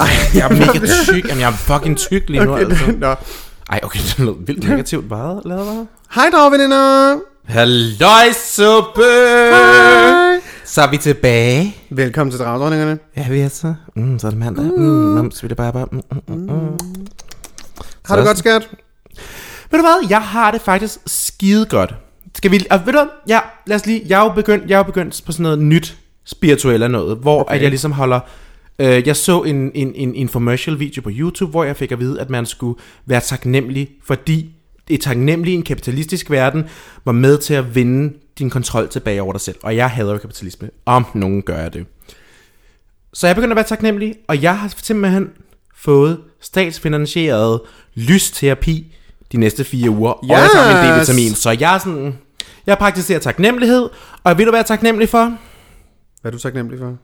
Okay, 0.00 0.34
jeg 0.34 0.44
er 0.44 0.48
mega 0.48 0.86
tyk. 1.04 1.28
Jamen, 1.28 1.40
jeg 1.40 1.48
er 1.48 1.52
fucking 1.52 1.96
tyk 1.96 2.28
lige 2.28 2.44
nu, 2.44 2.56
altså. 2.56 2.92
Nå. 2.98 3.14
Ej, 3.70 3.80
okay, 3.82 3.98
det 3.98 4.18
lød 4.18 4.46
vildt 4.46 4.68
negativt 4.68 5.08
meget 5.10 5.42
lavet, 5.44 5.66
var. 5.66 5.86
Hej, 6.14 6.30
dragveninder! 6.32 7.18
Halløj, 7.44 8.32
suppe! 8.32 9.02
Hej! 9.50 10.40
Så 10.64 10.82
er 10.82 10.90
vi 10.90 10.96
tilbage. 10.96 11.76
Velkommen 11.90 12.30
til 12.30 12.40
Dragdronningerne. 12.40 12.98
Ja, 13.16 13.28
vi 13.30 13.40
er 13.40 13.48
så. 13.48 13.74
Mm, 13.96 14.18
så 14.18 14.26
er 14.26 14.30
det 14.30 14.38
mandag. 14.38 14.64
Mm, 14.64 14.82
mums, 14.82 15.42
vi 15.42 15.48
det 15.48 15.56
bare 15.56 15.72
bare. 15.72 15.86
Mm, 15.92 16.00
mm, 16.10 16.34
mm, 16.34 16.40
mm. 16.40 17.06
Har 18.04 18.16
du 18.16 18.22
godt, 18.22 18.38
skat? 18.38 18.68
Ved 19.70 19.78
du 19.78 19.84
hvad? 19.84 20.08
Jeg 20.10 20.22
har 20.22 20.50
det 20.50 20.60
faktisk 20.60 20.98
skide 21.06 21.66
godt. 21.66 21.94
Skal 22.34 22.50
vi... 22.50 22.66
Og 22.70 22.78
ved 22.86 22.92
du 22.92 22.98
hvad? 22.98 23.06
Ja, 23.28 23.40
lad 23.66 23.76
os 23.76 23.86
lige... 23.86 24.02
Jeg 24.06 24.20
er 24.20 24.24
jo 24.24 24.32
begyndt, 24.32 24.70
jeg 24.70 24.74
er 24.74 24.78
jo 24.78 24.84
begyndt 24.84 25.22
på 25.26 25.32
sådan 25.32 25.42
noget 25.42 25.58
nyt 25.58 25.96
spirituelt 26.24 26.82
af 26.82 26.90
noget, 26.90 27.16
hvor 27.16 27.40
okay. 27.40 27.54
at 27.54 27.62
jeg 27.62 27.70
ligesom 27.70 27.92
holder... 27.92 28.20
Øh, 28.78 29.06
jeg 29.06 29.16
så 29.16 29.42
en, 29.42 29.70
en, 29.74 29.94
en 29.94 30.14
infomercial 30.14 30.78
video 30.78 31.02
på 31.02 31.10
YouTube, 31.12 31.50
hvor 31.50 31.64
jeg 31.64 31.76
fik 31.76 31.92
at 31.92 32.00
vide, 32.00 32.20
at 32.20 32.30
man 32.30 32.46
skulle 32.46 32.80
være 33.06 33.20
taknemmelig, 33.20 33.88
fordi 34.04 34.54
et 34.90 35.00
taknemmelig 35.00 35.52
i 35.52 35.56
en 35.56 35.62
kapitalistisk 35.62 36.30
verden 36.30 36.64
var 37.04 37.12
med 37.12 37.38
til 37.38 37.54
at 37.54 37.74
vinde 37.74 38.14
din 38.38 38.50
kontrol 38.50 38.88
tilbage 38.88 39.22
over 39.22 39.32
dig 39.32 39.40
selv. 39.40 39.56
Og 39.62 39.76
jeg 39.76 39.90
hader 39.90 40.12
jo 40.12 40.18
kapitalisme. 40.18 40.70
Om 40.86 41.04
nogen 41.14 41.42
gør 41.42 41.58
jeg 41.58 41.72
det. 41.72 41.86
Så 43.12 43.26
jeg 43.26 43.36
begynder 43.36 43.52
at 43.52 43.56
være 43.56 43.64
taknemmelig, 43.66 44.14
og 44.28 44.42
jeg 44.42 44.58
har 44.58 44.74
simpelthen 44.82 45.28
fået 45.76 46.20
statsfinansieret 46.40 47.60
lysterapi 47.94 48.96
de 49.32 49.36
næste 49.36 49.64
fire 49.64 49.90
uger, 49.90 50.10
og 50.10 50.28
jeg 50.28 50.48
tager 50.52 50.66
min 50.66 51.00
Yes! 51.00 51.08
D-vitamin. 51.08 51.34
Så 51.34 51.50
jeg 51.60 51.74
er 51.74 51.78
sådan, 51.78 52.18
jeg 52.66 52.78
praktiserer 52.78 53.18
taknemmelighed, 53.18 53.88
og 54.24 54.38
vil 54.38 54.46
du 54.46 54.52
være 54.52 54.62
taknemmelig 54.62 55.08
for? 55.08 55.36
Hvad 56.20 56.32
er 56.32 56.36
du 56.36 56.38
taknemmelig 56.38 56.78
for? 56.78 56.96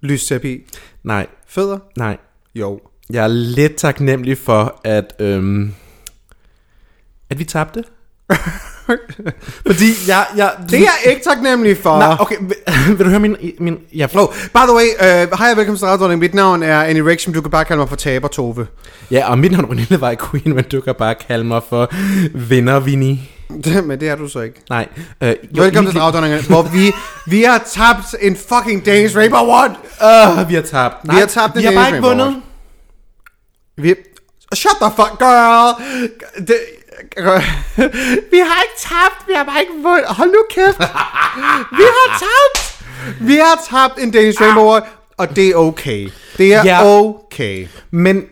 Lysterapi. 0.00 0.58
Nej, 1.04 1.26
Fødder? 1.48 1.78
nej. 1.96 2.16
Jo. 2.54 2.80
Jeg 3.10 3.24
er 3.24 3.28
lidt 3.28 3.76
taknemmelig 3.76 4.38
for, 4.38 4.80
at, 4.84 5.14
øhm, 5.18 5.74
at 7.32 7.38
vi 7.38 7.44
tabte. 7.44 7.84
Fordi 9.66 9.84
jeg... 10.08 10.26
jeg 10.36 10.50
Det 10.70 10.78
er 10.78 10.82
jeg 10.82 11.12
ikke 11.12 11.22
taknemmelig 11.24 11.76
for. 11.76 11.98
Nej, 11.98 12.16
okay, 12.20 12.36
vil, 12.40 12.56
vil 12.96 13.06
du 13.06 13.10
høre 13.10 13.20
min... 13.20 13.36
min 13.58 13.78
ja, 13.94 14.06
Oh, 14.14 14.28
by 14.28 14.58
the 14.58 14.74
way, 14.74 14.86
uh, 15.00 15.38
hej 15.38 15.50
og 15.50 15.56
velkommen 15.56 15.78
til 15.78 15.86
Dragdronningen. 15.86 16.20
Mit 16.20 16.34
navn 16.34 16.62
er 16.62 16.82
Annie 16.82 17.10
Rection. 17.10 17.34
Du 17.34 17.40
kan 17.40 17.50
bare 17.50 17.64
kalde 17.64 17.78
mig 17.78 17.88
for 17.88 17.96
Taber 17.96 18.28
Tove. 18.28 18.66
ja, 19.10 19.30
og 19.30 19.38
mit 19.38 19.52
navn 19.52 19.64
er 19.64 19.68
Pernille 19.68 20.00
Vej 20.00 20.16
Queen, 20.30 20.54
men 20.54 20.64
du 20.64 20.80
kan 20.80 20.94
bare 20.98 21.14
kalde 21.14 21.44
mig 21.44 21.62
for 21.68 21.92
Vinder 22.48 22.80
Vinnie. 22.80 23.18
Men 23.84 24.00
det 24.00 24.08
er 24.08 24.16
du 24.16 24.28
så 24.28 24.40
ikke. 24.40 24.60
Nej. 24.70 24.88
Øh, 25.20 25.34
jo, 25.56 25.62
Velkommen 25.62 25.92
til 25.92 26.00
Dragdronningerne, 26.00 26.42
hvor 26.42 26.62
vi, 26.62 26.92
vi 27.26 27.42
har 27.42 27.58
tabt 27.58 28.14
en 28.20 28.36
fucking 28.36 28.86
Danish 28.86 29.16
Rainbow 29.16 29.40
Award. 29.40 29.70
Øh, 29.70 30.48
vi 30.48 30.54
har 30.54 30.62
tabt. 30.62 30.96
Vi 31.02 31.16
har 31.18 31.26
tabt 31.26 31.56
Vi 31.56 31.60
den 31.60 31.68
har 31.68 31.74
bare 31.74 31.84
Danish 31.84 31.96
ikke 31.96 32.08
vundet. 32.08 32.42
Vi... 33.76 33.94
Shut 34.54 34.76
the 34.82 34.90
fuck, 34.96 35.18
girl! 35.18 35.82
Det... 36.46 36.56
Vi 38.32 38.38
har 38.38 38.58
ikke 38.62 38.76
tabt, 38.78 39.28
vi 39.28 39.32
har 39.36 39.44
bare 39.44 39.60
ikke 39.60 39.72
vundet. 39.82 40.04
Hold 40.08 40.28
nu 40.28 40.38
kæft. 40.50 40.78
Vi 41.78 41.82
har 41.96 42.18
tabt. 42.18 42.84
Vi 43.20 43.34
har 43.34 43.60
tabt 43.70 43.98
en 44.02 44.10
Danish 44.10 44.40
Rainbow 44.42 44.62
Award, 44.64 44.86
og 45.16 45.36
det 45.36 45.48
er 45.48 45.54
okay. 45.54 46.08
Det 46.38 46.54
er 46.54 46.64
Ja. 46.64 46.84
okay. 46.86 47.66
Men 47.90 48.24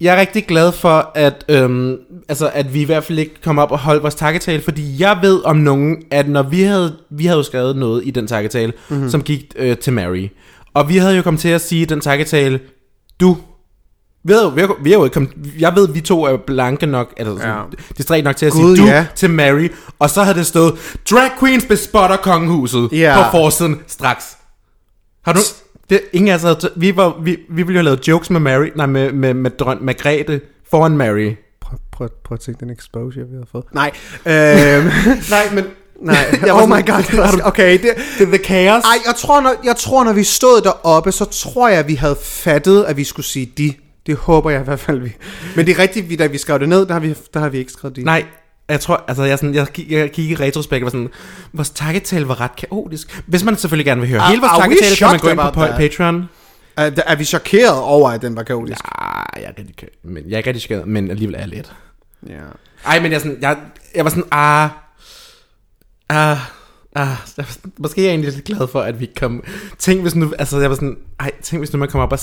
jeg 0.00 0.14
er 0.16 0.20
rigtig 0.20 0.46
glad 0.46 0.72
for, 0.72 1.12
at, 1.14 1.44
øhm, 1.48 1.96
altså, 2.28 2.50
at 2.54 2.74
vi 2.74 2.80
i 2.80 2.84
hvert 2.84 3.04
fald 3.04 3.18
ikke 3.18 3.34
kom 3.44 3.58
op 3.58 3.72
og 3.72 3.78
holdt 3.78 4.02
vores 4.02 4.14
takketale, 4.14 4.62
fordi 4.62 5.02
jeg 5.02 5.18
ved 5.22 5.40
om 5.44 5.56
nogen, 5.56 5.96
at 6.10 6.28
når 6.28 6.42
vi 6.42 6.62
havde, 6.62 6.96
vi 7.10 7.26
havde 7.26 7.36
jo 7.36 7.42
skrevet 7.42 7.76
noget 7.76 8.02
i 8.06 8.10
den 8.10 8.26
takketale, 8.26 8.72
Mhm. 8.88 8.96
mm-hmm. 8.96 9.10
som 9.10 9.22
gik 9.22 9.44
øh, 9.56 9.76
til 9.76 9.92
Mary, 9.92 10.28
og 10.74 10.88
vi 10.88 10.96
havde 10.96 11.16
jo 11.16 11.22
kommet 11.22 11.40
til 11.40 11.48
at 11.48 11.60
sige 11.60 11.86
den 11.86 12.00
takketale, 12.00 12.60
du, 13.20 13.36
jo- 14.28 14.48
vi 14.48 14.60
har, 14.60 14.76
vi 14.82 14.90
har 14.90 14.98
jo 14.98 15.04
ikke 15.04 15.14
kommet, 15.14 15.30
jeg 15.58 15.72
ved, 15.76 15.88
vi 15.88 16.00
to 16.00 16.24
er 16.24 16.36
blanke 16.46 16.86
nok, 16.86 17.14
altså 17.16 17.48
Ja. 17.48 17.54
distræt 17.98 18.24
nok 18.24 18.36
til 18.36 18.46
at 18.46 18.52
Gud, 18.52 18.76
sige 18.76 18.86
du 18.86 18.92
ja. 18.92 19.06
til 19.14 19.30
Mary, 19.30 19.68
og 19.98 20.10
så 20.10 20.22
havde 20.22 20.38
det 20.38 20.46
stået, 20.46 20.74
drag 21.10 21.30
queens 21.40 21.64
bespotter 21.64 22.16
kongehuset 22.16 22.88
Ja. 22.92 23.22
på 23.24 23.30
forsiden 23.30 23.80
straks. 23.86 24.24
Har 25.24 25.32
du... 25.32 25.40
Det, 25.90 26.00
ingen 26.12 26.28
af 26.28 26.34
os 26.34 26.42
havde... 26.42 26.70
Vi, 26.76 26.96
var, 26.96 27.14
vi, 27.22 27.30
vi 27.50 27.62
ville 27.62 27.72
jo 27.72 27.78
have 27.78 27.84
lavet 27.84 28.08
jokes 28.08 28.30
med 28.30 28.40
Mary... 28.40 28.66
Nej, 28.76 28.86
med, 28.86 29.12
med, 29.12 29.34
med 29.34 29.50
drøn, 29.50 29.78
Margrethe 29.80 30.40
foran 30.70 30.96
Mary. 30.96 31.32
Prøv, 31.60 31.78
prøv, 31.92 32.08
prøv 32.24 32.34
at 32.34 32.40
tænke 32.40 32.60
den 32.60 32.70
exposure, 32.70 33.24
vi 33.30 33.36
har 33.36 33.46
fået. 33.52 33.64
Nej. 33.72 33.90
Øhm, 34.26 34.90
Nej, 35.30 35.54
men... 35.54 35.64
nej. 36.02 36.38
Jeg 36.46 36.54
var 36.54 36.62
oh 36.62 36.68
my 36.68 36.86
god. 36.86 37.40
Okay, 37.44 37.72
det... 37.72 37.90
Det 38.18 38.28
er 38.28 38.36
the 38.36 38.44
chaos. 38.44 38.84
Ej, 38.84 38.90
jeg 39.06 39.14
tror, 39.16 39.40
når, 39.40 39.54
jeg 39.64 39.76
tror, 39.76 40.04
når 40.04 40.12
vi 40.12 40.24
stod 40.24 40.60
deroppe, 40.60 41.12
så 41.12 41.24
tror 41.24 41.68
jeg, 41.68 41.88
vi 41.88 41.94
havde 41.94 42.16
fattet, 42.22 42.84
at 42.84 42.96
vi 42.96 43.04
skulle 43.04 43.26
sige 43.26 43.52
de. 43.58 43.74
Det 44.06 44.16
håber 44.16 44.50
jeg 44.50 44.60
i 44.60 44.64
hvert 44.64 44.80
fald, 44.80 44.98
vi. 44.98 45.12
Men 45.56 45.66
det 45.66 45.76
er 45.76 45.82
rigtigt, 45.82 46.08
vi, 46.10 46.16
da 46.16 46.26
vi 46.26 46.38
skrev 46.38 46.58
det 46.58 46.68
ned, 46.68 46.86
der 46.86 46.92
har 46.92 47.00
vi, 47.00 47.14
der 47.34 47.40
har 47.40 47.48
vi 47.48 47.58
ikke 47.58 47.72
skrevet 47.72 47.96
de. 47.96 48.02
Nej, 48.04 48.24
jeg 48.68 48.80
tror... 48.80 49.04
Altså, 49.08 49.24
jeg, 49.24 49.38
sådan, 49.38 49.54
jeg, 49.54 49.66
jeg 49.90 50.12
kigger 50.12 50.40
i 50.40 50.48
retrospekt 50.48 50.82
og 50.82 50.84
var 50.84 50.90
sådan... 50.90 51.08
Vores 51.52 51.70
takketale 51.70 52.28
var 52.28 52.40
ret 52.40 52.56
kaotisk. 52.56 53.22
Hvis 53.26 53.44
man 53.44 53.56
selvfølgelig 53.56 53.86
gerne 53.86 54.00
vil 54.00 54.10
høre 54.10 54.20
Are- 54.20 54.28
hele 54.28 54.40
vores 54.40 54.58
takketale, 54.60 54.96
kan 54.96 55.08
man 55.08 55.18
gå 55.18 55.28
ind 55.28 55.52
på 55.54 55.60
that? 55.60 55.76
Patreon. 55.76 56.28
Er, 56.76 56.90
er 57.06 57.16
vi 57.16 57.24
chokeret 57.24 57.78
over, 57.78 58.10
at 58.10 58.22
den 58.22 58.36
var 58.36 58.42
kaotisk? 58.42 58.80
Ah, 58.84 59.42
jeg 59.42 59.44
er 59.44 59.52
rigtig, 59.58 59.88
men 60.04 60.24
jeg 60.28 60.38
er 60.38 60.46
rigtig 60.46 60.60
chokeret, 60.60 60.86
men 60.86 61.10
alligevel 61.10 61.36
er 61.38 61.46
lidt. 61.46 61.72
Ja. 62.28 62.34
Ej, 62.86 63.00
men 63.00 63.10
jeg, 63.12 63.16
er 63.16 63.20
sådan, 63.20 63.38
jeg, 63.40 63.56
jeg 63.94 64.04
var 64.04 64.10
sådan, 64.10 64.24
ah, 64.30 64.68
ah, 66.08 66.38
ah, 66.96 67.06
jeg, 67.36 67.44
var- 67.48 67.70
måske 67.78 68.00
er 68.00 68.04
jeg 68.04 68.10
egentlig 68.10 68.32
lidt 68.32 68.44
glad 68.44 68.68
for, 68.68 68.80
at 68.80 69.00
vi 69.00 69.10
kom, 69.20 69.42
tænk 69.78 70.00
hvis 70.00 70.14
nu, 70.14 70.32
altså 70.38 70.60
jeg 70.60 70.70
var 70.70 70.74
sådan, 70.76 70.96
ej, 71.20 71.30
tænk 71.42 71.60
hvis 71.60 71.72
nu 71.72 71.78
man 71.78 71.88
kommer 71.88 72.02
op 72.06 72.12
og 72.12 72.18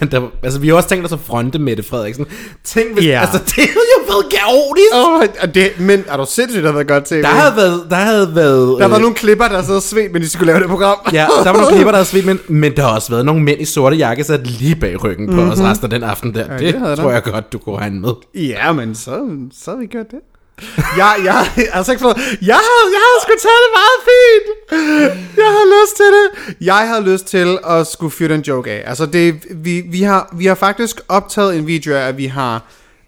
den 0.00 0.10
der, 0.10 0.28
altså 0.42 0.60
vi 0.60 0.68
har 0.68 0.74
også 0.74 0.88
tænkt 0.88 1.04
os 1.06 1.12
at 1.12 1.20
fronte 1.20 1.58
Mette 1.58 1.82
Frederiksen, 1.82 2.26
tænk 2.64 2.94
hvis, 2.94 3.04
Ja. 3.06 3.20
altså 3.20 3.38
det 3.38 3.54
havde 3.56 3.90
jo 3.98 4.04
været 4.12 4.24
kaotisk, 4.32 4.94
Oh, 4.94 5.22
og 5.48 5.54
det, 5.54 5.70
men 5.80 6.04
er 6.08 6.16
du 6.16 6.26
sindssygt, 6.28 6.62
der 6.62 6.68
har 6.68 6.74
været 6.74 6.88
godt 6.88 7.04
til? 7.04 7.22
der 7.22 7.28
havde 7.28 7.56
været, 7.56 7.86
der 7.90 7.96
havde 7.96 8.34
været, 8.34 8.80
der 8.80 8.86
var 8.86 8.96
øh, 8.96 9.00
nogle 9.02 9.14
klipper, 9.16 9.48
der 9.48 9.62
sad 9.62 9.80
svedt, 9.80 10.12
men 10.12 10.22
de 10.22 10.28
skulle 10.28 10.46
lave 10.46 10.60
det 10.60 10.68
program. 10.68 10.96
Ja, 11.12 11.26
der 11.44 11.50
var 11.50 11.60
nogle 11.60 11.68
klipper, 11.76 11.90
der 11.90 11.96
havde 11.98 12.08
svedt, 12.08 12.26
men, 12.26 12.38
men 12.48 12.76
der 12.76 12.82
har 12.82 12.94
også 12.94 13.10
været 13.10 13.24
nogle 13.24 13.42
mænd 13.42 13.60
i 13.60 13.64
sorte 13.64 13.96
jakke 13.96 14.24
sat 14.24 14.46
lige 14.46 14.76
bag 14.76 15.04
ryggen 15.04 15.26
på 15.26 15.32
mm-hmm. 15.32 15.50
os 15.50 15.60
resten 15.60 15.84
af 15.84 15.90
den 15.90 16.02
aften 16.02 16.34
der. 16.34 16.44
Ja, 16.52 16.58
det, 16.58 16.74
det 16.74 16.80
havde 16.80 16.96
tror 16.96 17.04
der. 17.04 17.12
jeg 17.12 17.22
godt, 17.22 17.52
du 17.52 17.58
kunne 17.58 17.76
regne 17.76 18.00
med. 18.00 18.10
Ja, 18.34 18.72
men 18.72 18.94
så, 18.94 19.20
så 19.62 19.70
har 19.70 19.78
vi 19.78 19.86
gjort 19.86 20.06
det. 20.10 20.18
Jeg, 20.96 21.14
jeg, 21.24 21.46
altså 21.72 21.92
ikke 21.92 22.02
for, 22.02 22.14
jeg 22.42 22.60
havde, 22.68 22.86
jeg 22.94 23.02
havde 23.06 23.20
sgu 23.22 23.32
taget 23.46 23.62
det 23.64 23.72
meget 23.80 24.00
fint. 24.10 24.46
Jeg 25.36 25.50
havde 25.56 25.68
lyst 25.82 25.96
til 25.96 26.10
det. 26.16 26.56
Jeg 26.60 26.88
havde 26.88 27.04
lyst 27.12 27.26
til 27.26 27.58
at 27.66 27.86
skulle 27.86 28.10
fyre 28.10 28.28
den 28.28 28.40
joke 28.40 28.70
af. 28.70 28.82
Altså 28.86 29.06
det, 29.06 29.34
vi, 29.50 29.80
vi, 29.80 30.02
har, 30.02 30.28
vi 30.32 30.46
har 30.46 30.54
faktisk 30.54 31.00
optaget 31.08 31.56
en 31.56 31.66
video 31.66 31.94
af, 31.94 32.08
at 32.08 32.18
vi 32.18 32.26
har 32.26 32.62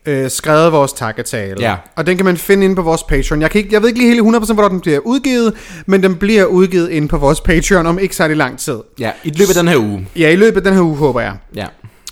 øh, 0.06 0.30
skrevet 0.30 0.72
vores 0.72 0.92
takketale. 0.92 1.56
Ja. 1.60 1.76
Og 1.96 2.06
den 2.06 2.16
kan 2.16 2.24
man 2.24 2.36
finde 2.36 2.64
inde 2.64 2.76
på 2.76 2.82
vores 2.82 3.02
Patreon. 3.02 3.42
Jeg, 3.42 3.50
kan 3.50 3.58
ikke, 3.58 3.72
jeg 3.72 3.82
ved 3.82 3.88
ikke 3.88 4.00
lige 4.00 4.14
helt 4.14 4.22
100% 4.22 4.52
hvornår 4.52 4.68
den 4.68 4.80
bliver 4.80 4.98
udgivet, 4.98 5.54
men 5.86 6.02
den 6.02 6.16
bliver 6.16 6.44
udgivet 6.44 6.88
inde 6.90 7.08
på 7.08 7.18
vores 7.18 7.40
Patreon 7.40 7.86
om 7.86 7.98
ikke 7.98 8.16
særlig 8.16 8.36
lang 8.36 8.58
tid. 8.58 8.78
Ja, 8.98 9.12
i 9.24 9.30
løbet 9.30 9.48
af 9.48 9.54
den 9.54 9.68
her 9.68 9.76
uge. 9.76 10.08
Ja, 10.16 10.30
i 10.30 10.36
løbet 10.36 10.56
af 10.56 10.62
den 10.62 10.74
her 10.74 10.82
uge, 10.82 10.96
håber 10.96 11.20
jeg. 11.20 11.36
Ja. 11.54 11.66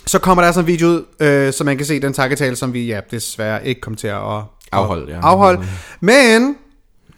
Så 0.07 0.19
kommer 0.19 0.43
der 0.43 0.47
altså 0.47 0.61
en 0.61 0.67
video 0.67 0.87
ud, 0.87 1.05
øh, 1.21 1.53
så 1.53 1.65
man 1.65 1.77
kan 1.77 1.87
se 1.87 2.01
den 2.01 2.13
takketale, 2.13 2.57
som 2.57 2.73
vi 2.73 2.87
ja, 2.87 3.01
desværre 3.11 3.67
ikke 3.67 3.81
kom 3.81 3.95
til 3.95 4.09
at 4.09 4.43
Afholde, 4.73 5.13
ja. 5.13 5.21
afholde. 5.23 5.63
Men 6.01 6.57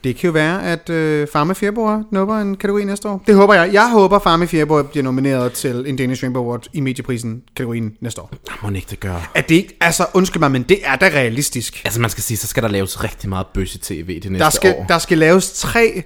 det 0.05 0.17
kan 0.17 0.27
jo 0.29 0.33
være, 0.33 0.65
at 0.65 0.91
øh, 0.91 1.27
Farme 1.33 1.55
Fjerborg 1.55 2.05
nubber 2.13 2.39
en 2.39 2.57
kategori 2.57 2.85
næste 2.85 3.09
år. 3.09 3.23
Det 3.27 3.35
håber 3.35 3.55
jeg. 3.55 3.73
Jeg 3.73 3.91
håber, 3.91 4.19
Farme 4.19 4.47
Fjerborg 4.47 4.91
bliver 4.91 5.05
nomineret 5.05 5.53
til 5.53 5.85
en 5.87 5.97
Danish 5.97 6.23
Rainbow 6.23 6.43
Award 6.43 6.67
i 6.73 6.81
medieprisen 6.81 7.43
kategorien 7.56 7.93
næste 8.00 8.21
år. 8.21 8.31
Må 8.62 8.71
ikke 8.71 8.87
det 8.91 9.00
gøre. 9.00 9.23
Er 9.35 9.41
det 9.41 9.55
ikke, 9.55 9.76
altså 9.81 10.06
undskyld 10.15 10.41
mig, 10.41 10.50
men 10.50 10.62
det 10.62 10.79
er 10.85 10.97
da 10.97 11.06
realistisk. 11.06 11.81
Altså 11.85 12.00
man 12.00 12.11
skal 12.11 12.23
sige, 12.23 12.38
så 12.38 12.47
skal 12.47 12.62
der 12.62 12.69
laves 12.69 13.05
rigtig 13.05 13.29
meget 13.29 13.47
bøsse 13.55 13.79
tv 13.82 14.21
det 14.21 14.32
næste 14.32 14.44
Der 14.44 14.50
skal, 14.50 14.75
år. 14.79 14.85
der 14.88 14.99
skal 14.99 15.19
laves 15.19 15.53
tre 15.53 16.03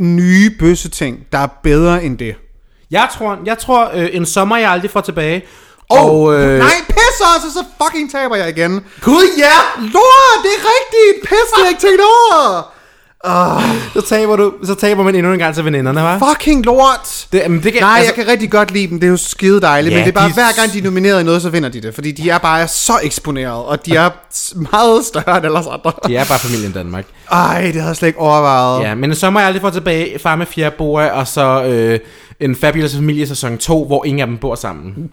nye 0.00 0.50
bøsseting, 0.58 1.26
der 1.32 1.38
er 1.38 1.48
bedre 1.62 2.04
end 2.04 2.18
det. 2.18 2.34
Jeg 2.90 3.08
tror, 3.14 3.38
jeg 3.46 3.58
tror 3.58 3.90
øh, 3.94 4.08
en 4.12 4.26
sommer, 4.26 4.56
jeg 4.56 4.70
aldrig 4.70 4.90
får 4.90 5.00
tilbage. 5.00 5.42
Oh, 5.92 6.10
og, 6.22 6.34
øh, 6.34 6.58
nej, 6.58 6.74
pis 6.88 7.16
også, 7.36 7.52
så 7.52 7.64
fucking 7.82 8.12
taber 8.12 8.36
jeg 8.36 8.48
igen. 8.58 8.84
Gud 9.00 9.26
ja! 9.38 9.56
Lort, 9.80 10.38
det 10.44 10.50
er 10.58 10.62
rigtigt! 10.74 11.28
Pis, 11.28 11.48
har 11.56 11.68
ikke 11.68 11.80
tænkt 11.80 12.00
over! 12.00 12.72
så, 13.94 14.02
taber 14.08 14.36
du, 14.36 14.52
så 14.64 14.74
taber 14.74 15.02
man 15.02 15.14
endnu 15.14 15.32
en 15.32 15.38
gang 15.38 15.54
til 15.54 15.64
veninderne, 15.64 16.00
hva'? 16.14 16.28
Fucking 16.30 16.64
lort! 16.64 17.26
Det, 17.32 17.50
men 17.50 17.62
det 17.62 17.72
kan, 17.72 17.82
Nej, 17.82 17.98
altså, 17.98 18.14
jeg 18.16 18.24
kan 18.24 18.32
rigtig 18.32 18.50
godt 18.50 18.70
lide 18.70 18.88
dem. 18.88 19.00
Det 19.00 19.06
er 19.06 19.10
jo 19.10 19.16
skide 19.16 19.60
dejligt. 19.60 19.92
Ja, 19.92 19.98
men 19.98 20.04
det 20.06 20.12
er 20.16 20.20
bare, 20.20 20.28
de- 20.28 20.34
hver 20.34 20.52
gang 20.56 20.72
de 20.72 20.78
er 20.78 20.82
nomineret 20.82 21.20
i 21.20 21.24
noget, 21.24 21.42
så 21.42 21.48
vinder 21.50 21.68
de 21.68 21.80
det. 21.80 21.94
Fordi 21.94 22.12
de 22.12 22.30
er 22.30 22.38
bare 22.38 22.68
så 22.68 22.92
eksponeret, 23.02 23.64
og 23.64 23.86
de 23.86 23.96
er 23.96 24.10
meget 24.72 25.04
større 25.04 25.36
end 25.36 25.44
ellers 25.44 25.66
andre. 25.66 25.92
De 26.06 26.16
er 26.16 26.24
bare 26.24 26.38
familien 26.38 26.72
Danmark. 26.72 27.04
Ej, 27.32 27.60
det 27.60 27.74
havde 27.74 27.86
jeg 27.86 27.96
slet 27.96 28.08
ikke 28.08 28.18
overvejet. 28.20 28.82
Ja, 28.82 28.94
men 28.94 29.14
så 29.14 29.30
må 29.30 29.38
jeg 29.38 29.46
aldrig 29.46 29.62
få 29.62 29.70
tilbage 29.70 30.18
Far 30.18 30.36
med 30.36 30.46
fjerde 30.46 31.12
og 31.12 31.28
så 31.28 31.62
øh, 31.64 31.98
en 32.42 32.56
Fabulous 32.56 32.96
Familie 32.96 33.26
sæson 33.26 33.58
2, 33.58 33.84
hvor 33.86 34.04
ingen 34.04 34.20
af 34.20 34.26
dem 34.26 34.38
bor 34.38 34.54
sammen. 34.54 35.10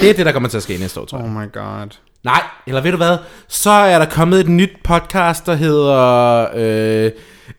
Det 0.00 0.10
er 0.10 0.14
det, 0.14 0.26
der 0.26 0.32
kommer 0.32 0.48
til 0.48 0.56
at 0.56 0.62
ske 0.62 0.76
næste 0.78 1.00
år, 1.00 1.04
tror 1.04 1.18
jeg. 1.18 1.26
Oh 1.26 1.32
my 1.32 1.52
god. 1.52 1.88
Nej, 2.24 2.42
eller 2.66 2.80
ved 2.80 2.90
du 2.90 2.96
hvad? 2.96 3.16
Så 3.48 3.70
er 3.70 3.98
der 3.98 4.06
kommet 4.06 4.40
et 4.40 4.48
nyt 4.48 4.70
podcast, 4.84 5.46
der 5.46 5.54
hedder 5.54 6.46
øh, 6.54 7.10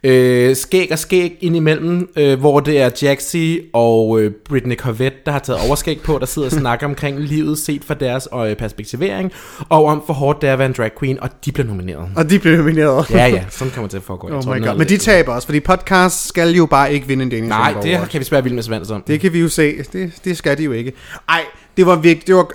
øh, 0.04 0.56
Skæg 0.56 0.88
og 0.92 1.00
Skæg 1.00 1.38
indimellem, 1.42 2.10
øh, 2.18 2.40
hvor 2.40 2.60
det 2.60 2.82
er 2.82 2.90
Jaxi 3.02 3.62
og 3.74 4.22
øh, 4.22 4.32
Britney 4.50 4.76
Corvette, 4.76 5.18
der 5.26 5.32
har 5.32 5.40
taget 5.40 5.60
overskæg 5.68 6.02
på, 6.02 6.18
der 6.20 6.26
sidder 6.26 6.48
og 6.48 6.52
snakker 6.52 6.86
omkring 6.88 7.20
livet 7.20 7.58
set 7.58 7.84
fra 7.84 7.94
deres 7.94 8.28
øh, 8.36 8.56
perspektivering, 8.56 9.32
og 9.70 9.86
om 9.86 10.04
for 10.06 10.14
hårdt 10.14 10.42
det 10.42 10.50
er 10.50 10.54
at 10.54 10.60
være 10.60 10.68
en 10.68 10.76
drag 10.78 10.92
queen, 11.00 11.20
og 11.20 11.30
de 11.46 11.52
bliver 11.52 11.68
nomineret. 11.68 12.10
Og 12.16 12.30
de 12.30 12.40
blev 12.40 12.58
nomineret. 12.58 13.10
Ja, 13.12 13.26
ja, 13.28 13.44
sådan 13.50 13.72
kommer 13.74 13.88
det 13.88 13.92
til 13.92 13.98
at 13.98 14.04
foregå. 14.04 14.28
Jeg 14.28 14.38
Oh 14.38 14.44
tror, 14.44 14.56
my 14.56 14.66
god. 14.66 14.78
Men 14.78 14.90
de 14.90 14.98
taber 14.98 15.34
også, 15.34 15.48
fordi 15.48 15.60
podcast 15.60 16.28
skal 16.28 16.50
jo 16.56 16.66
bare 16.66 16.94
ikke 16.94 17.08
vinde 17.08 17.24
en 17.24 17.30
Danish 17.30 17.50
Nej, 17.50 17.74
det 17.84 18.10
kan 18.10 18.20
vi 18.20 18.26
spære 18.26 18.44
vild 18.44 18.54
med 18.54 18.64
Svans 18.64 18.92
om. 18.92 19.04
Det 19.08 19.20
kan 19.20 19.34
vi 19.34 19.40
jo 19.40 19.50
se. 19.50 19.84
Det, 19.94 20.12
det 20.26 20.38
skal 20.38 20.58
de 20.58 20.64
jo 20.64 20.72
ikke. 20.72 20.94
Ej, 21.30 21.42
det 21.78 21.86
var 21.86 21.96
virkelig... 21.96 22.28
Det 22.28 22.36
var 22.36 22.48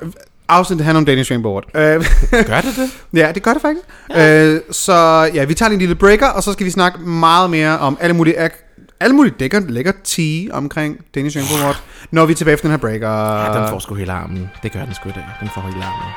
afsnittet 0.49 0.85
handler 0.85 0.99
om 0.99 1.05
Danish 1.05 1.31
Rainbow 1.33 1.51
Award. 1.51 1.65
Øh, 1.75 2.05
Gør 2.47 2.61
det 2.61 2.77
det? 2.77 2.91
ja, 3.21 3.33
det 3.33 3.43
gør 3.43 3.53
det 3.53 3.63
faktisk. 3.63 3.87
Ja. 4.11 4.45
Øh, 4.47 4.61
så 4.71 4.95
ja, 5.35 5.45
vi 5.45 5.55
tager 5.55 5.69
lige 5.69 5.75
en 5.77 5.81
lille 5.81 5.95
breaker, 5.95 6.27
og 6.29 6.43
så 6.43 6.53
skal 6.53 6.67
vi 6.67 6.71
snakke 6.71 6.99
meget 7.01 7.51
mere 7.51 7.79
om 7.79 7.99
alle 8.01 8.17
mulige, 8.17 8.47
ak- 8.47 8.65
alle 9.01 9.17
mulige 9.17 9.35
lækker, 9.39 9.61
lækker 9.69 9.93
tea 10.05 10.53
omkring 10.53 10.97
Danish 11.15 11.37
Rainbow 11.37 11.59
Award, 11.63 11.83
når 12.11 12.27
vi 12.27 12.33
er 12.33 12.37
tilbage 12.37 12.53
efter 12.55 12.69
den 12.69 12.71
her 12.73 12.79
breaker. 12.79 13.09
Ja, 13.55 13.61
den 13.61 13.69
får 13.69 13.79
sgu 13.79 13.95
hele 13.95 14.13
armen. 14.13 14.51
Det 14.63 14.73
gør 14.73 14.85
den 14.85 14.95
sgu 14.95 15.09
i 15.09 15.13
dag. 15.13 15.25
Den 15.41 15.49
får 15.55 15.61
hele 15.61 15.85
armen. 15.85 16.13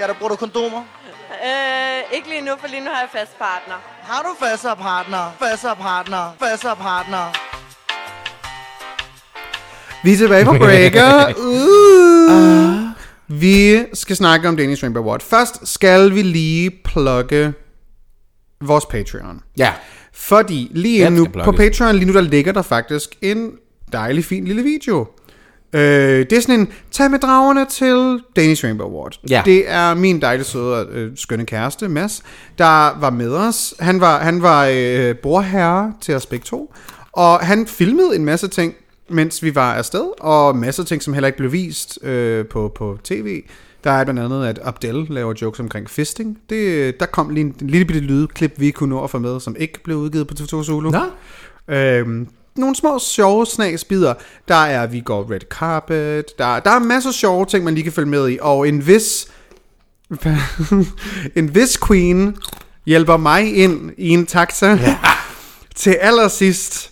Ja, 0.00 0.06
der 0.06 0.14
bruger 0.14 0.28
du 0.30 0.36
kondomer? 0.36 0.82
Øh, 1.44 2.16
ikke 2.16 2.28
lige 2.28 2.40
nu, 2.40 2.52
for 2.60 2.68
lige 2.68 2.80
nu 2.80 2.90
har 2.90 3.00
jeg 3.00 3.08
fast 3.12 3.38
partner. 3.38 3.74
Har 4.02 4.22
du 4.22 4.46
faste 4.46 4.68
partner? 4.78 5.36
Faste 5.38 5.68
partner? 5.80 6.36
Faste 6.38 6.68
partner? 6.80 7.24
Vi 10.04 10.12
er 10.12 10.16
tilbage 10.16 10.44
på 10.44 10.52
breaker. 10.66 11.34
Uh. 11.38 12.84
Vi 13.40 13.84
skal 13.94 14.16
snakke 14.16 14.48
om 14.48 14.56
Danish 14.56 14.82
Rainbow 14.82 15.02
Award. 15.02 15.20
Først 15.20 15.68
skal 15.68 16.14
vi 16.14 16.22
lige 16.22 16.70
plukke 16.84 17.52
vores 18.60 18.86
Patreon. 18.86 19.40
Ja. 19.58 19.72
Fordi 20.12 20.68
lige 20.70 21.10
nu 21.10 21.26
på. 21.44 21.52
Patreon 21.52 21.96
lige 21.96 22.06
nu, 22.06 22.12
der 22.12 22.20
ligger 22.20 22.52
der 22.52 22.62
faktisk 22.62 23.16
en 23.22 23.52
dejlig 23.92 24.24
fin 24.24 24.44
lille 24.44 24.62
video. 24.62 25.06
Øh, 25.74 25.80
det 26.30 26.32
er 26.32 26.40
sådan 26.40 26.60
en, 26.60 26.68
tag 26.90 27.10
med 27.10 27.18
dragerne 27.18 27.66
til 27.70 28.22
Danish 28.36 28.64
Rainbow 28.64 28.86
Award. 28.86 29.18
Ja. 29.30 29.42
Det 29.44 29.70
er 29.70 29.94
min 29.94 30.20
dejlige 30.20 30.44
søde 30.44 30.88
øh, 30.90 31.12
skønne 31.16 31.46
kæreste, 31.46 31.88
Mads, 31.88 32.22
der 32.58 33.00
var 33.00 33.10
med 33.10 33.32
os. 33.32 33.74
Han 33.80 34.00
var, 34.00 34.18
han 34.18 34.42
var 34.42 34.68
øh, 34.72 35.14
brorherre 35.14 35.92
til 36.00 36.14
os 36.14 36.26
begge 36.26 36.44
to, 36.44 36.74
og 37.12 37.38
han 37.40 37.66
filmede 37.66 38.16
en 38.16 38.24
masse 38.24 38.48
ting, 38.48 38.74
mens 39.08 39.42
vi 39.42 39.54
var 39.54 39.74
afsted, 39.74 40.06
og 40.20 40.56
masser 40.56 40.82
af 40.82 40.86
ting, 40.86 41.02
som 41.02 41.14
heller 41.14 41.26
ikke 41.26 41.38
blev 41.38 41.52
vist 41.52 42.04
øh, 42.04 42.46
på, 42.46 42.72
på 42.74 42.98
tv. 43.04 43.42
Der 43.84 43.90
er 43.90 44.04
blandt 44.04 44.20
andet, 44.20 44.46
at 44.46 44.60
Abdel 44.62 45.06
laver 45.10 45.34
jokes 45.42 45.60
omkring 45.60 45.90
fisting. 45.90 46.38
Det, 46.50 47.00
der 47.00 47.06
kom 47.06 47.30
lige 47.30 47.44
en, 47.44 47.54
en 47.62 47.70
lille 47.70 47.84
bitte 47.84 48.00
lydklip, 48.00 48.52
vi 48.56 48.70
kunne 48.70 48.90
nå 48.90 49.04
at 49.04 49.10
få 49.10 49.18
med, 49.18 49.40
som 49.40 49.56
ikke 49.58 49.82
blev 49.84 49.96
udgivet 49.96 50.26
på 50.26 50.34
TV2 50.38 50.64
Zulu. 50.64 50.90
Nå. 50.90 51.02
Øhm, 51.74 52.28
nogle 52.56 52.76
små 52.76 52.98
sjove 52.98 53.46
snagsbider. 53.46 54.14
Der 54.48 54.54
er 54.54 54.86
Vi 54.86 55.00
går 55.00 55.30
red 55.32 55.40
carpet. 55.50 56.24
Der, 56.38 56.60
der 56.60 56.70
er 56.70 56.78
masser 56.78 57.10
af 57.10 57.14
sjove 57.14 57.46
ting, 57.46 57.64
man 57.64 57.74
lige 57.74 57.84
kan 57.84 57.92
følge 57.92 58.08
med 58.08 58.28
i. 58.30 58.38
Og 58.40 58.68
en 58.68 58.86
vis... 58.86 59.26
en 61.36 61.54
vis 61.54 61.78
queen 61.86 62.36
hjælper 62.86 63.16
mig 63.16 63.56
ind 63.56 63.90
i 63.98 64.08
en 64.08 64.26
taxa 64.26 64.66
ja. 64.66 64.96
til 65.76 65.96
allersidst. 66.00 66.90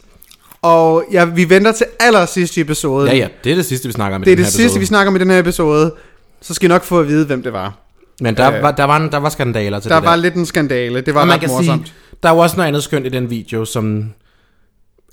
Og 0.63 1.05
ja, 1.13 1.25
vi 1.25 1.51
venter 1.51 1.73
til 1.73 1.87
allersidst 2.01 2.57
i 2.57 2.61
episoden. 2.61 3.09
Ja, 3.09 3.17
ja. 3.17 3.29
Det 3.45 3.53
er 3.53 3.57
det 3.57 3.67
sidste, 3.67 3.89
vi 3.89 3.93
snakker 3.93 4.17
om 4.17 4.23
i 4.23 4.25
Det 4.25 4.33
er 4.33 4.37
den 4.37 4.39
det 4.39 4.47
her 4.47 4.51
sidste, 4.51 4.63
episode. 4.65 4.81
vi 4.81 4.87
snakker 4.87 5.11
om 5.11 5.17
i 5.17 5.19
den 5.19 5.31
her 5.31 5.39
episode. 5.39 5.95
Så 6.41 6.55
skal 6.55 6.67
I 6.67 6.69
nok 6.69 6.83
få 6.85 7.01
at 7.01 7.09
vide, 7.09 7.27
hvem 7.27 7.43
det 7.43 7.53
var. 7.53 7.75
Men 8.21 8.37
der, 8.37 8.57
Øh, 8.57 8.63
var, 8.63 8.71
der, 8.71 8.85
var, 8.85 8.97
en, 8.97 9.13
der 9.13 9.19
var 9.19 9.29
skandaler 9.29 9.81
til 9.81 9.91
Der 9.91 9.97
det 9.97 10.05
var 10.05 10.11
der. 10.11 10.23
lidt 10.23 10.35
en 10.35 10.47
skandale. 10.47 11.01
Det 11.01 11.15
var 11.15 11.21
Og 11.23 11.29
ret 11.29 11.49
morsomt. 11.49 11.87
sige, 11.89 11.97
der 12.23 12.29
er 12.29 12.33
jo 12.35 12.39
også 12.39 12.57
noget 12.57 12.69
andet 12.69 12.83
skønt 12.83 13.07
i 13.07 13.09
den 13.09 13.31
video, 13.31 13.65
som... 13.65 14.05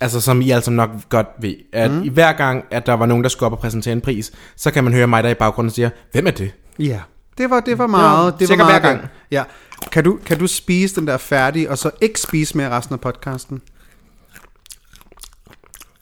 Altså, 0.02 0.22
som 0.22 0.42
I 0.42 0.50
altså 0.50 0.72
nok 0.72 0.90
godt 1.10 1.28
ved, 1.40 1.56
at 1.74 1.92
mm. 1.92 2.10
hver 2.14 2.34
gang, 2.34 2.66
at 2.72 2.86
der 2.86 2.94
var 2.94 3.06
nogen, 3.06 3.24
der 3.24 3.30
skulle 3.30 3.48
op 3.48 3.52
og 3.54 3.60
præsentere 3.60 3.92
en 3.92 4.02
pris, 4.02 4.32
så 4.56 4.72
kan 4.72 4.84
man 4.84 4.94
høre 4.94 5.08
mig 5.08 5.24
der 5.24 5.30
i 5.30 5.34
baggrunden 5.34 5.72
siger, 5.72 5.90
hvem 6.12 6.28
er 6.28 6.32
det? 6.32 6.52
Ja, 6.80 7.00
det 7.38 7.50
var, 7.50 7.60
det 7.60 7.78
var 7.78 7.88
meget. 7.88 8.40
Det 8.40 8.50
var 8.50 8.56
meget 8.56 8.72
hver 8.72 8.80
gang. 8.80 9.02
godt. 9.02 9.12
Ja. 9.32 9.44
Kan 9.92 10.04
du, 10.04 10.20
kan 10.26 10.40
du 10.40 10.48
spise 10.48 10.96
den 10.96 11.08
der 11.08 11.18
færdig, 11.18 11.70
og 11.70 11.78
så 11.78 11.92
ikke 12.02 12.22
spise 12.22 12.58
mere 12.58 12.70
resten 12.70 12.94
af 12.94 13.00
podcasten? 13.00 13.62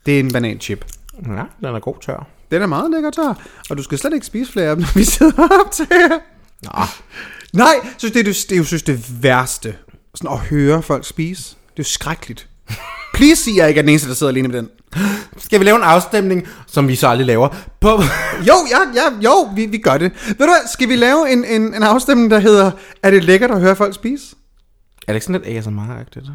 Det 0.05 0.15
er 0.15 0.19
en 0.19 0.31
bananchip. 0.31 0.85
Ja, 1.25 1.43
den 1.59 1.75
er 1.75 1.79
god 1.79 1.95
tør. 2.01 2.27
Den 2.51 2.61
er 2.61 2.67
meget 2.67 2.91
lækker 2.91 3.11
tør, 3.11 3.33
og 3.69 3.77
du 3.77 3.83
skal 3.83 3.97
slet 3.97 4.13
ikke 4.13 4.25
spise 4.25 4.51
flere 4.51 4.65
af 4.69 4.75
dem, 4.75 4.81
når 4.85 4.99
vi 4.99 5.03
sidder 5.03 5.43
op 5.65 5.71
til. 5.71 5.87
Nå, 6.63 6.71
Nej, 7.53 7.73
synes 7.97 8.11
det, 8.11 8.19
er 8.19 8.23
det, 8.23 8.45
det 8.49 8.55
er 8.55 8.57
jo 8.57 8.63
synes 8.63 8.83
det 8.83 9.23
værste. 9.23 9.75
Sådan 10.15 10.33
at 10.33 10.39
høre 10.39 10.81
folk 10.81 11.05
spise. 11.05 11.43
Det 11.49 11.59
er 11.69 11.73
jo 11.77 11.83
skrækkeligt. 11.83 12.49
Please 13.13 13.43
sig, 13.43 13.55
jeg 13.57 13.67
ikke 13.69 13.77
er 13.79 13.81
den 13.81 13.89
eneste, 13.89 14.09
der 14.09 14.15
sidder 14.15 14.31
alene 14.31 14.47
med 14.47 14.57
den. 14.57 14.69
skal 15.37 15.59
vi 15.59 15.65
lave 15.65 15.75
en 15.77 15.83
afstemning, 15.83 16.47
som 16.67 16.87
vi 16.87 16.95
så 16.95 17.07
aldrig 17.07 17.27
laver, 17.27 17.47
på... 17.79 17.89
Jo, 18.47 18.53
ja, 18.71 18.79
ja, 18.95 19.21
jo, 19.23 19.49
vi, 19.55 19.65
vi 19.65 19.77
gør 19.77 19.97
det. 19.97 20.11
Ved 20.27 20.33
du 20.35 20.45
hvad, 20.45 20.71
skal 20.73 20.89
vi 20.89 20.95
lave 20.95 21.31
en, 21.31 21.45
en, 21.45 21.61
en 21.75 21.83
afstemning, 21.83 22.31
der 22.31 22.39
hedder, 22.39 22.71
er 23.03 23.11
det 23.11 23.23
lækkert 23.23 23.51
at 23.51 23.61
høre 23.61 23.75
folk 23.75 23.95
spise? 23.95 24.35
er 25.07 25.13
det 25.13 25.15
ikke 25.15 25.25
sådan 25.25 25.41
lidt 25.41 25.67
ASMR-agtigt? 25.67 26.31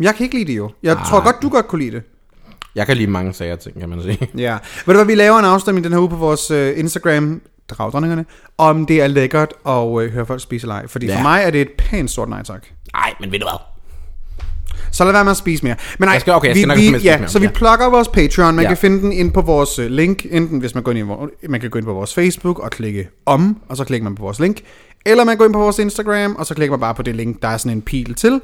Jeg 0.00 0.14
kan 0.14 0.24
ikke 0.24 0.36
lide 0.38 0.52
det 0.52 0.56
jo. 0.56 0.70
Jeg 0.82 0.96
Ah. 0.96 1.06
tror 1.06 1.20
godt, 1.24 1.42
du 1.42 1.48
godt 1.48 1.68
kunne 1.68 1.82
lide 1.84 1.96
det. 1.96 2.02
Jeg 2.74 2.86
kan 2.86 2.96
lide 2.96 3.10
mange 3.10 3.32
sager 3.32 3.56
ting, 3.56 3.80
kan 3.80 3.88
man 3.88 4.02
sige. 4.02 4.28
Ja. 4.38 4.52
Ved 4.86 4.94
du 4.94 4.98
hvad, 4.98 5.04
vi 5.04 5.14
laver 5.14 5.38
en 5.38 5.44
afstemning 5.44 5.84
den 5.84 5.92
her 5.92 6.00
uge 6.00 6.08
på 6.10 6.16
vores 6.16 6.50
uh, 6.50 6.78
Instagram, 6.78 7.40
Dragdronningerne, 7.70 8.24
om 8.58 8.86
det 8.86 9.02
er 9.02 9.06
lækkert 9.06 9.52
at 9.66 9.72
uh, 9.72 10.02
høre 10.12 10.26
folk 10.26 10.40
spise 10.42 10.64
eller 10.64 10.74
ej. 10.74 10.86
Fordi. 10.88 11.06
Ja. 11.06 11.16
for 11.16 11.22
mig 11.22 11.42
er 11.44 11.50
det 11.50 11.60
et 11.60 11.68
pænt 11.78 12.10
stort 12.10 12.28
nej 12.28 12.42
tak. 12.42 12.66
Nej, 12.92 13.14
men 13.20 13.32
ved 13.32 13.38
du 13.38 13.44
hvad? 13.46 13.73
Så 14.94 15.04
lad 15.04 15.12
være 15.12 15.24
med 15.24 15.30
at 15.30 15.36
spise 15.36 15.64
mere. 15.64 15.76
Men 15.98 16.06
nej, 16.06 16.12
Jeg 16.12 16.20
skal- 16.20 16.32
okay, 16.34 16.48
jeg 16.48 16.54
vi, 16.54 16.60
skal 16.60 16.68
nok 16.68 16.78
vi, 16.78 16.82
med 16.90 16.94
at 16.94 17.00
spise 17.00 17.12
ja, 17.12 17.18
mere. 17.18 17.28
så 17.28 17.38
vi 17.38 17.44
Ja. 17.46 17.50
plukker 17.50 17.90
vores 17.90 18.08
Patreon. 18.08 18.54
Man 18.54 18.62
Ja. 18.62 18.68
kan 18.70 18.76
finde 18.76 19.00
den 19.00 19.12
ind 19.12 19.32
på 19.32 19.40
vores 19.40 19.78
øh, 19.78 19.90
link, 19.90 20.26
enten 20.30 20.58
hvis 20.58 20.74
man 20.74 20.82
går 20.84 20.92
ind, 20.92 20.98
i, 21.42 21.46
man 21.48 21.60
kan 21.60 21.70
gå 21.70 21.78
ind 21.78 21.86
på 21.86 21.92
vores 21.92 22.14
Facebook 22.14 22.58
og 22.58 22.70
klikke 22.70 23.08
om, 23.26 23.56
og 23.68 23.76
så 23.76 23.84
klikker 23.84 24.04
man 24.04 24.14
på 24.14 24.22
vores 24.22 24.40
link. 24.40 24.60
Eller 25.06 25.24
man 25.24 25.36
går 25.36 25.44
ind 25.44 25.52
på 25.52 25.58
vores 25.58 25.78
Instagram, 25.78 26.36
og 26.38 26.46
så 26.46 26.54
klikker 26.54 26.72
man 26.72 26.80
bare 26.80 26.94
på 26.94 27.02
det 27.02 27.16
link, 27.16 27.42
der 27.42 27.48
er 27.48 27.56
sådan 27.56 27.76
en 27.76 27.82
pil 27.82 28.14
til. 28.14 28.40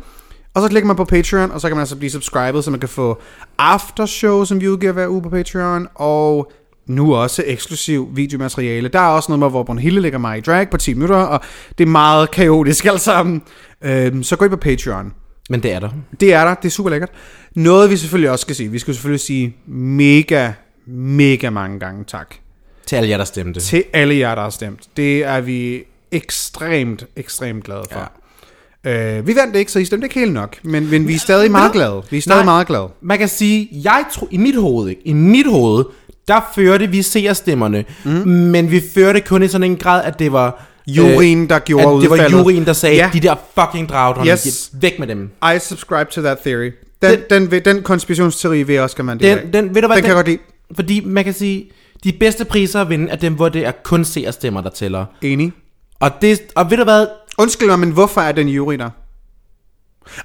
Og 0.54 0.62
så 0.62 0.68
klikker 0.68 0.86
man 0.86 0.96
på 0.96 1.04
Patreon, 1.04 1.50
og 1.50 1.60
så 1.60 1.68
kan 1.68 1.76
man 1.76 1.80
altså 1.80 1.96
blive 1.96 2.10
subscribet, 2.10 2.64
så 2.64 2.70
man 2.70 2.80
kan 2.80 2.88
få 2.88 3.20
aftershow, 3.58 4.44
som 4.44 4.60
vi 4.60 4.68
udgiver 4.68 4.92
hver 4.92 5.08
uge 5.08 5.22
på 5.22 5.28
Patreon, 5.28 5.88
og 5.94 6.52
nu 6.86 7.14
også 7.14 7.42
eksklusiv 7.46 8.08
videomateriale. 8.14 8.88
Der 8.88 8.98
er 9.00 9.06
også 9.08 9.32
noget 9.32 9.38
med, 9.38 9.50
hvor 9.50 9.62
Brunhilde 9.62 10.00
lægger 10.00 10.18
mig 10.18 10.38
i 10.38 10.40
drag 10.40 10.70
på 10.70 10.76
10 10.76 10.94
minutter, 10.94 11.16
og 11.16 11.40
det 11.78 11.84
er 11.84 11.88
meget 11.90 12.30
kaotisk 12.30 12.84
alt 12.86 13.00
sammen. 13.00 13.42
Øhm, 13.84 14.22
så 14.22 14.36
gå 14.36 14.44
ind 14.44 14.50
på 14.50 14.56
Patreon. 14.56 15.12
Men 15.50 15.62
det 15.62 15.72
er 15.72 15.78
der. 15.80 15.88
Det 16.20 16.34
er 16.34 16.44
der, 16.44 16.54
det 16.54 16.64
er 16.64 16.70
super 16.70 16.90
lækkert. 16.90 17.10
Noget 17.54 17.90
vi 17.90 17.96
selvfølgelig 17.96 18.30
også 18.30 18.42
skal 18.42 18.56
sige, 18.56 18.70
vi 18.70 18.78
skal 18.78 18.94
selvfølgelig 18.94 19.20
sige 19.20 19.56
mega, 19.66 20.52
mega 20.86 21.50
mange 21.50 21.78
gange 21.80 22.04
tak 22.04 22.34
Til 22.86 22.96
alle 22.96 23.08
jer, 23.08 23.16
der 23.16 23.24
stemte. 23.24 23.60
til 23.60 23.84
alle 23.92 24.14
jer, 24.18 24.34
der 24.34 24.42
har 24.42 24.50
stemt. 24.50 24.80
Det 24.96 25.24
er 25.24 25.40
vi 25.40 25.82
ekstremt, 26.12 27.06
ekstremt 27.16 27.64
glade 27.64 27.82
for. 27.92 28.12
Ja. 28.84 29.18
Øh, 29.18 29.26
vi 29.26 29.36
vandt 29.36 29.56
ikke, 29.56 29.72
så 29.72 29.78
I 29.78 29.84
stemte 29.84 30.04
ikke 30.04 30.20
helt 30.20 30.32
nok, 30.32 30.56
men, 30.62 30.90
men 30.90 31.08
vi 31.08 31.14
er 31.14 31.18
stadig 31.18 31.50
meget 31.50 31.72
glade. 31.72 32.02
Vi 32.10 32.16
er 32.16 32.22
stadig 32.22 32.38
Nej. 32.38 32.44
meget 32.44 32.66
glade. 32.66 32.88
Man 33.00 33.18
kan 33.18 33.28
sige, 33.28 33.68
jeg 33.72 34.04
tror, 34.12 34.28
i 34.30 34.36
mit 34.36 34.56
hoved, 34.56 34.88
ikke? 34.88 35.02
i 35.04 35.12
mit 35.12 35.46
hoved, 35.46 35.84
der 36.28 36.40
førte 36.54 36.86
vi 36.86 37.02
seerstemmerne, 37.02 37.84
mm. 38.04 38.10
men 38.28 38.70
vi 38.70 38.82
førte 38.94 39.20
kun 39.20 39.42
i 39.42 39.48
sådan 39.48 39.70
en 39.70 39.76
grad, 39.76 40.04
at 40.04 40.18
det 40.18 40.32
var... 40.32 40.66
Juryen, 40.96 41.48
der 41.48 41.58
gjorde 41.58 41.82
at 41.96 42.02
det 42.02 42.10
var 42.10 42.16
udfaldet. 42.16 42.38
juryen, 42.38 42.64
der 42.66 42.72
sagde, 42.72 42.96
Ja. 42.96 43.10
de 43.12 43.20
der 43.20 43.34
fucking 43.58 43.88
dragdronning, 43.88 44.32
Yes. 44.32 44.70
væk 44.80 44.98
med 44.98 45.06
dem. 45.06 45.30
I 45.56 45.58
subscribe 45.60 46.10
to 46.10 46.20
that 46.22 46.38
theory. 46.38 46.70
Den, 47.02 47.18
den, 47.30 47.50
den, 47.50 47.64
den 47.64 47.82
konspirationsteori 47.82 48.62
vil 48.62 48.72
jeg 48.74 48.82
også 48.82 48.96
gerne 48.96 49.12
af. 49.12 49.18
Den, 49.18 49.52
den, 49.52 49.74
ved 49.74 49.82
du 49.82 49.88
hvad, 49.88 49.96
den 49.96 50.02
kan 50.04 50.08
jeg 50.08 50.14
godt 50.14 50.26
lide. 50.26 50.38
Fordi 50.76 51.02
man 51.04 51.24
kan 51.24 51.34
sige, 51.34 51.70
de 52.04 52.12
bedste 52.12 52.44
priser 52.44 52.80
at 52.80 52.88
vinde 52.88 53.10
er 53.10 53.16
dem, 53.16 53.34
hvor 53.34 53.48
det 53.48 53.66
er 53.66 53.72
kun 53.84 54.04
seerstemmer, 54.04 54.60
der 54.60 54.70
tæller. 54.70 55.04
Enig. 55.22 55.52
Og, 56.00 56.10
det, 56.22 56.40
og 56.56 56.70
ved 56.70 56.76
du 56.78 56.84
hvad, 56.84 57.06
Undskyld 57.38 57.68
mig, 57.68 57.78
men 57.78 57.90
hvorfor 57.90 58.20
er 58.20 58.32
den 58.32 58.48
jury 58.48 58.74
der? 58.74 58.90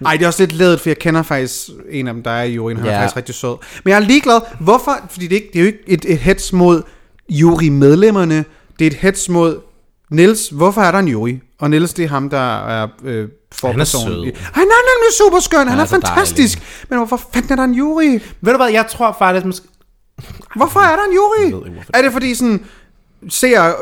Ej, 0.05 0.13
det 0.17 0.23
er 0.23 0.27
også 0.27 0.41
lidt 0.43 0.51
ledet, 0.53 0.79
for 0.79 0.89
jeg 0.89 0.97
kender 0.99 1.23
faktisk 1.23 1.69
en 1.89 2.07
af 2.07 2.13
dem, 2.13 2.23
der 2.23 2.31
er 2.31 2.43
i 2.43 2.53
juryen. 2.53 2.77
Han 2.77 2.87
er 2.87 2.91
Ja. 2.91 2.99
faktisk 3.01 3.17
rigtig 3.17 3.35
sød. 3.35 3.55
Men 3.83 3.89
jeg 3.91 3.95
er 3.95 3.99
ligeglad. 3.99 4.39
Hvorfor? 4.59 4.97
Fordi 5.09 5.27
det, 5.27 5.35
er 5.35 5.41
ikke, 5.41 5.49
det 5.53 5.59
er 5.59 5.63
jo 5.63 5.65
ikke 5.67 5.79
et, 5.87 6.05
et 6.07 6.17
hets 6.17 6.53
mod 6.53 6.81
jury-medlemmerne. 7.29 8.45
Det 8.79 8.87
er 8.87 8.91
et 8.91 8.97
hets 8.97 9.29
mod 9.29 9.59
Niels. 10.09 10.49
Hvorfor 10.49 10.81
er 10.81 10.91
der 10.91 10.99
en 10.99 11.07
jury? 11.07 11.33
Og 11.59 11.69
Niels, 11.69 11.93
det 11.93 12.05
er 12.05 12.09
ham, 12.09 12.29
der 12.29 12.67
er 12.67 12.87
øh, 13.03 13.27
forperson. 13.51 14.01
sød. 14.07 14.23
Han 14.41 14.63
er 14.63 14.81
nemlig 14.93 15.11
super 15.17 15.39
skøn. 15.39 15.59
Han, 15.59 15.67
Han 15.67 15.79
er, 15.79 15.83
er 15.83 15.85
fantastisk. 15.87 16.59
Men 16.89 16.99
hvorfor 16.99 17.21
fanden 17.33 17.51
er 17.51 17.55
der 17.55 17.63
en 17.63 17.73
jury? 17.73 18.19
Ved 18.41 18.51
du 18.53 18.57
hvad, 18.57 18.69
jeg 18.71 18.85
tror 18.89 19.15
faktisk, 19.19 19.45
måske... 19.45 19.67
Hvorfor 20.55 20.79
er 20.79 20.95
der 20.95 21.03
en 21.03 21.13
jury? 21.15 21.45
Ikke, 21.45 21.57
hvorfor. 21.57 21.91
Er 21.93 22.01
det 22.01 22.11
fordi 22.13 22.35
sådan 22.35 22.65
ser 23.29 23.73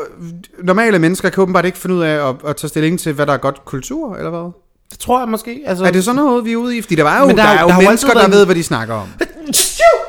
normale 0.64 0.98
mennesker 0.98 1.28
kan 1.30 1.42
åbenbart 1.42 1.64
ikke 1.64 1.78
finde 1.78 1.94
ud 1.96 2.02
af 2.02 2.28
at, 2.28 2.34
at 2.46 2.56
tage 2.56 2.68
stilling 2.68 3.00
til, 3.00 3.12
hvad 3.12 3.26
der 3.26 3.32
er 3.32 3.36
godt 3.36 3.64
kultur, 3.64 4.16
eller 4.16 4.30
hvad? 4.30 4.52
Det 4.90 4.98
tror 4.98 5.20
jeg 5.20 5.28
måske. 5.28 5.62
Altså, 5.66 5.84
Er 5.84 5.90
det 5.90 6.04
sådan 6.04 6.16
noget, 6.16 6.44
vi 6.44 6.52
er 6.52 6.56
ude 6.56 6.76
i? 6.76 6.82
Fordi 6.82 6.94
der, 6.94 7.02
var 7.02 7.20
jo, 7.20 7.26
Men 7.26 7.36
der, 7.36 7.42
der 7.42 7.50
er 7.50 7.56
er 7.58 7.62
jo- 7.62 7.68
der 7.68 7.76
mennesker, 7.80 8.12
der 8.12 8.28
ved, 8.28 8.44
hvad 8.44 8.54
de 8.54 8.62
snakker 8.62 8.94
om. 8.94 9.08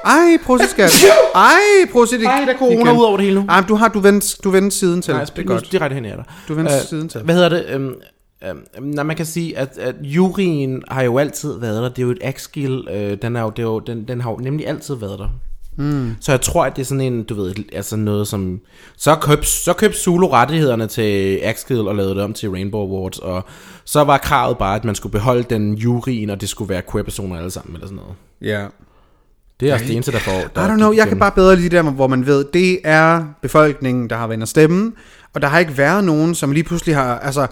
Ej, 0.05 0.37
prosit 0.45 0.69
skat. 0.69 0.91
Ej, 1.35 1.51
prosit 1.91 2.23
Ej, 2.23 2.45
der 2.45 2.53
er 2.53 2.57
corona 2.57 2.91
ud 2.91 3.03
over 3.03 3.17
det 3.17 3.25
hele 3.25 3.39
nu. 3.39 3.45
Ej, 3.49 3.59
men 3.61 3.67
du 3.67 3.75
har 3.75 3.87
du 3.87 3.99
vendt, 3.99 4.37
du 4.43 4.49
vendt 4.49 4.73
siden 4.73 5.01
til. 5.01 5.13
Nej, 5.13 5.23
det 5.23 5.39
er 5.39 5.43
godt. 5.43 5.71
direkte 5.71 5.95
hen 5.95 6.05
i 6.05 6.09
dig. 6.09 6.23
Du 6.47 6.53
vendte 6.53 6.73
Øh, 6.73 6.79
siden 6.89 7.09
til. 7.09 7.21
Hvad 7.21 7.35
hedder 7.35 7.49
det? 7.49 7.65
Øhm, 7.69 7.93
øhm, 8.47 8.59
når 8.81 9.03
man 9.03 9.15
kan 9.15 9.25
sige, 9.25 9.57
at, 9.57 9.77
at 9.77 9.95
juryen 10.01 10.83
har 10.87 11.01
jo 11.01 11.17
altid 11.17 11.59
været 11.59 11.83
der. 11.83 11.89
Det 11.89 11.99
er 11.99 12.03
jo 12.03 12.11
et 12.11 12.19
Axgill, 12.21 12.87
øh, 12.91 13.17
den, 13.21 13.35
er 13.35 13.41
jo, 13.41 13.49
det 13.49 13.59
er 13.59 13.67
jo, 13.67 13.79
den, 13.79 14.07
den 14.07 14.21
har 14.21 14.31
jo 14.31 14.37
nemlig 14.37 14.67
altid 14.67 14.95
været 14.95 15.19
der. 15.19 15.29
Mm. 15.77 16.15
Så 16.21 16.31
jeg 16.31 16.41
tror, 16.41 16.65
at 16.65 16.75
det 16.75 16.81
er 16.81 16.85
sådan 16.85 17.01
en, 17.01 17.23
du 17.23 17.35
ved, 17.35 17.53
altså 17.73 17.95
noget 17.95 18.27
som... 18.27 18.59
Så 18.97 19.15
køb, 19.15 19.45
så 19.45 19.73
køb 19.73 19.93
Zulu 19.93 20.27
rettighederne 20.27 20.87
til 20.87 21.39
Axgill 21.43 21.87
og 21.87 21.95
lavede 21.95 22.15
det 22.15 22.23
om 22.23 22.33
til 22.33 22.49
Rainbow 22.49 22.81
Awards, 22.81 23.19
og 23.19 23.45
så 23.85 24.03
var 24.03 24.17
kravet 24.17 24.57
bare, 24.57 24.75
at 24.75 24.85
man 24.85 24.95
skulle 24.95 25.11
beholde 25.11 25.43
den 25.43 25.73
juryen, 25.73 26.29
og 26.29 26.41
det 26.41 26.49
skulle 26.49 26.69
være 26.69 26.81
queer-personer 26.91 27.37
alle 27.37 27.51
sammen, 27.51 27.75
eller 27.75 27.87
sådan 27.87 27.97
noget. 27.97 28.13
Ja. 28.41 28.65
Det 29.59 29.69
er 29.69 29.73
også 29.73 29.85
det 29.85 29.93
eneste, 29.93 30.11
der 30.11 30.19
får... 30.19 30.31
Der 30.55 30.67
I 30.67 30.69
don't 30.71 30.75
know, 30.75 30.93
jeg 30.93 31.07
kan 31.07 31.19
bare 31.19 31.31
bedre 31.31 31.55
lide 31.55 31.63
det 31.69 31.71
der, 31.85 31.91
hvor 31.91 32.07
man 32.07 32.25
ved, 32.25 32.45
det 32.53 32.79
er 32.83 33.23
befolkningen, 33.41 34.09
der 34.09 34.15
har 34.15 34.27
vendt 34.27 34.49
stemmen, 34.49 34.93
og 35.33 35.41
der 35.41 35.47
har 35.47 35.59
ikke 35.59 35.77
været 35.77 36.03
nogen, 36.03 36.35
som 36.35 36.51
lige 36.51 36.63
pludselig 36.63 36.95
har, 36.95 37.19
altså, 37.19 37.47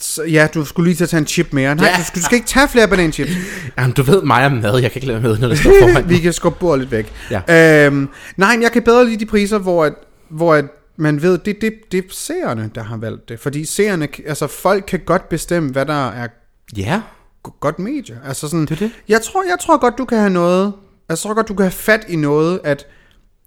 så, 0.00 0.22
ja, 0.22 0.48
du 0.54 0.64
skulle 0.64 0.88
lige 0.88 0.96
til 0.96 1.04
at 1.04 1.10
tage 1.10 1.18
en 1.20 1.26
chip 1.26 1.52
mere. 1.52 1.74
Nej, 1.74 1.86
Ja. 1.86 1.96
du, 1.98 2.04
skal, 2.04 2.20
du 2.20 2.24
skal 2.24 2.34
ikke 2.36 2.46
tage 2.46 2.68
flere 2.68 2.88
bananchips. 2.88 3.30
Jamen, 3.78 3.92
du 3.92 4.02
ved 4.02 4.22
mig 4.22 4.46
om 4.46 4.52
mad, 4.52 4.78
jeg 4.80 4.90
kan 4.92 4.98
ikke 4.98 5.06
lade 5.06 5.20
med, 5.20 5.38
når 5.38 5.48
det 5.48 5.58
står 5.58 5.70
foran 5.80 6.08
Vi 6.08 6.18
kan 6.18 6.32
skubbe 6.32 6.58
bordet 6.58 6.78
lidt 6.80 6.90
væk. 6.92 7.12
Ja. 7.48 7.86
Øhm, 7.86 8.08
nej, 8.36 8.52
men 8.56 8.62
jeg 8.62 8.72
kan 8.72 8.82
bedre 8.82 9.04
lide 9.04 9.16
de 9.20 9.26
priser, 9.26 9.58
hvor, 9.58 9.84
at, 9.84 9.92
hvor 10.28 10.54
at 10.54 10.64
man 10.96 11.22
ved, 11.22 11.38
det, 11.38 11.56
det, 11.60 11.72
det 11.92 11.98
er 11.98 12.02
seerne, 12.10 12.70
der 12.74 12.82
har 12.82 12.96
valgt 12.96 13.28
det. 13.28 13.40
Fordi 13.40 13.64
seerne, 13.64 14.08
altså 14.26 14.46
folk 14.46 14.84
kan 14.88 15.00
godt 15.06 15.28
bestemme, 15.28 15.70
hvad 15.70 15.86
der 15.86 16.08
er 16.10 16.28
Ja, 16.76 17.00
go- 17.42 17.52
godt 17.60 17.78
medie. 17.78 18.18
Altså 18.28 18.48
sådan, 18.48 18.60
Det 18.66 18.70
er 18.70 18.76
det. 18.76 18.90
Jeg, 19.08 19.22
tror, 19.22 19.42
jeg 19.42 19.56
tror 19.60 19.78
godt, 19.80 19.98
du 19.98 20.04
kan 20.04 20.18
have 20.18 20.30
noget, 20.30 20.72
jeg 21.08 21.18
tror 21.18 21.34
godt, 21.34 21.48
du 21.48 21.54
kan 21.54 21.64
have 21.64 21.70
fat 21.72 22.04
i 22.08 22.16
noget, 22.16 22.60
at 22.64 22.86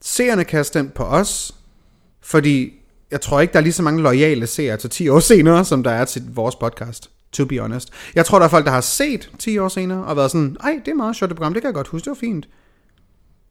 seerne 0.02 0.44
kan 0.44 0.58
have 0.58 0.64
stemt 0.64 0.94
på 0.94 1.04
os, 1.04 1.56
fordi 2.24 2.72
jeg 3.12 3.22
tror 3.22 3.42
ikke, 3.42 3.52
der 3.54 3.60
er 3.60 3.64
lige 3.64 3.74
så 3.74 3.84
mange 3.84 4.02
loyale 4.02 4.48
seere 4.48 4.78
til 4.78 4.90
10 4.90 5.10
år 5.10 5.20
senere, 5.20 5.66
som 5.66 5.84
der 5.84 5.92
er 5.92 6.06
til 6.06 6.24
vores 6.34 6.56
podcast. 6.56 7.10
To 7.32 7.46
be 7.46 7.60
honest. 7.60 7.90
Jeg 8.16 8.26
tror, 8.26 8.40
der 8.40 8.46
er 8.46 8.50
folk, 8.50 8.66
der 8.66 8.72
har 8.72 8.82
set 8.82 9.32
10 9.40 9.58
år 9.58 9.68
senere, 9.68 10.04
og 10.06 10.16
været 10.16 10.32
sådan, 10.32 10.58
ej, 10.64 10.80
det 10.86 10.92
er 10.92 10.96
meget 10.96 11.16
sjovt 11.16 11.30
det 11.30 11.38
program, 11.38 11.54
det 11.54 11.62
kan 11.62 11.68
jeg 11.68 11.74
godt 11.76 11.88
huske, 11.88 12.06
det 12.06 12.10
var 12.10 12.16
fint. 12.20 12.48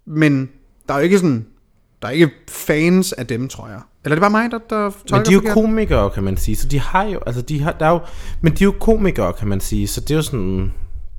Men 0.07 0.51
der 0.89 0.95
er 0.95 0.99
jo 0.99 1.05
ikke 1.05 1.19
sådan, 1.19 1.47
der 2.03 2.09
er 2.09 2.13
ikke 2.13 2.31
fans 2.49 3.13
af 3.13 3.27
dem, 3.27 3.49
tror 3.49 3.69
jeg. 3.69 3.81
Eller 4.05 4.15
er 4.17 4.21
det 4.21 4.21
bare 4.21 4.31
mig, 4.31 4.51
der, 4.51 4.59
der 4.71 4.91
tolker 4.91 5.17
Men 5.17 5.25
de 5.27 5.31
er 5.31 5.35
jo 5.35 5.41
forkert? 5.41 5.55
komikere, 5.55 6.11
kan 6.11 6.23
man 6.25 6.37
sige, 6.37 6.57
så 6.57 6.69
de 6.69 6.81
har 6.81 7.03
jo, 7.05 7.21
altså 7.27 7.43
de 7.43 7.61
har, 7.63 7.73
der 7.73 7.87
er 7.87 7.91
jo, 7.91 8.01
men 8.41 8.53
de 8.53 8.65
er 8.65 8.67
jo 8.67 8.75
komikere, 8.81 9.33
kan 9.33 9.49
man 9.49 9.61
sige, 9.61 9.87
så 9.89 10.01
det 10.01 10.11
er 10.11 10.15
jo 10.15 10.23
sådan, 10.23 10.73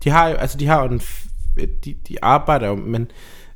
de 0.04 0.10
har 0.10 0.28
jo, 0.28 0.36
altså 0.36 0.58
de 0.58 0.66
har 0.68 0.82
jo 0.84 0.88
den, 0.90 1.00
f- 1.02 1.28
de, 1.86 1.96
de 2.08 2.16
arbejder 2.22 2.68
jo, 2.68 2.76
men, 2.76 3.08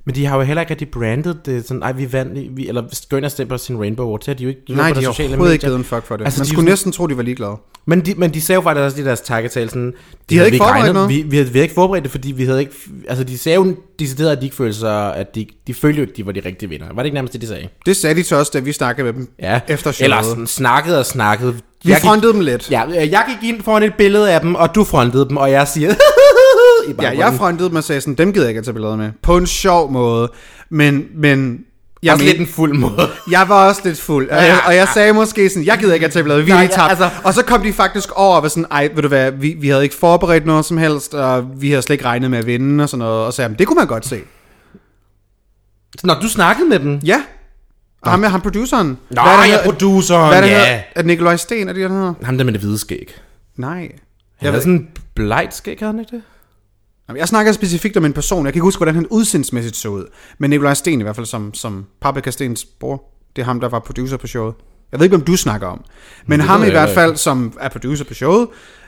men 0.06 0.16
de 0.16 0.26
har 0.26 0.36
jo 0.38 0.42
heller 0.44 0.62
ikke 0.62 0.72
rigtig 0.72 0.90
brandet 0.92 1.40
det, 1.46 1.68
sådan, 1.68 1.84
ej, 1.84 1.92
vi 1.92 2.14
vandt, 2.14 2.58
vi, 2.58 2.68
eller 2.68 2.84
gå 3.10 3.18
ind 3.18 3.26
og 3.26 3.32
stemmer 3.32 3.58
sin 3.58 3.80
Rainbow 3.80 4.06
Award, 4.06 4.22
så 4.22 4.32
har 4.32 4.36
de 4.36 4.44
jo 4.44 4.50
ikke, 4.50 4.62
de 4.68 4.74
er 4.74 4.78
Nej, 4.78 4.94
på 4.94 5.00
de 5.00 5.06
har 5.06 5.12
sociale 5.12 5.30
overhovedet 5.30 5.54
ikke 5.54 5.62
medier. 5.66 5.70
givet 5.70 5.80
en 5.80 5.86
fuck 5.86 6.06
for 6.06 6.18
det. 6.18 6.26
Altså, 6.26 6.40
Man 6.40 6.44
de 6.46 6.50
skulle 6.50 6.66
jo 6.66 6.70
næsten 6.72 6.92
tro, 6.92 7.08
de 7.08 7.18
var 7.18 7.24
ligeglade. 7.24 7.56
Men 7.86 8.06
de, 8.06 8.14
men 8.18 8.34
de 8.34 8.42
sagde 8.42 8.56
jo 8.58 8.62
faktisk 8.62 8.84
også 8.84 9.02
i 9.02 9.04
deres 9.04 9.22
takketale 9.22 9.70
sådan... 9.70 9.94
De 10.30 10.36
havde 10.38 10.40
havde 10.40 10.48
ikke 10.54 10.58
forberedt 10.58 10.84
regnet- 10.84 10.94
noget. 10.94 11.10
Vi, 11.10 11.22
vi, 11.22 11.36
havde, 11.38 11.50
vi 11.50 11.54
havde 11.58 11.64
ikke 11.64 11.74
forberedt 11.76 12.04
det, 12.04 12.12
fordi 12.12 12.32
vi 12.32 12.46
havde 12.46 12.60
ikke... 12.60 12.72
Altså, 13.08 13.24
de 13.24 13.38
sagde 13.38 13.56
jo 13.56 13.76
decideret, 14.00 14.32
at 14.32 14.40
de 14.42 14.46
ikke 14.46 14.56
følte 14.56 14.80
sig... 14.80 15.16
At 15.16 15.36
de, 15.36 15.46
de 15.68 15.74
følte 15.74 15.98
jo 15.98 16.02
ikke, 16.02 16.14
de 16.18 16.26
var 16.26 16.32
de 16.32 16.42
rigtige 16.46 16.70
vinder. 16.70 16.86
Var 16.94 16.96
det 17.02 17.06
ikke 17.06 17.14
nærmest 17.16 17.34
det, 17.34 17.42
de 17.42 17.48
sagde? 17.48 17.68
Det 17.86 17.96
sagde 17.96 18.16
de 18.16 18.24
til 18.24 18.38
os, 18.38 18.50
da 18.50 18.60
vi 18.60 18.72
snakkede 18.72 19.06
med 19.06 19.14
dem 19.14 19.30
Ja. 19.42 19.60
efter 19.68 19.92
showet. 19.92 20.06
Eller 20.06 20.22
sådan 20.22 20.48
snakkede 20.48 21.00
og 21.00 21.06
snakkede. 21.06 21.54
Vi 21.84 21.92
Jeg 21.92 22.00
frontede 22.02 22.34
dem 22.34 22.42
lidt. 22.42 22.72
Ja, 22.72 22.86
øh, 22.88 23.12
jeg 23.12 23.26
gik 23.42 23.50
ind 23.54 23.62
foran 23.64 23.84
et 23.84 23.94
billede 23.94 24.32
af 24.34 24.42
dem, 24.42 24.56
og 24.56 24.76
du 24.76 24.84
frontede 24.84 25.28
dem, 25.30 25.38
og 25.38 25.52
jeg 25.52 25.68
siger... 25.68 25.90
i 26.88 26.90
Ja, 26.90 26.94
baggrunden. 26.94 27.20
jeg 27.22 27.34
frontede 27.34 27.70
dem 27.70 27.76
og 27.76 27.84
sagde 27.84 28.02
sådan, 28.02 28.14
dem 28.16 28.34
gider 28.34 28.46
jeg 28.46 28.50
ikke 28.50 28.58
at 28.60 28.66
tage 28.66 28.74
billeder 28.74 28.96
med. 28.96 29.12
På 29.22 29.38
en 29.38 29.48
sjov 29.48 29.92
måde. 29.92 30.32
Men, 30.70 31.06
men 31.16 31.60
jeg, 32.04 32.14
Også 32.14 32.24
men, 32.26 32.30
lidt 32.32 32.42
en 32.42 32.48
fuld 32.48 32.74
måde. 32.78 33.10
jeg 33.32 33.46
var 33.50 33.68
også 33.68 33.82
lidt 33.84 34.00
fuld. 34.00 34.30
Og 34.30 34.36
Ja, 34.38 34.44
jeg, 34.44 34.60
og 34.68 34.76
jeg 34.76 34.86
ja. 34.88 34.94
sagde 34.94 35.14
måske 35.14 35.50
sådan, 35.50 35.66
jeg 35.66 35.78
gider 35.78 35.94
ikke 35.94 36.06
at 36.06 36.12
tage 36.12 36.24
billeder, 36.24 36.44
vi 36.44 36.52
er 36.52 36.68
tabt. 36.68 36.90
altså- 36.90 37.10
Og 37.24 37.34
så 37.34 37.44
kom 37.46 37.62
de 37.62 37.74
faktisk 37.74 38.12
over 38.12 38.36
og 38.36 38.44
var 38.44 38.50
sådan, 38.50 38.66
ej, 38.72 38.90
ved 38.96 39.02
du 39.02 39.08
hvad, 39.08 39.32
vi, 39.32 39.56
vi 39.60 39.68
havde 39.70 39.84
ikke 39.84 39.96
forberedt 39.96 40.46
noget 40.46 40.66
som 40.66 40.78
helst, 40.78 41.14
og 41.14 41.62
vi 41.62 41.70
havde 41.70 41.82
slet 41.82 41.94
ikke 41.94 42.06
regnet 42.06 42.32
med 42.32 42.38
at 42.40 42.46
vinde 42.46 42.84
og 42.84 42.90
sådan 42.90 43.00
noget. 43.00 43.26
Og 43.26 43.34
sagde 43.34 43.56
det 43.60 43.68
kunne 43.68 43.78
man 43.78 43.88
godt 43.88 44.06
se. 44.06 44.20
Når 46.04 46.20
du 46.22 46.28
snakkede 46.30 46.70
med 46.70 46.80
dem... 46.80 47.00
Ja. 47.06 47.24
Og 48.02 48.12
ham 48.12 48.24
ham 48.24 48.42
produceren. 48.42 48.88
Nå, 48.88 49.22
Hvad 49.22 49.22
er 49.24 49.28
det, 49.38 49.40
er 49.40 49.44
hedder? 49.46 49.64
produceren, 49.64 50.28
Hvad 50.28 50.38
er 50.38 50.42
det, 50.42 50.50
ja. 50.50 50.58
hedder? 50.60 50.72
Er 50.96 51.02
det 51.02 51.06
Nikolaj 51.06 51.36
Sten, 51.38 51.70
er 51.70 51.74
det, 51.74 51.82
han 51.82 51.92
hedder? 51.92 52.14
Ham 52.24 52.38
der 52.38 52.46
med 52.46 52.54
det 52.54 52.62
hvide 52.62 52.78
skæg. 52.78 53.16
Nej. 53.58 53.70
Han 53.80 53.90
Jeg, 54.42 54.52
havde 54.52 54.62
sådan 54.62 54.74
en 54.74 54.88
blegt 55.16 55.56
skæg, 55.56 55.76
havde 55.80 55.94
han 55.94 56.00
ikke 56.00 56.16
det? 56.16 56.22
Jeg 57.16 57.28
snakker 57.28 57.52
specifikt 57.52 57.98
om 57.98 58.06
en 58.06 58.14
person. 58.14 58.46
Jeg 58.46 58.54
kan 58.54 58.58
ikke 58.58 58.64
huske, 58.64 58.80
hvordan 58.80 58.96
han 58.96 59.08
udsendsmæssigt 59.08 59.76
så 59.76 59.90
ud. 59.90 60.06
Men 60.38 60.50
Nikolaj 60.50 60.74
Sten 60.74 61.00
i 61.00 61.04
hvert 61.04 61.16
fald, 61.16 61.26
som, 61.26 61.54
som 61.54 61.86
Paprika 62.02 62.32
Stens 62.32 62.66
bror. 62.66 63.04
Det 63.36 63.42
er 63.42 63.46
ham, 63.46 63.60
der 63.60 63.70
var 63.70 63.80
producer 63.80 64.18
på 64.18 64.28
showet. 64.28 64.54
Jeg 64.92 65.00
ved 65.00 65.06
ikke, 65.06 65.16
om 65.16 65.22
du 65.22 65.36
snakker 65.38 65.68
om. 65.68 65.84
Men 66.26 66.40
det 66.40 66.48
ham 66.48 66.64
i 66.64 66.70
hvert 66.70 66.90
fald, 66.90 67.16
som 67.16 67.54
er 67.60 67.70
producer 67.70 68.06
på 68.06 68.14
showet. 68.14 68.48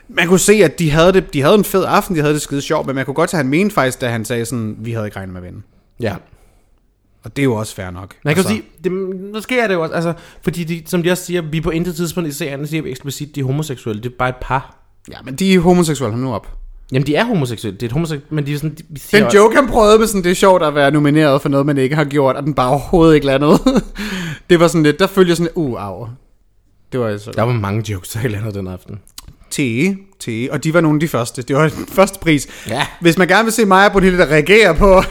Man 0.09 0.27
kunne 0.27 0.39
se, 0.39 0.53
at 0.53 0.79
de 0.79 0.91
havde, 0.91 1.13
det, 1.13 1.33
de 1.33 1.41
havde 1.41 1.55
en 1.55 1.63
fed 1.63 1.85
aften, 1.87 2.15
de 2.15 2.21
havde 2.21 2.33
det 2.33 2.41
skide 2.41 2.61
sjovt, 2.61 2.87
men 2.87 2.95
man 2.95 3.05
kunne 3.05 3.13
godt 3.13 3.29
tage, 3.29 3.39
at 3.39 3.45
han 3.45 3.49
mente 3.49 3.73
faktisk, 3.73 4.01
da 4.01 4.09
han 4.09 4.25
sagde 4.25 4.45
sådan, 4.45 4.75
vi 4.79 4.91
havde 4.91 5.05
ikke 5.07 5.17
regnet 5.17 5.33
med 5.33 5.41
at 5.41 5.45
vinde. 5.45 5.61
Ja. 5.99 6.15
Og 7.23 7.35
det 7.35 7.41
er 7.41 7.43
jo 7.43 7.55
også 7.55 7.75
fair 7.75 7.89
nok. 7.89 8.15
Man 8.23 8.35
kan 8.35 8.39
Altså, 8.39 8.49
sige, 8.49 8.63
det, 8.83 8.91
måske 9.33 9.59
er 9.59 9.67
det 9.67 9.73
jo 9.73 9.81
også, 9.81 9.95
altså, 9.95 10.13
fordi 10.41 10.63
de, 10.63 10.83
som 10.85 11.03
de 11.03 11.11
også 11.11 11.25
siger, 11.25 11.41
vi 11.41 11.61
på 11.61 11.69
intet 11.69 11.95
tidspunkt 11.95 12.29
i 12.29 12.31
serien 12.33 12.67
siger 12.67 12.83
vi 12.83 12.89
eksplicit, 12.89 13.35
de 13.35 13.39
er 13.39 13.45
homoseksuelle, 13.45 14.03
det 14.03 14.11
er 14.11 14.15
bare 14.19 14.29
et 14.29 14.35
par. 14.41 14.77
Ja, 15.11 15.17
men 15.23 15.35
de 15.35 15.53
er 15.53 15.59
homoseksuelle, 15.59 16.13
ham 16.13 16.19
nu 16.19 16.33
op. 16.33 16.60
Jamen, 16.91 17.07
de 17.07 17.15
er 17.15 17.23
homoseksuelle, 17.25 17.77
det 17.77 17.83
er 17.83 17.87
et 17.87 17.91
homoseksuelle, 17.91 18.25
men 18.35 18.45
de 18.45 18.53
er 18.53 18.57
sådan, 18.57 18.75
de, 18.75 18.99
siger 18.99 19.23
Den 19.23 19.35
joke, 19.37 19.55
han 19.55 19.67
prøvede 19.67 19.99
med 19.99 20.07
sådan, 20.07 20.23
det 20.23 20.31
er 20.31 20.35
sjovt 20.35 20.63
at 20.63 20.75
være 20.75 20.91
nomineret 20.91 21.41
for 21.41 21.49
noget, 21.49 21.65
man 21.65 21.77
ikke 21.77 21.95
har 21.95 22.03
gjort, 22.03 22.35
og 22.35 22.43
den 22.43 22.53
bare 22.53 22.69
overhovedet 22.69 23.15
ikke 23.15 23.27
landede. 23.27 23.59
det 24.49 24.59
var 24.59 24.67
sådan 24.67 24.83
lidt, 24.83 24.99
der 24.99 25.07
følger 25.07 25.35
sådan, 25.35 25.51
uh, 25.55 25.83
au. 25.85 26.07
Det 26.91 26.99
var 26.99 27.07
altså... 27.07 27.31
Der 27.31 27.41
var 27.41 27.53
mange 27.53 27.91
jokes, 27.91 28.09
der 28.09 28.27
landede 28.27 28.53
den 28.53 28.67
aften. 28.67 28.99
Te, 29.51 29.95
te, 30.19 30.47
og 30.51 30.63
de 30.63 30.73
var 30.73 30.81
nogle 30.81 30.95
af 30.95 30.99
de 30.99 31.07
første. 31.07 31.41
Det 31.41 31.55
var 31.55 31.69
den 31.69 31.85
første 31.99 32.19
pris. 32.19 32.47
Ja. 32.69 32.87
Hvis 33.01 33.17
man 33.17 33.27
gerne 33.27 33.43
vil 33.43 33.53
se 33.53 33.65
mig 33.65 33.85
og 33.85 33.91
Brunhilde, 33.91 34.17
der 34.17 34.25
reagerer 34.27 34.73
på, 34.73 35.03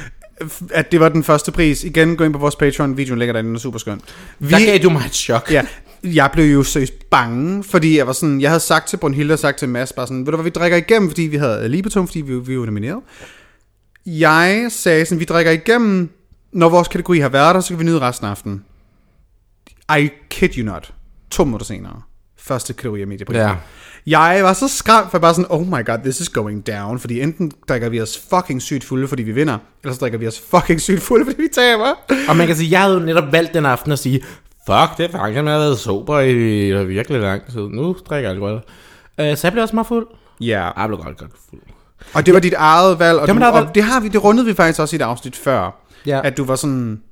at 0.70 0.92
det 0.92 1.00
var 1.00 1.08
den 1.08 1.24
første 1.24 1.52
pris, 1.52 1.84
igen, 1.84 2.16
gå 2.16 2.24
ind 2.24 2.32
på 2.32 2.38
vores 2.38 2.56
Patreon, 2.56 2.96
videoen 2.96 3.18
ligger 3.18 3.32
derinde, 3.32 3.48
den 3.48 3.56
er 3.56 3.60
super 3.60 3.78
skøn. 3.78 4.00
Vi, 4.38 4.50
Der 4.50 4.58
gav 4.66 4.78
du 4.78 4.90
mig 4.90 5.02
et 5.06 5.14
chok. 5.14 5.50
ja, 5.50 5.62
jeg 6.04 6.30
blev 6.32 6.52
jo 6.52 6.62
seriøst 6.62 7.10
bange, 7.10 7.64
fordi 7.64 7.98
jeg 7.98 8.06
var 8.06 8.12
sådan, 8.12 8.40
jeg 8.40 8.50
havde 8.50 8.60
sagt 8.60 8.88
til 8.88 8.96
Brunhilde 8.96 9.32
og 9.32 9.38
sagt 9.38 9.58
til 9.58 9.68
Mads, 9.68 9.92
bare 9.92 10.06
sådan, 10.06 10.26
ved 10.26 10.32
du 10.32 10.36
hvad, 10.36 10.44
vi 10.44 10.50
drikker 10.50 10.76
igennem, 10.76 11.10
fordi 11.10 11.22
vi 11.22 11.36
havde 11.36 11.68
Libetum, 11.68 12.06
fordi 12.06 12.20
vi, 12.20 12.38
vi 12.38 12.58
var 12.58 12.66
nomineret. 12.66 13.00
Jeg 14.06 14.66
sagde 14.70 15.04
sådan, 15.04 15.20
vi 15.20 15.24
drikker 15.24 15.52
igennem, 15.52 16.10
når 16.52 16.68
vores 16.68 16.88
kategori 16.88 17.18
har 17.18 17.28
været 17.28 17.54
der, 17.54 17.60
så 17.60 17.68
kan 17.68 17.78
vi 17.78 17.84
nyde 17.84 18.00
resten 18.00 18.26
af 18.26 18.30
aftenen. 18.30 18.64
I 19.98 20.10
kid 20.30 20.48
you 20.58 20.64
not. 20.64 20.92
To 21.30 21.44
minutter 21.44 21.66
senere. 21.66 22.02
Første 22.38 22.72
kategori 22.72 23.00
af 23.00 23.06
medieprisen. 23.06 23.42
Ja. 23.42 23.54
Jeg 24.06 24.44
var 24.44 24.52
så 24.52 24.68
skræmt, 24.68 25.10
for 25.10 25.18
jeg 25.18 25.20
bare 25.20 25.34
sådan, 25.34 25.50
oh 25.50 25.66
my 25.66 25.86
god, 25.86 25.98
this 26.02 26.20
is 26.20 26.28
going 26.28 26.66
down. 26.66 26.98
Fordi 26.98 27.20
enten 27.20 27.52
drikker 27.68 27.88
vi 27.88 28.00
os 28.00 28.26
fucking 28.30 28.62
sygt 28.62 28.84
fulde, 28.84 29.08
fordi 29.08 29.22
vi 29.22 29.32
vinder, 29.32 29.58
eller 29.82 29.94
så 29.94 30.00
drikker 30.00 30.18
vi 30.18 30.26
os 30.26 30.42
fucking 30.50 30.80
sygt 30.80 31.02
fulde, 31.02 31.24
fordi 31.24 31.42
vi 31.42 31.48
taber. 31.52 31.94
Og 32.28 32.36
man 32.36 32.46
kan 32.46 32.56
sige, 32.56 32.70
jeg 32.70 32.80
havde 32.80 32.94
jo 32.94 33.00
netop 33.00 33.32
valgt 33.32 33.54
den 33.54 33.66
aften 33.66 33.92
at 33.92 33.98
sige, 33.98 34.24
fuck, 34.70 34.98
det 34.98 35.04
er 35.04 35.18
faktisk, 35.18 35.36
jeg 35.36 35.52
har 35.52 35.58
været 35.58 35.78
sober 35.78 36.20
i 36.20 36.34
virkelig 36.86 37.20
lang 37.20 37.42
tid. 37.52 37.68
Nu 37.68 37.96
drikker 38.08 38.28
jeg 38.28 38.30
alkohol. 38.30 38.54
Uh, 38.54 39.36
så 39.36 39.40
jeg 39.42 39.52
blev 39.52 39.62
også 39.62 39.76
meget 39.76 39.86
fuld. 39.86 40.06
Ja. 40.40 40.70
Jeg 40.80 40.88
blev 40.88 40.98
godt, 40.98 41.16
godt 41.16 41.30
fuld. 41.50 41.60
Og 42.14 42.26
det 42.26 42.34
var 42.34 42.40
dit 42.40 42.54
eget 42.56 42.98
valg, 42.98 43.18
og, 43.18 43.26
Det 43.28 43.36
du, 43.36 43.44
og 43.44 43.54
valg. 43.54 43.74
det, 43.74 43.82
har 43.82 44.00
vi, 44.00 44.08
det 44.08 44.24
rundede 44.24 44.46
vi 44.46 44.54
faktisk 44.54 44.80
også 44.80 44.96
i 44.96 44.98
et 44.98 45.02
afsnit 45.02 45.36
før. 45.36 45.70
Ja. 46.06 46.20
At 46.24 46.36
du 46.36 46.44
var 46.44 46.56
sådan, 46.56 47.02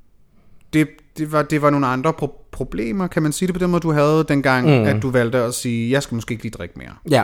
det, 0.73 0.87
det, 1.17 1.31
var, 1.31 1.41
det 1.41 1.61
var 1.61 1.69
nogle 1.69 1.87
andre 1.87 2.13
pro- 2.21 2.49
problemer, 2.51 3.07
kan 3.07 3.23
man 3.23 3.31
sige 3.31 3.47
det 3.47 3.55
på 3.55 3.59
den 3.59 3.69
måde, 3.71 3.81
du 3.81 3.91
havde 3.91 4.25
dengang, 4.27 4.65
mm. 4.67 4.87
at 4.87 5.01
du 5.01 5.09
valgte 5.09 5.37
at 5.37 5.53
sige, 5.53 5.91
jeg 5.91 6.03
skal 6.03 6.15
måske 6.15 6.31
ikke 6.31 6.43
lige 6.43 6.53
drikke 6.57 6.73
mere. 6.77 6.89
Ja. 7.11 7.23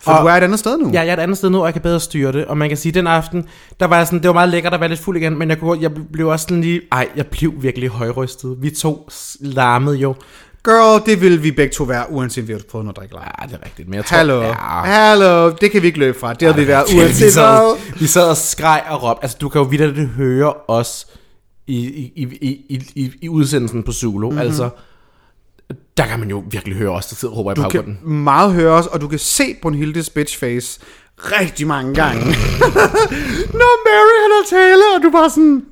For 0.00 0.12
og, 0.12 0.22
du 0.22 0.28
er 0.28 0.32
et 0.32 0.42
andet 0.42 0.58
sted 0.58 0.78
nu. 0.78 0.90
Ja, 0.92 1.00
jeg 1.00 1.08
er 1.08 1.12
et 1.12 1.20
andet 1.20 1.38
sted 1.38 1.50
nu, 1.50 1.60
og 1.60 1.66
jeg 1.66 1.72
kan 1.72 1.82
bedre 1.82 2.00
styre 2.00 2.32
det. 2.32 2.44
Og 2.44 2.56
man 2.56 2.68
kan 2.68 2.78
sige, 2.78 2.90
at 2.90 2.94
den 2.94 3.06
aften, 3.06 3.48
der 3.80 3.86
var 3.86 3.96
jeg 3.96 4.06
sådan, 4.06 4.18
det 4.18 4.28
var 4.28 4.34
meget 4.34 4.48
lækkert 4.48 4.74
at 4.74 4.80
være 4.80 4.88
lidt 4.88 5.00
fuld 5.00 5.16
igen, 5.16 5.38
men 5.38 5.48
jeg, 5.48 5.58
kunne, 5.58 5.82
jeg 5.82 5.90
blev 6.12 6.28
også 6.28 6.46
sådan 6.48 6.60
lige, 6.60 6.80
ej, 6.92 7.08
jeg 7.16 7.26
blev 7.26 7.52
virkelig 7.56 7.88
højrystet. 7.88 8.56
Vi 8.60 8.70
to 8.70 9.08
larmede 9.40 9.96
jo. 9.96 10.14
Girl, 10.64 11.06
det 11.06 11.20
vil 11.20 11.42
vi 11.42 11.50
begge 11.50 11.72
to 11.72 11.84
være, 11.84 12.04
uanset 12.10 12.48
vi 12.48 12.52
har 12.52 12.60
prøvet 12.70 12.84
noget 12.84 12.96
at 12.96 13.00
drikke 13.00 13.16
Ja, 13.40 13.46
det 13.46 13.54
er 13.62 13.64
rigtigt, 13.64 13.88
men 13.88 13.96
jeg 13.96 14.04
tror... 14.04 14.16
Hallo, 14.16 14.42
Ja, 14.42 14.52
hallo, 14.84 15.50
det 15.60 15.70
kan 15.70 15.82
vi 15.82 15.86
ikke 15.86 15.98
løbe 15.98 16.18
fra. 16.18 16.34
Det 16.34 16.48
har 16.48 16.54
vi 16.54 16.66
været 16.66 16.84
vi, 16.92 16.98
uanset 16.98 17.32
sad, 17.32 17.76
hvad. 17.76 18.00
vi 18.00 18.06
sad 18.06 18.28
og 18.28 18.36
skreg 18.36 18.82
og 18.88 19.02
råbte. 19.02 19.22
Altså, 19.24 19.36
du 19.40 19.48
kan 19.48 19.60
jo 19.60 19.66
vidt 19.66 19.96
det 19.96 20.08
høre 20.08 20.52
os 20.68 21.06
i, 21.76 22.12
i, 22.16 22.38
i, 22.40 22.48
i, 22.68 22.82
i, 22.94 23.12
i 23.22 23.28
udsendelsen 23.28 23.82
på 23.82 23.92
Zulu. 23.92 24.30
Mm-hmm. 24.30 24.40
Altså, 24.46 24.70
der 25.96 26.06
kan 26.06 26.18
man 26.20 26.30
jo 26.30 26.44
virkelig 26.50 26.76
høre 26.76 26.90
os, 26.90 27.06
der 27.06 27.16
sidder 27.16 27.34
og 27.34 27.38
råber 27.38 27.52
i 27.52 27.54
Du 27.54 27.62
baggrunden. 27.62 27.98
kan 28.02 28.08
meget 28.12 28.52
høre 28.52 28.72
os, 28.72 28.86
og 28.86 29.00
du 29.00 29.08
kan 29.08 29.18
se 29.18 29.54
Brunhildes 29.62 30.10
bitchface 30.10 30.80
rigtig 31.18 31.66
mange 31.66 31.94
gange. 31.94 32.24
Når 33.60 33.72
Mary 33.86 34.22
han 34.22 34.30
har 34.30 34.44
tale, 34.50 34.82
og 34.96 35.02
du 35.02 35.10
bare 35.10 35.30
sådan... 35.30 35.64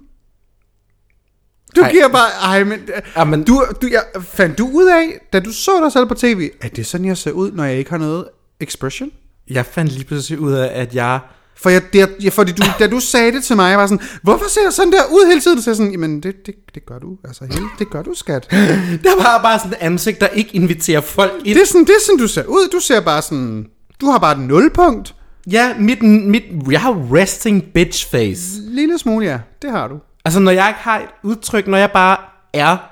Du 1.77 1.81
Ej. 1.81 1.91
giver 1.93 2.09
bare... 2.09 2.31
Ej, 2.43 2.65
men... 2.65 2.81
Ja, 3.17 3.25
men- 3.25 3.45
Du, 3.45 3.65
du, 3.83 3.87
jeg, 3.91 4.03
fandt 4.23 4.59
du 4.59 4.69
ud 4.73 4.87
af, 4.87 5.21
da 5.33 5.41
du 5.41 5.53
så 5.53 5.81
dig 5.83 5.93
selv 5.93 6.07
på 6.07 6.15
tv, 6.15 6.51
at 6.61 6.71
det 6.77 6.79
er 6.83 6.85
sådan, 6.87 7.07
jeg 7.07 7.17
ser 7.17 7.31
ud, 7.33 7.53
når 7.53 7.65
jeg 7.65 7.79
ikke 7.79 7.91
har 7.91 7.99
noget 7.99 8.25
expression? 8.61 9.11
Jeg 9.51 9.67
fandt 9.67 9.93
lige 9.93 10.05
pludselig 10.05 10.39
ud 10.41 10.53
af, 10.53 10.81
at 10.81 10.95
jeg... 10.95 11.21
For 11.63 11.71
jeg, 11.71 11.93
det, 11.93 12.09
jeg, 12.23 12.33
fordi 12.33 12.53
du, 12.53 12.63
da 12.79 12.87
du 12.87 13.01
sagde 13.01 13.33
det 13.33 13.45
til 13.45 13.57
mig, 13.57 13.71
jeg 13.71 13.79
var 13.79 13.87
sådan, 13.87 14.07
hvorfor 14.23 14.49
ser 14.49 14.61
jeg 14.65 14.73
sådan 14.73 14.93
der 14.93 15.03
ud 15.11 15.27
hele 15.29 15.41
tiden? 15.41 15.63
Så 15.63 15.71
jeg 15.71 15.77
sådan, 15.77 15.93
jamen 15.93 16.21
det, 16.21 16.47
det, 16.47 16.55
det 16.75 16.87
gør 16.87 16.99
du, 16.99 17.17
altså 17.25 17.45
hele, 17.45 17.67
det 17.79 17.91
gør 17.91 18.03
du, 18.03 18.15
skat. 18.15 18.51
Der 19.05 19.23
var 19.23 19.43
bare 19.43 19.59
sådan 19.59 19.73
et 19.73 19.79
ansigt, 19.81 20.21
der 20.21 20.29
ikke 20.29 20.57
inviterer 20.57 21.01
folk 21.01 21.33
ind. 21.45 21.55
Det 21.55 21.63
er 21.63 21.67
sådan, 21.67 21.81
det 21.81 21.91
er 21.91 22.05
sådan, 22.07 22.19
du 22.19 22.29
ser 22.29 22.45
ud. 22.45 22.69
Du 22.73 22.81
ser 22.81 23.01
bare 23.01 23.23
sådan, 23.23 23.67
du 24.01 24.07
har 24.07 24.19
bare 24.19 24.33
et 24.33 24.39
nulpunkt. 24.39 25.15
Ja, 25.51 25.75
mit, 25.79 26.03
mit, 26.03 26.43
jeg 26.71 26.81
har 26.81 27.17
resting 27.17 27.65
bitch 27.75 28.11
face. 28.11 28.43
Lille 28.61 28.99
smule, 28.99 29.27
ja. 29.27 29.39
Det 29.63 29.71
har 29.71 29.89
du. 29.89 29.99
Altså, 30.25 30.41
når 30.41 30.51
jeg 30.51 30.69
ikke 30.69 30.81
har 30.81 30.99
et 30.99 31.07
udtryk, 31.23 31.67
når 31.67 31.79
jeg 31.79 31.91
bare 31.91 32.17
er 32.53 32.90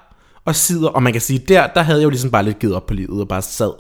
og 0.49 0.57
sidder, 0.57 0.89
og 0.89 1.03
man 1.03 1.13
kan 1.13 1.23
sige, 1.23 1.39
der, 1.39 1.67
der 1.67 1.83
havde 1.83 1.99
jeg 1.99 2.05
jo 2.05 2.11
ligesom 2.11 2.31
bare 2.31 2.43
lidt 2.43 2.59
givet 2.59 2.75
op 2.75 2.87
på 2.87 2.95
livet 2.95 3.21
og 3.21 3.29
bare 3.29 3.43
sad. 3.43 3.73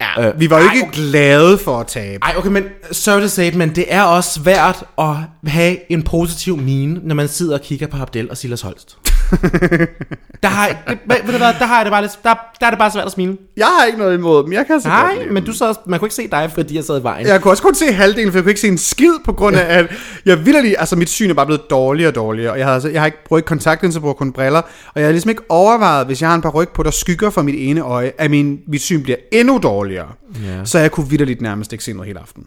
Ja, 0.00 0.28
øh, 0.28 0.40
vi 0.40 0.50
var 0.50 0.58
jo 0.58 0.64
ikke 0.64 0.86
okay. 0.86 1.02
glade 1.02 1.58
for 1.58 1.80
at 1.80 1.86
tabe. 1.86 2.24
Ej, 2.24 2.34
okay, 2.36 2.48
men 2.48 2.64
sorry 2.92 3.20
to 3.20 3.28
say 3.28 3.54
men 3.54 3.74
det 3.74 3.84
er 3.88 4.02
også 4.02 4.30
svært 4.30 4.84
at 4.98 5.16
have 5.46 5.92
en 5.92 6.02
positiv 6.02 6.56
mine, 6.56 7.00
når 7.04 7.14
man 7.14 7.28
sidder 7.28 7.54
og 7.54 7.60
kigger 7.60 7.86
på 7.86 7.96
Abdel 7.96 8.30
og 8.30 8.36
Silas 8.36 8.60
Holst. 8.60 8.96
der, 10.42 10.48
har, 10.48 10.68
det, 10.88 10.98
ved 11.08 11.32
du 11.32 11.38
hvad, 11.38 11.54
der 11.58 11.66
har 11.66 11.76
jeg 11.76 11.84
det 11.84 11.92
bare 11.92 12.02
lidt, 12.02 12.18
der, 12.22 12.34
der 12.60 12.66
er 12.66 12.70
det 12.70 12.78
bare 12.78 12.90
svært 12.90 13.06
at 13.06 13.12
smile. 13.12 13.36
Jeg 13.56 13.66
har 13.66 13.84
ikke 13.84 13.98
noget 13.98 14.14
imod 14.14 14.44
dem. 14.44 14.52
Jeg 14.52 14.66
kan 14.66 14.80
så 14.80 14.88
godt 14.88 14.98
Nej, 15.00 15.24
dem. 15.24 15.32
men 15.32 15.44
du 15.44 15.52
sad, 15.52 15.74
man 15.86 15.98
kunne 15.98 16.06
ikke 16.06 16.14
se 16.14 16.28
dig, 16.30 16.50
fordi 16.54 16.76
jeg 16.76 16.84
sad 16.84 17.00
i 17.00 17.02
vejen. 17.02 17.26
Jeg 17.26 17.40
kunne 17.40 17.52
også 17.52 17.62
kun 17.62 17.74
se 17.74 17.92
halvdelen, 17.92 18.32
for 18.32 18.38
jeg 18.38 18.44
kunne 18.44 18.50
ikke 18.50 18.60
se 18.60 18.68
en 18.68 18.78
skid 18.78 19.12
på 19.24 19.32
grund 19.32 19.56
af, 19.56 19.78
at 19.78 19.86
jeg 20.26 20.46
vildt 20.46 20.74
altså 20.78 20.96
mit 20.96 21.08
syn 21.08 21.30
er 21.30 21.34
bare 21.34 21.46
blevet 21.46 21.70
dårligere 21.70 22.10
og 22.10 22.14
dårligere, 22.14 22.52
og 22.52 22.58
jeg 22.58 22.66
har, 22.66 22.74
altså, 22.74 22.88
jeg 22.88 23.00
har 23.00 23.06
ikke 23.06 23.24
brugt 23.24 23.44
kontaktlinser, 23.44 23.98
jeg 23.98 24.02
bruger 24.02 24.14
kun 24.14 24.32
briller, 24.32 24.62
og 24.94 25.00
jeg 25.00 25.04
har 25.04 25.12
ligesom 25.12 25.28
ikke 25.28 25.42
overvejet, 25.48 26.06
hvis 26.06 26.20
jeg 26.20 26.28
har 26.28 26.36
en 26.36 26.42
par 26.42 26.50
ryg 26.50 26.68
på, 26.68 26.82
der 26.82 26.90
skygger 26.90 27.30
for 27.30 27.42
mit 27.42 27.54
ene 27.58 27.80
øje, 27.80 28.12
at 28.18 28.30
min, 28.30 28.60
mit 28.68 28.82
syn 28.82 29.02
bliver 29.02 29.18
endnu 29.32 29.58
dårligere. 29.62 30.08
Ja. 30.44 30.64
Så 30.64 30.78
jeg 30.78 30.90
kunne 30.90 31.08
vildt 31.08 31.40
nærmest 31.40 31.72
ikke 31.72 31.84
se 31.84 31.92
noget 31.92 32.06
hele 32.06 32.20
aften. 32.20 32.46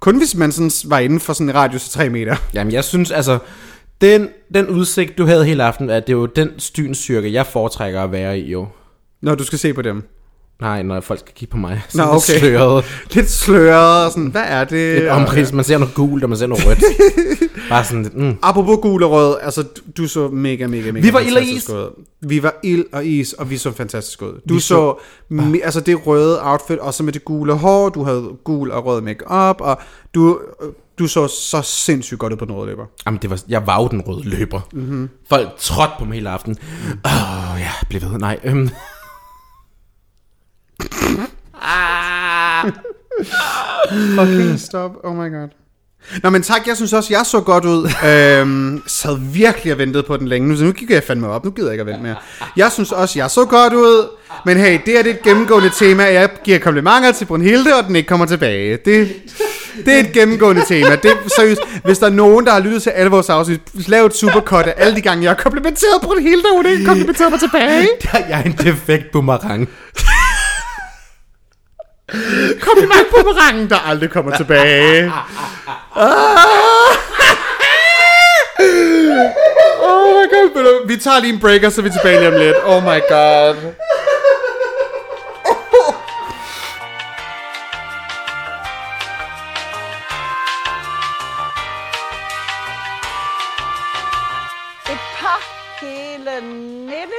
Kun 0.00 0.18
hvis 0.18 0.34
man 0.34 0.52
sådan 0.52 0.70
var 0.90 0.98
inden 0.98 1.20
for 1.20 1.32
sådan 1.32 1.48
en 1.48 1.54
radius 1.54 1.84
af 1.84 1.90
3 1.90 2.08
meter. 2.08 2.36
Jamen, 2.54 2.72
jeg 2.72 2.84
synes, 2.84 3.10
altså, 3.10 3.38
den, 4.00 4.28
den 4.54 4.68
udsigt, 4.68 5.18
du 5.18 5.26
havde 5.26 5.44
hele 5.44 5.64
aften, 5.64 5.90
at 5.90 6.06
det 6.06 6.12
er 6.12 6.16
jo 6.16 6.26
den 6.26 6.50
styrke, 6.94 7.32
jeg 7.32 7.46
foretrækker 7.46 8.02
at 8.02 8.12
være 8.12 8.38
i, 8.38 8.50
jo. 8.50 8.66
Når 9.22 9.34
du 9.34 9.44
skal 9.44 9.58
se 9.58 9.72
på 9.74 9.82
dem. 9.82 10.02
Nej, 10.60 10.82
når 10.82 11.00
folk 11.00 11.20
skal 11.20 11.34
kigge 11.34 11.50
på 11.52 11.56
mig. 11.56 11.82
Så 11.88 11.98
Nå, 11.98 12.04
okay. 12.04 12.38
Sløret. 12.38 12.84
Lidt 13.14 13.30
sløret 13.30 14.04
og 14.06 14.10
sådan, 14.10 14.26
hvad 14.30 14.42
er 14.46 14.64
det? 14.64 14.96
Et 15.02 15.08
omkrids, 15.08 15.52
man 15.52 15.64
ser 15.64 15.78
noget 15.78 15.94
gult, 15.94 16.22
og 16.22 16.28
man 16.28 16.38
ser 16.38 16.46
noget 16.46 16.66
rødt. 16.66 16.78
Bare 17.68 17.84
sådan 17.84 18.02
lidt, 18.02 18.16
mm. 18.16 18.36
Apropos 18.42 18.78
gul 18.82 19.02
og 19.02 19.10
rød, 19.10 19.36
altså 19.42 19.64
du, 19.96 20.08
så 20.08 20.28
mega, 20.28 20.66
mega, 20.66 20.92
mega 20.92 21.06
Vi 21.06 21.12
var 21.12 21.20
ild 21.20 21.36
og 21.36 21.42
is. 21.42 21.68
ud. 21.70 22.04
Vi 22.20 22.42
var 22.42 22.54
ild 22.62 22.84
og 22.92 23.06
is, 23.06 23.32
og 23.32 23.50
vi 23.50 23.56
så 23.56 23.72
fantastisk 23.72 24.22
ud. 24.22 24.40
Du 24.48 24.54
Vi 24.54 24.60
så, 24.60 24.66
så- 24.66 24.94
så 25.28 25.34
me, 25.34 25.58
altså 25.64 25.80
det 25.80 26.06
røde 26.06 26.38
outfit, 26.42 26.78
og 26.78 26.94
så 26.94 27.02
med 27.02 27.12
det 27.12 27.24
gule 27.24 27.52
hår, 27.52 27.88
du 27.88 28.04
havde 28.04 28.28
gul 28.44 28.70
og 28.70 28.86
rød 28.86 29.00
makeup, 29.00 29.60
og 29.60 29.78
du, 30.14 30.40
du 30.98 31.06
så 31.06 31.28
så 31.28 31.62
sindssygt 31.62 32.18
godt 32.20 32.32
ud 32.32 32.36
på 32.38 32.44
den 32.44 32.54
røde 32.54 32.66
læber. 32.66 32.84
Jamen, 33.06 33.22
det 33.22 33.30
var, 33.30 33.40
jeg 33.48 33.66
var 33.66 33.82
jo 33.82 33.88
den 33.88 34.00
røde 34.00 34.28
løber. 34.28 34.60
Mm-hmm. 34.72 35.08
Folk 35.28 35.48
trådte 35.58 35.92
på 35.98 36.04
mig 36.04 36.14
hele 36.14 36.30
aften. 36.30 36.56
Åh, 37.04 37.52
oh, 37.52 37.60
ja, 37.60 37.70
bliv 37.88 38.00
ved. 38.00 38.18
Nej, 38.18 38.38
øhm. 38.44 38.70
Fucking 44.16 44.60
stop, 44.60 44.90
oh 45.04 45.16
my 45.16 45.30
god. 45.32 45.48
Nå, 46.22 46.30
men 46.30 46.42
tak, 46.42 46.66
jeg 46.66 46.76
synes 46.76 46.92
også, 46.92 47.14
jeg 47.14 47.26
så 47.26 47.40
godt 47.40 47.64
ud. 47.64 47.88
øhm, 48.06 48.82
sad 48.86 49.18
virkelig 49.32 49.72
og 49.72 49.78
ventede 49.78 50.02
på 50.02 50.16
den 50.16 50.28
længe. 50.28 50.48
Nu, 50.48 50.56
så 50.56 50.64
nu 50.64 50.72
kigger 50.72 50.94
jeg 50.94 51.04
fandme 51.04 51.28
op, 51.28 51.44
nu 51.44 51.50
gider 51.50 51.68
jeg 51.68 51.74
ikke 51.74 51.80
at 51.80 51.86
vente 51.86 52.02
mere. 52.02 52.16
Jeg 52.56 52.72
synes 52.72 52.92
også, 52.92 53.18
jeg 53.18 53.30
så 53.30 53.44
godt 53.44 53.72
ud. 53.72 54.08
Men 54.44 54.56
hey, 54.56 54.80
det 54.86 54.98
er 54.98 55.02
det 55.02 55.10
et 55.10 55.22
gennemgående 55.22 55.70
tema. 55.78 56.02
Jeg 56.02 56.28
giver 56.44 56.58
komplimenter 56.58 57.12
til 57.12 57.24
Brunhilde, 57.24 57.74
og 57.74 57.84
den 57.84 57.96
ikke 57.96 58.08
kommer 58.08 58.26
tilbage. 58.26 58.78
Det, 58.84 59.08
det 59.84 59.94
er 59.94 59.98
et 59.98 60.12
gennemgående 60.12 60.62
tema. 60.68 60.96
Det 60.96 61.10
er 61.10 61.16
seriøst. 61.36 61.60
Hvis 61.84 61.98
der 61.98 62.06
er 62.06 62.10
nogen, 62.10 62.46
der 62.46 62.52
har 62.52 62.60
lyttet 62.60 62.82
til 62.82 62.90
alle 62.90 63.10
vores 63.10 63.28
afsnit, 63.28 63.60
lav 63.88 64.06
et 64.06 64.16
supercut 64.16 64.66
af 64.66 64.74
alle 64.76 64.96
de 64.96 65.00
gange, 65.00 65.22
jeg 65.22 65.30
har 65.30 65.36
komplimenteret 65.42 66.00
Brunhilde, 66.02 66.44
og 66.50 66.56
hun 66.56 66.66
ikke 66.66 66.84
komplimenteret 66.84 67.30
mig 67.30 67.40
tilbage. 67.40 67.88
jeg 68.30 68.40
er 68.40 68.42
en 68.42 68.52
defekt 68.52 69.10
boomerang. 69.12 69.68
Kompliment 72.60 73.06
på 73.10 73.16
rangen, 73.16 73.70
der 73.70 73.76
aldrig 73.88 74.10
kommer 74.10 74.36
tilbage. 74.36 75.12
Oh 79.88 80.08
my 80.12 80.26
god. 80.54 80.88
Vi 80.88 80.96
tager 80.96 81.20
lige 81.20 81.32
en 81.34 81.40
break, 81.40 81.62
og 81.62 81.72
så 81.72 81.80
er 81.80 81.82
vi 81.82 81.90
tilbage 81.90 82.18
lige 82.18 82.28
om 82.28 82.40
lidt. 82.40 82.56
Oh 82.64 82.82
my 82.82 83.00
god. 83.08 83.54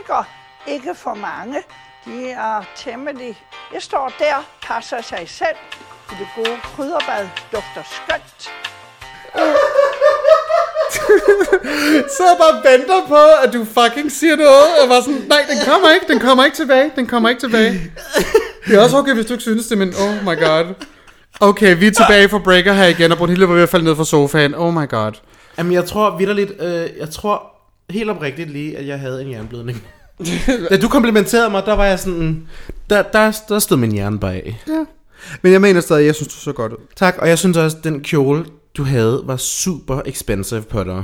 Nettiker, 0.07 0.23
ikke 0.67 0.95
for 0.95 1.13
mange. 1.13 1.57
De 2.05 2.29
er 2.29 2.63
temmelig... 2.75 3.43
Jeg 3.73 3.81
står 3.81 4.11
der, 4.19 4.45
passer 4.63 5.01
sig 5.01 5.23
selv. 5.29 5.57
I 6.11 6.13
det 6.19 6.27
gode 6.35 6.57
krydderbad 6.63 7.27
dufter 7.51 7.83
skønt. 7.83 8.41
Så 12.17 12.23
jeg 12.23 12.37
bare 12.39 12.71
venter 12.71 13.07
på, 13.07 13.23
at 13.43 13.53
du 13.53 13.65
fucking 13.65 14.11
siger 14.11 14.35
noget. 14.35 14.81
Og 14.83 14.89
var 14.89 15.01
sådan, 15.01 15.21
nej, 15.27 15.45
den 15.49 15.57
kommer 15.65 15.93
ikke, 15.93 16.07
den 16.07 16.19
kommer 16.19 16.45
ikke 16.45 16.57
tilbage, 16.57 16.91
den 16.95 17.07
kommer 17.07 17.29
ikke 17.29 17.41
tilbage. 17.41 17.91
Det 18.67 18.75
er 18.75 18.83
også 18.83 18.97
okay, 18.97 19.13
hvis 19.13 19.25
du 19.25 19.33
ikke 19.33 19.41
synes 19.41 19.67
det, 19.67 19.77
men 19.77 19.93
oh 20.01 20.23
my 20.23 20.39
god. 20.39 20.73
Okay, 21.39 21.77
vi 21.79 21.87
er 21.87 21.91
tilbage 21.91 22.29
fra 22.29 22.39
breaker 22.39 22.73
her 22.73 22.85
igen, 22.85 23.11
og 23.11 23.17
Brunhilde 23.17 23.47
var 23.47 23.53
ved 23.53 23.63
at 23.63 23.69
falde 23.69 23.85
ned 23.85 23.95
fra 23.95 24.05
sofaen. 24.05 24.55
Oh 24.55 24.73
my 24.73 24.89
god. 24.89 25.11
Jamen, 25.57 25.73
jeg 25.73 25.85
tror 25.85 26.17
vidderligt, 26.17 26.51
øh, 26.61 26.89
jeg 26.99 27.09
tror 27.09 27.43
helt 27.89 28.09
oprigtigt 28.09 28.49
lige, 28.49 28.77
at 28.77 28.87
jeg 28.87 28.99
havde 28.99 29.21
en 29.21 29.31
jernblødning. 29.31 29.87
Da 30.69 30.77
du 30.77 30.87
komplimenterede 30.87 31.49
mig, 31.49 31.63
der 31.65 31.73
var 31.73 31.85
jeg 31.85 31.99
sådan, 31.99 32.47
der, 32.89 33.01
der, 33.01 33.31
der 33.49 33.59
stod 33.59 33.77
min 33.77 33.91
hjerne 33.91 34.19
bare 34.19 34.33
af. 34.33 34.63
Ja. 34.67 34.85
Men 35.41 35.51
jeg 35.51 35.61
mener 35.61 35.81
stadig, 35.81 36.05
jeg 36.05 36.15
synes, 36.15 36.33
du 36.33 36.39
så 36.39 36.51
godt 36.51 36.71
ud. 36.71 36.77
Tak, 36.95 37.17
og 37.17 37.29
jeg 37.29 37.39
synes 37.39 37.57
også, 37.57 37.77
at 37.77 37.83
den 37.83 38.03
kjole, 38.03 38.45
du 38.77 38.83
havde, 38.83 39.21
var 39.25 39.37
super 39.37 40.01
expensive 40.05 40.61
på 40.61 40.83
dig. 40.83 41.03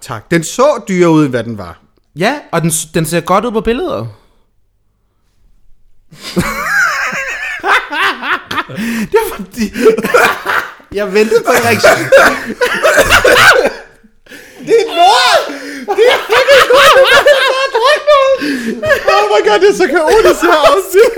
Tak. 0.00 0.30
Den 0.30 0.44
så 0.44 0.82
dyr 0.88 1.06
ud, 1.06 1.28
hvad 1.28 1.44
den 1.44 1.58
var. 1.58 1.80
Ja, 2.16 2.34
og 2.52 2.62
den, 2.62 2.70
den 2.94 3.06
ser 3.06 3.20
godt 3.20 3.44
ud 3.44 3.52
på 3.52 3.60
billeder. 3.60 4.06
det 9.10 9.14
er 9.14 9.34
fordi... 9.36 9.72
jeg 10.98 11.14
ventede 11.14 11.42
på 11.46 11.52
en 11.52 11.64
reaktion. 11.64 11.98
Det 14.66 14.76
er 14.80 14.94
lort! 14.96 15.42
Det 15.96 16.04
er 16.12 16.18
fucking 16.26 16.66
lort! 16.72 17.59
Det 18.40 18.48
er 18.52 18.58
så 18.64 18.70
druk 19.04 19.14
Oh 19.14 19.24
my 19.32 19.40
god, 19.48 19.58
det 19.62 19.68
er 19.68 19.74
så 19.82 19.86
kaotisk 19.94 20.42
her 20.42 20.58
afsnit. 20.70 21.10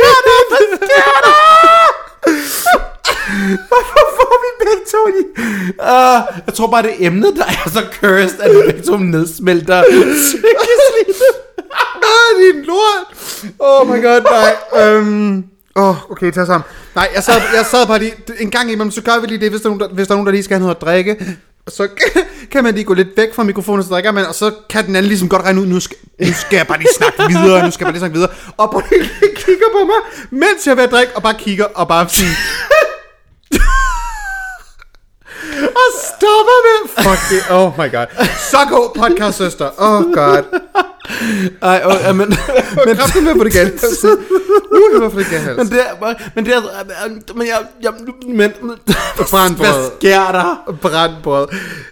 Hvorfor 3.68 4.02
får 4.16 4.34
vi 4.44 4.48
begge 4.64 4.84
to 4.92 5.00
i? 5.08 5.22
Uh, 5.78 6.18
jeg 6.46 6.54
tror 6.54 6.66
bare, 6.66 6.82
det 6.82 6.90
er 6.90 7.06
emnet, 7.06 7.36
der 7.36 7.44
er 7.44 7.70
så 7.70 7.82
cursed, 8.00 8.40
at 8.40 8.50
vi 8.50 8.56
begge 8.66 8.82
to 8.82 8.96
nedsmelter 8.96 9.82
psykisk 9.82 11.22
Ah, 12.12 12.30
din 12.40 12.62
lort! 12.64 13.06
Oh 13.58 13.86
my 13.88 14.02
god, 14.04 14.20
nej. 14.22 14.52
Um, 14.98 15.44
oh, 15.74 16.10
okay, 16.10 16.30
tag 16.32 16.46
sammen. 16.46 16.64
Nej, 16.94 17.08
jeg 17.14 17.22
sad, 17.22 17.34
jeg 17.54 17.66
sad 17.66 17.86
bare 17.86 17.98
lige, 17.98 18.14
en 18.40 18.50
gang 18.50 18.72
imellem, 18.72 18.90
så 18.90 19.02
gør 19.02 19.20
vi 19.20 19.26
lige 19.26 19.40
det, 19.40 19.50
hvis 19.50 19.60
der, 19.60 19.70
er 19.70 19.74
nogen, 19.74 19.80
der, 19.80 19.88
hvis 19.94 20.06
der 20.06 20.14
er 20.14 20.16
nogen, 20.16 20.26
der 20.26 20.32
lige 20.32 20.42
skal 20.42 20.54
have 20.54 20.62
noget 20.62 20.74
at 20.76 20.82
drikke. 20.82 21.36
Så 21.68 21.88
kan 22.50 22.64
man 22.64 22.74
lige 22.74 22.84
gå 22.84 22.94
lidt 22.94 23.08
væk 23.16 23.34
fra 23.34 23.42
mikrofonen, 23.42 23.84
så 23.84 23.88
drikker 23.88 24.12
man, 24.12 24.26
og 24.26 24.34
så 24.34 24.54
kan 24.70 24.86
den 24.86 24.96
anden 24.96 25.08
ligesom 25.08 25.28
godt 25.28 25.42
regne 25.42 25.60
ud, 25.60 25.66
nu 25.66 25.80
skal, 25.80 25.96
nu 26.20 26.32
skal 26.32 26.56
jeg 26.56 26.66
bare 26.66 26.78
lige 26.78 26.94
snakke 26.96 27.22
videre, 27.28 27.64
nu 27.64 27.70
skal 27.70 27.84
jeg 27.84 27.86
bare 27.86 27.92
lige 27.92 28.00
snakke 28.00 28.14
videre. 28.14 28.30
Og 28.56 28.70
på 28.72 28.82
kigger 29.36 29.66
på 29.72 29.84
mig, 29.84 30.00
mens 30.30 30.66
jeg 30.66 30.72
er 30.72 30.76
ved 30.76 30.84
at 30.84 30.90
drikke, 30.90 31.16
og 31.16 31.22
bare 31.22 31.34
kigger, 31.38 31.64
og 31.64 31.88
bare 31.88 32.08
siger, 32.08 32.30
og 35.80 35.88
stopper 36.08 36.58
med... 36.66 36.78
Fuck 37.04 37.22
det, 37.30 37.56
oh 37.56 37.68
my 37.78 37.88
god. 37.96 38.06
Så 38.50 38.58
god 38.70 38.86
podcast, 39.00 39.38
søster. 39.38 39.68
Oh 39.78 40.02
god. 40.12 40.44
Ej, 41.62 41.82
ja, 42.04 42.12
men, 42.12 42.28
men, 42.86 42.96
Kraften 42.96 43.24
med 43.24 43.34
på 43.34 43.44
det 43.44 43.52
galt. 43.52 43.84
Nu 44.72 44.78
er 44.78 45.00
det 45.00 45.12
på 45.12 45.18
det 45.18 45.26
galt. 45.30 45.56
men 45.56 45.66
det 45.66 45.80
er, 45.80 46.14
men 46.34 46.44
det 46.46 46.54
er, 46.54 47.34
men 47.34 47.46
jeg, 47.46 47.58
jeg, 47.82 47.92
men, 48.28 48.52
Brandbrød. 49.30 49.66
hvad 49.66 49.90
sker 49.98 50.32
der? 50.32 50.74
Brandbrød. 50.82 51.46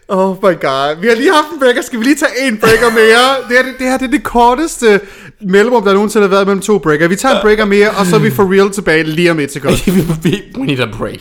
Oh 0.08 0.36
my 0.36 0.60
god. 0.60 1.00
Vi 1.00 1.08
har 1.08 1.14
lige 1.14 1.32
haft 1.32 1.46
en 1.52 1.58
breaker. 1.58 1.82
Skal 1.82 1.98
vi 1.98 2.04
lige 2.04 2.16
tage 2.16 2.48
en 2.48 2.56
breaker 2.58 2.90
mere? 2.90 3.48
Det, 3.48 3.56
her, 3.56 3.62
det, 3.62 3.74
det 3.78 3.86
her 3.86 3.98
det 3.98 4.06
er 4.06 4.10
det 4.10 4.24
korteste 4.24 5.00
mellemrum, 5.40 5.84
der 5.84 5.92
nogensinde 5.92 6.26
har 6.26 6.30
været 6.30 6.46
mellem 6.46 6.62
to 6.62 6.78
breaker. 6.78 7.08
Vi 7.08 7.16
tager 7.16 7.34
en 7.34 7.42
breaker 7.42 7.64
mere, 7.64 7.90
og 7.90 8.06
så 8.06 8.16
er 8.16 8.20
vi 8.20 8.30
for 8.30 8.52
real 8.52 8.70
tilbage 8.70 9.02
lige 9.02 9.30
om 9.30 9.40
et 9.40 9.52
sekund. 9.52 9.74
We 10.58 10.66
need 10.66 10.80
a 10.80 10.86
break. 10.98 11.20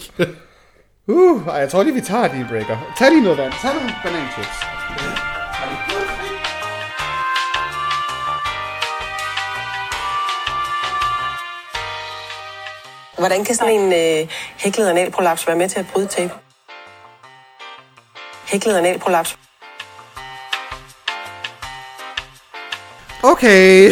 Uh, 1.12 1.48
ej, 1.48 1.54
jeg 1.54 1.70
tror 1.70 1.84
lige, 1.84 1.94
vi 1.94 2.02
tager 2.02 2.28
din 2.28 2.48
breaker. 2.48 2.78
Tag 2.98 3.10
lige 3.10 3.24
noget 3.24 3.38
vand. 3.38 3.54
Tag 3.62 3.74
nogle 3.74 3.92
bananchips. 4.04 4.58
Hvordan 13.18 13.46
kan 13.46 13.56
sådan 13.56 13.74
en 13.80 13.94
øh, 13.94 14.32
hæklet 14.58 14.90
analprolaps 14.90 15.48
være 15.48 15.56
med 15.56 15.70
til 15.70 15.80
at 15.80 15.86
bryde 15.94 16.08
tape? 16.08 16.34
Hæklet 18.52 18.78
analprolaps. 18.78 19.49
Okay. 23.24 23.92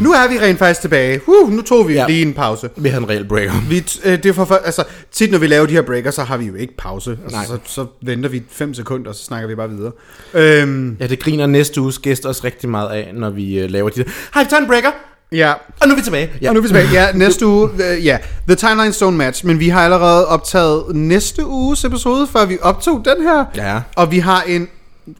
nu 0.00 0.12
er 0.12 0.28
vi 0.28 0.38
rent 0.38 0.58
faktisk 0.58 0.80
tilbage. 0.80 1.20
Uh, 1.26 1.52
nu 1.52 1.62
tog 1.62 1.88
vi 1.88 1.92
Ja. 1.94 2.06
lige 2.06 2.22
en 2.22 2.34
pause. 2.34 2.70
Vi 2.76 2.88
havde 2.88 3.02
en 3.02 3.08
reel 3.10 3.24
breaker. 3.28 3.52
Vi, 3.68 3.84
øh, 4.04 4.12
det 4.22 4.26
er 4.26 4.32
for, 4.32 4.44
for, 4.44 4.54
altså, 4.54 4.84
tit 5.12 5.30
når 5.30 5.38
vi 5.38 5.46
laver 5.46 5.66
de 5.66 5.72
her 5.72 5.82
breaker, 5.82 6.10
så 6.10 6.22
har 6.22 6.36
vi 6.36 6.44
jo 6.44 6.54
ikke 6.54 6.76
pause. 6.78 7.10
Altså, 7.24 7.36
Nej. 7.36 7.46
så, 7.46 7.58
så 7.64 7.86
venter 8.02 8.28
vi 8.28 8.42
5 8.50 8.74
sekunder, 8.74 9.08
og 9.08 9.14
så 9.14 9.24
snakker 9.24 9.48
vi 9.48 9.54
bare 9.54 9.70
videre. 9.70 9.92
Øhm, 10.34 10.96
Ja, 11.00 11.06
det 11.06 11.18
griner 11.20 11.46
næste 11.46 11.80
uges 11.80 11.98
gæst 11.98 12.26
også 12.26 12.40
rigtig 12.44 12.68
meget 12.68 12.88
af, 12.88 13.10
når 13.14 13.30
vi 13.30 13.64
uh, 13.64 13.70
laver 13.70 13.88
de 13.88 14.04
der. 14.04 14.10
Hej, 14.34 14.42
vi 14.42 14.48
tager 14.50 14.60
en 14.60 14.66
breaker, 14.66 14.90
ja, 15.32 15.52
og 15.80 15.88
nu 15.88 15.92
er 15.92 15.96
vi 15.96 16.02
tilbage. 16.02 16.30
Ja. 16.42 16.48
Og 16.48 16.54
nu 16.54 16.58
er 16.58 16.62
vi 16.62 16.68
tilbage. 16.68 16.88
Ja, 16.92 17.12
næste 17.24 17.46
uge, 17.46 17.70
øh, 17.92 18.06
ja, 18.06 18.18
The 18.48 18.56
Timeline 18.56 18.92
Stone 18.92 19.16
Match. 19.16 19.46
Men 19.46 19.60
vi 19.60 19.68
har 19.68 19.84
allerede 19.84 20.26
optaget 20.28 20.82
næste 20.96 21.46
uges 21.46 21.84
episode, 21.84 22.26
før 22.26 22.44
vi 22.46 22.58
optog 22.62 23.02
den 23.04 23.22
her. 23.26 23.44
Ja. 23.56 23.80
Og 23.96 24.10
vi 24.10 24.18
har 24.18 24.42
en, 24.42 24.68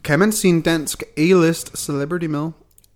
kan 0.04 0.18
man 0.18 0.32
sige 0.32 0.48
en 0.48 0.60
dansk 0.60 1.02
A-list 1.16 1.70
celebrity 1.78 2.26
med? 2.26 2.48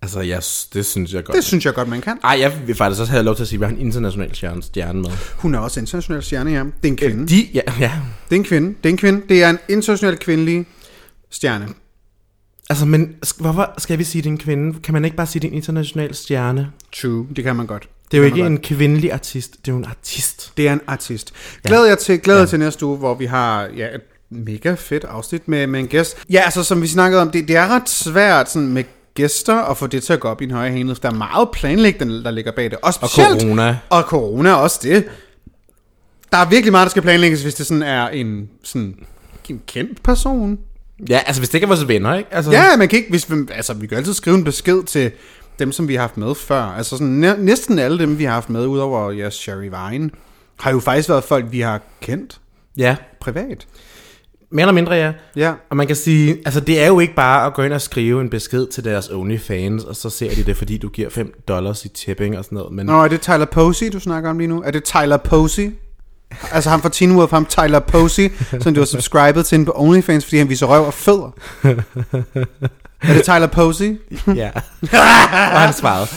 Altså, 0.05 0.21
ja, 0.21 0.39
det 0.73 0.85
synes 0.85 1.13
jeg 1.13 1.23
godt. 1.23 1.35
Det 1.35 1.43
synes 1.43 1.65
jeg 1.65 1.73
godt, 1.73 1.87
man 1.87 2.01
kan. 2.01 2.17
Ej, 2.23 2.37
jeg 2.39 2.67
vil 2.67 2.75
faktisk 2.75 3.01
også 3.01 3.11
have 3.11 3.23
lov 3.23 3.35
til 3.35 3.43
at 3.43 3.47
sige, 3.47 3.57
at 3.57 3.59
vi 3.59 3.65
har 3.65 3.71
en 3.71 3.87
international 3.87 4.35
stjerne, 4.35 4.63
stjerne 4.63 5.01
med. 5.01 5.09
Hun 5.35 5.55
er 5.55 5.59
også 5.59 5.79
international 5.79 6.23
stjerne, 6.23 6.51
ja. 6.51 6.59
Det 6.59 6.67
er 6.83 6.87
en 6.87 6.97
kvinde. 6.97 7.27
De, 7.27 7.47
ja, 7.53 7.61
ja. 7.79 7.91
Det 8.29 8.35
er 8.35 8.39
en 8.39 8.43
kvinde. 8.43 8.67
Det 8.67 8.85
er 8.85 8.89
en 8.89 8.97
kvinde. 8.97 9.21
Det 9.29 9.43
er 9.43 9.49
en 9.49 9.59
international 9.69 10.17
kvindelig 10.17 10.65
stjerne. 11.31 11.67
Altså, 12.69 12.85
men 12.85 13.15
hvorfor 13.39 13.73
skal 13.77 13.99
vi 13.99 14.03
sige, 14.03 14.21
det 14.21 14.27
er 14.27 14.31
en 14.31 14.37
kvinde? 14.37 14.79
Kan 14.79 14.93
man 14.93 15.05
ikke 15.05 15.17
bare 15.17 15.27
sige, 15.27 15.39
det 15.39 15.47
er 15.47 15.51
en 15.51 15.57
international 15.57 16.15
stjerne? 16.15 16.71
True, 17.01 17.27
det 17.35 17.43
kan 17.43 17.55
man 17.55 17.65
godt. 17.65 17.89
Det 18.11 18.17
er 18.17 18.21
jo 18.21 18.25
ikke 18.25 18.37
godt. 18.37 18.51
en 18.51 18.57
kvindelig 18.57 19.11
artist, 19.11 19.51
det 19.51 19.67
er 19.67 19.71
jo 19.71 19.77
en 19.77 19.85
artist. 19.85 20.51
Det 20.57 20.67
er 20.67 20.73
en 20.73 20.81
artist. 20.87 21.33
Glæder 21.63 21.85
jeg 21.85 21.97
til, 21.97 22.19
glæder 22.19 22.39
ja. 22.39 22.45
til 22.45 22.59
næste 22.59 22.85
uge, 22.85 22.97
hvor 22.97 23.13
vi 23.15 23.25
har 23.25 23.69
ja, 23.77 23.95
et 23.95 24.01
mega 24.29 24.73
fedt 24.73 25.03
afsnit 25.03 25.47
med, 25.47 25.67
med 25.67 25.79
en 25.79 25.87
gæst. 25.87 26.17
Ja, 26.29 26.41
altså 26.45 26.63
som 26.63 26.81
vi 26.81 26.87
snakkede 26.87 27.21
om, 27.21 27.31
det, 27.31 27.47
det 27.47 27.55
er 27.55 27.67
ret 27.67 27.89
svært 27.89 28.51
sådan, 28.51 28.67
med 28.67 28.83
gæster 29.15 29.55
at 29.55 29.77
få 29.77 29.87
det 29.87 30.03
til 30.03 30.13
at 30.13 30.19
gå 30.19 30.27
op 30.27 30.41
i 30.41 30.45
en 30.45 30.51
højere 30.51 30.75
enhed. 30.77 30.95
Der 30.95 31.09
er 31.09 31.13
meget 31.13 31.49
planlægning, 31.53 32.25
der 32.25 32.31
ligger 32.31 32.51
bag 32.51 32.71
det. 32.71 32.77
Og, 32.81 32.93
specielt, 32.93 33.41
corona. 33.41 33.77
Og 33.89 34.01
corona 34.01 34.53
også 34.53 34.79
det. 34.83 35.05
Der 36.31 36.37
er 36.37 36.49
virkelig 36.49 36.71
meget, 36.71 36.85
der 36.85 36.89
skal 36.89 37.01
planlægges, 37.01 37.41
hvis 37.41 37.53
det 37.53 37.65
sådan 37.65 37.83
er 37.83 38.07
en, 38.07 38.49
sådan, 38.63 38.95
en 39.49 39.61
kendt 39.67 40.03
person. 40.03 40.59
Ja, 41.09 41.19
altså 41.25 41.41
hvis 41.41 41.49
det 41.49 41.55
ikke 41.55 41.65
er 41.65 41.67
vores 41.67 41.87
venner, 41.87 42.15
ikke? 42.15 42.29
Altså, 42.33 42.51
Ja, 42.51 42.77
man 42.77 42.87
kan 42.87 42.97
ikke, 42.99 43.09
hvis, 43.09 43.31
vi- 43.31 43.35
altså 43.53 43.73
vi 43.73 43.87
kan 43.87 43.97
altid 43.97 44.13
skrive 44.13 44.35
en 44.37 44.43
besked 44.43 44.83
til 44.83 45.11
dem, 45.59 45.71
som 45.71 45.87
vi 45.87 45.93
har 45.95 46.01
haft 46.01 46.17
med 46.17 46.35
før. 46.35 46.61
Altså 46.63 46.89
sådan, 46.97 47.07
næ- 47.07 47.35
næsten 47.37 47.79
alle 47.79 47.99
dem, 47.99 48.17
vi 48.19 48.23
har 48.23 48.33
haft 48.33 48.49
med, 48.49 48.65
udover 48.65 49.11
jeres 49.11 49.33
Sherry 49.33 49.63
Vine, 49.91 50.09
har 50.59 50.71
jo 50.71 50.79
faktisk 50.79 51.09
været 51.09 51.23
folk, 51.23 51.45
vi 51.51 51.59
har 51.59 51.81
kendt 52.01 52.39
ja, 52.77 52.95
privat. 53.21 53.67
Mere 54.51 54.63
eller 54.63 54.73
mindre, 54.73 54.93
ja. 54.93 55.13
Ja. 55.35 55.53
Og 55.69 55.77
man 55.77 55.87
kan 55.87 55.95
sige, 55.95 56.37
altså 56.45 56.59
det 56.59 56.83
er 56.83 56.87
jo 56.87 56.99
ikke 56.99 57.15
bare 57.15 57.45
at 57.45 57.53
gå 57.53 57.61
ind 57.61 57.73
og 57.73 57.81
skrive 57.81 58.21
en 58.21 58.29
besked 58.29 58.67
til 58.67 58.83
deres 58.83 59.09
OnlyFans, 59.09 59.83
og 59.83 59.95
så 59.95 60.09
ser 60.09 60.29
de 60.35 60.43
det, 60.43 60.57
fordi 60.57 60.77
du 60.77 60.89
giver 60.89 61.09
5 61.09 61.33
dollars 61.47 61.85
i 61.85 61.87
tipping 61.87 62.37
og 62.37 62.45
sådan 62.45 62.55
noget. 62.55 62.73
Men 62.73 62.85
Nå, 62.85 63.03
er 63.03 63.07
det 63.07 63.21
Tyler 63.21 63.45
Posey, 63.45 63.89
du 63.93 63.99
snakker 63.99 64.29
om 64.29 64.37
lige 64.37 64.47
nu? 64.47 64.63
Er 64.65 64.71
det 64.71 64.83
Tyler 64.83 65.17
Posey? 65.17 65.71
Altså 66.51 66.69
ham 66.69 66.81
fra 66.81 66.89
Teen 66.89 67.17
Wolf, 67.17 67.31
ham 67.31 67.45
Tyler 67.45 67.79
Posey, 67.79 68.31
som 68.61 68.73
du 68.73 68.81
har 68.81 68.85
subscribet 68.85 69.45
til 69.45 69.65
på 69.65 69.71
OnlyFans, 69.75 70.25
fordi 70.25 70.37
han 70.37 70.49
viser 70.49 70.65
røv 70.65 70.85
og 70.85 70.93
fødder. 70.93 71.31
er 73.09 73.13
det 73.13 73.23
Tyler 73.23 73.47
Posey? 73.47 73.99
ja. 74.35 74.49
og 75.53 75.61
han 75.61 75.73
svarede. 75.73 76.07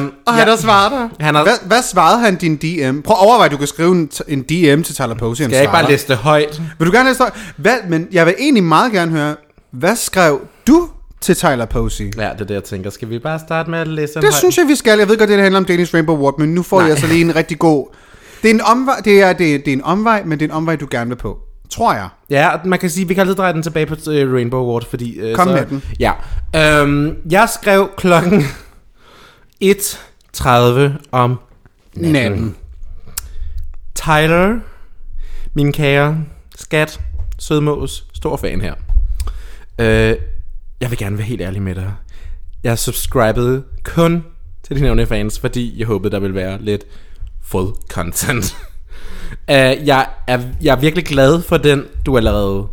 Um, 0.00 0.12
Og 0.26 0.34
han 0.34 0.48
har 0.48 0.56
svaret 0.56 0.92
dig. 0.92 1.26
Han 1.26 1.34
har- 1.34 1.42
Hvad, 1.42 1.52
hvad 1.66 1.82
svarede 1.82 2.20
han 2.20 2.36
din 2.36 2.56
DM? 2.56 3.00
Prøv 3.00 3.16
at 3.20 3.26
overveje, 3.26 3.46
at 3.46 3.52
du 3.52 3.56
kan 3.56 3.66
skrive 3.66 3.92
en, 3.92 4.10
en 4.28 4.42
DM 4.42 4.82
til 4.82 4.94
Tyler 4.94 5.14
Posey. 5.18 5.42
Skal 5.44 5.52
jeg 5.52 5.60
ikke 5.62 5.72
bare 5.72 5.88
læse 5.90 6.08
det 6.08 6.16
højt? 6.16 6.62
Vil 6.78 6.86
du 6.88 6.92
gerne 6.92 7.08
læse 7.08 7.24
det? 7.24 7.32
Hvad, 7.56 7.76
men 7.88 8.08
jeg 8.12 8.26
vil 8.26 8.34
egentlig 8.38 8.64
meget 8.64 8.92
gerne 8.92 9.10
høre, 9.12 9.34
hvad 9.72 9.96
skrev 9.96 10.40
du 10.66 10.88
til 11.20 11.36
Tyler 11.36 11.64
Posey? 11.66 12.04
Ja, 12.16 12.28
det 12.32 12.40
er 12.40 12.44
det, 12.44 12.54
jeg 12.54 12.64
tænker. 12.64 12.90
Skal 12.90 13.10
vi 13.10 13.18
bare 13.18 13.38
starte 13.46 13.70
med 13.70 13.78
at 13.78 13.88
læse 13.88 14.20
Det 14.20 14.34
synes 14.34 14.58
jeg, 14.58 14.68
vi 14.68 14.74
skal. 14.74 14.98
Jeg 14.98 15.08
ved 15.08 15.18
godt, 15.18 15.28
det 15.30 15.38
handler 15.38 15.58
om 15.60 15.64
Danish 15.64 15.94
Rainbow 15.94 16.16
Award, 16.16 16.38
men 16.38 16.54
nu 16.54 16.62
får 16.62 16.76
Nej. 16.76 16.84
jeg 16.84 16.90
altså 16.90 17.06
lige 17.06 17.20
en 17.20 17.36
rigtig 17.36 17.58
god... 17.58 17.86
Det 18.42 18.50
er 18.50 18.54
en 18.54 18.60
omvej, 18.60 19.00
det 19.04 19.22
er, 19.22 19.32
det, 19.32 19.54
er, 19.54 19.58
det 19.58 19.68
er 19.68 19.72
en 19.72 19.84
omvej, 19.84 20.22
men 20.24 20.38
det 20.40 20.44
er 20.44 20.48
en 20.48 20.56
omvej, 20.56 20.76
du 20.76 20.86
gerne 20.90 21.08
vil 21.10 21.16
på. 21.16 21.38
Tror 21.72 21.94
jeg. 21.94 22.08
Ja, 22.30 22.50
man 22.64 22.78
kan 22.78 22.90
sige, 22.90 23.08
vi 23.08 23.14
kan 23.14 23.20
altid 23.20 23.34
dreje 23.34 23.52
den 23.52 23.62
tilbage 23.62 23.86
på 23.86 23.94
uh, 23.94 24.34
Rainbow 24.34 24.60
Award, 24.60 24.86
fordi... 24.90 25.30
Uh, 25.30 25.36
Kom 25.36 25.48
så, 25.48 25.54
med 25.54 25.66
den. 25.66 25.82
Ja. 26.00 26.12
Um, 26.82 27.16
jeg 27.30 27.48
skrev 27.48 27.90
klokken 27.96 28.42
1.30 29.64 30.48
om 31.12 31.38
natten. 31.94 32.12
Natten. 32.12 32.56
Tyler, 33.94 34.60
min 35.54 35.72
kære 35.72 36.24
skat, 36.56 37.00
sødmås, 37.38 38.06
stor 38.14 38.36
fan 38.36 38.60
her. 38.60 38.74
Uh, 39.78 40.18
jeg 40.80 40.90
vil 40.90 40.98
gerne 40.98 41.18
være 41.18 41.26
helt 41.26 41.40
ærlig 41.40 41.62
med 41.62 41.74
dig. 41.74 41.92
Jeg 42.64 42.78
subscribede 42.78 43.62
kun 43.84 44.24
til 44.62 44.76
dine 44.76 44.90
OnlyFans, 44.90 45.38
fordi 45.38 45.78
jeg 45.78 45.86
håbede, 45.86 46.12
der 46.12 46.20
ville 46.20 46.34
være 46.34 46.62
lidt 46.62 46.84
full 47.42 47.68
content. 47.88 48.56
uh, 49.32 49.86
jeg, 49.88 50.06
er, 50.26 50.40
jeg 50.62 50.72
er 50.72 50.80
virkelig 50.80 51.04
glad 51.04 51.42
for 51.42 51.56
den, 51.56 51.84
du 52.06 52.16
allerede... 52.16 52.66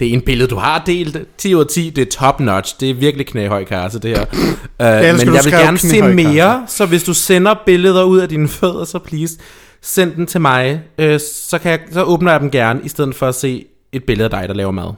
Det 0.00 0.08
er 0.08 0.12
en 0.12 0.22
billede, 0.22 0.48
du 0.48 0.56
har 0.56 0.82
delt. 0.86 1.18
10 1.38 1.54
ud 1.54 1.60
af 1.60 1.66
10, 1.66 1.90
det 1.90 2.02
er 2.02 2.10
top 2.10 2.40
notch. 2.40 2.80
Det 2.80 2.90
er 2.90 2.94
virkelig 2.94 3.26
knæhøj 3.26 3.64
kasse, 3.64 3.98
det 3.98 4.10
her. 4.10 4.24
Uh, 4.32 5.06
elsker, 5.08 5.26
men 5.26 5.34
jeg 5.34 5.44
vil 5.44 5.52
gerne 5.52 5.78
se 5.78 6.02
mere, 6.02 6.64
så 6.66 6.86
hvis 6.86 7.04
du 7.04 7.14
sender 7.14 7.54
billeder 7.66 8.04
ud 8.04 8.18
af 8.18 8.28
dine 8.28 8.48
fødder, 8.48 8.84
så 8.84 8.98
please 8.98 9.38
send 9.80 10.12
den 10.12 10.26
til 10.26 10.40
mig. 10.40 10.82
Øh, 10.98 11.20
så, 11.20 11.58
kan 11.58 11.70
jeg, 11.70 11.80
så 11.90 12.02
åbner 12.02 12.30
jeg 12.30 12.40
dem 12.40 12.50
gerne, 12.50 12.80
i 12.84 12.88
stedet 12.88 13.14
for 13.14 13.28
at 13.28 13.34
se 13.34 13.66
et 13.92 14.04
billede 14.04 14.24
af 14.24 14.30
dig, 14.30 14.48
der 14.48 14.54
laver 14.54 14.70
mad. 14.70 14.92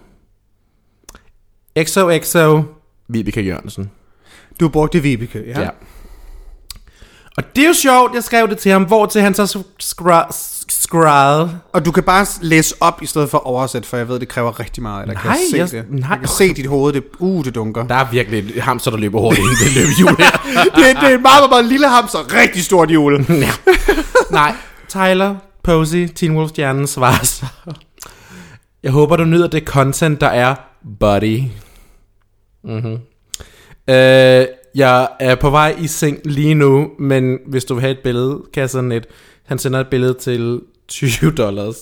XOXO, 1.85 2.63
Vibeke 3.09 3.43
Jørgensen. 3.43 3.91
Du 4.61 4.69
brugte 4.69 5.03
Vibeke, 5.03 5.45
ja. 5.47 5.61
Ja. 5.61 5.69
Og 7.37 7.57
det 7.57 7.63
er 7.65 7.69
jo 7.69 7.75
sjovt, 7.75 8.15
jeg 8.15 8.25
skrev 8.25 8.49
det 8.49 8.59
til 8.59 8.73
ham, 8.73 8.83
hvor 8.85 9.07
til 9.07 9.23
han 9.23 9.35
så 9.35 9.63
scroll. 10.69 11.51
Og 11.73 11.85
du 11.85 11.93
kan 11.93 12.03
bare 12.03 12.27
læse 12.43 12.75
op, 12.81 13.03
i 13.03 13.07
stedet 13.07 13.31
for 13.31 13.39
at 13.39 13.45
oversætte, 13.45 13.89
for 13.89 13.97
jeg 13.97 14.09
ved, 14.09 14.21
det 14.21 14.29
kræver 14.29 14.61
rigtig 14.61 14.83
meget. 14.83 15.03
Eller 15.03 15.15
kan 15.15 15.29
Nej, 15.31 15.37
jeg 15.57 15.69
se 15.69 15.77
jeg- 15.77 15.85
det? 15.85 16.01
nej. 16.01 16.09
Jeg 16.11 16.19
kan 16.19 16.29
se 16.29 16.55
dit 16.55 16.67
hoved, 16.67 16.93
det, 16.93 17.03
uh, 17.19 17.45
det 17.45 17.55
dunker. 17.55 17.87
Der 17.87 17.95
er 17.95 18.11
virkelig 18.11 18.57
et 18.57 18.63
hamster, 18.63 18.91
der 18.91 18.99
løber 18.99 19.21
hurtigt 19.21 19.47
inden 19.47 19.57
det 19.65 19.75
løber 19.75 19.91
jul 20.01 20.17
her. 20.19 20.31
det, 20.65 20.97
det 21.03 21.11
er 21.11 21.17
en 21.17 21.23
meget, 21.23 21.23
meget, 21.23 21.51
meget 21.51 21.65
lille 21.65 21.89
hamster, 21.89 22.19
rigtig 22.35 22.65
stort 22.65 22.89
hjul. 22.89 23.15
ja. 23.29 23.51
Nej, 24.31 24.55
Tyler, 24.89 25.35
Posey, 25.65 26.09
Teen 26.17 26.37
Wolf 26.37 26.49
Stjernen 26.51 26.87
svarer 26.87 27.25
så. 27.25 27.47
Jeg 28.83 28.93
håber, 28.93 29.17
du 29.17 29.25
nyder 29.25 29.47
det 29.49 29.65
content, 29.65 30.21
der 30.21 30.27
er 30.29 30.55
buddy. 31.01 31.43
Mm-hmm. 32.65 32.99
Øh, 33.95 34.47
jeg 34.75 35.09
er 35.21 35.35
på 35.35 35.51
vej 35.51 35.77
i 35.79 35.87
seng 35.87 36.19
lige 36.25 36.55
nu, 36.55 36.91
men 36.99 37.39
hvis 37.47 37.65
du 37.65 37.75
vil 37.75 37.81
have 37.81 37.91
et 37.91 37.99
billede, 37.99 38.43
kan 38.53 38.61
jeg 38.61 38.71
sende 38.71 38.97
et. 38.97 39.07
Han 39.47 39.59
sender 39.59 39.81
et 39.81 39.89
billede 39.89 40.15
til 40.15 40.61
20 40.89 41.31
dollars, 41.31 41.77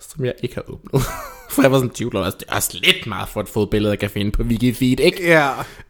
som 0.00 0.24
jeg 0.24 0.34
ikke 0.42 0.54
har 0.54 0.64
åbnet. 0.68 1.02
For 1.50 1.62
jeg 1.62 1.72
var 1.72 1.78
sådan 1.78 1.90
20 1.90 2.10
dollars, 2.10 2.34
det 2.34 2.44
er 2.48 2.54
også 2.56 2.80
lidt 2.84 3.06
meget 3.06 3.28
for 3.28 3.40
et 3.40 3.48
fodbillede, 3.48 3.90
jeg 3.90 3.98
kan 3.98 4.10
finde 4.10 4.30
på 4.30 4.42
Wikifeed, 4.42 5.00
ikke? 5.00 5.40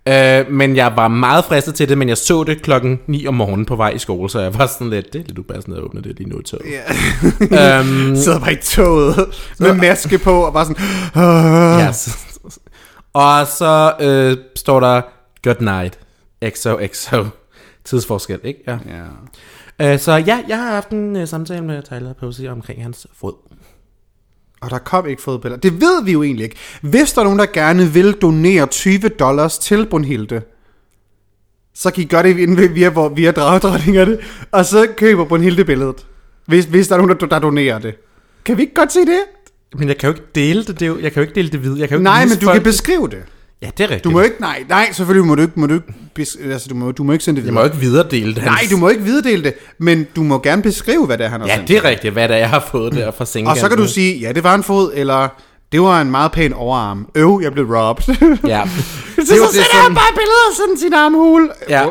Ja. 0.06 0.40
Øh, 0.40 0.50
men 0.50 0.76
jeg 0.76 0.92
var 0.96 1.08
meget 1.08 1.44
fristet 1.44 1.74
til 1.74 1.88
det, 1.88 1.98
men 1.98 2.08
jeg 2.08 2.18
så 2.18 2.44
det 2.44 2.62
klokken 2.62 3.00
9 3.06 3.26
om 3.26 3.34
morgenen 3.34 3.66
på 3.66 3.76
vej 3.76 3.90
i 3.90 3.98
skole, 3.98 4.30
så 4.30 4.40
jeg 4.40 4.58
var 4.58 4.66
sådan 4.66 4.90
lidt, 4.90 5.12
det 5.12 5.20
er 5.20 5.24
lidt 5.26 5.38
upassende 5.38 5.76
at 5.76 5.82
åbne 5.82 6.02
det 6.02 6.18
lige 6.18 6.28
nu 6.28 6.40
i 6.40 6.42
toget. 6.42 6.64
Ja. 7.50 7.78
øhm, 7.78 8.16
Sidder 8.22 8.40
bare 8.40 8.52
i 8.52 8.56
toget 8.56 9.28
med 9.58 9.74
maske 9.74 10.18
på 10.18 10.42
og 10.42 10.52
bare 10.52 10.66
sådan... 10.66 11.88
Yes. 11.88 12.26
Og 13.12 13.46
så 13.46 13.92
øh, 14.00 14.36
står 14.56 14.80
der, 14.80 15.02
good 15.42 15.60
night, 15.60 15.98
XOXO, 16.44 17.26
tidsforskel, 17.84 18.40
ikke? 18.44 18.60
Ja. 18.66 18.78
ja. 18.86 19.92
Øh, 19.92 19.98
så 19.98 20.12
ja, 20.12 20.42
jeg 20.48 20.58
har 20.58 20.70
haft 20.70 20.90
en 20.90 21.16
øh, 21.16 21.28
samtale 21.28 21.64
med 21.64 21.82
Tyler 21.82 22.12
Posey 22.12 22.48
omkring 22.48 22.82
hans 22.82 23.06
fod. 23.14 23.34
Og 24.60 24.70
der 24.70 24.78
kom 24.78 25.06
ikke 25.06 25.22
fodbilleder. 25.22 25.60
Det 25.60 25.80
ved 25.80 26.04
vi 26.04 26.12
jo 26.12 26.22
egentlig 26.22 26.44
ikke. 26.44 26.56
Hvis 26.82 27.12
der 27.12 27.20
er 27.20 27.24
nogen, 27.24 27.38
der 27.38 27.46
gerne 27.46 27.86
vil 27.92 28.12
donere 28.12 28.66
20 28.66 29.08
dollars 29.08 29.58
til 29.58 29.86
Brunhilde, 29.86 30.42
så 31.74 31.90
kan 31.90 32.02
I 32.02 32.06
gøre 32.06 32.22
det 32.22 32.36
via, 32.36 32.66
via, 32.66 33.08
via, 33.08 33.30
dragdronningerne, 33.30 34.18
og 34.50 34.64
så 34.64 34.88
køber 34.96 35.24
Brunhilde 35.24 35.64
billedet. 35.64 36.06
Hvis, 36.46 36.64
hvis 36.64 36.88
der 36.88 36.94
er 36.94 36.98
nogen, 36.98 37.20
der, 37.20 37.26
der 37.26 37.38
donerer 37.38 37.78
det. 37.78 37.94
Kan 38.44 38.56
vi 38.56 38.62
ikke 38.62 38.74
godt 38.74 38.92
se 38.92 39.00
det? 39.00 39.20
Men 39.74 39.88
jeg 39.88 39.98
kan 39.98 40.08
jo 40.08 40.14
ikke 40.14 40.26
dele 40.34 40.64
det, 40.64 40.80
det 40.80 40.82
er 40.82 40.86
jo, 40.86 40.98
jeg 40.98 41.12
kan 41.12 41.20
jo 41.20 41.22
ikke 41.22 41.34
dele 41.34 41.50
det 41.50 41.62
videre. 41.62 41.80
Jeg 41.80 41.88
kan 41.88 41.94
jo 41.94 42.00
ikke 42.00 42.04
Nej, 42.04 42.24
men 42.24 42.38
du 42.38 42.44
folk 42.44 42.54
kan 42.54 42.62
beskrive 42.62 43.08
det. 43.08 43.22
Ja, 43.62 43.70
det 43.78 43.84
er 43.84 43.88
rigtigt. 43.90 44.04
Du 44.04 44.10
må 44.10 44.20
ikke, 44.20 44.36
nej, 44.40 44.64
nej, 44.68 44.88
selvfølgelig 44.92 45.26
må 45.26 45.34
du 45.34 45.42
ikke, 45.42 45.60
må 45.60 45.66
du 45.66 45.74
ikke, 45.74 46.38
altså, 46.52 46.68
du 46.68 46.74
må, 46.74 46.92
du 46.92 47.02
må 47.04 47.12
ikke 47.12 47.24
sende 47.24 47.40
det 47.40 47.46
Jeg 47.46 47.52
videre. 47.52 47.54
må 47.54 47.60
jo 47.60 47.72
ikke 47.72 47.76
videredele 47.86 48.34
det. 48.34 48.44
Nej, 48.44 48.60
du 48.70 48.76
må 48.76 48.88
ikke 48.88 49.02
viddele 49.02 49.42
det, 49.44 49.54
men 49.78 50.06
du 50.16 50.22
må 50.22 50.38
gerne 50.38 50.62
beskrive, 50.62 51.06
hvad 51.06 51.18
det 51.18 51.26
er, 51.26 51.30
han 51.30 51.40
har 51.40 51.48
Ja, 51.48 51.54
sendt. 51.54 51.68
det 51.68 51.76
er 51.76 51.84
rigtigt, 51.84 52.12
hvad 52.12 52.28
det 52.28 52.34
er, 52.34 52.38
jeg 52.38 52.50
har 52.50 52.60
fået 52.70 52.92
der 52.92 53.10
fra 53.10 53.24
sengen. 53.24 53.50
Og 53.50 53.56
så 53.56 53.68
kan 53.68 53.78
du 53.78 53.86
sige, 53.88 54.18
ja, 54.18 54.32
det 54.32 54.44
var 54.44 54.54
en 54.54 54.62
fod, 54.62 54.90
eller 54.94 55.28
det 55.72 55.80
var 55.80 56.00
en 56.00 56.10
meget 56.10 56.32
pæn 56.32 56.52
overarm. 56.52 57.08
Øv, 57.14 57.40
jeg 57.42 57.52
blev 57.52 57.72
robbed. 57.74 58.04
Ja. 58.14 58.16
så, 58.18 58.36
Det 58.36 59.18
er 59.18 59.24
så 59.24 59.32
det 59.32 59.36
sender 59.36 59.60
han 59.60 59.82
sådan- 59.82 59.94
bare 59.94 60.12
billeder 60.14 60.54
sådan 60.56 60.76
sin 60.78 60.92
armhule. 60.94 61.48
Ja. 61.68 61.86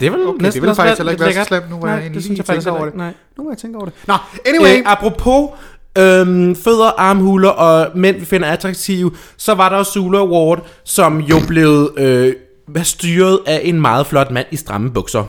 Det 0.00 0.12
vel 0.12 0.20
Okay, 0.26 0.42
næsten 0.42 0.62
det 0.62 0.68
vil 0.68 0.74
faktisk 0.76 0.98
heller 0.98 1.12
ikke 1.12 1.24
være 1.24 1.34
så 1.34 1.44
slemt. 1.44 1.70
Nu 1.70 1.78
var 1.80 1.88
jeg 1.88 1.98
egentlig 2.00 2.22
lige 2.22 2.34
jeg 2.38 2.44
tænkt 2.46 2.66
over 2.66 2.84
det. 2.84 2.94
Nej. 2.94 3.12
Nu 3.38 3.44
må 3.44 3.50
jeg 3.50 3.58
tænke 3.58 3.76
over 3.76 3.84
det. 3.84 3.94
Nå, 4.06 4.14
anyway. 4.46 4.78
Øh, 4.78 4.82
apropos 4.86 5.50
øhm, 5.98 6.56
fødder, 6.56 7.00
armhuler 7.00 7.48
og 7.48 7.86
mænd, 7.94 8.16
vi 8.18 8.24
finder 8.24 8.48
attraktive, 8.48 9.10
så 9.36 9.54
var 9.54 9.68
der 9.68 9.76
jo 9.76 9.84
Zulu 9.84 10.18
Award, 10.18 10.66
som 10.84 11.20
jo 11.20 11.36
blev 11.48 11.94
øh, 11.96 12.34
styret 12.82 13.38
af 13.46 13.60
en 13.64 13.80
meget 13.80 14.06
flot 14.06 14.30
mand 14.30 14.46
i 14.50 14.56
stramme 14.56 14.90
bukser. 14.90 15.24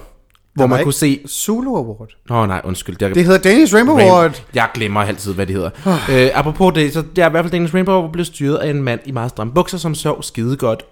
Hvor 0.56 0.68
man 0.68 0.80
ikke 0.80 0.84
kunne 0.84 0.94
se... 0.94 1.20
Zulu 1.30 1.76
Award. 1.76 2.10
Oh, 2.30 2.48
nej, 2.48 2.62
undskyld. 2.64 2.96
Det, 2.98 3.06
er- 3.10 3.14
Det 3.14 3.26
hedder 3.26 3.40
Danish 3.40 3.74
Rainbow 3.76 3.98
Award. 3.98 4.42
Jeg 4.54 4.68
glemmer 4.74 5.02
altid, 5.02 5.34
hvad 5.34 5.46
det 5.46 5.56
hedder. 5.56 5.70
øh, 6.12 6.30
apropos 6.34 6.74
det, 6.74 6.94
så 6.94 7.04
det 7.16 7.24
er 7.24 7.28
i 7.28 7.32
hvert 7.32 7.44
fald 7.46 7.52
Danish 7.52 7.74
Rainbow 7.74 7.96
Award 7.96 8.12
blev 8.12 8.26
styret 8.26 8.56
af 8.58 8.70
en 8.70 8.84
mand 8.84 9.00
i 9.06 9.12
meget 9.12 9.30
stramme 9.30 9.54
bukser, 9.54 9.78
som 9.78 9.96
så 9.96 10.22
skide 10.22 10.58
godt. 10.58 10.84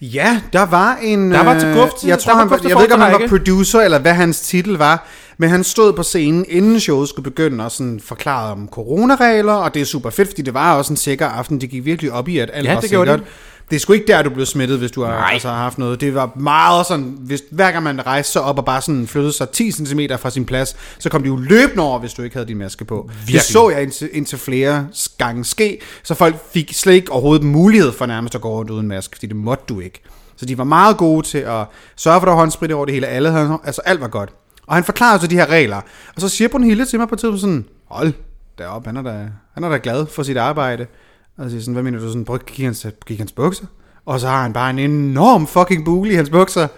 Ja, 0.00 0.40
der 0.52 0.66
var 0.66 0.98
en... 1.02 1.32
Der 1.32 1.44
var 1.44 1.58
til 1.58 1.68
øh, 1.68 1.74
guf 1.76 1.90
til- 2.00 2.08
Jeg 2.08 2.18
tror, 2.18 2.34
han, 2.34 2.50
jeg 2.50 2.76
ved 2.76 2.82
ikke, 2.82 2.94
om 2.94 3.00
han 3.00 3.12
var 3.12 3.28
producer, 3.28 3.80
eller 3.80 3.98
hvad 3.98 4.12
hans 4.12 4.40
titel 4.40 4.74
var, 4.76 5.06
men 5.38 5.50
han 5.50 5.64
stod 5.64 5.92
på 5.92 6.02
scenen, 6.02 6.44
inden 6.48 6.80
showet 6.80 7.08
skulle 7.08 7.24
begynde, 7.30 7.64
og 7.64 7.70
sådan 7.70 8.00
forklarede 8.04 8.52
om 8.52 8.68
coronaregler, 8.72 9.52
og 9.52 9.74
det 9.74 9.82
er 9.82 9.86
super 9.86 10.10
fedt, 10.10 10.28
fordi 10.28 10.42
det 10.42 10.54
var 10.54 10.76
også 10.76 10.92
en 10.92 10.96
sikker 10.96 11.26
aften. 11.26 11.60
Det 11.60 11.70
gik 11.70 11.84
virkelig 11.84 12.12
op 12.12 12.28
i, 12.28 12.38
at 12.38 12.50
alt 12.52 12.66
Ja, 12.66 12.74
var 12.74 12.80
det 12.80 12.88
sikkert. 12.90 13.08
Det 13.18 13.26
er 13.74 13.78
sgu 13.80 13.92
ikke 13.92 14.06
der, 14.06 14.22
du 14.22 14.30
blev 14.30 14.46
smittet, 14.46 14.78
hvis 14.78 14.90
du 14.90 15.02
har, 15.02 15.10
Nej. 15.10 15.30
altså, 15.32 15.48
har 15.48 15.56
haft 15.56 15.78
noget. 15.78 16.00
Det 16.00 16.14
var 16.14 16.30
meget 16.36 16.86
sådan, 16.86 17.16
hvis, 17.20 17.42
hver 17.50 17.72
gang 17.72 17.84
man 17.84 18.06
rejste 18.06 18.32
sig 18.32 18.42
op 18.42 18.58
og 18.58 18.64
bare 18.64 18.80
sådan 18.80 19.06
flyttede 19.06 19.32
sig 19.32 19.48
10 19.48 19.70
cm 19.70 20.00
fra 20.18 20.30
sin 20.30 20.44
plads, 20.44 20.76
så 20.98 21.10
kom 21.10 21.22
de 21.22 21.28
jo 21.28 21.36
løbende 21.36 21.82
over, 21.82 21.98
hvis 21.98 22.14
du 22.14 22.22
ikke 22.22 22.36
havde 22.36 22.48
din 22.48 22.58
maske 22.58 22.84
på. 22.84 23.10
Virkelig. 23.12 23.34
Det 23.34 23.42
så 23.42 23.70
jeg 23.70 23.82
indtil, 23.82 24.08
indtil 24.12 24.38
flere 24.38 24.86
gange 25.18 25.44
ske, 25.44 25.80
så 26.02 26.14
folk 26.14 26.36
fik 26.52 26.72
slet 26.74 26.92
ikke 26.94 27.12
overhovedet 27.12 27.46
mulighed 27.46 27.92
for 27.92 28.06
nærmest 28.06 28.34
at 28.34 28.40
gå 28.40 28.48
rundt 28.48 28.70
uden 28.70 28.88
maske, 28.88 29.16
fordi 29.16 29.26
det 29.26 29.36
måtte 29.36 29.64
du 29.68 29.80
ikke. 29.80 30.02
Så 30.36 30.46
de 30.46 30.58
var 30.58 30.64
meget 30.64 30.96
gode 30.96 31.26
til 31.26 31.38
at 31.38 31.64
sørge 31.96 32.20
for, 32.20 32.20
at 32.20 32.26
der 32.26 32.30
var 32.30 32.34
håndsprit 32.34 32.72
over 32.72 32.84
det 32.84 32.94
hele. 32.94 33.06
Alle 33.06 33.30
havde, 33.30 33.58
altså 33.64 33.82
alt 33.84 34.00
var 34.00 34.08
godt. 34.08 34.30
Og 34.66 34.74
han 34.74 34.84
forklarede 34.84 35.20
så 35.20 35.26
de 35.26 35.34
her 35.34 35.46
regler. 35.46 35.80
Og 36.14 36.20
så 36.20 36.28
siger 36.28 36.48
Brunhilde 36.48 36.84
til 36.84 36.98
mig 36.98 37.08
på 37.08 37.14
et 37.14 37.18
tidspunkt 37.20 37.40
sådan, 37.40 37.64
hold 37.90 38.12
derop, 38.58 38.86
han 38.86 38.96
er 38.96 39.02
da, 39.02 39.28
han 39.54 39.64
er 39.64 39.68
da 39.68 39.78
glad 39.82 40.06
for 40.06 40.22
sit 40.22 40.36
arbejde. 40.36 40.86
Og 41.38 41.44
så 41.44 41.48
siger 41.50 41.56
jeg 41.58 41.62
sådan, 41.62 41.74
hvad 41.74 41.82
mener 41.82 41.98
du 41.98 42.06
sådan, 42.08 42.24
prøv 42.24 42.38
kigge 42.38 42.64
hans, 42.64 42.86
kigge 43.06 43.20
hans 43.20 43.32
bukser. 43.32 43.64
Og 44.06 44.20
så 44.20 44.28
har 44.28 44.42
han 44.42 44.52
bare 44.52 44.70
en 44.70 44.78
enorm 44.78 45.46
fucking 45.46 45.84
bule 45.84 46.12
i 46.12 46.14
hans 46.14 46.30
bukser. 46.30 46.68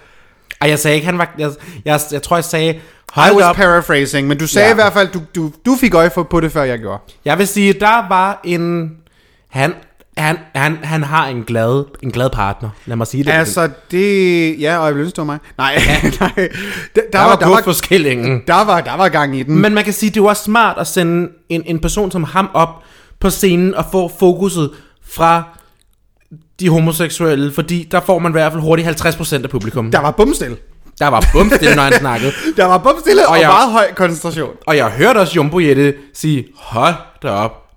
Ej, 0.60 0.68
jeg 0.68 0.78
sagde 0.78 0.94
ikke, 0.94 1.06
han 1.06 1.18
var... 1.18 1.34
Jeg, 1.38 1.50
jeg, 1.84 2.00
jeg 2.12 2.22
tror, 2.22 2.36
jeg 2.36 2.44
sagde... 2.44 2.74
I 2.74 2.78
Hold 3.12 3.34
was 3.34 3.44
op. 3.44 3.56
paraphrasing, 3.56 4.28
men 4.28 4.38
du 4.38 4.46
sagde 4.46 4.64
Ja. 4.64 4.68
ja. 4.68 4.74
i 4.74 4.74
hvert 4.74 4.92
fald, 4.92 5.08
du, 5.08 5.20
du, 5.34 5.52
du 5.66 5.76
fik 5.80 5.94
øje 5.94 6.10
for, 6.10 6.22
på 6.22 6.40
det, 6.40 6.52
før 6.52 6.62
jeg 6.62 6.78
gjorde. 6.78 6.98
Jeg 7.24 7.38
vil 7.38 7.46
sige, 7.48 7.72
der 7.72 8.08
var 8.08 8.40
en... 8.44 8.90
Han, 9.48 9.74
han, 10.16 10.38
han, 10.54 10.78
han 10.82 11.02
har 11.02 11.26
en 11.26 11.42
glad, 11.42 11.84
en 12.02 12.10
glad 12.10 12.30
partner. 12.30 12.70
Lad 12.86 12.96
mig 12.96 13.06
sige 13.06 13.24
det. 13.24 13.30
Altså, 13.30 13.68
det... 13.90 14.60
Ja, 14.60 14.78
og 14.78 14.86
jeg 14.86 14.94
vil 14.94 15.02
ønske, 15.02 15.24
mig. 15.24 15.38
Nej, 15.58 15.74
nej. 16.20 16.30
Der, 16.36 16.48
der, 16.94 17.02
der, 17.12 17.18
var, 17.18 17.30
der, 17.30 17.36
der 17.36 17.48
var, 17.48 17.62
for 17.64 17.72
skillingen. 17.72 18.42
der, 18.46 18.64
var, 18.64 18.80
der 18.80 18.96
var 18.96 19.08
gang 19.08 19.36
i 19.36 19.42
den. 19.42 19.58
Men 19.60 19.74
man 19.74 19.84
kan 19.84 19.92
sige, 19.92 20.10
det 20.10 20.22
var 20.22 20.34
smart 20.34 20.78
at 20.78 20.86
sende 20.86 21.28
en, 21.48 21.62
en 21.66 21.78
person 21.78 22.10
som 22.10 22.24
ham 22.24 22.50
op 22.54 22.82
på 23.20 23.30
scenen 23.30 23.74
og 23.74 23.84
få 23.92 24.10
fokuset 24.18 24.70
fra 25.08 25.42
de 26.60 26.68
homoseksuelle, 26.68 27.52
fordi 27.52 27.88
der 27.90 28.00
får 28.00 28.18
man 28.18 28.30
i 28.30 28.34
hvert 28.34 28.52
fald 28.52 28.62
hurtigt 28.62 28.88
50% 28.88 29.42
af 29.42 29.50
publikum. 29.50 29.90
Der 29.90 29.98
var 30.00 30.10
bumstille. 30.10 30.56
der 30.98 31.08
var 31.08 31.24
bumstille, 31.32 31.74
når 31.74 31.82
han 31.82 31.92
snakkede. 32.00 32.32
Der 32.56 32.64
var 32.64 32.78
bumstille 32.78 33.22
og, 33.22 33.28
Og 33.28 33.34
og 33.34 33.40
jeg- 33.40 33.48
meget 33.48 33.72
høj 33.72 33.92
koncentration. 33.94 34.50
Og 34.66 34.76
jeg 34.76 34.90
hørte 34.90 35.18
også 35.18 35.32
Jumbo 35.36 35.58
Jette 35.60 35.94
sige, 36.14 36.46
hold 36.56 36.94
da 37.22 37.28
op, 37.30 37.67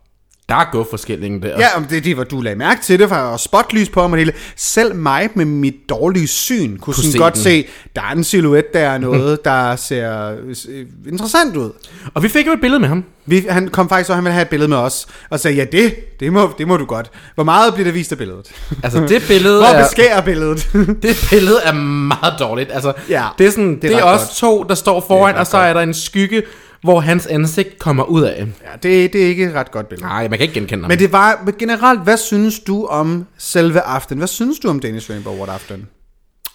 der 0.52 0.58
er 0.58 0.66
gået 0.72 0.88
forskellingen 0.90 1.42
der. 1.42 1.60
Ja, 1.60 1.78
om 1.78 1.86
det, 1.86 2.04
det 2.04 2.18
var, 2.18 2.24
du 2.24 2.42
lagde 2.42 2.58
mærke 2.58 2.82
til 2.82 3.00
det, 3.00 3.10
for 3.10 3.16
var 3.16 3.38
spotlys 3.38 3.90
på 3.90 4.08
det 4.08 4.18
hele. 4.18 4.34
Selv 4.56 4.96
mig 4.96 5.30
med 5.36 5.46
mit 5.46 5.76
dårlige 5.90 6.28
syn 6.28 6.78
kunne, 6.78 6.94
sådan 6.96 7.12
se 7.12 7.18
godt 7.18 7.34
den. 7.34 7.44
se, 7.44 7.68
der 7.96 8.02
er 8.02 8.12
en 8.12 8.24
silhuet, 8.24 8.74
der 8.74 8.80
er 8.80 8.98
noget, 8.98 9.40
der 9.46 9.76
ser 9.76 10.32
øh, 10.70 10.86
interessant 11.08 11.56
ud. 11.58 11.72
Og 12.14 12.24
vi 12.24 12.30
fik 12.30 12.48
jo 12.48 12.52
et 12.52 12.62
billede 12.62 12.80
med 12.80 12.88
ham. 12.88 13.04
Vi, 13.26 13.46
han 13.50 13.68
kom 13.68 13.90
faktisk, 13.90 14.10
og 14.10 14.16
han 14.16 14.24
ville 14.24 14.34
have 14.34 14.42
et 14.42 14.50
billede 14.50 14.70
med 14.70 14.78
os, 14.78 15.08
og 15.30 15.40
sagde, 15.40 15.58
ja, 15.58 15.66
det, 15.72 15.96
det, 16.20 16.34
må, 16.34 16.52
det 16.58 16.68
må 16.68 16.78
du 16.78 16.86
godt. 16.86 17.12
Hvor 17.36 17.44
meget 17.44 17.74
bliver 17.74 17.86
der 17.86 17.92
vist 17.94 18.12
af 18.12 18.18
billedet? 18.18 18.52
Altså 18.84 19.00
det 19.08 19.24
billede 19.28 19.58
Hvor 19.58 19.66
er, 19.66 19.84
beskærer 19.84 20.22
billedet? 20.22 20.70
det 21.04 21.28
billede 21.30 21.58
er 21.64 21.74
meget 21.74 22.34
dårligt. 22.40 22.72
Altså, 22.74 22.94
Ja, 23.10 23.26
det 23.38 23.48
er, 23.48 23.52
sådan, 23.52 23.74
det 23.76 23.82
det 23.82 23.94
er 23.94 23.98
er, 23.98 24.06
ret 24.06 24.14
os 24.16 24.20
godt. 24.22 24.36
to, 24.36 24.64
der 24.70 24.76
står 24.76 25.02
foran, 25.08 25.36
og 25.36 25.48
så 25.48 25.58
er 25.58 25.74
der 25.74 25.82
en 25.82 25.94
skygge, 25.94 26.44
hvor 26.84 27.00
hans 27.00 27.28
ansigt 27.28 27.80
kommer 27.80 28.04
ud 28.04 28.22
af. 28.22 28.38
ja, 28.38 28.72
det, 28.84 29.14
det 29.14 29.24
er 29.24 29.28
ikke 29.28 29.46
et 29.46 29.54
ret 29.54 29.72
godt 29.72 29.90
billede. 29.90 30.08
Nej, 30.08 30.28
man 30.28 30.40
kan 30.40 30.42
ikke 30.42 30.54
genkende 30.54 30.84
ham. 30.84 30.90
Men 30.90 31.00
det 31.00 31.12
var, 31.12 31.42
men 31.46 31.54
generelt, 31.60 32.04
hvad 32.04 32.18
synes 32.18 32.60
du 32.60 32.86
om 32.86 33.26
selve 33.38 33.82
aften? 33.82 34.18
Hvad 34.18 34.28
synes 34.28 34.60
du 34.60 34.70
om 34.70 34.80
Danish 34.80 35.10
Rainbow 35.10 35.34
Award 35.34 35.50
aften? 35.50 35.88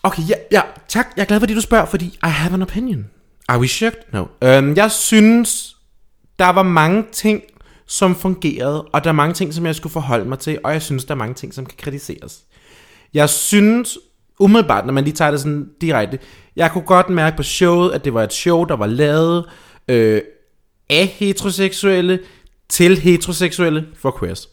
Okay, 0.03 0.23
ja, 0.29 0.35
ja, 0.53 0.61
tak. 0.89 1.07
Jeg 1.17 1.23
er 1.23 1.27
glad, 1.27 1.41
fordi 1.41 1.55
du 1.55 1.61
spørger, 1.61 1.87
fordi 1.87 2.07
I 2.07 2.29
have 2.29 2.55
an 2.55 2.63
opinion. 2.63 3.07
Are 3.49 3.61
we 3.61 3.69
shocked? 3.69 4.01
No. 4.13 4.25
Øhm, 4.43 4.77
jeg 4.77 4.91
synes, 4.91 5.77
der 6.39 6.49
var 6.49 6.63
mange 6.63 7.05
ting, 7.13 7.43
som 7.87 8.17
fungerede, 8.17 8.83
og 8.83 9.05
der 9.05 9.11
er 9.11 9.15
mange 9.15 9.35
ting, 9.35 9.55
som 9.55 9.67
jeg 9.67 9.75
skulle 9.75 9.93
forholde 9.93 10.25
mig 10.25 10.39
til, 10.39 10.59
og 10.65 10.73
jeg 10.73 10.83
synes, 10.83 11.05
der 11.05 11.15
er 11.15 11.19
mange 11.19 11.35
ting, 11.35 11.55
som 11.55 11.67
kan 11.67 11.77
kritiseres. 11.79 12.39
Jeg 13.15 13.29
synes, 13.29 13.99
umiddelbart, 14.39 14.87
når 14.87 14.93
man 14.93 15.05
lige 15.05 15.15
tager 15.15 15.31
det 15.31 15.41
sådan 15.41 15.69
direkte, 15.81 16.19
jeg 16.57 16.71
kunne 16.71 16.85
godt 16.85 17.09
mærke 17.09 17.37
på 17.37 17.43
showet, 17.43 17.93
at 17.93 18.05
det 18.05 18.15
var 18.15 18.23
et 18.23 18.33
show, 18.33 18.65
der 18.65 18.77
var 18.77 18.87
lavet 18.87 19.45
øh, 19.89 20.21
af 20.91 21.07
heteroseksuelle 21.07 22.19
til 22.69 22.99
heteroseksuelle 22.99 23.87
for 23.99 24.17
queers. 24.21 24.49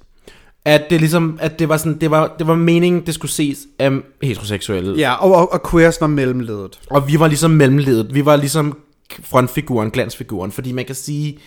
At 0.65 0.83
det 0.89 0.99
ligesom, 0.99 1.37
at 1.41 1.59
det 1.59 1.69
var 1.69 1.77
sådan, 1.77 1.97
det 2.01 2.11
var, 2.11 2.35
det 2.39 2.47
var 2.47 2.55
meningen, 2.55 3.05
det 3.05 3.13
skulle 3.13 3.31
ses 3.31 3.57
af 3.79 3.91
heteroseksuelle. 4.21 4.99
Ja, 4.99 5.13
og, 5.13 5.35
og, 5.35 5.53
og 5.53 5.69
queers 5.71 6.01
var 6.01 6.07
mellemledet. 6.07 6.79
Og 6.89 7.07
vi 7.07 7.19
var 7.19 7.27
ligesom 7.27 7.51
mellemledet. 7.51 8.13
Vi 8.13 8.25
var 8.25 8.35
ligesom 8.35 8.77
frontfiguren, 9.23 9.91
glansfiguren. 9.91 10.51
Fordi 10.51 10.71
man 10.71 10.85
kan 10.85 10.95
sige, 10.95 11.39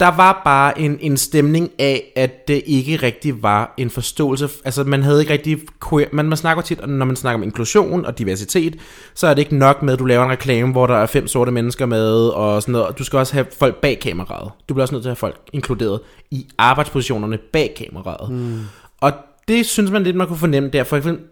der 0.00 0.16
var 0.16 0.40
bare 0.44 0.80
en, 0.80 0.98
en 1.00 1.16
stemning 1.16 1.70
af, 1.78 2.12
at 2.16 2.48
det 2.48 2.62
ikke 2.66 2.96
rigtig 2.96 3.42
var 3.42 3.74
en 3.76 3.90
forståelse. 3.90 4.48
Altså 4.64 4.84
man 4.84 5.02
havde 5.02 5.20
ikke 5.20 5.32
rigtig 5.32 5.58
queer, 5.88 6.08
man, 6.12 6.28
man 6.28 6.36
snakker 6.36 6.62
tit, 6.62 6.88
når 6.88 7.06
man 7.06 7.16
snakker 7.16 7.38
om 7.38 7.42
inklusion 7.42 8.06
og 8.06 8.18
diversitet, 8.18 8.76
så 9.14 9.26
er 9.26 9.34
det 9.34 9.42
ikke 9.42 9.56
nok 9.56 9.82
med, 9.82 9.92
at 9.92 9.98
du 9.98 10.04
laver 10.04 10.24
en 10.24 10.30
reklame, 10.30 10.72
hvor 10.72 10.86
der 10.86 10.96
er 10.96 11.06
fem 11.06 11.28
sorte 11.28 11.52
mennesker 11.52 11.86
med 11.86 12.28
og 12.28 12.62
sådan 12.62 12.72
noget. 12.72 12.98
Du 12.98 13.04
skal 13.04 13.18
også 13.18 13.32
have 13.32 13.46
folk 13.58 13.80
bag 13.80 14.00
kameraet. 14.00 14.50
Du 14.68 14.74
bliver 14.74 14.82
også 14.82 14.94
nødt 14.94 15.02
til 15.02 15.08
at 15.08 15.10
have 15.10 15.16
folk 15.16 15.40
inkluderet 15.52 16.00
i 16.30 16.46
arbejdspositionerne 16.58 17.38
bag 17.52 17.74
kameraet. 17.76 18.30
Mm. 18.30 18.60
Og 19.00 19.12
det 19.48 19.66
synes 19.66 19.90
man 19.90 20.02
lidt, 20.02 20.16
man 20.16 20.26
kunne 20.26 20.38
fornemme 20.38 20.68
der. 20.68 20.84
For 20.84 20.96
eksempel, 20.96 21.24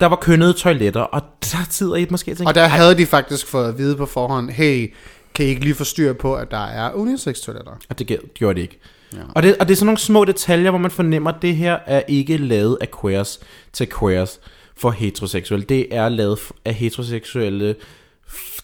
der 0.00 0.06
var 0.06 0.16
kønnede 0.16 0.52
toiletter, 0.52 1.00
og 1.00 1.22
der 1.42 1.58
sidder 1.70 1.94
I 1.94 2.06
måske 2.10 2.30
og 2.30 2.36
tænker, 2.36 2.48
Og 2.48 2.54
der 2.54 2.66
havde 2.66 2.98
de 2.98 3.06
faktisk 3.06 3.46
fået 3.46 3.68
at 3.68 3.78
vide 3.78 3.96
på 3.96 4.06
forhånd, 4.06 4.50
hey, 4.50 4.92
kan 5.36 5.46
I 5.46 5.48
ikke 5.48 5.60
lige 5.64 5.74
få 5.74 5.84
styr 5.84 6.12
på, 6.12 6.34
at 6.34 6.50
der 6.50 6.64
er 6.66 6.92
unisex 6.94 7.40
toiletter? 7.40 7.72
Og 7.88 7.98
det 7.98 8.06
gjorde- 8.34 8.54
det 8.54 8.62
ikke. 8.62 8.78
Ja. 9.12 9.18
Og, 9.34 9.42
det, 9.42 9.56
og 9.56 9.66
det 9.68 9.72
er 9.74 9.76
sådan 9.76 9.86
nogle 9.86 9.98
små 9.98 10.24
detaljer, 10.24 10.70
hvor 10.70 10.78
man 10.78 10.90
fornemmer, 10.90 11.30
at 11.30 11.42
det 11.42 11.56
her 11.56 11.78
er 11.86 12.02
ikke 12.08 12.36
lavet 12.36 12.78
af 12.80 12.88
queers 13.00 13.40
til 13.72 13.88
queers 14.00 14.40
for 14.76 14.90
heteroseksuelle. 14.90 15.66
Det 15.68 15.86
er 15.94 16.08
lavet 16.08 16.38
af 16.64 16.74
heteroseksuelle 16.74 17.74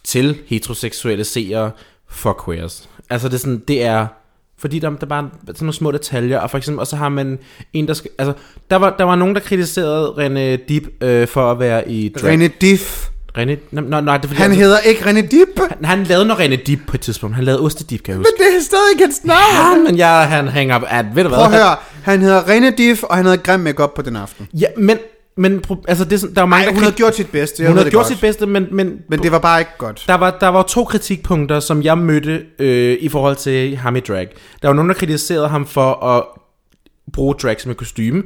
til 0.05 0.39
heteroseksuelle 0.47 1.25
seere 1.25 1.71
for 2.09 2.43
queers. 2.45 2.89
Altså 3.11 3.29
det 3.29 3.35
er 3.35 3.39
sådan, 3.39 3.63
det 3.69 3.83
er... 3.83 4.07
Fordi 4.59 4.79
der, 4.79 4.91
der 4.91 4.97
er 5.01 5.07
bare 5.07 5.31
sådan 5.47 5.57
nogle 5.61 5.73
små 5.73 5.91
detaljer, 5.91 6.39
og 6.39 6.51
for 6.51 6.59
eksempel, 6.59 6.81
og 6.81 6.87
så 6.87 6.97
har 6.97 7.09
man 7.09 7.39
en, 7.73 7.89
der 7.89 7.95
skal, 7.95 8.11
altså, 8.19 8.35
der 8.71 8.77
var, 8.77 8.95
der 8.99 9.05
var 9.05 9.17
nogen, 9.17 9.35
der 9.35 9.41
kritiserede 9.41 10.09
René 10.09 10.65
Dib 10.69 10.87
øh, 11.03 11.29
for 11.29 11.51
at 11.51 11.59
være 11.59 11.91
i 11.91 12.09
drag. 12.09 12.35
René 12.35 12.59
Diff. 12.61 13.09
René, 13.39 13.57
nej, 13.71 14.01
nej, 14.01 14.17
det 14.17 14.25
er 14.25 14.29
fordi, 14.29 14.41
Han 14.43 14.53
hedder 14.53 14.79
ikke 14.79 15.01
René 15.01 15.21
Dip, 15.21 15.49
han, 15.59 15.85
han 15.85 16.05
lavede 16.05 16.27
noget 16.27 16.41
René 16.53 16.63
Dib 16.65 16.81
på 16.87 16.97
et 16.97 17.01
tidspunkt. 17.01 17.37
Han 17.37 17.45
lavede 17.45 17.61
Ostedib, 17.63 18.03
kan 18.03 18.13
jeg 18.13 18.19
men 18.19 18.25
huske. 18.25 18.35
det 18.39 18.57
er 18.57 18.63
stadig 18.63 19.07
hans 19.07 19.25
navn. 19.25 19.77
Ja, 19.77 19.91
men 19.91 19.99
jeg, 19.99 20.29
han 20.29 20.49
hænger 20.49 20.75
op, 20.75 20.83
at, 20.89 21.07
ved 21.15 21.23
du 21.23 21.29
hvad? 21.29 21.39
Prøv 21.39 21.47
at 21.47 21.53
høre, 21.53 21.77
han 22.03 22.21
hedder 22.21 22.43
René 22.43 22.75
Diff, 22.77 23.03
og 23.03 23.17
han 23.17 23.25
havde 23.25 23.39
grim 23.39 23.61
makeup 23.61 23.95
på 23.95 24.03
den 24.03 24.17
aften. 24.17 24.49
Ja, 24.55 24.67
men, 24.77 24.99
men 25.37 25.65
altså, 25.89 26.05
det 26.05 26.13
er 26.13 26.17
sådan, 26.17 26.35
der 26.35 26.43
er 26.43 26.47
mange, 26.47 26.67
der 26.67 26.73
hun 26.73 26.83
havde 26.83 26.95
gjort 26.95 27.17
sit 27.17 27.31
bedste. 27.31 27.63
jeg 27.63 27.71
hun 27.71 27.79
havde 27.79 27.91
gjort 27.91 28.01
godt. 28.01 28.13
sit 28.13 28.21
bedste, 28.21 28.47
men, 28.47 28.67
men, 28.73 28.99
Men 29.09 29.23
det 29.23 29.33
var 29.33 29.39
bare 29.39 29.61
ikke 29.61 29.73
godt. 29.79 30.05
der, 30.07 30.15
var, 30.15 30.31
der 30.41 30.49
var 30.49 30.63
to 30.63 30.85
kritikpunkter, 30.85 31.61
som 31.61 31.83
jeg 31.83 31.99
mødte 31.99 32.43
øh, 32.59 32.97
i 33.01 33.09
forhold 33.09 33.37
til 33.37 33.77
ham 33.77 33.97
i 33.97 34.01
drag. 34.01 34.29
Der 34.63 34.69
var 34.69 34.75
nogen, 34.75 34.89
der 34.89 34.95
kritiserede 34.95 35.49
ham 35.49 35.67
for 35.67 36.05
at 36.05 36.25
bruge 37.13 37.35
drag 37.35 37.61
som 37.61 37.71
et 37.71 37.77
kostume. 37.77 38.23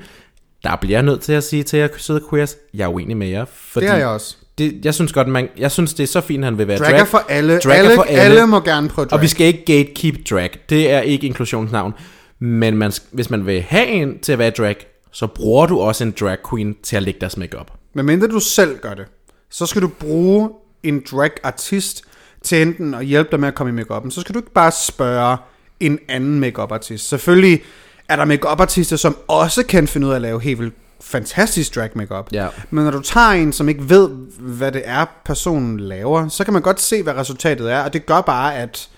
Der 0.64 0.76
bliver 0.80 0.96
jeg 0.96 1.02
nødt 1.02 1.20
til 1.20 1.32
at 1.32 1.44
sige 1.44 1.62
til 1.62 1.78
jer, 1.78 1.88
søde 1.96 2.20
queers, 2.30 2.56
jeg 2.74 2.84
er 2.84 2.88
uenig 2.88 3.16
med 3.16 3.26
jer. 3.28 3.44
Fordi 3.54 3.86
Det 3.86 3.92
er 3.92 3.96
jeg 3.98 4.06
også. 4.06 4.36
Det, 4.58 4.84
jeg 4.84 4.94
synes 4.94 5.12
godt, 5.12 5.28
man, 5.28 5.48
jeg 5.58 5.70
synes, 5.70 5.94
det 5.94 6.02
er 6.02 6.06
så 6.08 6.20
fint, 6.20 6.44
han 6.44 6.58
vil 6.58 6.68
være 6.68 6.78
Drag 6.78 6.90
drag. 6.90 7.00
er 7.00 7.04
for 7.04 7.24
alle. 7.28 7.58
Drag 7.58 7.74
er 7.74 7.78
alle, 7.78 7.94
for 7.94 8.02
alle. 8.02 8.20
alle 8.20 8.46
må 8.46 8.60
gerne 8.60 8.88
prøve 8.88 9.06
drag. 9.06 9.16
Og 9.18 9.22
vi 9.22 9.28
skal 9.28 9.46
ikke 9.46 9.64
gatekeep 9.64 10.30
drag. 10.30 10.50
Det 10.68 10.90
er 10.90 11.00
ikke 11.00 11.26
inklusionsnavn. 11.26 11.94
Men 12.38 12.76
man, 12.76 12.92
hvis 13.12 13.30
man 13.30 13.46
vil 13.46 13.62
have 13.62 13.86
en 13.86 14.18
til 14.18 14.32
at 14.32 14.38
være 14.38 14.50
drag, 14.50 14.76
så 15.12 15.26
bruger 15.26 15.66
du 15.66 15.80
også 15.80 16.04
en 16.04 16.14
drag 16.20 16.36
queen 16.50 16.76
til 16.82 16.96
at 16.96 17.02
lægge 17.02 17.20
deres 17.20 17.36
makeup. 17.36 17.70
Men 17.94 18.06
mindre 18.06 18.28
du 18.28 18.40
selv 18.40 18.78
gør 18.78 18.94
det, 18.94 19.06
så 19.50 19.66
skal 19.66 19.82
du 19.82 19.88
bruge 19.88 20.50
en 20.82 21.02
drag-artist 21.10 22.02
til 22.42 22.62
enten 22.62 22.94
at 22.94 23.04
hjælpe 23.04 23.30
dig 23.30 23.40
med 23.40 23.48
at 23.48 23.54
komme 23.54 23.70
i 23.70 23.74
make 23.74 24.10
Så 24.10 24.20
skal 24.20 24.34
du 24.34 24.38
ikke 24.38 24.52
bare 24.52 24.72
spørge 24.72 25.36
en 25.80 25.98
anden 26.08 26.40
make 26.40 26.62
artist. 26.62 27.08
Selvfølgelig 27.08 27.62
er 28.08 28.16
der 28.16 28.24
make 28.24 28.48
artister 28.48 28.96
som 28.96 29.16
også 29.28 29.66
kan 29.66 29.88
finde 29.88 30.06
ud 30.06 30.12
af 30.12 30.16
at 30.16 30.22
lave 30.22 30.40
helt 30.40 30.58
vildt 30.58 30.74
fantastisk 31.00 31.74
drag 31.74 31.90
makeup. 31.94 32.28
Ja. 32.32 32.46
Men 32.70 32.84
når 32.84 32.90
du 32.90 33.00
tager 33.00 33.30
en, 33.30 33.52
som 33.52 33.68
ikke 33.68 33.90
ved, 33.90 34.08
hvad 34.38 34.72
det 34.72 34.82
er, 34.84 35.04
personen 35.24 35.80
laver, 35.80 36.28
så 36.28 36.44
kan 36.44 36.52
man 36.52 36.62
godt 36.62 36.80
se, 36.80 37.02
hvad 37.02 37.16
resultatet 37.16 37.72
er, 37.72 37.80
og 37.80 37.92
det 37.92 38.06
gør 38.06 38.20
bare, 38.20 38.56
at... 38.56 38.88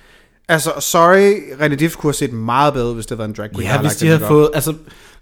Altså, 0.51 0.73
sorry, 0.81 1.33
René 1.61 1.75
Diff 1.75 1.97
kunne 1.97 2.09
have 2.09 2.15
set 2.15 2.33
meget 2.33 2.75
bedre, 2.75 2.95
hvis 2.95 3.07
det 3.07 3.19
var 3.19 3.25
en 3.25 3.33
drag 3.33 3.51
queen. 3.51 3.69
der 3.69 3.75
Ja, 3.75 3.81
hvis 3.81 3.97
de 3.97 4.07
havde 4.07 4.21
fået... 4.21 4.51
Altså, 4.55 4.75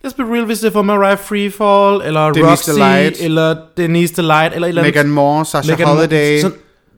let's 0.07 0.17
be 0.17 0.23
real, 0.23 0.45
hvis 0.45 0.59
det 0.59 0.75
var 0.75 0.83
Mariah 0.83 1.19
Freefall, 1.19 2.03
eller 2.09 2.33
Denise 2.33 2.51
Roxy, 2.51 2.71
Delight. 2.71 3.21
eller 3.21 3.57
Denise 3.77 4.15
Delight, 4.15 4.55
eller 4.55 4.69
eller. 4.69 4.83
Megan 4.83 5.09
Moore, 5.09 5.45
Sasha 5.45 5.75
Meghan- 5.75 5.85
Holiday. 5.85 6.41
Så, 6.41 6.51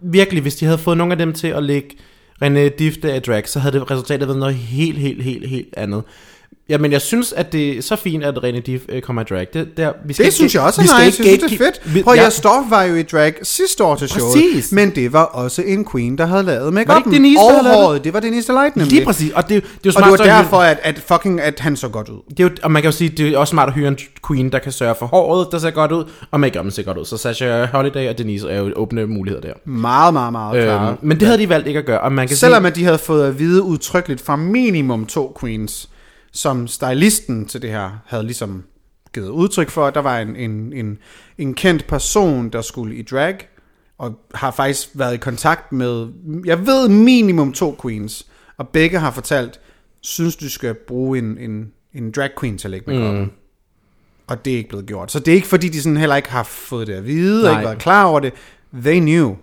virkelig, 0.03 0.43
hvis 0.43 0.55
de 0.57 0.64
havde 0.64 0.79
fået 0.79 0.97
nogle 0.97 1.12
af 1.12 1.19
dem 1.19 1.33
til 1.33 1.49
at 1.49 1.62
lægge 1.62 1.88
René 2.45 2.77
Difte 2.79 3.12
af 3.12 3.23
drag, 3.23 3.49
så 3.49 3.59
havde 3.59 3.79
det 3.79 3.91
resultatet 3.91 4.29
været 4.29 4.38
noget 4.41 4.55
helt, 4.55 4.99
helt, 4.99 5.23
helt, 5.23 5.49
helt 5.49 5.75
andet. 5.77 6.03
Ja, 6.68 6.78
men 6.78 6.92
jeg 6.92 7.00
synes, 7.00 7.33
at 7.33 7.52
det 7.52 7.78
er 7.78 7.83
så 7.83 7.96
fint, 7.96 8.24
at 8.24 8.38
René 8.38 8.61
Diff 8.61 8.85
øh, 8.88 9.02
kommer 9.02 9.22
i 9.22 9.24
drag. 9.24 9.46
Det, 9.52 9.76
der, 9.76 9.92
vi 10.04 10.12
skal 10.12 10.26
Det 10.26 10.35
synes 10.35 10.54
jeg 10.54 10.62
også 10.62 10.81
er 10.81 10.83
vi 10.83 11.04
nice. 11.04 11.22
ikke 11.22 11.31
Jeg 11.31 11.38
synes, 11.48 11.61
det 11.61 11.61
er 11.61 11.90
fedt. 11.92 12.04
Prøv, 12.04 12.14
ja. 12.14 12.22
jeg 12.22 12.33
Storff 12.33 12.70
var 12.70 12.83
jo 12.83 12.94
i 12.94 13.02
drag 13.02 13.35
sidste 13.42 13.85
år 13.85 13.96
til 13.96 14.09
showet. 14.09 14.33
Præcis. 14.35 14.72
Men 14.72 14.90
det 14.90 15.12
var 15.12 15.22
også 15.24 15.62
en 15.62 15.87
queen, 15.92 16.18
der 16.18 16.26
havde 16.26 16.42
lavet 16.42 16.72
make 16.72 16.88
Var 16.88 16.94
det 16.98 17.07
ikke 17.07 17.16
Denise, 17.16 17.40
Og 17.40 17.64
håret. 17.64 18.04
Det 18.04 18.12
var 18.12 18.20
Denise 18.20 18.52
Delight 18.52 18.76
nemlig. 18.76 18.92
Lige 18.92 19.04
præcis, 19.04 19.33
og 19.33 19.48
det, 19.48 19.48
det 19.48 19.57
er 19.57 19.62
jo 19.85 19.88
Og 19.88 19.92
smart 19.92 20.18
det 20.18 20.28
var 20.28 20.42
derfor, 20.42 20.57
at, 20.57 20.78
at, 20.83 20.98
fucking, 21.07 21.40
at 21.40 21.61
han 21.61 21.76
så 21.76 21.88
godt 21.88 22.09
ud. 22.09 22.18
Det 22.28 22.40
er 22.40 22.44
jo, 22.44 22.50
og 22.62 22.70
man 22.70 22.83
kan 22.83 22.90
jo 22.90 22.96
sige, 22.96 23.11
det 23.11 23.28
er 23.28 23.38
også 23.38 23.50
smart 23.50 23.68
at 23.68 23.74
hyre 23.74 23.88
en 23.88 23.98
queen, 24.26 24.52
der 24.52 24.59
kan 24.59 24.72
sørge 24.72 24.94
for 24.98 25.07
håret, 25.07 25.48
der 25.52 25.59
ser 25.59 25.70
godt 25.70 25.92
ud, 25.92 26.04
og 26.31 26.40
make 26.40 26.70
ser 26.70 26.83
godt 26.83 26.98
ud. 26.98 27.04
Så 27.04 27.16
Sasha 27.16 27.66
Holiday 27.66 28.09
og 28.09 28.18
Denise 28.18 28.50
er 28.50 28.59
jo 28.59 28.72
åbne 28.76 29.07
muligheder 29.07 29.42
der. 29.42 29.52
Meget, 29.64 30.12
meget, 30.14 30.33
meget 30.33 30.64
klare. 30.64 30.88
Øhm, 30.88 30.98
men 31.02 31.20
det 31.20 31.26
havde 31.26 31.38
de 31.40 31.48
valgt 31.48 31.66
ikke 31.66 31.78
at 31.78 31.87
gøre, 31.87 32.00
og 32.00 32.12
man 32.12 32.28
kan 32.28 32.37
Selvom 32.37 32.62
sige, 32.62 32.70
at 32.70 32.76
de 32.76 32.85
havde 32.85 32.98
fået 32.98 33.26
at 33.26 33.38
vide 33.38 33.62
udtrykkeligt 33.62 34.20
fra 34.20 34.37
minimum 34.37 35.07
to 35.07 35.37
queens, 35.40 35.88
som 36.38 36.66
stylisten 36.66 37.46
til 37.46 37.62
det 37.62 37.70
her 37.70 37.90
havde 38.07 38.22
ligesom 38.22 38.64
givet 39.14 39.29
udtryk 39.29 39.70
for, 39.70 39.90
der 39.90 40.01
var 40.01 40.18
en, 40.18 40.37
en, 40.37 40.72
en, 40.72 40.98
en 41.38 41.55
kendt 41.55 41.87
person, 41.87 42.48
der 42.48 42.62
skulle 42.62 42.96
i 42.96 43.03
drag, 43.03 43.38
og 43.98 44.18
har 44.35 44.51
faktisk 44.51 44.88
været 44.94 45.14
i 45.14 45.16
kontakt 45.16 45.72
med, 45.72 46.09
jeg 46.44 46.66
ved 46.66 46.88
minimum 46.88 47.53
to 47.53 47.79
queens, 47.83 48.27
og 48.57 48.68
begge 48.68 48.98
har 48.98 49.11
fortalt, 49.11 49.61
synes 50.01 50.37
du 50.37 50.51
skal 50.51 50.74
bruge 50.74 51.18
en, 51.18 51.38
en, 51.38 51.72
en 51.94 52.11
drag 52.11 52.31
queen 52.40 52.59
til 52.59 52.66
at 52.66 52.70
lægge 52.70 52.90
make 52.90 53.20
mm. 53.20 53.31
Og 54.27 54.44
det 54.44 54.53
er 54.53 54.57
ikke 54.57 54.68
blevet 54.68 54.87
gjort. 54.87 55.12
Så 55.12 55.18
det 55.18 55.29
er 55.29 55.35
ikke 55.35 55.48
fordi, 55.48 55.68
de 55.68 55.83
sådan 55.83 55.96
heller 55.96 56.16
ikke 56.16 56.31
har 56.31 56.42
fået 56.42 56.87
det 56.87 56.94
at 56.94 57.07
vide, 57.07 57.44
og 57.44 57.51
Nej. 57.51 57.61
ikke 57.61 57.68
været 57.68 57.79
klar 57.79 58.05
over 58.05 58.20
det. 58.20 58.33
They 58.74 59.01
knew. 59.01 59.37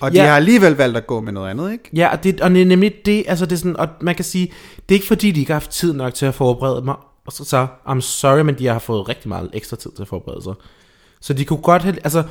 Og 0.00 0.12
de 0.12 0.16
Ja. 0.16 0.26
har 0.26 0.36
alligevel 0.36 0.72
valgt 0.72 0.96
at 0.96 1.06
gå 1.06 1.20
med 1.20 1.32
noget 1.32 1.50
andet, 1.50 1.72
ikke? 1.72 1.90
Ja, 1.94 2.08
og 2.12 2.24
det, 2.24 2.40
og 2.40 2.50
det 2.50 2.62
er 2.62 2.66
nemlig 2.66 2.92
det, 3.04 3.24
altså 3.28 3.46
det 3.46 3.52
er 3.52 3.56
sådan, 3.56 3.76
og 3.76 3.88
man 4.00 4.14
kan 4.14 4.24
sige, 4.24 4.46
det 4.88 4.94
er 4.94 4.96
ikke 4.96 5.06
fordi, 5.06 5.30
de 5.30 5.40
ikke 5.40 5.52
har 5.52 5.60
haft 5.60 5.70
tid 5.70 5.92
nok 5.92 6.14
til 6.14 6.26
at 6.26 6.34
forberede 6.34 6.84
mig, 6.84 6.94
og 7.26 7.32
så, 7.32 7.44
så 7.44 7.66
I'm 7.88 8.00
sorry, 8.00 8.40
men 8.40 8.58
de 8.58 8.66
har 8.66 8.78
fået 8.78 9.08
rigtig 9.08 9.28
meget 9.28 9.50
ekstra 9.52 9.76
tid 9.76 9.90
til 9.96 10.02
at 10.02 10.08
forberede 10.08 10.42
sig. 10.42 10.54
Så 11.20 11.32
de 11.32 11.44
kunne 11.44 11.62
godt 11.62 11.82
have, 11.82 11.96
altså, 12.04 12.22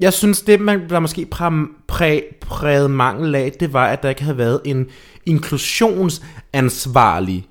jeg 0.00 0.12
synes, 0.12 0.42
det 0.42 0.60
man, 0.60 0.90
der 0.90 1.00
måske 1.00 1.26
præ, 1.26 1.50
præ, 1.88 2.20
præget 2.40 2.90
mangel 2.90 3.34
af, 3.34 3.52
det 3.60 3.72
var, 3.72 3.86
at 3.86 4.02
der 4.02 4.08
ikke 4.08 4.22
havde 4.22 4.38
været 4.38 4.60
en 4.64 4.86
inklusionsansvarlig. 5.26 7.46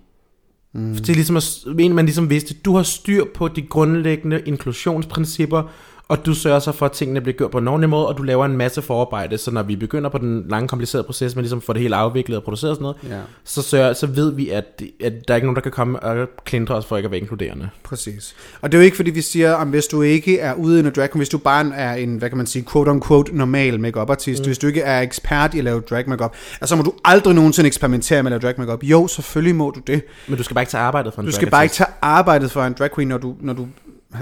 Mm. 0.73 0.95
Til 0.95 1.15
ligesom 1.15 1.37
at, 1.37 1.59
man 1.91 2.05
ligesom 2.05 2.29
vidste, 2.29 2.53
du 2.53 2.75
har 2.75 2.83
styr 2.83 3.25
på 3.35 3.47
de 3.47 3.61
grundlæggende 3.61 4.41
inklusionsprincipper, 4.45 5.63
og 6.09 6.25
du 6.25 6.33
sørger 6.33 6.59
så 6.59 6.71
for, 6.71 6.85
at 6.85 6.91
tingene 6.91 7.21
bliver 7.21 7.37
gjort 7.37 7.51
på 7.51 7.57
en 7.57 7.67
ordentlig 7.67 7.89
måde, 7.89 8.07
og 8.07 8.17
du 8.17 8.23
laver 8.23 8.45
en 8.45 8.57
masse 8.57 8.81
forarbejde, 8.81 9.37
så 9.37 9.51
når 9.51 9.63
vi 9.63 9.75
begynder 9.75 10.09
på 10.09 10.17
den 10.17 10.45
lange, 10.47 10.67
komplicerede 10.67 11.03
proces, 11.03 11.35
med 11.35 11.43
ligesom 11.43 11.61
får 11.61 11.73
det 11.73 11.81
hele 11.81 11.95
afviklet 11.95 12.37
og 12.37 12.43
produceret 12.43 12.69
og 12.69 12.75
sådan 12.75 12.83
noget, 12.83 13.17
Ja. 13.17 13.21
så, 13.43 13.61
sørger, 13.61 13.93
så 13.93 14.07
ved 14.07 14.33
vi, 14.33 14.49
at, 14.49 14.81
at 15.03 15.13
der 15.27 15.33
er 15.33 15.35
ikke 15.35 15.47
nogen, 15.47 15.55
der 15.55 15.61
kan 15.61 15.71
komme 15.71 15.99
og 15.99 16.27
klindre 16.45 16.75
os 16.75 16.85
for 16.85 16.97
ikke 16.97 17.07
at 17.07 17.11
være 17.11 17.19
inkluderende. 17.19 17.69
Præcis. 17.83 18.35
Og 18.61 18.71
det 18.71 18.77
er 18.77 18.81
jo 18.81 18.85
ikke 18.85 18.95
fordi 18.95 19.11
vi 19.11 19.21
siger, 19.21 19.55
at 19.55 19.67
hvis 19.67 19.87
du 19.87 20.01
ikke 20.01 20.39
er 20.39 20.53
ude 20.53 20.77
i 20.77 20.85
en 20.85 20.91
drag, 20.95 21.09
hvis 21.15 21.29
du 21.29 21.37
bare 21.37 21.71
er 21.75 21.93
en, 21.93 22.17
hvad 22.17 22.29
kan 22.29 22.37
man 22.37 22.47
sige, 22.47 22.65
quote-unquote 22.71 23.35
normal 23.37 23.79
makeup 23.79 24.09
artist, 24.09 24.41
mm. 24.41 24.45
hvis 24.45 24.57
du 24.57 24.67
ikke 24.67 24.81
er 24.81 25.01
ekspert 25.01 25.53
i 25.53 25.57
at 25.57 25.63
lave 25.63 25.81
drag 25.81 26.09
makeup, 26.09 26.35
altså 26.61 26.75
må 26.75 26.83
du 26.83 26.93
aldrig 27.05 27.35
nogensinde 27.35 27.67
eksperimentere 27.67 28.23
med 28.23 28.31
at 28.31 28.41
lave 28.41 28.51
drag 28.51 28.59
makeup. 28.59 28.83
Jo, 28.83 29.07
selvfølgelig 29.07 29.55
må 29.55 29.71
du 29.71 29.79
det. 29.87 30.01
Men 30.27 30.37
du 30.37 30.43
skal 30.43 30.53
bare 30.53 30.61
ikke 30.61 30.71
tage 30.71 30.81
arbejdet 30.81 31.13
for 31.13 31.21
en 31.21 31.25
Du 31.25 31.31
skal 31.31 31.49
bare 31.49 31.63
ikke 31.63 31.75
tage 31.75 31.89
arbejdet 32.01 32.51
for 32.51 32.63
en 32.63 32.73
drag 32.73 32.95
queen, 32.95 33.07
når 33.07 33.17
du, 33.17 33.35
når 33.39 33.53
du 33.53 33.67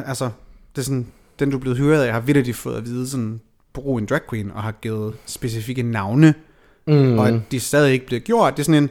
altså, 0.08 0.30
det 0.76 0.82
er 0.82 0.86
sådan, 0.86 1.08
den 1.40 1.50
du 1.50 1.58
er 1.58 1.62
blevet 1.62 1.78
hyret 1.78 2.04
af, 2.04 2.14
har 2.14 2.20
vildt 2.20 2.56
fået 2.56 2.78
at 2.78 2.86
vide 2.86 3.10
sådan, 3.10 3.40
brug 3.74 3.98
en 3.98 4.06
drag 4.06 4.22
queen, 4.30 4.52
og 4.52 4.64
har 4.64 4.72
givet 4.72 5.16
specifikke 5.26 5.84
navne, 5.84 6.34
mm. 6.88 7.20
og 7.20 7.42
de 7.52 7.60
stadig 7.60 7.94
ikke 7.94 8.06
bliver 8.06 8.20
gjort. 8.20 8.54
Det 8.58 8.60
er 8.60 8.66
sådan 8.66 8.84
en, 8.84 8.90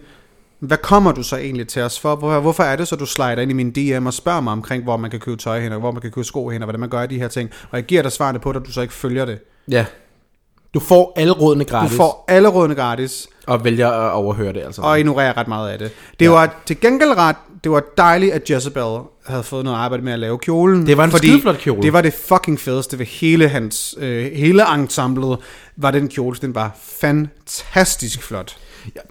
hvad 0.59 0.77
kommer 0.77 1.13
du 1.13 1.23
så 1.23 1.37
egentlig 1.37 1.69
til 1.69 1.83
os 1.83 2.01
for? 2.01 2.17
Hvor, 2.17 2.41
hvorfor 2.41 2.63
er 2.63 2.77
det 2.77 2.89
så, 2.89 2.97
du 2.97 3.07
slider 3.07 3.41
ind 3.41 3.51
i 3.51 3.55
min 3.55 3.71
DM 3.71 4.07
og 4.07 4.15
spørger 4.15 4.41
mig 4.41 4.53
omkring, 4.53 4.83
hvor 4.83 4.97
man 4.97 5.11
kan 5.11 5.21
købe 5.21 5.37
tøj 5.37 5.61
hen, 5.61 5.73
og 5.73 5.81
hvor 5.81 5.91
man 5.91 6.03
kan 6.03 6.11
købe 6.11 6.25
sko 6.25 6.49
hen, 6.49 6.63
og 6.63 6.67
hvordan 6.67 6.81
man 6.81 6.89
gør 6.89 7.07
de 7.07 7.19
her 7.19 7.29
ting, 7.29 7.51
og 7.71 7.77
jeg 7.77 7.85
giver 7.85 8.03
dig 8.03 8.13
svarene 8.13 8.39
på 8.39 8.53
det, 8.53 8.61
og 8.61 8.67
du 8.67 8.73
så 8.73 8.83
ikke 8.83 8.95
følger 8.95 9.25
det. 9.25 9.39
Ja. 9.71 9.87
Du 10.77 10.81
får 10.81 11.13
alle 11.17 11.33
rådene 11.33 11.65
Du 11.65 11.71
gratis, 11.71 11.97
får 11.97 12.25
alle 12.29 12.49
rådene 12.49 12.75
gratis, 12.75 13.27
og 13.47 13.65
vælger 13.65 13.89
at 13.89 14.13
overhøre 14.13 14.53
det. 14.53 14.61
Altså. 14.61 14.83
og 14.83 14.99
ignorerer 14.99 15.37
ret 15.37 15.49
meget 15.49 15.71
af 15.71 15.79
det. 15.79 15.91
Det 16.21 16.27
ja. 16.27 16.31
var 16.31 16.55
til 16.67 16.81
gengæld 16.81 17.17
ret, 17.17 17.37
det 17.65 17.73
var 17.73 17.83
dejligt, 17.97 18.33
at 18.33 18.51
Jezebel 18.51 18.99
havde 19.27 19.43
fået 19.43 19.65
noget 19.65 19.79
arbejde 19.79 20.05
med 20.05 20.13
at 20.13 20.19
lave 20.19 20.39
kjolen. 20.39 20.87
Det 20.87 20.97
var 20.97 21.05
en 21.05 21.11
skideflot 21.11 21.59
kjole. 21.59 21.83
Det 21.83 21.93
var 21.93 22.01
det 22.01 22.15
fucking 22.15 22.61
fedeste 22.61 22.99
ved 22.99 23.07
hele 23.07 23.49
hans, 23.49 23.95
øh, 23.99 24.33
hele 24.33 24.75
ensemblet, 24.75 25.39
var 25.77 25.91
den 25.91 26.09
kjole. 26.09 26.37
Den 26.41 26.55
var 26.55 26.77
fantastisk 27.01 28.23
flot. 28.23 28.57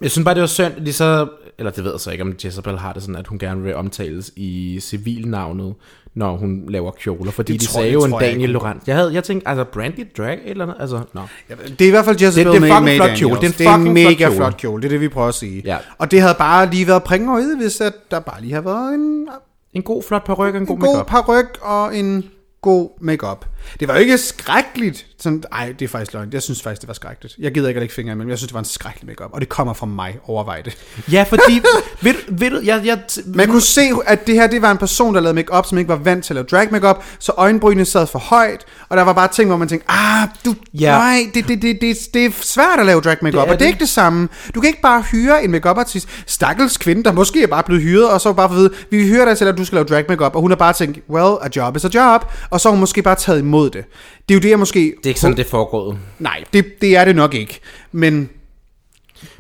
Jeg 0.02 0.12
synes 0.12 0.26
bare, 0.26 0.36
det 0.36 0.42
var 0.42 0.48
synd, 0.48 0.74
at 0.78 0.86
de 0.86 0.94
så... 0.94 1.28
Eller 1.58 1.72
det 1.72 1.84
ved 1.84 1.92
jeg 1.92 2.00
så 2.00 2.12
ikke, 2.12 2.22
om 2.24 2.34
Jezebel 2.46 2.78
har 2.78 2.94
det 2.94 3.02
sådan, 3.04 3.16
at 3.16 3.28
hun 3.28 3.40
gerne 3.40 3.62
vil 3.62 3.76
omtales 3.76 4.32
i 4.36 4.80
civilnavnet, 4.82 5.74
når 6.14 6.38
hun 6.38 6.64
laver 6.70 6.92
kjoler. 6.92 7.32
Fordi 7.32 7.54
Det 7.54 7.62
de 7.62 7.66
tror- 7.66 7.80
sagde 7.80 7.94
jo 7.94 8.04
en 8.06 8.12
jeg 8.12 8.20
Daniel 8.22 8.50
Laurent. 8.50 8.88
Jeg, 8.88 8.96
havde, 8.96 9.14
jeg 9.14 9.24
tænkte, 9.24 9.48
altså 9.48 9.64
Brandy 9.64 10.08
Drag 10.18 10.40
eller 10.46 10.64
andet. 10.66 10.78
Altså, 10.80 11.02
nå. 11.14 11.22
Det 11.50 11.82
er 11.82 11.88
i 11.88 11.90
hvert 11.90 12.06
fald 12.06 12.22
Jezebel 12.22 12.54
Det- 12.54 12.62
det 12.62 12.70
er 12.70 12.74
fucking 12.74 12.84
med 12.86 12.96
flot 12.96 13.18
kjole. 13.18 13.36
Det 13.42 13.48
er 13.48 13.52
det 13.58 13.68
er 13.68 13.74
en 13.76 13.80
fucking 13.80 13.94
mega 13.94 14.10
flot 14.14 14.18
kjole. 14.30 14.36
flot 14.36 14.58
kjole. 14.58 14.82
Det 14.82 14.88
er 14.88 14.90
det, 14.90 15.02
vi 15.02 15.08
prøver 15.08 15.28
at 15.28 15.36
sige. 15.36 15.62
Ja. 15.66 15.78
Og 15.98 16.12
det 16.12 16.22
havde 16.22 16.36
bare 16.38 16.70
lige 16.70 16.88
været 16.88 17.04
prikken 17.04 17.58
hvis 17.58 17.82
at 17.82 17.94
der 18.12 18.20
bare 18.20 18.42
lige 18.42 18.52
havde 18.54 18.66
været 18.66 18.94
en, 18.94 19.28
En 19.74 19.82
god, 19.84 20.04
flot 20.04 20.26
peruk 20.26 20.40
og 20.40 20.48
en 20.48 20.54
god 20.54 20.62
en 20.62 20.66
god 20.82 20.96
makeup. 20.96 21.08
paryk 21.08 21.58
og 21.62 21.96
en 21.98 22.24
god 22.66 22.90
makeup. 23.02 23.46
Det 23.80 23.88
var 23.88 23.94
jo 23.94 24.00
ikke 24.00 24.18
skrækkeligt. 24.18 25.06
Sådan, 25.20 25.44
ej, 25.52 25.74
det 25.80 25.86
er 25.86 25.90
faktisk 25.90 26.14
løgn. 26.14 26.30
Jeg 26.34 26.42
synes 26.42 26.62
faktisk, 26.62 26.82
det 26.82 26.88
var 26.88 26.94
skrækkeligt. 26.94 27.36
Jeg 27.40 27.52
gider 27.54 27.68
ikke 27.68 27.78
at 27.78 27.82
lægge 27.82 27.96
fingre 27.96 28.12
imellem. 28.12 28.30
Jeg 28.30 28.38
synes, 28.38 28.48
det 28.48 28.54
var 28.54 28.60
en 28.60 28.66
skrækkelig 28.66 29.08
makeup. 29.08 29.30
Og 29.34 29.42
det 29.42 29.50
kommer 29.50 29.74
fra 29.74 29.86
mig. 29.86 30.18
Overvej 30.28 30.62
det. 30.62 30.78
Ja, 31.12 31.26
fordi... 31.30 31.62
ved, 32.02 32.14
ved 32.28 32.62
jeg, 32.64 32.82
jeg, 32.86 33.00
Man 33.26 33.48
kunne 33.48 33.62
se, 33.62 33.82
at 34.06 34.28
det 34.28 34.36
her 34.36 34.48
det 34.48 34.62
var 34.62 34.72
en 34.72 34.78
person, 34.78 35.16
der 35.16 35.22
lavede 35.22 35.36
makeup, 35.36 35.66
som 35.66 35.78
ikke 35.78 35.88
var 35.88 35.96
vant 35.96 36.26
til 36.26 36.34
at 36.34 36.36
lave 36.36 36.46
drag 36.52 36.68
makeup, 36.72 37.04
så 37.20 37.32
øjenbrynene 37.38 37.86
sad 37.86 38.08
for 38.08 38.20
højt, 38.20 38.66
og 38.90 38.98
der 38.98 39.04
var 39.04 39.14
bare 39.14 39.28
ting, 39.28 39.50
hvor 39.50 39.58
man 39.58 39.68
tænkte, 39.68 39.92
ah, 39.92 40.28
du, 40.46 40.56
Ja. 40.74 40.92
nej, 40.98 41.32
det, 41.34 41.48
det, 41.48 41.62
det, 41.62 41.78
det, 41.82 41.98
det 42.14 42.26
er 42.26 42.30
svært 42.42 42.80
at 42.80 42.86
lave 42.86 43.02
drag 43.02 43.18
makeup, 43.22 43.42
og 43.42 43.48
det 43.48 43.54
er 43.54 43.58
det. 43.58 43.66
ikke 43.66 43.80
det 43.80 43.90
samme. 43.90 44.28
Du 44.56 44.62
kan 44.62 44.68
ikke 44.68 44.82
bare 44.82 45.02
hyre 45.02 45.44
en 45.44 45.52
makeup 45.52 45.78
artist, 45.78 46.08
stakkels 46.26 46.78
kvinde, 46.78 47.04
der 47.04 47.12
måske 47.12 47.44
er 47.44 47.48
bare 47.48 47.64
blevet 47.64 47.84
hyret, 47.84 48.10
og 48.10 48.22
så 48.22 48.34
bare 48.34 48.50
for 48.50 48.56
at 48.56 48.60
vide, 48.60 48.72
vi 48.90 49.08
hyrer 49.08 49.26
dig 49.26 49.38
til, 49.38 49.46
at 49.46 49.58
du 49.58 49.66
skal 49.66 49.76
lave 49.76 49.86
drag 49.86 50.06
makeup, 50.10 50.36
og 50.36 50.42
hun 50.42 50.52
har 50.52 50.56
bare 50.56 50.74
tænkt, 50.74 51.00
well, 51.10 51.36
a 51.42 51.48
job 51.56 51.76
is 51.76 51.86
a 51.86 51.90
job, 51.94 52.32
og 52.56 52.62
så 52.62 52.70
har 52.70 52.72
hun 52.72 52.80
måske 52.80 53.02
bare 53.02 53.16
taget 53.16 53.40
imod 53.40 53.70
det. 53.70 53.86
Det 54.30 54.36
er 54.36 54.38
jo 54.38 54.42
det, 54.42 54.50
jeg 54.50 54.60
måske... 54.60 54.80
det 54.80 55.06
er 55.06 55.10
ikke 55.10 55.20
sådan, 55.20 55.38
det 55.38 55.46
er 55.46 55.50
foregået. 55.50 55.98
Nej, 56.20 56.44
det, 56.54 56.66
det 56.82 56.96
er 56.96 57.06
det 57.06 57.16
nok 57.16 57.34
ikke, 57.34 57.60
men... 57.92 58.30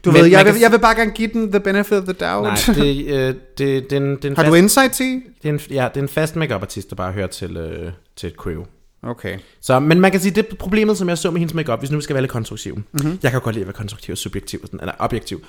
Du 0.06 0.12
Men 0.12 0.21
ved, 0.21 0.25
jeg 0.30 0.38
man 0.38 0.45
vil, 0.45 0.54
kan- 0.54 0.62
jeg 0.62 0.71
vil 0.71 0.80
bare 0.80 0.95
gerne 0.95 1.12
give 1.12 1.30
den 1.34 1.51
the 1.51 1.60
benefit 1.60 1.93
of 1.97 2.04
the 2.04 2.13
doubt. 2.13 2.67
Nej, 2.67 2.75
det, 2.86 3.06
øh, 3.06 3.36
det, 3.58 3.89
det, 3.89 3.91
er 3.93 3.97
en, 3.97 4.15
det 4.15 4.25
er 4.25 4.30
en 4.30 4.36
har 4.36 4.43
fast, 4.43 4.51
du 4.51 4.56
insight 4.56 4.93
til? 4.93 5.21
det 5.43 5.49
er 5.49 5.54
en, 5.54 5.60
ja, 5.69 5.88
det 5.93 5.97
er 5.97 6.01
en 6.01 6.10
fast 6.10 6.36
makeup 6.36 6.62
artist 6.62 6.89
der 6.89 6.95
bare 6.95 7.12
hører 7.12 7.28
til, 7.28 7.58
øh, 7.58 7.91
til 8.15 8.28
et 8.28 8.34
crew. 8.36 8.63
Okay. 9.04 9.38
Så, 9.62 9.80
men 9.80 9.99
man 9.99 10.12
kan 10.12 10.19
sige, 10.19 10.32
det 10.32 10.58
problemet, 10.58 10.97
som 10.97 11.10
jeg 11.10 11.17
så 11.17 11.32
med 11.32 11.39
hendes 11.39 11.54
makeup, 11.54 11.80
hvis 11.80 11.91
nu 11.91 11.97
vi 11.97 12.04
skal 12.04 12.13
være 12.13 12.21
lidt 12.21 12.32
konstruktiv. 12.32 12.75
Mm-hmm. 12.91 13.19
Jeg 13.23 13.32
kan 13.32 13.41
godt 13.41 13.56
lide 13.56 13.63
at 13.63 13.67
være 13.67 13.73
konstruktiv 13.73 14.12
og 14.12 14.17
subjektiv, 14.17 14.60
sådan, 14.65 14.80
eller 14.80 14.93
objektiv. 14.99 15.41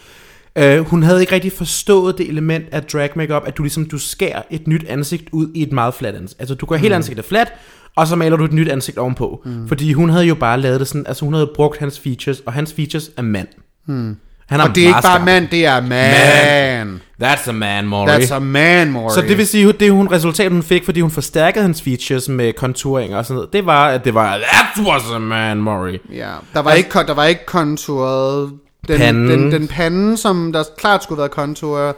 Uh, 0.61 0.79
hun 0.87 1.03
havde 1.03 1.21
ikke 1.21 1.35
rigtig 1.35 1.53
forstået 1.53 2.19
det 2.19 2.29
element 2.29 2.65
af 2.73 2.83
drag 2.83 3.11
makeup, 3.17 3.43
at 3.47 3.57
du 3.57 3.63
ligesom 3.63 3.87
du 3.87 3.99
skærer 3.99 4.43
et 4.51 4.69
nyt 4.69 4.85
ansigt 4.89 5.25
ud 5.33 5.49
i 5.55 5.63
et 5.63 5.73
meget 5.73 5.95
fladt 5.95 6.17
ansigt. 6.17 6.41
Altså 6.41 6.55
du 6.55 6.67
gør 6.67 6.77
hele 6.77 6.95
ansigtet 6.95 7.25
fladt, 7.25 7.49
og 7.97 8.07
så 8.07 8.17
maler 8.17 8.37
du 8.37 8.45
et 8.45 8.53
nyt 8.53 8.69
ansigt 8.69 8.99
ovenpå. 8.99 9.43
Mm. 9.45 9.69
Fordi 9.69 9.93
hun 9.93 10.11
havde 10.11 10.25
jo 10.25 10.35
bare 10.35 10.61
lavet 10.61 10.81
det 10.81 10.89
sådan, 10.89 11.07
altså 11.07 11.25
hun 11.25 11.35
havde 11.35 11.51
brugt 11.55 11.79
hans 11.79 12.01
features, 12.01 12.41
og 12.47 12.53
hans 12.53 12.73
features 12.73 13.11
er 13.17 13.23
mand. 13.23 13.49
Mm. 13.87 14.17
Han 14.47 14.61
Og 14.61 14.75
det 14.75 14.83
er 14.83 14.89
ikke 14.89 14.99
bare 15.03 15.25
mand, 15.25 15.49
det 15.49 15.67
er 15.67 15.81
man. 15.81 17.01
skarp. 17.19 17.31
That's 17.31 17.49
a 17.49 17.53
man, 17.53 17.87
Maury. 17.87 18.09
That's 18.09 18.33
a 18.35 18.39
man, 18.39 18.93
Maury. 18.93 19.15
Så 19.15 19.21
det 19.21 19.37
vil 19.39 19.47
sige, 19.47 19.69
at 19.69 19.81
det 19.81 19.93
hun 19.93 20.09
resultat, 20.09 20.53
hun 20.53 20.63
fik, 20.63 20.85
fordi 20.85 21.01
hun 21.01 21.11
forstærkede 21.11 21.63
hans 21.63 21.83
features 21.83 22.29
med 22.29 22.53
konturing 22.53 23.17
og 23.17 23.25
sådan 23.25 23.35
noget, 23.35 23.53
det 23.53 23.67
var, 23.67 23.89
at 23.89 24.05
det 24.05 24.15
var, 24.15 24.39
that 24.39 24.87
was 24.87 25.03
a 25.15 25.19
man, 25.19 25.57
Maury. 25.57 25.99
Ja, 26.13 26.31
der 26.55 26.61
var, 26.61 26.73
ikke, 26.73 27.01
kon- 27.01 27.07
der 27.07 27.15
var 27.15 27.25
ikke 27.25 27.47
konturet. 27.47 28.51
Den, 28.89 28.99
Panden. 28.99 29.29
Den, 29.31 29.53
den 29.53 29.69
pande, 29.69 30.17
som 30.17 30.53
der 30.53 30.63
klart 30.79 31.03
skulle 31.03 31.19
være 31.19 31.29
konturet, 31.29 31.95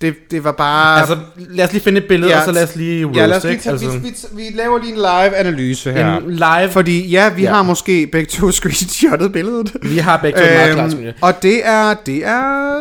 det, 0.00 0.14
det 0.30 0.44
var 0.44 0.52
bare... 0.52 0.98
Altså, 1.00 1.16
lad 1.36 1.64
os 1.64 1.72
lige 1.72 1.82
finde 1.82 1.98
et 2.00 2.06
billede, 2.08 2.30
ja, 2.32 2.38
og 2.38 2.44
så 2.44 2.52
lad 2.52 2.62
os 2.64 2.76
lige 2.76 3.04
roast, 3.06 3.16
ja, 3.18 3.26
lad 3.26 3.36
os 3.36 3.44
lige 3.44 3.58
tage, 3.58 3.72
Altså, 3.72 3.90
vi, 3.90 3.98
vi, 3.98 4.12
vi, 4.42 4.56
laver 4.56 4.78
lige 4.78 4.90
en 4.92 4.96
live 4.96 5.36
analyse 5.36 5.92
her. 5.92 6.16
en 6.16 6.30
live, 6.30 6.70
Fordi 6.70 7.08
ja, 7.08 7.28
vi 7.28 7.42
Ja. 7.42 7.52
har 7.52 7.62
måske 7.62 8.06
begge 8.12 8.26
to 8.26 8.50
screenshottet 8.60 9.32
billedet. 9.32 9.72
vi 9.82 9.98
har 9.98 10.16
begge 10.16 10.38
to 10.38 10.44
et 10.44 10.50
meget 10.52 10.74
klart 10.74 10.92
Øhm, 10.94 11.12
og 11.20 11.42
det 11.42 11.60
er, 11.66 11.94
det 12.06 12.26
er, 12.26 12.80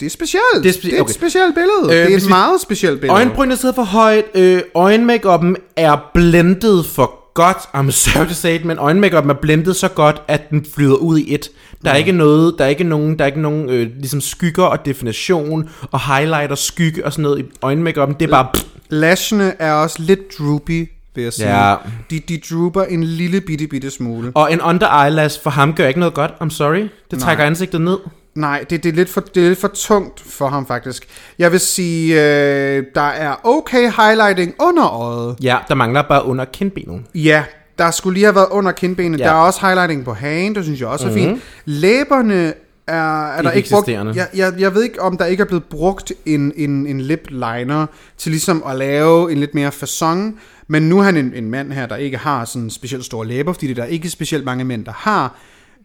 det 0.00 0.06
er 0.06 0.10
specielt. 0.10 0.42
Det 0.62 0.66
er 0.68 0.72
spe- 0.72 0.82
det 0.90 0.96
er 0.96 1.00
okay. 1.00 1.10
et 1.10 1.14
specielt 1.14 1.54
billede. 1.54 2.00
Øh, 2.00 2.06
det 2.06 2.12
er 2.12 2.16
et 2.16 2.28
meget 2.28 2.60
specielt 2.60 3.00
billede. 3.00 3.14
Øjenbrynene 3.14 3.56
sidder 3.56 3.74
for 3.74 3.82
højt, 3.82 4.24
øh, 4.34 4.60
øjenmakeupen 4.74 5.56
er 5.76 5.96
blendet 6.14 6.86
for 6.86 7.18
godt, 7.34 7.56
I'm 7.56 7.90
sorry 7.90 8.26
to 8.26 8.34
say 8.34 8.54
it, 8.54 8.64
men 8.64 8.78
øjenmakeupen 8.78 9.30
er 9.30 9.34
blendet 9.34 9.76
så 9.76 9.88
godt, 9.88 10.22
at 10.28 10.50
den 10.50 10.66
flyder 10.74 10.94
ud 10.94 11.18
i 11.18 11.34
et. 11.34 11.48
Der 11.84 11.90
er 11.90 11.96
ikke 11.96 12.12
noget, 12.12 12.54
der 12.58 12.64
er 12.64 12.68
ikke 12.68 12.84
nogen, 12.84 13.18
der 13.18 13.24
er 13.24 13.26
ikke 13.26 13.40
nogen 13.40 13.70
øh, 13.70 13.90
ligesom 13.96 14.20
skygger 14.20 14.64
og 14.64 14.86
definition 14.86 15.70
og 15.90 16.16
highlight 16.16 16.50
og 16.50 16.58
skygge 16.58 17.04
og 17.04 17.12
sådan 17.12 17.22
noget 17.22 17.40
i 17.40 17.44
øjenmakeupen. 17.62 18.16
Det 18.20 18.26
er 18.26 18.30
bare, 18.30 18.46
pff, 18.54 18.64
Lashene 18.88 19.54
er 19.58 19.72
også 19.72 20.02
lidt 20.02 20.38
droopy, 20.38 20.88
vil 21.14 21.24
jeg 21.24 21.32
sige. 21.32 21.66
Ja. 21.68 21.76
De, 22.10 22.20
de 22.28 22.40
drooper 22.50 22.82
en 22.82 23.04
lille 23.04 23.40
bitte, 23.40 23.66
bitte 23.66 23.90
smule. 23.90 24.32
og 24.34 24.52
en 24.52 24.60
under 24.60 25.04
eyelash 25.04 25.42
for 25.42 25.50
ham 25.50 25.74
gør 25.74 25.88
ikke 25.88 26.00
noget 26.00 26.14
godt, 26.14 26.30
I'm 26.30 26.50
sorry. 26.50 26.88
Det 27.10 27.18
trækker 27.18 27.44
ansigtet 27.44 27.80
ned. 27.80 27.98
Nej, 28.34 28.64
det, 28.70 28.82
det, 28.82 28.88
er 28.88 28.92
lidt 28.92 29.08
for, 29.08 29.20
det 29.20 29.44
er 29.44 29.48
lidt 29.48 29.60
for 29.60 29.68
tungt 29.68 30.20
for 30.20 30.48
ham 30.48 30.66
faktisk. 30.66 31.06
Jeg 31.38 31.52
vil 31.52 31.60
sige, 31.60 32.14
øh, 32.14 32.84
der 32.94 33.00
er 33.00 33.46
okay 33.46 33.90
highlighting 33.96 34.54
under 34.60 34.86
øjet. 34.86 35.36
Ja, 35.42 35.58
der 35.68 35.74
mangler 35.74 36.02
bare 36.02 36.24
under 36.24 36.44
kindbenet. 36.44 37.02
Ja, 37.14 37.44
der 37.78 37.90
skulle 37.90 38.14
lige 38.14 38.24
have 38.24 38.34
været 38.34 38.48
under 38.50 38.72
kindbenet. 38.72 39.20
Ja. 39.20 39.24
Der 39.24 39.30
er 39.30 39.34
også 39.34 39.60
highlighting 39.66 40.04
på 40.04 40.12
hagen, 40.12 40.54
det 40.54 40.64
synes 40.64 40.80
jeg 40.80 40.88
også 40.88 41.06
er 41.06 41.10
mm-hmm. 41.10 41.28
fint. 41.28 41.42
Læberne 41.64 42.54
er, 42.86 43.26
er 43.26 43.42
der 43.42 43.50
Ikke 43.50 43.70
brugt... 43.70 43.88
Jeg, 43.88 44.28
jeg, 44.34 44.52
jeg 44.58 44.74
ved 44.74 44.82
ikke, 44.82 45.02
om 45.02 45.16
der 45.16 45.24
ikke 45.24 45.40
er 45.40 45.46
blevet 45.46 45.64
brugt 45.64 46.12
en, 46.26 46.52
en, 46.56 46.86
en 46.86 47.00
lip 47.00 47.26
liner 47.30 47.86
til 48.18 48.30
ligesom 48.30 48.62
at 48.66 48.76
lave 48.76 49.32
en 49.32 49.38
lidt 49.38 49.54
mere 49.54 49.72
fasong. 49.72 50.40
Men 50.68 50.82
nu 50.82 50.98
er 50.98 51.02
han 51.02 51.16
en, 51.16 51.32
en 51.34 51.50
mand 51.50 51.72
her, 51.72 51.86
der 51.86 51.96
ikke 51.96 52.16
har 52.16 52.44
sådan 52.44 52.70
specielt 52.70 53.04
store 53.04 53.26
læber, 53.26 53.52
fordi 53.52 53.66
det 53.66 53.78
er 53.78 53.82
der 53.82 53.90
ikke 53.90 54.10
specielt 54.10 54.44
mange 54.44 54.64
mænd, 54.64 54.84
der 54.84 54.92
har. 54.92 55.36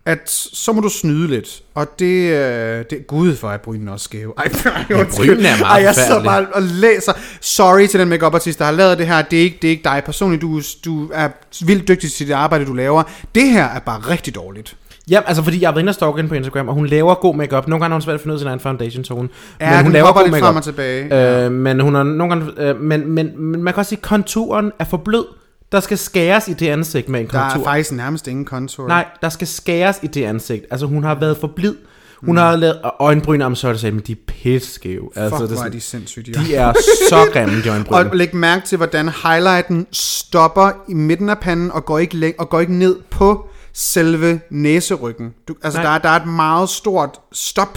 At 0.08 0.30
så 0.54 0.74
må 0.74 0.82
du 0.82 0.90
snyde 0.90 1.28
lidt. 1.28 1.62
Og 1.76 1.88
det, 2.00 2.32
øh, 2.34 2.86
det 2.90 3.08
gud 3.08 3.36
for 3.36 3.50
at 3.50 3.62
brynene 3.62 3.90
er 3.90 3.94
også 3.94 4.04
skæve. 4.04 4.34
Ej, 4.38 4.46
undskyld. 5.00 5.28
brynene 5.28 5.48
er 5.48 5.60
meget 5.60 5.62
Ej, 5.80 5.84
jeg 5.84 5.96
så 5.96 6.02
forfærdelige. 6.02 6.30
bare 6.32 6.46
og 6.54 6.62
læser. 6.62 7.14
Sorry 7.42 7.88
til 7.88 8.00
den 8.00 8.10
makeup 8.10 8.34
artist 8.34 8.60
der 8.60 8.66
har 8.66 8.72
lavet 8.72 8.98
det 8.98 9.08
her. 9.08 9.22
Det 9.22 9.40
er 9.40 9.44
ikke, 9.44 9.58
det 9.62 9.68
er 9.68 9.72
ikke 9.72 9.84
dig 9.84 10.02
personligt. 10.06 10.42
Du, 10.42 10.62
du 10.86 11.10
er 11.14 11.30
vildt 11.66 11.88
dygtig 11.88 12.12
til 12.12 12.28
det 12.28 12.34
arbejde, 12.34 12.66
du 12.66 12.74
laver. 12.74 13.04
Det 13.36 13.44
her 13.50 13.64
er 13.66 13.80
bare 13.80 14.00
rigtig 14.00 14.36
dårligt. 14.36 14.76
Ja, 15.10 15.20
altså 15.26 15.44
fordi 15.44 15.62
jeg 15.62 15.68
har 15.68 15.74
været 15.74 15.82
inde 15.84 15.90
og 15.90 15.94
stalke 15.96 16.16
hende 16.16 16.30
på 16.30 16.36
Instagram, 16.36 16.68
og 16.68 16.74
hun 16.74 16.88
laver 16.88 17.16
god 17.16 17.36
makeup. 17.36 17.68
Nogle 17.68 17.82
gange 17.84 17.92
har 17.92 17.96
hun 17.96 18.02
svært 18.02 18.14
at 18.14 18.22
finde 18.22 18.32
ud 18.34 18.36
af 18.36 18.40
sin 18.40 18.48
egen 18.48 18.60
foundation 18.60 19.04
tone. 19.04 19.30
Ja, 19.62 19.76
men 19.76 19.84
hun 19.84 19.94
laver 19.94 20.14
god 20.14 20.30
makeup. 20.30 20.40
frem 20.40 20.56
og 20.56 20.64
tilbage. 20.64 21.44
Øh, 21.46 21.52
men 21.52 21.80
hun 21.80 21.96
har 21.96 22.04
nogle 22.04 22.36
gange, 22.36 22.52
øh, 22.70 22.82
men, 22.82 23.08
men, 23.12 23.32
men 23.42 23.64
man 23.64 23.74
kan 23.74 23.80
også 23.80 23.90
sige, 23.90 24.00
at 24.00 24.04
konturen 24.04 24.72
er 24.80 24.86
for 24.86 24.98
blød. 24.98 25.26
Der 25.72 25.80
skal 25.80 25.98
skæres 25.98 26.48
i 26.48 26.54
det 26.54 26.68
ansigt 26.70 27.10
med 27.10 27.20
en 27.20 27.28
Der 27.28 27.32
kontur. 27.42 27.60
er 27.60 27.64
faktisk 27.64 27.92
nærmest 27.92 28.28
ingen 28.28 28.46
contour. 28.46 28.88
Nej, 28.88 29.06
der 29.22 29.30
skal 29.30 29.48
skæres 29.48 30.00
i 30.04 30.08
det 30.08 30.24
ansigt. 30.24 30.66
Altså 30.72 30.86
hun 30.86 31.04
har 31.04 31.16
været 31.16 31.38
for 31.38 31.48
blid. 31.56 31.76
Hun 32.20 32.30
mm. 32.36 32.38
har 32.38 32.56
lavet 32.56 32.82
øjenbryn, 33.00 33.42
om 33.42 33.56
så 33.56 33.68
er 33.68 33.72
det 33.72 33.82
sagt, 33.82 33.94
men 33.94 34.04
de 34.08 34.12
er 34.12 34.16
pisse 34.28 34.74
skæve. 34.74 35.10
Fuck, 35.14 35.18
Altså, 35.24 35.38
hvor 35.38 35.48
det 35.48 35.60
er 35.66 35.70
de 35.70 35.82
sindssygt. 35.82 36.26
de 36.46 36.56
er 36.56 36.74
så 37.10 37.26
grimme, 37.34 37.62
de 37.64 37.70
øjenbryn. 37.70 37.94
Og 37.94 38.16
læg 38.16 38.36
mærke 38.36 38.66
til, 38.66 38.76
hvordan 38.78 39.10
highlighten 39.24 39.88
stopper 39.92 40.72
i 40.90 40.94
midten 40.94 41.30
af 41.30 41.40
panden 41.40 41.72
og 41.72 41.86
går 41.86 42.00
ikke, 42.00 42.16
læng- 42.18 42.40
og 42.40 42.50
går 42.50 42.60
ikke 42.60 42.74
ned 42.76 42.96
på 43.10 43.50
selve 43.74 44.40
næseryggen. 44.52 45.34
Du, 45.48 45.56
altså, 45.64 45.80
Nej. 45.82 45.90
der 45.90 45.96
er, 45.96 45.98
der 46.02 46.10
er 46.10 46.20
et 46.22 46.28
meget 46.28 46.70
stort 46.70 47.20
stop. 47.32 47.74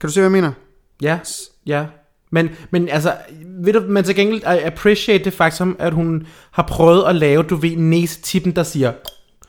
Kan 0.00 0.08
du 0.08 0.12
se, 0.12 0.20
hvad 0.20 0.24
jeg 0.24 0.32
mener? 0.32 0.52
Ja, 1.02 1.18
ja. 1.66 1.84
Men, 2.30 2.50
men 2.70 2.88
altså, 2.88 3.14
ved 3.64 3.72
du, 3.72 3.80
men 3.80 4.04
til 4.04 4.16
gengæld, 4.16 4.42
I 4.42 4.64
appreciate 4.64 5.24
det 5.24 5.32
faktum, 5.32 5.76
at 5.78 5.92
hun 5.92 6.26
har 6.50 6.62
prøvet 6.62 7.04
at 7.08 7.14
lave, 7.14 7.42
du 7.42 7.56
ved, 7.56 7.76
næsetippen, 7.76 8.56
der 8.56 8.62
siger, 8.62 8.92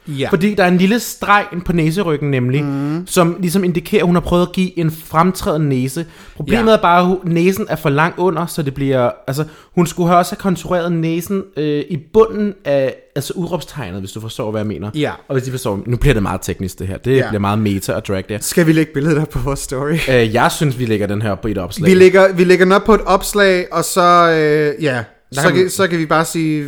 Ja. 0.07 0.29
Fordi 0.29 0.53
der 0.55 0.63
er 0.63 0.67
en 0.67 0.77
lille 0.77 0.99
streg 0.99 1.45
på 1.65 1.73
næseryggen 1.73 2.31
nemlig, 2.31 2.63
mm. 2.63 3.07
som 3.07 3.37
ligesom 3.39 3.63
indikerer, 3.63 4.01
at 4.03 4.05
hun 4.05 4.15
har 4.15 4.21
prøvet 4.21 4.41
at 4.47 4.51
give 4.51 4.79
en 4.79 4.91
fremtrædende 4.91 5.69
næse. 5.69 6.05
Problemet 6.35 6.71
Ja. 6.71 6.77
er 6.77 6.81
bare, 6.81 7.11
at 7.11 7.17
næsen 7.31 7.65
er 7.69 7.75
for 7.75 7.89
langt 7.89 8.19
under, 8.19 8.45
så 8.45 8.61
det 8.61 8.73
bliver... 8.73 9.11
Altså, 9.27 9.45
hun 9.75 9.87
skulle 9.87 10.07
have 10.09 10.17
også 10.19 10.31
have 10.35 10.41
kontureret 10.41 10.91
næsen 10.91 11.43
øh, 11.57 11.83
i 11.89 11.97
bunden 12.13 12.53
af 12.65 12.95
altså 13.15 13.33
udråbstegnet, 13.35 13.99
hvis 13.99 14.11
du 14.11 14.21
forstår, 14.21 14.51
hvad 14.51 14.61
jeg 14.61 14.67
mener. 14.67 14.89
Ja. 14.95 15.11
Og 15.27 15.33
hvis 15.33 15.43
de 15.43 15.51
forstår... 15.51 15.83
Nu 15.85 15.97
bliver 15.97 16.13
det 16.13 16.23
meget 16.23 16.41
teknisk, 16.41 16.79
det 16.79 16.87
her. 16.87 16.97
Det 16.97 17.15
Ja. 17.17 17.27
bliver 17.29 17.41
meget 17.41 17.59
meta 17.59 17.93
og 17.93 18.05
drag 18.05 18.25
der. 18.29 18.37
Skal 18.41 18.67
vi 18.67 18.71
lægge 18.73 18.93
billedet 18.93 19.17
op 19.21 19.29
på 19.29 19.39
vores 19.39 19.59
story? 19.59 19.93
Øh, 20.09 20.33
jeg 20.33 20.51
synes, 20.51 20.79
vi 20.79 20.85
lægger 20.85 21.07
den 21.07 21.21
her 21.21 21.35
på 21.35 21.47
et 21.47 21.57
opslag. 21.57 21.89
Vi 21.89 21.93
lægger, 21.93 22.33
vi 22.33 22.43
lægger 22.43 22.65
den 22.65 22.71
op 22.71 22.83
på 22.83 22.93
et 22.93 23.01
opslag, 23.05 23.65
og 23.71 23.85
så, 23.85 24.29
øh, 24.31 24.83
ja, 24.83 25.03
så 25.31 25.51
kan 25.53 25.69
så 25.69 25.87
kan 25.87 25.99
vi 25.99 26.05
bare 26.05 26.25
sige, 26.25 26.65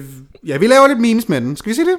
ja, 0.48 0.58
vi 0.58 0.68
laver 0.68 0.88
lidt 0.88 1.00
minus 1.00 1.30
med 1.30 1.42
den. 1.42 1.56
Skal 1.56 1.70
vi 1.70 1.76
sige 1.76 1.86
det? 1.86 1.96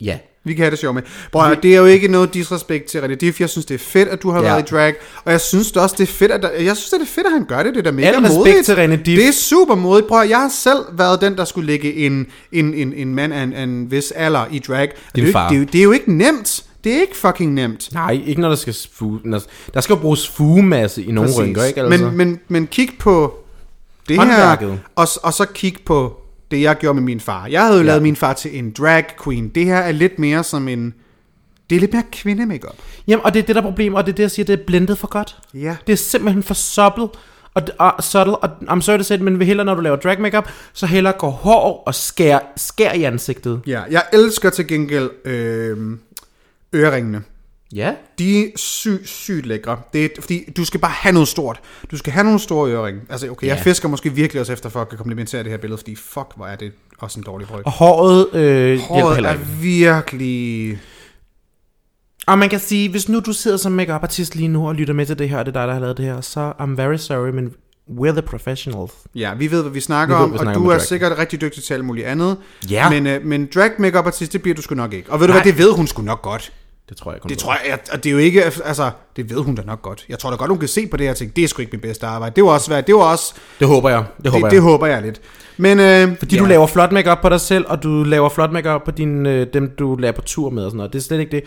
Ja. 0.00 0.18
Vi 0.46 0.54
kan 0.54 0.62
have 0.62 0.70
det 0.70 0.78
sjovt 0.78 0.94
med. 0.94 1.02
Bror, 1.32 1.54
det 1.62 1.74
er 1.74 1.78
jo 1.78 1.84
ikke 1.84 2.08
noget 2.08 2.34
disrespekt 2.34 2.84
til 2.86 2.98
René 2.98 3.14
Diff. 3.14 3.40
Jeg 3.40 3.48
synes, 3.50 3.66
det 3.66 3.74
er 3.74 3.78
fedt, 3.78 4.08
at 4.08 4.22
du 4.22 4.30
har 4.30 4.42
Ja. 4.42 4.48
været 4.48 4.70
i 4.70 4.74
drag. 4.74 4.94
Og 5.24 5.32
jeg 5.32 5.40
synes 5.40 5.72
det 5.72 5.82
også, 5.82 5.94
det 5.98 6.02
er 6.08 6.12
fedt, 6.12 6.32
at 6.32 6.42
der, 6.42 6.50
jeg 6.50 6.76
synes, 6.76 6.90
det 6.90 7.00
er 7.00 7.06
fedt, 7.06 7.26
at 7.26 7.32
han 7.32 7.44
gør 7.44 7.62
det. 7.62 7.74
Det 7.74 7.78
er 7.80 7.82
da 7.84 7.90
mega 7.90 8.06
Al 8.08 8.14
respekt 8.14 8.34
modigt. 8.38 8.64
til 8.64 8.72
René 8.74 8.96
Dif. 9.02 9.18
Det 9.18 9.28
er 9.28 9.32
super 9.32 9.74
modigt. 9.74 10.10
At, 10.12 10.30
jeg 10.30 10.38
har 10.38 10.48
selv 10.48 10.78
været 10.92 11.20
den, 11.20 11.36
der 11.36 11.44
skulle 11.44 11.66
lægge 11.66 11.94
en, 11.94 12.26
en, 12.52 12.74
en, 12.74 12.92
en 12.92 13.14
mand 13.14 13.32
af 13.32 13.42
en, 13.42 13.52
en 13.52 13.90
vis 13.90 14.10
alder 14.10 14.44
i 14.50 14.58
drag. 14.58 14.88
Og 14.90 15.16
det, 15.16 15.22
er 15.22 15.26
ikke, 15.26 15.38
det, 15.50 15.56
er 15.56 15.58
jo, 15.60 15.64
det 15.72 15.78
er 15.78 15.82
jo 15.84 15.92
ikke 15.92 16.12
nemt. 16.12 16.64
Det 16.84 16.94
er 16.96 17.00
ikke 17.00 17.16
fucking 17.16 17.52
nemt. 17.54 17.88
Nej, 17.92 18.20
ikke 18.26 18.40
når 18.40 18.48
der 18.48 18.56
skal 18.56 18.76
fuge, 18.92 19.20
når, 19.24 19.42
der 19.74 19.80
skal 19.80 19.94
jo 19.94 20.00
bruges 20.00 20.28
fugemasse 20.28 21.02
i 21.04 21.10
nogle 21.12 21.28
Præcis. 21.28 21.40
rynker, 21.42 21.64
ikke? 21.64 21.80
Altså. 21.82 22.04
Men, 22.04 22.16
men, 22.16 22.40
men 22.48 22.66
kig 22.66 22.88
på 22.98 23.34
det 24.08 24.16
Håndværket. 24.18 24.70
her, 24.70 24.76
og, 24.96 25.08
og 25.22 25.32
så 25.34 25.44
kig 25.54 25.76
på 25.86 26.20
det, 26.50 26.62
jeg 26.62 26.76
gjorde 26.76 26.94
med 26.94 27.02
min 27.02 27.20
far. 27.20 27.46
Jeg 27.46 27.62
havde 27.62 27.78
jo 27.78 27.82
ja. 27.82 27.86
lavet 27.86 28.02
min 28.02 28.16
far 28.16 28.32
til 28.32 28.58
en 28.58 28.70
drag 28.70 29.04
queen. 29.24 29.48
Det 29.48 29.64
her 29.64 29.76
er 29.76 29.92
lidt 29.92 30.18
mere 30.18 30.44
som 30.44 30.68
en... 30.68 30.94
Det 31.70 31.76
er 31.76 31.80
lidt 31.80 31.92
mere 31.92 32.02
kvinde-makeup. 32.12 32.76
Jamen, 33.08 33.24
og 33.24 33.34
det 33.34 33.42
er 33.42 33.46
det, 33.46 33.54
der 33.54 33.62
er 33.62 33.66
problemet, 33.66 33.98
og 33.98 34.06
det 34.06 34.12
er 34.12 34.16
det, 34.16 34.22
jeg 34.22 34.30
siger, 34.30 34.46
det 34.46 34.60
er 34.60 34.64
blendet 34.66 34.98
for 34.98 35.06
godt. 35.06 35.38
Ja. 35.54 35.76
Det 35.86 35.92
er 35.92 35.96
simpelthen 35.96 36.42
for 36.42 36.54
subtle, 36.54 37.08
og, 37.54 37.62
og 37.78 38.04
subtle, 38.04 38.36
og 38.36 38.50
I'm 38.62 38.80
sorry 38.80 38.96
to 38.98 39.02
say 39.02 39.18
men 39.18 39.38
vil 39.38 39.46
hellere, 39.46 39.64
når 39.64 39.74
du 39.74 39.80
laver 39.80 39.96
drag 39.96 40.20
makeup, 40.20 40.48
så 40.72 40.86
hellere 40.86 41.12
gå 41.18 41.28
hård 41.28 41.82
og 41.86 41.94
skær, 41.94 42.38
skær 42.56 42.92
i 42.92 43.04
ansigtet. 43.04 43.60
Ja, 43.66 43.82
jeg 43.90 44.02
elsker 44.12 44.50
til 44.50 44.66
gengæld 44.66 45.10
øh, 45.24 45.76
øreringene. 46.74 47.22
Ja. 47.74 47.94
De 48.18 48.40
er 48.44 48.48
sygt, 48.56 49.08
sygt 49.08 49.46
lækre. 49.46 49.78
Det 49.92 50.04
er, 50.04 50.08
fordi 50.20 50.44
du 50.56 50.64
skal 50.64 50.80
bare 50.80 50.92
have 50.94 51.12
noget 51.12 51.28
stort. 51.28 51.60
Du 51.90 51.96
skal 51.96 52.12
have 52.12 52.24
nogle 52.24 52.38
store 52.40 52.70
øreringe. 52.70 53.00
Altså, 53.10 53.30
okay, 53.30 53.46
jeg 53.46 53.56
Ja. 53.56 53.62
fisker 53.62 53.88
måske 53.88 54.12
virkelig 54.12 54.40
også 54.40 54.52
efter 54.52 54.68
for 54.68 54.80
at 54.80 54.88
kan 54.88 54.98
komplimentere 54.98 55.42
det 55.42 55.50
her 55.50 55.58
billede, 55.58 55.78
fordi 55.78 55.94
fuck, 55.96 56.26
hvor 56.36 56.46
er 56.46 56.56
det 56.56 56.72
også 56.98 57.20
en 57.20 57.24
dårlig 57.24 57.48
bryg. 57.48 57.66
Og 57.66 57.72
håret, 57.72 58.34
øh, 58.34 58.78
Håret 58.80 59.24
er 59.26 59.36
virkelig... 59.60 60.78
Og 62.26 62.38
man 62.38 62.48
kan 62.48 62.60
sige, 62.60 62.88
hvis 62.90 63.08
nu 63.08 63.20
du 63.20 63.32
sidder 63.32 63.56
som 63.56 63.72
makeup 63.72 64.02
artist 64.02 64.34
lige 64.36 64.48
nu 64.48 64.68
og 64.68 64.74
lytter 64.74 64.94
med 64.94 65.06
til 65.06 65.18
det 65.18 65.28
her, 65.28 65.38
og 65.38 65.46
det 65.46 65.56
er 65.56 65.60
dig, 65.60 65.66
der 65.68 65.72
har 65.74 65.80
lavet 65.80 65.96
det 65.96 66.04
her, 66.04 66.20
så 66.20 66.52
I'm 66.60 66.76
very 66.76 66.96
sorry, 66.96 67.28
men 67.30 67.52
we're 67.90 68.12
the 68.12 68.22
professionals. 68.22 68.92
Ja, 69.14 69.34
vi 69.34 69.50
ved, 69.50 69.62
hvad 69.62 69.72
vi 69.72 69.80
snakker 69.80 70.14
Vi 70.16 70.18
ved, 70.18 70.24
om, 70.24 70.32
vi 70.32 70.36
og 70.36 70.42
snakker 70.42 70.58
du 70.60 70.64
om 70.64 70.70
er 70.70 70.76
drag. 70.76 70.82
sikkert 70.82 71.18
rigtig 71.18 71.40
dygtig 71.40 71.62
til 71.64 71.74
alt 71.74 71.84
muligt 71.84 72.06
andet. 72.06 72.36
Ja. 72.70 72.90
Men, 72.90 73.06
øh, 73.06 73.24
men 73.26 73.48
drag 73.54 73.70
makeup 73.78 74.06
artist, 74.06 74.32
det 74.32 74.42
bliver 74.42 74.54
du 74.54 74.62
sgu 74.62 74.74
nok 74.74 74.92
ikke. 74.92 75.12
Og 75.12 75.20
ved 75.20 75.26
du 75.26 75.32
Nej. 75.32 75.42
hvad, 75.42 75.52
det 75.52 75.58
ved 75.62 75.72
hun 75.72 75.86
sgu 75.86 76.02
nok 76.02 76.22
godt. 76.22 76.52
Det 76.88 76.96
tror 76.96 77.12
jeg 77.12 77.20
kun. 77.20 77.28
Det 77.28 77.38
tror 77.38 77.56
jeg, 77.68 77.78
og 77.92 78.04
det 78.04 78.10
er 78.10 78.12
jo 78.12 78.18
ikke, 78.18 78.44
altså, 78.44 78.90
det 79.16 79.30
ved 79.30 79.36
hun 79.36 79.54
da 79.54 79.62
nok 79.62 79.82
godt. 79.82 80.04
Jeg 80.08 80.18
tror 80.18 80.30
da 80.30 80.36
godt, 80.36 80.50
hun 80.50 80.58
kan 80.58 80.68
se 80.68 80.86
på 80.86 80.96
det 80.96 81.06
her 81.06 81.14
tænke, 81.14 81.32
det 81.36 81.44
er 81.44 81.48
sgu 81.48 81.60
ikke 81.60 81.72
min 81.72 81.80
bedste 81.80 82.06
arbejde. 82.06 82.36
Det 82.36 82.44
var 82.44 82.50
også 82.50 82.66
svært, 82.66 82.86
det 82.86 82.94
var 82.94 83.00
også, 83.00 83.34
Det 83.60 83.68
håber 83.68 83.90
jeg. 83.90 84.04
Det 84.22 84.30
håber 84.32 84.38
det, 84.38 84.42
jeg. 84.44 84.50
det 84.50 84.62
håber 84.62 84.86
jeg 84.86 85.02
lidt. 85.02 85.20
Men, 85.56 85.80
øh, 85.80 86.18
Fordi 86.18 86.36
ja. 86.36 86.42
du 86.42 86.46
laver 86.46 86.66
flot 86.66 86.92
makeup 86.92 87.18
på 87.22 87.28
dig 87.28 87.40
selv, 87.40 87.64
og 87.68 87.82
du 87.82 87.88
laver 88.02 88.28
flot 88.28 88.52
makeup 88.52 88.82
på 88.84 88.90
din, 88.90 89.26
øh, 89.26 89.46
dem, 89.52 89.74
du 89.78 89.96
laver 89.96 90.12
på 90.12 90.22
tur 90.22 90.50
med 90.50 90.64
og 90.64 90.70
sådan 90.70 90.76
noget. 90.76 90.92
Det 90.92 90.98
er 90.98 91.02
slet 91.02 91.20
ikke 91.20 91.30
det. 91.32 91.44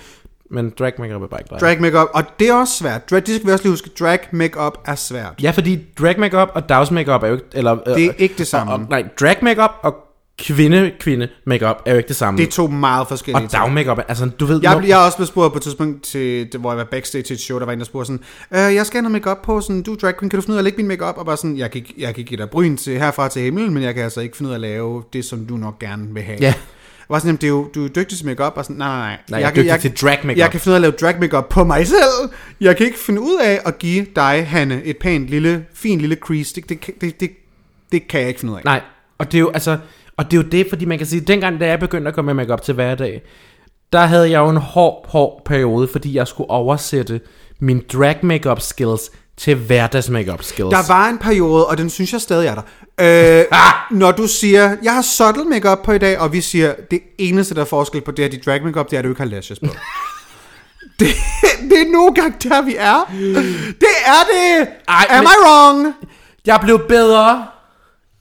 Men 0.52 0.74
drag 0.80 0.94
makeup 1.00 1.22
er 1.22 1.28
bare 1.28 1.40
ikke 1.42 1.50
dig. 1.50 1.60
Drag 1.60 1.82
makeup, 1.82 2.08
og 2.14 2.24
det 2.40 2.50
er 2.50 2.54
også 2.54 2.74
svært. 2.74 3.10
Drag, 3.10 3.26
det 3.26 3.36
skal 3.36 3.48
vi 3.48 3.52
også 3.52 3.64
lige 3.64 3.72
huske, 3.72 3.90
drag 4.00 4.20
makeup 4.32 4.78
er 4.86 4.96
svært. 4.96 5.34
Ja, 5.44 5.52
fordi 5.52 5.80
drag 6.00 6.20
makeup 6.20 6.50
og 6.54 6.70
dags 6.70 6.92
makeup 6.92 7.24
er 7.24 7.28
jo 7.28 7.34
ikke... 7.34 7.46
Eller, 7.54 7.78
øh, 7.88 7.96
Det 7.96 8.06
er 8.06 8.12
ikke 8.18 8.36
det 8.38 8.48
samme. 8.48 8.74
Og, 8.74 8.80
og, 8.80 8.86
nej, 8.90 9.04
drag 9.20 9.36
makeup 9.42 9.72
og 9.82 9.96
kvinde 10.40 10.92
kvinde 11.00 11.28
makeup 11.46 11.76
er 11.86 11.92
jo 11.92 11.98
ikke 11.98 12.08
det 12.08 12.16
samme. 12.16 12.38
Det 12.38 12.48
er 12.48 12.52
to 12.52 12.68
meget 12.68 13.08
forskellige 13.08 13.46
og 13.46 13.52
dag 13.52 13.72
makeup, 13.72 14.00
altså 14.08 14.26
du 14.40 14.46
ved... 14.46 14.60
Jeg, 14.64 14.74
når- 14.74 14.82
jeg 14.82 15.02
er 15.02 15.06
også 15.06 15.18
blevet 15.18 15.28
spurgt 15.28 15.54
på 15.54 15.58
et 15.58 15.64
tidspunkt, 15.64 16.04
til, 16.04 16.48
hvor 16.60 16.72
jeg 16.72 16.78
var 16.78 16.84
backstage 16.84 17.24
til 17.24 17.34
et 17.34 17.40
show, 17.40 17.60
der 17.60 17.66
var 17.66 17.74
en, 17.74 17.80
der 17.80 17.86
spurgte 17.86 18.06
sådan, 18.52 18.68
øh, 18.70 18.76
jeg 18.76 18.86
skal 18.86 18.98
have 18.98 19.02
noget 19.10 19.12
makeup 19.12 19.38
på, 19.44 19.62
sådan, 19.62 19.84
du 19.84 19.96
drag 20.02 20.14
queen, 20.20 20.30
kan 20.30 20.38
du 20.38 20.42
finde 20.42 20.52
ud 20.54 20.58
af 20.58 20.60
at 20.60 20.64
lægge 20.64 20.78
min 20.78 20.88
makeup? 20.88 21.18
Og 21.18 21.26
bare 21.26 21.38
sådan, 21.38 21.58
jeg 21.58 21.72
kan, 21.72 21.86
jeg 21.98 22.16
kan 22.16 22.24
give 22.24 22.38
dig 22.38 22.50
bryn 22.50 22.78
til 22.78 23.00
herfra 23.00 23.30
til 23.30 23.42
himlen, 23.42 23.74
men 23.74 23.84
jeg 23.84 23.94
kan 23.96 24.04
altså 24.04 24.22
ikke 24.22 24.38
finde 24.38 24.50
ud 24.50 24.54
af 24.54 24.58
at 24.58 24.62
lave 24.62 25.04
det, 25.14 25.26
som 25.26 25.46
du 25.46 25.58
nok 25.58 25.80
gerne 25.80 26.14
vil 26.14 26.24
have. 26.24 26.38
Ja. 26.42 26.54
var 27.10 27.20
sådan, 27.20 27.28
jamen, 27.28 27.38
det 27.38 27.48
er 27.48 27.52
jo, 27.52 27.68
du 27.76 27.84
er 27.84 27.88
dygtig 27.90 28.18
til 28.18 28.26
makeup 28.28 28.54
og 28.56 28.64
sådan, 28.66 28.76
nej, 28.76 28.88
nej, 28.98 29.08
nej. 29.08 29.18
Nej, 29.30 29.40
jeg 29.40 29.48
er 29.72 29.78
dygtig 29.78 29.92
til 29.96 30.08
drag 30.08 30.20
makeup. 30.24 30.38
Jeg 30.38 30.52
kan 30.52 30.60
finde 30.60 30.72
ud 30.72 30.74
af 30.74 30.78
at 30.78 30.82
lave 30.82 30.92
drag 31.12 31.20
makeup 31.20 31.50
på 31.50 31.64
mig 31.64 31.88
selv. 31.88 32.30
Jeg 32.62 32.78
kan 32.78 32.86
ikke 32.86 33.00
finde 33.00 33.22
ud 33.22 33.40
af 33.44 33.60
at 33.66 33.80
give 33.80 34.06
dig, 34.16 34.48
Hanne, 34.48 34.82
et 34.84 34.98
pænt 34.98 35.28
lille, 35.28 35.66
fin 35.74 36.00
lille 36.02 36.16
crease. 36.16 36.56
Det, 36.56 36.70
det, 36.70 37.02
det, 37.02 37.20
det, 37.20 37.30
det 37.92 38.08
kan 38.08 38.20
jeg 38.20 38.28
ikke 38.28 38.40
finde 38.40 38.54
ud 38.54 38.58
af. 38.58 38.64
Nej, 38.66 38.82
og 39.18 39.32
det 39.32 39.38
er 39.38 39.42
jo 39.42 39.50
altså, 39.52 39.78
og 40.18 40.26
det 40.32 40.38
er 40.38 40.42
jo 40.44 40.50
det, 40.50 40.66
fordi 40.70 40.86
man 40.86 40.98
kan 40.98 41.08
sige, 41.08 41.22
dengang 41.22 41.60
da 41.60 41.68
jeg 41.68 41.80
begyndte 41.80 42.08
at 42.10 42.16
komme 42.16 42.34
med 42.34 42.44
makeup 42.46 42.62
til 42.62 42.74
hverdag, 42.74 43.22
der 43.94 44.00
havde 44.00 44.32
jeg 44.32 44.40
jo 44.40 44.50
en 44.50 44.58
hård, 44.58 45.06
hård 45.10 45.42
periode, 45.46 45.88
fordi 45.88 46.14
jeg 46.16 46.28
skulle 46.28 46.50
oversætte 46.50 47.22
min 47.60 47.84
drag 47.94 48.18
makeup 48.24 48.62
skills 48.62 49.02
til 49.38 49.56
hverdags 49.56 50.10
makeup 50.10 50.44
skills. 50.44 50.70
Der 50.70 50.88
var 50.94 51.10
en 51.10 51.18
periode, 51.18 51.68
og 51.68 51.78
den 51.78 51.90
synes 51.90 52.14
jeg 52.14 52.22
stadig 52.22 52.48
er 52.48 52.56
der. 52.56 52.62
Øh, 53.00 53.46
når 54.00 54.12
du 54.12 54.28
siger, 54.28 54.76
jeg 54.84 54.94
har 54.94 55.02
subtle 55.02 55.44
makeup 55.44 55.78
på 55.84 55.92
i 55.92 55.98
dag, 55.98 56.20
og 56.20 56.34
vi 56.34 56.42
siger, 56.42 56.74
det 56.92 57.00
eneste, 57.18 57.56
der 57.56 57.62
er 57.62 57.66
forskel 57.66 58.02
på 58.02 58.12
det 58.12 58.26
her, 58.26 58.30
dit 58.30 58.46
drag 58.46 58.64
makeup, 58.64 58.86
det 58.90 58.96
er, 58.96 59.00
at 59.00 59.04
du 59.06 59.10
ikke 59.10 59.22
har 59.22 59.30
lashes 59.30 59.60
på. 59.60 59.66
det, 61.00 61.08
det 61.70 61.82
er 61.82 61.92
nogle 61.92 62.14
gange 62.14 62.50
der, 62.50 62.62
vi 62.62 62.76
er. 62.80 63.12
Det 63.80 63.96
er 64.06 64.24
det! 64.32 64.68
Ej, 64.88 65.06
Am 65.10 65.24
men- 65.24 65.28
I 65.32 65.36
wrong? 65.46 65.94
Jeg 66.46 66.60
blev 66.64 66.80
bedre. 66.88 67.46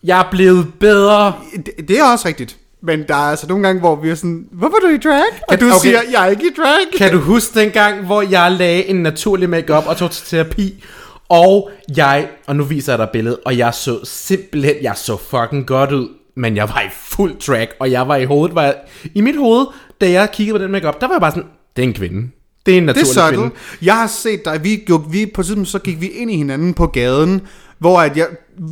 Jeg 0.06 0.18
er 0.20 0.30
blevet 0.30 0.66
bedre. 0.80 1.32
Det, 1.56 1.88
det 1.88 1.98
er 1.98 2.04
også 2.04 2.28
rigtigt. 2.28 2.56
Men 2.82 3.04
der 3.08 3.14
er 3.14 3.18
altså 3.30 3.46
nogle 3.48 3.66
gange, 3.66 3.80
hvor 3.80 3.96
vi 3.96 4.10
er 4.10 4.14
sådan, 4.14 4.46
hvorfor 4.52 4.76
er 4.76 4.80
du 4.80 4.94
i 4.94 4.98
drag? 4.98 5.22
Og 5.48 5.60
du 5.60 5.66
okay. 5.66 5.76
siger, 5.82 5.98
jeg 6.12 6.26
er 6.26 6.30
ikke 6.30 6.46
i 6.46 6.50
drag. 6.56 6.98
Kan 6.98 7.12
du 7.12 7.18
huske 7.18 7.60
dengang, 7.60 8.06
hvor 8.06 8.22
jeg 8.22 8.52
lagde 8.52 8.84
en 8.84 8.96
naturlig 8.96 9.50
makeup 9.50 9.86
og 9.86 9.96
tog 9.96 10.10
til 10.10 10.26
terapi, 10.26 10.84
og 11.28 11.70
jeg, 11.96 12.28
og 12.46 12.56
nu 12.56 12.64
viser 12.64 12.92
jeg 12.92 12.98
dig 12.98 13.08
billedet, 13.12 13.38
og 13.44 13.58
jeg 13.58 13.74
så 13.74 14.00
simpelthen, 14.04 14.74
jeg 14.82 14.92
så 14.96 15.16
fucking 15.16 15.66
godt 15.66 15.92
ud, 15.92 16.08
men 16.36 16.56
jeg 16.56 16.68
var 16.68 16.80
i 16.80 16.90
fuld 16.92 17.34
drag, 17.46 17.68
og 17.80 17.90
jeg 17.90 18.08
var 18.08 18.16
i 18.16 18.24
hovedet, 18.24 18.54
var 18.54 18.62
jeg, 18.62 18.74
i 19.14 19.20
mit 19.20 19.36
hoved, 19.36 19.66
da 20.00 20.10
jeg 20.10 20.30
kiggede 20.32 20.58
på 20.58 20.62
den 20.62 20.72
makeup, 20.72 21.00
der 21.00 21.06
var 21.06 21.14
jeg 21.14 21.20
bare 21.20 21.30
sådan, 21.30 21.48
det 21.76 21.82
er 21.82 21.86
en 21.86 21.94
kvinde. 21.94 22.28
Det 22.66 22.74
er 22.74 22.78
en 22.78 22.88
Det 22.88 22.96
naturlig 22.96 23.16
er 23.16 23.26
subtle. 23.26 23.38
kvinde. 23.38 23.54
Jeg 23.82 23.96
har 23.96 24.06
set 24.06 24.44
dig, 24.44 24.64
vi, 24.64 24.84
jo, 24.88 25.02
vi, 25.10 25.26
på 25.34 25.42
tidspunkt 25.42 25.68
så 25.68 25.78
gik 25.78 26.00
vi 26.00 26.06
ind 26.06 26.30
i 26.30 26.36
hinanden 26.36 26.74
på 26.74 26.86
gaden, 26.86 27.40
hvor 27.78 28.00
at 28.00 28.16
jeg, 28.16 28.26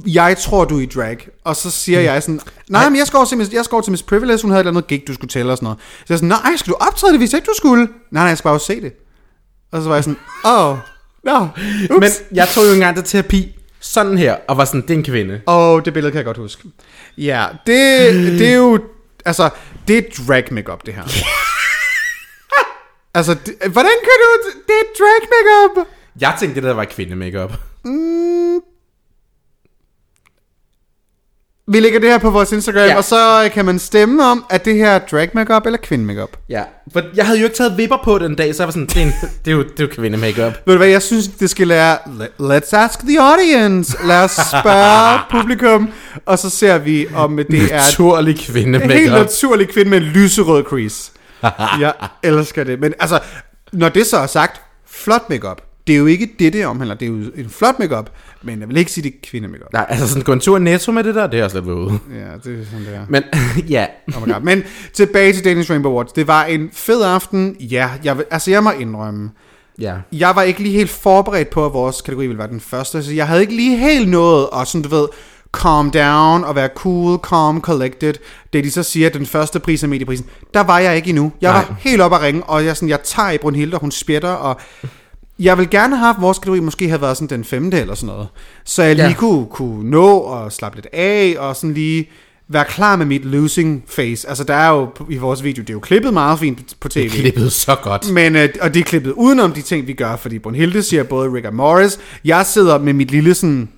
jeg 0.07 0.39
tror, 0.39 0.65
du 0.65 0.79
er 0.79 0.83
i 0.83 0.87
drag. 0.87 1.29
Og 1.45 1.57
så 1.57 1.71
siger 1.71 1.99
Mm. 1.99 2.05
jeg 2.05 2.23
sådan, 2.23 2.41
nej, 2.69 2.89
men 2.89 2.99
jeg 2.99 3.07
skal 3.07 3.17
over 3.17 3.27
til 3.27 3.39
Miss, 3.39 3.53
jeg 3.53 3.65
skal 3.65 3.75
over 3.77 3.83
til 3.83 3.91
Miss 3.91 4.03
Privilege, 4.03 4.39
hun 4.43 4.51
havde 4.51 4.61
et 4.61 4.67
eller 4.67 4.71
andet 4.79 4.87
gig, 4.87 5.03
du 5.07 5.15
skulle 5.15 5.29
tælle 5.29 5.53
og 5.53 5.57
sådan 5.59 5.65
noget. 5.67 5.79
Så 5.99 6.05
jeg 6.09 6.19
sådan, 6.19 6.29
nej, 6.29 6.57
skal 6.57 6.71
du 6.73 6.77
optræde 6.81 7.13
det, 7.13 7.21
hvis 7.21 7.33
ikke 7.33 7.47
du 7.47 7.53
skulle? 7.57 7.83
Nej, 7.85 7.93
nej, 8.11 8.23
jeg 8.25 8.39
skal 8.39 8.49
bare 8.49 8.61
se 8.61 8.81
det. 8.81 8.93
Og 9.73 9.83
så 9.83 9.89
var 9.89 9.95
jeg 9.97 10.05
sådan, 10.05 10.19
åh, 10.45 10.69
oh, 10.71 10.77
no, 11.25 11.43
ups. 11.97 12.01
Men 12.01 12.11
jeg 12.33 12.49
tog 12.49 12.67
jo 12.67 12.73
engang 12.73 12.97
til 12.97 13.05
terapi, 13.05 13.57
sådan 13.81 14.19
her, 14.19 14.37
og 14.49 14.57
var 14.57 14.65
sådan, 14.65 14.83
det 14.83 14.91
er 14.91 14.95
en 14.95 15.05
kvinde. 15.05 15.41
Åh, 15.47 15.57
oh, 15.57 15.83
det 15.85 15.93
billede 15.93 16.11
kan 16.13 16.17
jeg 16.17 16.25
godt 16.25 16.37
huske. 16.37 16.63
Ja, 17.19 17.47
det, 17.67 18.15
det 18.39 18.49
er 18.49 18.55
jo, 18.57 18.79
altså, 19.25 19.51
det 19.89 19.99
er 19.99 20.03
drag 20.29 20.45
makeup 20.51 20.87
det 20.87 20.95
her. 20.95 21.03
altså, 23.19 23.35
det, 23.35 23.55
hvordan 23.73 23.93
kan 24.03 24.13
du, 24.23 24.51
det 24.67 24.75
er 24.75 24.87
drag 24.99 25.29
makeup. 25.35 25.87
Jeg 26.21 26.37
tænkte, 26.41 26.61
det 26.61 26.69
der 26.69 26.75
var 26.75 26.85
kvinde 26.85 27.17
makeup. 27.17 27.53
Vi 31.69 31.81
lægger 31.81 32.01
det 32.01 32.09
her 32.09 32.19
på 32.19 32.31
vores 32.31 32.53
Instagram, 32.53 32.81
ja. 32.89 32.97
Og 32.97 33.05
så 33.05 33.45
øh, 33.45 33.51
kan 33.51 33.65
man 33.65 33.79
stemme 33.79 34.25
om, 34.25 34.45
at 34.51 34.65
det 34.65 34.75
her 34.77 34.91
er 34.91 34.99
drag 34.99 35.31
makeup 35.35 35.67
eller 35.67 35.79
kvinde 35.83 36.05
makeup. 36.05 36.37
Ja, 36.49 36.63
for 36.93 37.03
jeg 37.17 37.27
havde 37.27 37.39
jo 37.39 37.45
ikke 37.45 37.57
taget 37.57 37.77
vipper 37.77 37.97
på 38.05 38.19
den 38.19 38.35
dag, 38.35 38.55
så 38.55 38.63
jeg 38.63 38.67
var 38.67 38.73
sådan, 38.73 38.87
det 38.87 38.97
er, 38.97 39.03
en, 39.03 39.13
det 39.45 39.51
er 39.51 39.55
jo, 39.57 39.63
det 39.63 39.81
er 39.81 39.85
jo 39.85 39.89
kvinde 39.95 40.19
makeup. 40.19 40.53
Ved 40.67 40.75
du 40.75 40.77
hvad, 40.79 40.89
jeg 40.89 41.03
synes, 41.03 41.29
det 41.29 41.51
skal 41.51 41.69
lære, 41.69 41.99
let- 42.07 42.41
let's 42.41 42.77
ask 42.77 42.99
the 43.01 43.21
audience. 43.21 43.97
Lad 44.05 44.25
os 44.25 44.31
spørge 44.31 45.19
publikum, 45.41 45.89
og 46.27 46.39
så 46.39 46.51
ser 46.51 46.79
vi, 46.79 47.07
om 47.15 47.37
det 47.37 47.73
er 47.73 47.77
Naturlig 47.77 48.39
kvinde 48.39 48.83
en 48.85 48.91
helt 48.91 49.11
makeup. 49.13 49.27
naturlig 49.27 49.69
kvinde 49.69 49.91
med 49.91 49.99
en 49.99 50.05
lyserød 50.05 50.65
crease. 50.65 51.11
Jeg 51.81 51.93
elsker 52.23 52.65
det. 52.65 52.81
Men 52.81 52.95
altså, 53.01 53.19
når 53.73 53.89
det 53.89 54.07
så 54.07 54.17
er 54.17 54.27
sagt, 54.27 54.61
flot 54.91 55.31
makeup. 55.31 55.61
Det 55.87 55.93
er 55.93 55.97
jo 55.99 56.07
ikke 56.07 56.29
det, 56.39 56.53
det 56.53 56.67
omhandler. 56.67 56.95
Det 56.95 57.07
er 57.07 57.11
jo 57.11 57.17
en 57.37 57.51
flot 57.51 57.79
makeup, 57.79 58.11
men 58.43 58.61
jeg 58.61 58.69
vil 58.69 58.77
ikke 58.77 58.91
sige, 58.93 59.03
det 59.05 59.15
er 59.15 59.29
kvinde 59.31 59.49
makeup. 59.49 59.73
Nej, 59.73 59.87
altså 59.89 60.09
sådan 60.09 60.23
gå 60.23 60.33
en 60.33 60.41
tur 60.41 60.59
netto 60.59 60.93
med 60.93 61.05
det 61.05 61.15
der, 61.15 61.27
det 61.27 61.41
er 61.41 61.45
også 61.45 61.57
lidt 61.57 61.67
våget. 61.67 62.01
Ja, 62.15 62.17
det 62.51 62.61
er 62.61 62.65
sådan, 62.65 62.85
det 62.87 62.95
er. 62.95 63.07
Men 63.09 63.23
ja, 63.69 63.87
Oh 64.17 64.27
my 64.29 64.33
God. 64.33 64.41
Men 64.41 64.63
tilbage 64.93 65.33
til 65.33 65.45
Danish 65.45 65.71
Rainbow 65.71 65.93
Awards. 65.93 66.13
Det 66.13 66.27
var 66.27 66.45
en 66.45 66.71
fed 66.73 67.03
aften. 67.03 67.57
Ja, 67.61 67.91
jeg, 68.05 68.17
vil- 68.19 68.25
altså 68.31 68.51
jeg 68.51 68.63
må 68.63 68.71
indrømme. 68.71 69.31
ja. 69.79 69.95
Jeg 70.13 70.37
var 70.37 70.43
ikke 70.43 70.63
lige 70.63 70.75
helt 70.77 70.91
forberedt 70.91 71.51
på, 71.51 71.67
at 71.67 71.73
vores 71.73 72.01
kategori 72.01 72.27
ville 72.27 72.39
være 72.39 72.49
den 72.49 72.61
første. 72.61 73.03
Så 73.03 73.13
jeg 73.13 73.27
havde 73.29 73.41
ikke 73.41 73.57
lige 73.57 73.77
helt 73.77 74.09
nået 74.09 74.49
at 74.61 74.69
sådan, 74.69 74.83
du 74.83 74.89
ved, 74.97 75.07
calm 75.57 75.91
down 75.91 76.45
og 76.45 76.55
være 76.55 76.69
cool, 76.77 77.19
calm, 77.31 77.61
collected. 77.61 78.15
Det 78.53 78.65
de 78.65 78.71
så 78.71 78.83
siger, 78.83 79.07
at 79.07 79.15
den 79.15 79.27
første 79.27 79.61
pris 79.61 79.83
er 79.83 79.89
medieprisen. 79.89 80.27
Der 80.55 80.61
var 80.61 80.79
jeg 80.79 80.97
ikke 80.97 81.09
endnu. 81.09 81.33
Jeg 81.41 81.53
Nej. 81.53 81.65
var 81.69 81.77
helt 81.79 82.01
op 82.01 82.13
at 82.13 82.23
ringe, 82.23 82.43
og 82.45 82.65
jeg, 82.65 82.77
sådan, 82.77 82.89
jeg 82.89 83.01
tager 83.05 83.31
i 83.31 83.39
Brunhilde, 83.39 83.75
og 83.75 83.81
hun 83.81 83.91
spjætter, 83.91 84.29
og 84.31 84.61
jeg 85.39 85.59
vil 85.59 85.71
gerne 85.71 85.97
have 85.97 86.07
haft 86.07 86.21
vores 86.21 86.39
kategori 86.39 86.61
måske 86.61 86.89
have 86.89 87.01
været 87.01 87.17
sådan 87.17 87.29
den 87.39 87.45
femte 87.45 87.81
eller 87.81 87.95
sådan 87.95 88.07
noget. 88.15 88.29
Så 88.65 88.83
jeg 88.83 88.95
lige 88.97 89.07
Ja. 89.07 89.15
kunne, 89.15 89.47
kunne 89.47 89.91
nå 89.91 90.17
og 90.17 90.53
slappe 90.53 90.77
lidt 90.77 90.87
af, 90.93 91.35
og 91.39 91.57
sådan 91.57 91.75
lige 91.75 92.11
være 92.49 92.65
klar 92.65 92.97
med 92.97 93.07
mit 93.07 93.25
losing 93.25 93.85
face. 93.89 94.29
Altså 94.29 94.45
der 94.45 94.55
er 94.55 94.69
jo 94.71 94.89
i 95.11 95.17
vores 95.17 95.45
video, 95.45 95.61
det 95.63 95.71
er 95.71 95.75
jo 95.75 95.81
klippet 95.81 96.13
meget 96.13 96.39
fint 96.39 96.77
på- 96.81 96.89
tv. 96.89 97.09
Klippet 97.11 97.53
så 97.53 97.77
godt. 97.83 98.13
Men, 98.13 98.37
øh, 98.37 98.49
og 98.61 98.75
det 98.75 98.81
er 98.81 98.85
klippet 98.85 99.13
udenom 99.13 99.53
de 99.53 99.63
ting, 99.63 99.87
vi 99.87 99.93
gør, 99.93 100.17
fordi 100.17 100.39
Brunhilde 100.39 100.83
siger 100.83 101.03
både 101.03 101.33
Rick 101.33 101.47
og 101.47 101.55
Morris. 101.55 101.99
Jeg 102.25 102.47
sidder 102.47 102.79
med 102.79 102.93
mit 102.93 103.11
lille 103.11 103.35
sådan... 103.35 103.69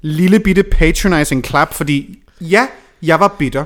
Lille 0.00 0.40
bitte 0.40 0.62
patronizing 0.62 1.44
klap, 1.44 1.74
fordi 1.74 2.18
ja, 2.40 2.66
jeg 3.02 3.20
var 3.20 3.28
bitter. 3.38 3.64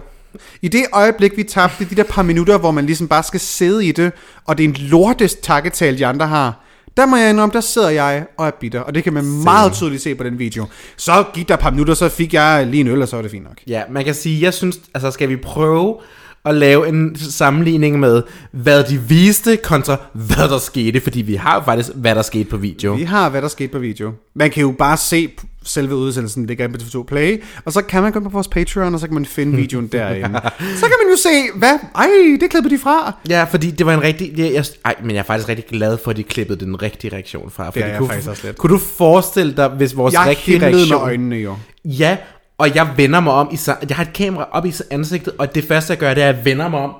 I 0.62 0.68
det 0.68 0.84
øjeblik, 0.92 1.36
vi 1.36 1.42
tabte 1.42 1.84
de 1.84 1.94
der 1.94 2.04
par 2.04 2.22
minutter, 2.22 2.58
hvor 2.58 2.70
man 2.70 2.86
ligesom 2.86 3.08
bare 3.08 3.22
skal 3.22 3.40
sidde 3.40 3.86
i 3.86 3.92
det, 3.92 4.12
og 4.44 4.58
det 4.58 4.64
er 4.64 4.68
en 4.68 4.76
lortest 4.78 5.42
takketal, 5.42 5.98
de 5.98 6.06
andre 6.06 6.26
har, 6.26 6.64
der 6.96 7.06
må 7.06 7.16
jeg 7.16 7.30
indrømme, 7.30 7.52
der 7.52 7.60
sidder 7.60 7.88
jeg 7.90 8.26
og 8.38 8.46
er 8.46 8.50
bitter, 8.60 8.80
og 8.80 8.94
det 8.94 9.04
kan 9.04 9.12
man 9.12 9.24
meget 9.24 9.72
tydeligt 9.72 10.02
se 10.02 10.14
på 10.14 10.24
den 10.24 10.38
video. 10.38 10.66
Så 10.96 11.24
gik 11.34 11.48
der 11.48 11.54
et 11.54 11.60
par 11.60 11.70
minutter, 11.70 11.94
så 11.94 12.08
fik 12.08 12.34
jeg 12.34 12.66
lige 12.66 12.80
en 12.80 12.88
øl, 12.88 13.02
og 13.02 13.08
så 13.08 13.16
var 13.16 13.22
det 13.22 13.30
fint 13.30 13.44
nok. 13.44 13.56
Ja, 13.66 13.82
man 13.90 14.04
kan 14.04 14.14
sige, 14.14 14.42
jeg 14.42 14.54
synes, 14.54 14.78
altså 14.94 15.10
skal 15.10 15.28
vi 15.28 15.36
prøve 15.36 15.96
at 16.44 16.54
lave 16.54 16.88
en 16.88 17.16
sammenligning 17.16 18.00
med, 18.00 18.22
hvad 18.52 18.84
de 18.84 18.98
viste 18.98 19.56
kontra 19.56 19.96
hvad 20.12 20.48
der 20.48 20.58
skete, 20.58 21.00
fordi 21.00 21.22
vi 21.22 21.34
har 21.34 21.62
faktisk, 21.64 21.88
hvad 21.94 22.14
der 22.14 22.22
skete 22.22 22.44
på 22.44 22.56
video. 22.56 22.94
Vi 22.94 23.02
har, 23.02 23.28
hvad 23.28 23.42
der 23.42 23.48
skete 23.48 23.68
på 23.68 23.78
video. 23.78 24.12
Man 24.34 24.50
kan 24.50 24.60
jo 24.60 24.74
bare 24.78 24.96
se 24.96 25.28
selve 25.64 25.94
udsendelsen, 25.96 26.46
ligger 26.46 26.68
på 26.68 26.76
TV2 26.76 27.04
Play, 27.04 27.42
og 27.64 27.72
så 27.72 27.82
kan 27.82 28.02
man 28.02 28.12
gå 28.12 28.20
på 28.20 28.28
vores 28.28 28.48
Patreon, 28.48 28.94
og 28.94 29.00
så 29.00 29.06
kan 29.06 29.14
man 29.14 29.26
finde 29.26 29.56
videoen 29.62 29.86
derinde. 29.86 30.40
så 30.58 30.86
kan 30.86 30.94
man 31.02 31.10
jo 31.10 31.16
se, 31.16 31.58
hvad? 31.58 31.78
Ej, 31.94 32.08
det 32.40 32.50
klippede 32.50 32.74
de 32.74 32.80
fra. 32.80 33.16
Ja, 33.28 33.44
fordi 33.44 33.70
det 33.70 33.86
var 33.86 33.94
en 33.94 34.02
rigtig... 34.02 34.38
Jeg, 34.38 34.52
jeg, 34.52 34.64
ej, 34.84 34.94
men 35.02 35.10
jeg 35.10 35.18
er 35.18 35.22
faktisk 35.24 35.48
rigtig 35.48 35.64
glad 35.66 35.98
for, 36.04 36.10
at 36.10 36.16
de 36.16 36.22
klippede 36.22 36.64
den 36.64 36.82
rigtige 36.82 37.14
reaktion 37.14 37.50
fra. 37.50 37.66
Fordi 37.66 37.80
er 37.80 37.86
jeg 37.86 37.98
kunne, 37.98 38.08
faktisk 38.08 38.28
også 38.28 38.46
lidt. 38.46 38.58
Kunne 38.58 38.72
du 38.72 38.78
forestille 38.78 39.56
dig, 39.56 39.68
hvis 39.68 39.96
vores 39.96 40.14
Jeg 40.14 40.26
rigtige 40.26 40.58
med 40.58 40.66
reaktion... 40.68 41.00
øjnene 41.00 41.36
jo. 41.36 41.56
Ja, 41.84 42.16
og 42.58 42.74
jeg 42.74 42.88
vender 42.96 43.20
mig 43.20 43.32
om 43.32 43.48
i... 43.52 43.58
Jeg 43.88 43.96
har 43.96 44.04
et 44.04 44.12
kamera 44.12 44.48
op 44.50 44.66
i 44.66 44.72
ansigtet, 44.90 45.32
og 45.38 45.54
det 45.54 45.64
første, 45.64 45.90
jeg 45.90 45.98
gør, 45.98 46.14
det 46.14 46.22
er, 46.22 46.28
at 46.28 46.36
jeg 46.36 46.44
vender 46.44 46.68
mig 46.68 46.80
om, 46.80 46.94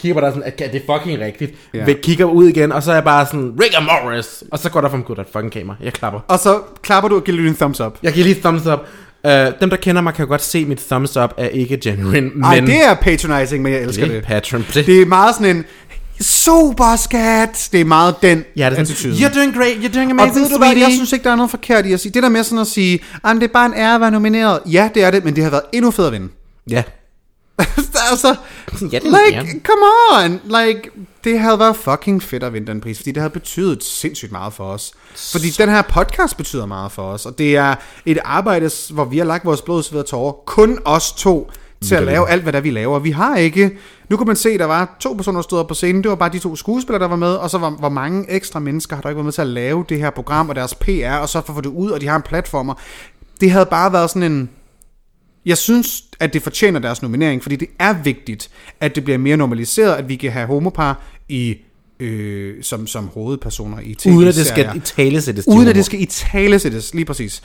kigger 0.00 0.14
på 0.14 0.20
dig 0.20 0.32
sådan, 0.34 0.42
at 0.46 0.58
det 0.72 0.82
er 0.86 0.98
fucking 0.98 1.20
rigtigt. 1.20 1.54
Ja. 1.74 1.84
Ja. 1.88 1.92
Kigger 2.02 2.24
ud 2.24 2.48
igen, 2.48 2.72
og 2.72 2.82
så 2.82 2.90
er 2.90 2.94
jeg 2.94 3.04
bare 3.04 3.26
sådan, 3.26 3.52
Rick 3.62 3.74
and 3.76 3.84
Morris! 3.84 4.44
Og 4.50 4.58
så 4.58 4.70
går 4.70 4.80
der 4.80 4.88
for 4.88 4.96
mig, 4.96 5.06
gud, 5.06 5.16
der 5.16 5.22
er 5.22 5.26
fucking 5.32 5.52
kamera. 5.52 5.76
Jeg 5.82 5.92
klapper. 5.92 6.20
Og 6.28 6.38
så 6.38 6.60
klapper 6.82 7.08
du 7.08 7.16
og 7.16 7.24
giver 7.24 7.36
lidt 7.36 7.48
en 7.48 7.56
thumbs 7.56 7.80
up. 7.80 7.98
Jeg 8.02 8.12
giver 8.12 8.24
lige 8.24 8.40
thumbs 8.40 8.66
up. 8.66 8.78
Uh, 9.24 9.30
dem, 9.60 9.70
der 9.70 9.76
kender 9.76 10.02
mig, 10.02 10.14
kan 10.14 10.26
godt 10.28 10.42
se, 10.42 10.58
at 10.58 10.68
mit 10.68 10.78
thumbs 10.90 11.16
up 11.16 11.34
er 11.36 11.48
ikke 11.48 11.76
genuine, 11.76 12.30
men 12.34 12.44
Ej, 12.44 12.60
det 12.60 12.84
er 12.84 12.94
patronizing, 12.94 13.62
men 13.62 13.72
jeg 13.72 13.82
elsker 13.82 14.04
det 14.06 14.16
er 14.16 14.20
det. 14.20 14.26
patron. 14.28 14.64
Det, 14.74 14.86
Det 14.86 15.02
er 15.02 15.06
meget 15.06 15.34
sådan 15.34 15.56
en, 15.56 15.64
super 16.20 16.96
skat. 16.96 17.68
Det 17.72 17.80
er 17.80 17.84
meget 17.84 18.14
den 18.22 18.44
ja, 18.56 18.70
det 18.70 18.76
er 18.76 18.80
attitude. 18.82 19.14
You're 19.14 19.34
doing 19.38 19.54
great, 19.54 19.72
you're 19.76 19.94
doing 19.94 20.12
Og 20.12 20.22
amazing, 20.22 20.44
ved 20.44 20.50
du 20.50 20.58
hvad, 20.58 20.76
jeg 20.76 20.90
synes 20.92 21.12
ikke, 21.12 21.24
der 21.24 21.30
er 21.30 21.36
noget 21.36 21.50
forkert 21.50 21.86
i 21.86 21.92
at 21.92 22.00
sige. 22.00 22.12
Det 22.12 22.22
der 22.22 22.28
med 22.28 22.42
sådan 22.44 22.58
at 22.58 22.66
sige, 22.66 23.00
at 23.24 23.36
det 23.36 23.42
er 23.42 23.48
bare 23.52 23.66
en 23.66 23.74
ære 23.74 23.94
at 23.94 24.00
være 24.00 24.10
nomineret. 24.10 24.58
Ja, 24.66 24.88
det 24.94 25.04
er 25.04 25.10
det, 25.10 25.24
men 25.24 25.36
det 25.36 25.44
har 25.44 25.50
været 25.50 25.62
endnu 25.72 25.90
federe 25.90 26.06
at 26.08 26.12
vinde. 26.12 26.28
Ja. 26.70 26.82
altså, 28.10 28.36
Ja, 28.92 28.98
det 28.98 29.02
like, 29.02 29.60
come 29.64 29.82
on, 30.12 30.40
like, 30.44 30.90
det 31.24 31.40
havde 31.40 31.58
været 31.58 31.76
fucking 31.76 32.22
fedt 32.22 32.42
at 32.42 32.52
vinde 32.52 32.66
den 32.66 32.80
pris, 32.80 32.98
fordi 32.98 33.10
det 33.10 33.20
havde 33.20 33.32
betydet 33.32 33.84
sindssygt 33.84 34.32
meget 34.32 34.52
for 34.52 34.64
os. 34.64 34.92
Fordi 35.32 35.48
den 35.50 35.68
her 35.68 35.82
podcast 35.82 36.36
betyder 36.36 36.66
meget 36.66 36.92
for 36.92 37.02
os, 37.02 37.26
og 37.26 37.38
det 37.38 37.56
er 37.56 37.74
et 38.06 38.18
arbejde, 38.24 38.70
hvor 38.90 39.04
vi 39.04 39.18
har 39.18 39.24
lagt 39.24 39.44
vores 39.44 39.62
blod, 39.62 39.82
sved 39.82 40.00
og 40.00 40.06
tårer, 40.06 40.32
kun 40.32 40.78
os 40.84 41.12
to, 41.12 41.50
til 41.82 41.94
at 41.94 42.02
lave 42.02 42.28
alt, 42.28 42.42
hvad 42.42 42.52
der 42.52 42.60
vi 42.60 42.70
laver. 42.70 42.98
Vi 42.98 43.10
har 43.10 43.36
ikke... 43.36 43.78
Nu 44.08 44.16
kunne 44.16 44.26
man 44.26 44.36
se, 44.36 44.58
der 44.58 44.64
var 44.64 44.96
to 45.00 45.12
personer, 45.12 45.38
der 45.38 45.42
stod 45.42 45.64
på 45.64 45.74
scenen. 45.74 46.02
Det 46.02 46.08
var 46.08 46.14
bare 46.14 46.28
de 46.28 46.38
to 46.38 46.56
skuespillere, 46.56 47.02
der 47.02 47.08
var 47.08 47.16
med. 47.16 47.34
Og 47.34 47.50
så 47.50 47.58
var, 47.58 47.70
hvor 47.70 47.88
mange 47.88 48.30
ekstra 48.30 48.60
mennesker 48.60 48.96
har 48.96 49.02
der 49.02 49.08
ikke 49.08 49.16
været 49.16 49.24
med 49.24 49.32
til 49.32 49.40
at 49.40 49.46
lave 49.46 49.84
det 49.88 49.98
her 49.98 50.10
program 50.10 50.48
og 50.48 50.54
deres 50.54 50.74
PR, 50.74 51.14
og 51.20 51.28
så 51.28 51.40
for 51.40 51.52
at 51.52 51.54
få 51.54 51.60
det 51.60 51.68
ud, 51.68 51.90
og 51.90 52.00
de 52.00 52.06
har 52.06 52.16
en 52.16 52.22
platformer. 52.22 52.74
Det 53.40 53.50
havde 53.50 53.66
bare 53.66 53.92
været 53.92 54.10
sådan 54.10 54.32
en... 54.32 54.50
Jeg 55.46 55.58
synes, 55.58 56.02
at 56.20 56.32
det 56.32 56.42
fortjener 56.42 56.80
deres 56.80 57.02
nominering, 57.02 57.42
fordi 57.42 57.56
det 57.56 57.68
er 57.78 58.02
vigtigt, 58.02 58.50
at 58.80 58.94
det 58.94 59.04
bliver 59.04 59.18
mere 59.18 59.36
normaliseret, 59.36 59.94
at 59.94 60.08
vi 60.08 60.16
kan 60.16 60.32
have 60.32 60.46
homopar 60.46 61.02
i, 61.28 61.56
øh, 62.00 62.62
som, 62.62 62.86
som 62.86 63.08
hovedpersoner 63.08 63.80
i 63.80 63.94
tv 63.94 64.08
Uden 64.08 64.28
at 64.28 64.34
det 64.34 64.46
skal 64.46 64.76
i 64.76 64.80
tale 64.80 65.22
sættes 65.22 65.48
Uden 65.48 65.68
at 65.68 65.74
det 65.74 65.84
skal 65.84 66.02
i 66.02 66.06
tale 66.06 66.58
sættes, 66.58 66.94
lige 66.94 67.04
præcis. 67.04 67.42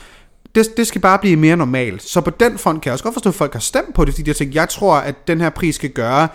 det, 0.54 0.76
det 0.76 0.86
skal 0.86 1.00
bare 1.00 1.18
blive 1.18 1.36
mere 1.36 1.56
normalt. 1.56 2.02
Så 2.02 2.20
på 2.20 2.30
den 2.30 2.58
front 2.58 2.82
kan 2.82 2.88
jeg 2.88 2.92
også 2.92 3.04
godt 3.04 3.14
forstå, 3.14 3.28
at 3.30 3.34
folk 3.34 3.52
har 3.52 3.60
stemt 3.60 3.94
på 3.94 4.04
det, 4.04 4.14
fordi 4.14 4.30
har 4.30 4.34
tænkt, 4.34 4.54
jeg 4.54 4.68
tror, 4.68 4.96
at 4.96 5.28
den 5.28 5.40
her 5.40 5.50
pris 5.50 5.74
skal 5.74 5.90
gøre, 5.90 6.28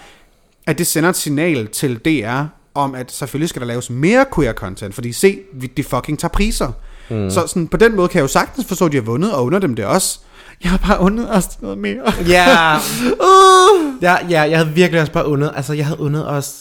at 0.67 0.77
det 0.77 0.87
sender 0.87 1.09
et 1.09 1.15
signal 1.15 1.67
til 1.67 1.97
DR, 1.97 2.43
om 2.73 2.95
at 2.95 3.11
selvfølgelig 3.11 3.49
skal 3.49 3.59
der 3.59 3.67
laves 3.67 3.89
mere 3.89 4.25
queer 4.35 4.53
content, 4.53 4.95
fordi 4.95 5.11
se, 5.11 5.39
vi, 5.53 5.67
de 5.67 5.83
fucking 5.83 6.19
tager 6.19 6.29
priser. 6.29 6.71
Mm. 7.09 7.29
Så 7.29 7.47
sådan, 7.47 7.67
på 7.67 7.77
den 7.77 7.95
måde 7.95 8.07
kan 8.07 8.17
jeg 8.17 8.23
jo 8.23 8.27
sagtens 8.27 8.67
forstå, 8.67 8.85
at 8.85 8.91
de 8.91 8.97
har 8.97 9.03
vundet, 9.03 9.33
og 9.33 9.45
under 9.45 9.59
dem 9.59 9.75
det 9.75 9.85
også. 9.85 10.19
Jeg 10.63 10.71
har 10.71 10.77
bare 10.77 10.99
undet 10.99 11.35
os 11.35 11.61
noget 11.61 11.77
mere. 11.77 12.13
Ja, 12.27 12.75
Uh. 13.05 14.03
ja, 14.03 14.15
ja, 14.29 14.41
jeg 14.41 14.57
havde 14.57 14.69
virkelig 14.71 15.01
også 15.01 15.13
bare 15.13 15.27
undet, 15.27 15.51
altså 15.55 15.73
jeg 15.73 15.85
havde 15.85 15.99
undet 15.99 16.27
os, 16.29 16.53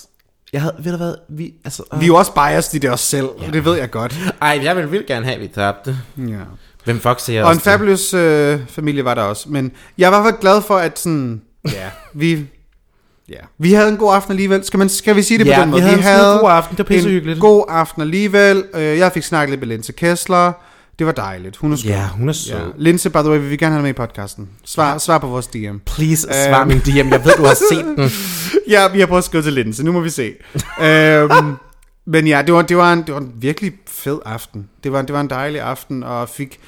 jeg 0.53 0.61
havde, 0.63 0.75
ved 0.79 0.93
du 0.93 0.97
hvad, 0.99 1.15
vi, 1.29 1.53
altså, 1.65 1.83
Vi 1.97 2.05
er 2.05 2.07
jo 2.07 2.15
også 2.17 2.33
biased 2.33 2.75
i 2.75 2.79
det 2.79 2.91
os 2.91 3.01
selv, 3.01 3.29
ja. 3.43 3.47
det 3.53 3.65
ved 3.65 3.77
jeg 3.79 3.91
godt. 3.91 4.19
ej, 4.43 4.61
jeg 4.63 4.77
ville 4.77 4.91
vildt 4.91 5.07
gerne 5.07 5.25
have, 5.25 5.35
at 5.35 5.41
vi 5.43 5.47
tabte. 5.55 5.97
Ja. 6.19 6.23
Hvem 6.85 7.01
fuck 7.01 7.21
siger 7.21 7.45
Og 7.45 7.53
en 7.53 7.61
fabulous 7.61 8.15
øh, 8.15 8.61
familie 8.69 9.05
var 9.05 9.15
der 9.15 9.23
også. 9.23 9.49
Men 9.49 9.73
jeg 9.99 10.13
var 10.13 10.19
i 10.19 10.23
hvert 10.23 10.33
fald 10.33 10.41
glad 10.41 10.63
for, 10.63 10.77
at 10.77 10.99
sådan, 10.99 11.43
ja, 11.73 11.89
vi, 12.15 12.47
ja, 13.29 13.35
vi 13.59 13.73
havde 13.73 13.89
en 13.89 13.97
god 13.97 14.15
aften 14.15 14.33
alligevel. 14.33 14.65
Skal, 14.65 14.79
man, 14.79 14.89
skal 14.89 15.17
vi 15.17 15.23
sige 15.23 15.39
det 15.39 15.47
Ja, 15.47 15.55
på 15.57 15.61
den 15.63 15.71
måde? 15.71 15.83
vi 15.83 15.89
havde 15.89 15.99
en 15.99 16.03
skide 16.05 16.39
god 16.41 16.51
aften. 16.51 16.77
Det 16.77 16.89
var 16.89 16.95
pissehyggeligt. 16.95 17.37
En 17.37 17.41
god 17.41 17.65
aften 17.69 18.03
alligevel. 18.03 18.65
Øh, 18.75 18.83
Jeg 18.99 19.13
fik 19.13 19.23
snakket 19.23 19.51
lidt 19.51 19.61
med 19.61 19.69
Linse 19.69 19.93
Kessler. 19.93 20.53
Det 21.01 21.07
var 21.07 21.13
dejligt. 21.13 21.57
Hun 21.57 21.73
er 21.73 21.77
skøn. 21.77 21.91
Ja, 21.91 22.09
hun 22.09 22.29
er 22.29 22.33
sød. 22.33 22.57
Ja. 22.57 22.65
Linse, 22.79 23.11
by 23.11 23.17
the 23.17 23.31
way, 23.31 23.39
vil 23.39 23.51
vi 23.51 23.57
gerne 23.57 23.73
have 23.73 23.77
dig 23.79 23.83
med 23.83 23.91
i 23.91 23.93
podcasten. 23.93 24.49
Svar, 24.65 24.99
svar 24.99 25.19
på 25.19 25.27
vores 25.27 25.47
DM. 25.47 25.77
Please, 25.87 26.27
Øhm. 26.29 26.35
svar 26.49 26.65
min 26.65 26.79
DM, 26.79 27.09
jeg 27.13 27.25
ved, 27.25 27.33
du 27.37 27.43
har 27.43 27.55
set 27.73 27.85
den. 27.85 28.11
Ja, 28.75 28.89
vi 28.89 29.01
har 29.01 29.07
prøvet 29.07 29.19
at 29.21 29.25
skrive 29.25 29.43
til 29.43 29.53
Linse. 29.53 29.85
Nu 29.85 29.93
må 29.93 30.01
vi 30.01 30.11
se. 30.11 30.33
øhm, 30.83 31.55
men 32.07 32.27
ja, 32.27 32.43
det 32.47 32.55
var, 32.55 32.63
det, 32.63 32.77
var 32.77 32.93
en, 32.93 33.03
det 33.03 33.15
var 33.15 33.21
en 33.21 33.33
virkelig 33.37 33.73
fed 33.89 34.19
aften. 34.25 34.69
Det 34.85 34.93
var, 34.93 35.03
det 35.03 35.13
var 35.13 35.21
en 35.21 35.31
dejlig 35.31 35.61
aften, 35.61 36.03
og 36.03 36.29
fik... 36.29 36.59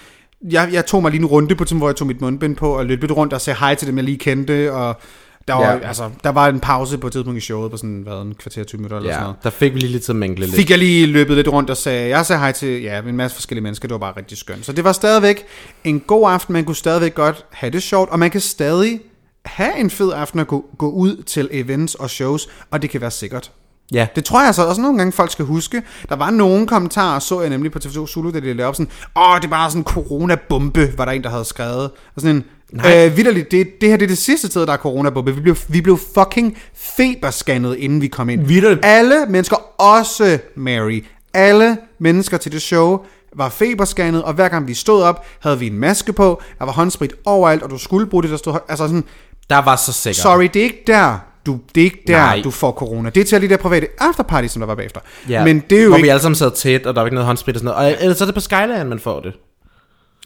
Jeg, 0.51 0.69
jeg 0.73 0.87
tog 0.87 1.03
mig 1.03 1.11
lige 1.11 1.21
en 1.21 1.27
runde 1.27 1.55
på, 1.57 1.65
hvor 1.71 1.89
jeg 1.89 1.97
tog 1.97 2.07
mit 2.07 2.21
mundbind 2.21 2.57
på, 2.57 2.77
og 2.79 2.87
løb 2.87 3.01
lidt 3.01 3.13
rundt 3.13 3.33
og 3.33 3.41
sagde 3.41 3.59
hej 3.59 3.75
til 3.75 3.89
dem, 3.89 3.97
jeg 3.97 4.05
lige 4.05 4.19
kendte, 4.19 4.73
og 4.73 5.01
der 5.49 5.55
var, 5.55 5.73
Ja. 5.73 5.79
altså, 5.79 6.11
der 6.25 6.31
var 6.31 6.49
en 6.49 6.61
pause 6.61 6.99
på 6.99 7.07
et 7.07 7.13
tidspunkt 7.13 7.39
i 7.39 7.41
showet 7.41 7.71
på 7.71 7.77
sådan, 7.77 8.03
hvad, 8.03 8.15
en 8.23 8.35
kvarter 8.35 8.65
20 8.65 8.79
minutter 8.79 8.97
eller 8.97 9.11
sådan 9.11 9.21
Ja, 9.21 9.25
noget. 9.25 9.45
der 9.45 9.51
fik 9.51 9.75
vi 9.75 9.79
lige 9.79 9.93
lidt 9.93 10.03
til 10.03 10.13
at 10.13 10.17
mængle 10.17 10.45
lidt. 10.47 10.57
Fik 10.57 10.71
jeg 10.71 10.79
lige 10.79 11.07
løbet 11.07 11.37
lidt 11.37 11.49
rundt 11.49 11.71
og 11.71 11.77
sagde, 11.77 12.09
jeg 12.17 12.27
sagde 12.27 12.41
hej 12.41 12.53
til 12.53 12.83
ja, 12.83 12.99
en 12.99 13.17
masse 13.17 13.35
forskellige 13.35 13.63
mennesker, 13.63 13.89
det 13.89 13.93
var 13.93 13.99
bare 13.99 14.17
rigtig 14.17 14.39
skønt. 14.39 14.67
Så 14.67 14.73
det 14.73 14.85
var 14.85 14.93
stadigvæk 14.93 15.45
en 15.85 16.01
god 16.01 16.31
aften, 16.31 16.53
man 16.53 16.65
kunne 16.65 16.77
stadigvæk 16.77 17.15
godt 17.15 17.45
have 17.51 17.71
det 17.71 17.83
sjovt, 17.83 18.11
og 18.11 18.19
man 18.19 18.31
kan 18.31 18.41
stadig 18.41 19.01
have 19.45 19.79
en 19.79 19.91
fed 19.91 20.13
aften 20.13 20.41
at 20.41 20.47
gå, 20.47 20.65
gå 20.79 20.91
ud 20.91 21.23
til 21.23 21.49
events 21.53 21.95
og 21.95 22.11
shows, 22.11 22.49
og 22.71 22.83
det 22.83 22.91
kan 22.91 23.01
være 23.01 23.11
sikkert. 23.11 23.51
Ja, 23.93 24.07
Det 24.17 24.25
tror 24.25 24.39
jeg 24.41 24.47
altså 24.47 24.67
også 24.67 24.81
nogle 24.81 24.99
gange, 24.99 25.13
folk 25.13 25.33
skal 25.33 25.45
huske. 25.45 25.83
Der 26.09 26.17
var 26.17 26.31
nogle 26.31 26.67
kommentarer, 26.67 27.19
så 27.19 27.41
jeg 27.41 27.51
nemlig 27.51 27.73
på 27.73 27.79
TV2 27.85 28.07
Zulu, 28.07 28.31
da 28.31 28.41
de 28.41 28.45
lavede 28.45 28.65
op 28.65 28.75
sådan, 28.75 28.91
åh, 29.17 29.37
det 29.37 29.45
er 29.45 29.49
bare 29.49 29.71
sådan 29.71 29.81
en 29.81 29.85
coronabombe, 29.85 30.99
var 30.99 31.05
der 31.05 31.13
en, 31.13 31.23
der 31.23 31.31
havde 31.31 31.45
skrevet. 31.45 31.85
Og 32.15 32.21
sådan 32.21 32.37
en, 32.37 32.45
Nej. 32.73 33.07
øh, 33.07 33.17
vidderligt, 33.17 33.51
det, 33.51 33.81
det 33.81 33.89
her 33.89 33.97
det 33.97 34.05
er 34.05 34.09
det 34.09 34.19
sidste 34.19 34.49
sted, 34.49 34.67
der 34.67 34.73
er 34.73 34.77
coronabombe. 34.77 35.35
Vi 35.35 35.41
blev, 35.41 35.57
vi 35.69 35.81
blev 35.81 35.99
fucking 36.15 36.59
feberscannet, 36.75 37.77
inden 37.77 38.01
vi 38.01 38.07
kom 38.07 38.29
ind. 38.29 38.47
Vitterligt. 38.47 38.81
Alle 38.85 39.27
mennesker, 39.29 39.57
også 39.81 40.39
Mary, 40.57 41.05
alle 41.35 41.77
mennesker 41.99 42.37
til 42.37 42.53
det 42.53 42.63
show, 42.63 42.99
var 43.37 43.49
feberscannet, 43.49 44.23
og 44.23 44.33
hver 44.33 44.49
gang 44.49 44.69
vi 44.69 44.75
stod 44.75 45.03
op, 45.03 45.27
havde 45.41 45.59
vi 45.59 45.67
en 45.67 45.79
maske 45.79 46.13
på, 46.13 46.43
der 46.59 46.65
var 46.65 46.73
håndsprit 46.73 47.15
overalt, 47.25 47.63
og 47.63 47.71
du 47.71 47.79
skulle 47.79 48.07
bruge 48.07 48.23
det, 48.23 48.31
der 48.31 48.37
stod, 48.37 48.59
altså 48.69 48.87
sådan, 48.87 49.05
der 49.51 49.59
var 49.59 49.77
så 49.77 49.93
sikkert. 49.93 50.17
Sorry, 50.23 50.49
det 50.55 50.57
er 50.57 50.65
ikke 50.65 50.83
der, 50.87 51.19
du, 51.47 51.59
det 51.75 51.81
er 51.81 51.85
ikke 51.85 52.03
der, 52.07 52.17
Nej. 52.17 52.41
du 52.45 52.51
får 52.51 52.73
corona. 52.73 53.11
Det 53.11 53.21
er 53.21 53.25
til 53.25 53.35
alle 53.37 53.49
de 53.49 53.53
der 53.53 53.59
private 53.59 53.87
afterparty, 53.99 54.49
som 54.49 54.61
der 54.61 54.67
var 54.67 54.75
bagefter. 54.75 55.01
Ja, 55.29 55.45
Men 55.45 55.63
det 55.71 55.79
er 55.79 55.83
jo 55.83 55.89
hvor 55.89 55.97
ikke... 55.97 56.05
vi 56.05 56.09
alle 56.09 56.23
sammen 56.23 56.37
sad 56.37 56.51
tæt, 56.51 56.87
og 56.87 56.95
der 56.95 57.01
var 57.01 57.07
ikke 57.07 57.15
noget 57.15 57.27
håndsprit 57.27 57.57
og 57.57 57.61
sådan 57.61 57.75
noget. 57.75 57.97
Og 57.97 58.03
ellers 58.03 58.19
så 58.19 58.25
er 58.25 58.27
det 58.27 58.35
på 58.35 58.41
Skyland, 58.41 58.89
man 58.89 58.99
får 58.99 59.21
det. 59.21 59.33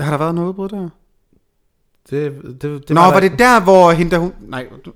Har 0.01 0.11
der 0.11 0.18
været 0.18 0.34
noget 0.34 0.49
udbrud 0.49 0.68
der? 0.68 0.88
Det, 2.11 2.33
det, 2.63 2.63
det 2.63 2.91
Nå, 2.91 3.01
var, 3.01 3.13
var 3.13 3.21
det 3.21 3.39
der, 3.39 3.61
hvor 3.61 3.93
hende 3.93 4.11
der 4.11 4.19
hun... 4.19 4.33
Nej, 4.49 4.67
du... 4.85 4.93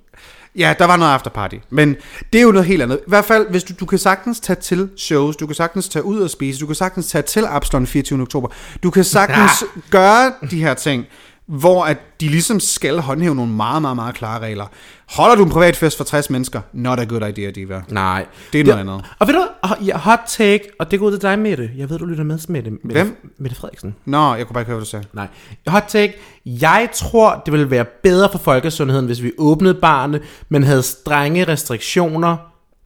Ja, 0.56 0.74
der 0.78 0.84
var 0.84 0.96
noget 0.96 1.12
afterparty. 1.12 1.56
Men 1.70 1.96
det 2.32 2.38
er 2.38 2.42
jo 2.42 2.52
noget 2.52 2.66
helt 2.66 2.82
andet. 2.82 2.96
I 2.96 3.10
hvert 3.10 3.24
fald, 3.24 3.50
hvis 3.50 3.64
du, 3.64 3.74
du 3.80 3.86
kan 3.86 3.98
sagtens 3.98 4.40
tage 4.40 4.60
til 4.60 4.88
shows, 4.96 5.36
du 5.36 5.46
kan 5.46 5.54
sagtens 5.56 5.88
tage 5.88 6.04
ud 6.04 6.20
og 6.20 6.30
spise, 6.30 6.60
du 6.60 6.66
kan 6.66 6.74
sagtens 6.74 7.06
tage 7.06 7.22
til 7.22 7.44
Absalon 7.48 7.86
24. 7.86 8.22
oktober. 8.22 8.48
Du 8.82 8.90
kan 8.90 9.04
sagtens 9.04 9.64
gøre 9.90 10.32
de 10.50 10.62
her 10.62 10.74
ting, 10.74 11.06
hvor 11.50 11.84
at 11.84 11.98
de 12.20 12.28
ligesom 12.28 12.60
skal 12.60 12.98
håndhæve 13.00 13.34
nogle 13.34 13.52
meget, 13.52 13.82
meget, 13.82 13.96
meget 13.96 14.14
klare 14.14 14.40
regler. 14.40 14.66
Holder 15.10 15.36
du 15.36 15.44
en 15.44 15.50
privat 15.50 15.76
fest 15.76 15.96
for 15.96 16.04
60 16.04 16.30
mennesker? 16.30 16.60
Not 16.72 17.00
a 17.00 17.04
good 17.04 17.28
idea, 17.28 17.50
Diva. 17.50 17.82
Nej. 17.88 18.26
Det 18.52 18.60
er 18.60 18.64
noget 18.64 18.80
andet. 18.80 19.04
Og 19.18 19.26
ved 19.26 19.34
du, 19.34 19.46
hot 19.94 20.20
take, 20.26 20.60
og 20.78 20.90
det 20.90 20.98
går 20.98 21.06
ud 21.06 21.12
til 21.12 21.22
dig, 21.22 21.38
Mette. 21.38 21.70
Jeg 21.76 21.90
ved, 21.90 21.98
du 21.98 22.04
lytter 22.04 22.24
med, 22.24 22.38
Mette. 22.48 22.70
Mette 22.70 22.92
Hvem? 22.92 23.32
Mette 23.38 23.56
Frederiksen. 23.56 23.94
Nå, 24.04 24.34
jeg 24.34 24.46
kunne 24.46 24.54
bare 24.54 24.62
ikke 24.62 24.68
høre, 24.68 24.76
hvad 24.76 24.84
du 24.84 24.90
sagde. 24.90 25.06
Nej. 25.12 25.26
Hot 25.66 25.84
take. 25.88 26.14
Jeg 26.46 26.88
tror, 26.94 27.42
det 27.46 27.52
ville 27.52 27.70
være 27.70 27.84
bedre 28.02 28.28
for 28.32 28.38
folkesundheden, 28.38 29.06
hvis 29.06 29.22
vi 29.22 29.32
åbnede 29.38 29.74
barne, 29.74 30.20
men 30.48 30.62
havde 30.62 30.82
strenge 30.82 31.44
restriktioner, 31.48 32.36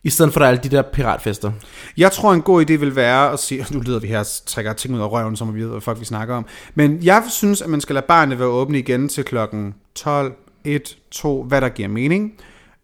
i 0.04 0.10
stedet 0.10 0.32
for 0.32 0.40
alle 0.40 0.60
de 0.62 0.68
der 0.68 0.82
piratfester. 0.82 1.52
Jeg 1.96 2.12
tror, 2.12 2.32
en 2.32 2.42
god 2.42 2.70
idé 2.70 2.76
vil 2.76 2.96
være 2.96 3.32
at 3.32 3.38
sige, 3.38 3.66
nu 3.74 3.80
lyder 3.80 4.00
vi 4.00 4.06
her 4.06 4.18
og 4.18 4.26
trækker 4.46 4.72
ting 4.72 4.94
ud 4.94 5.00
af 5.00 5.12
røven, 5.12 5.36
som 5.36 5.54
vi 5.54 5.60
ved, 5.60 5.68
hvad 5.68 5.80
folk 5.80 6.00
vi 6.00 6.04
snakker 6.04 6.34
om. 6.34 6.46
Men 6.74 6.98
jeg 7.02 7.22
synes, 7.30 7.62
at 7.62 7.70
man 7.70 7.80
skal 7.80 7.94
lade 7.94 8.06
barnet 8.08 8.38
være 8.38 8.48
åbne 8.48 8.78
igen 8.78 9.08
til 9.08 9.24
klokken 9.24 9.74
12, 9.94 10.34
1, 10.64 10.96
2, 11.10 11.42
hvad 11.42 11.60
der 11.60 11.68
giver 11.68 11.88
mening. 11.88 12.32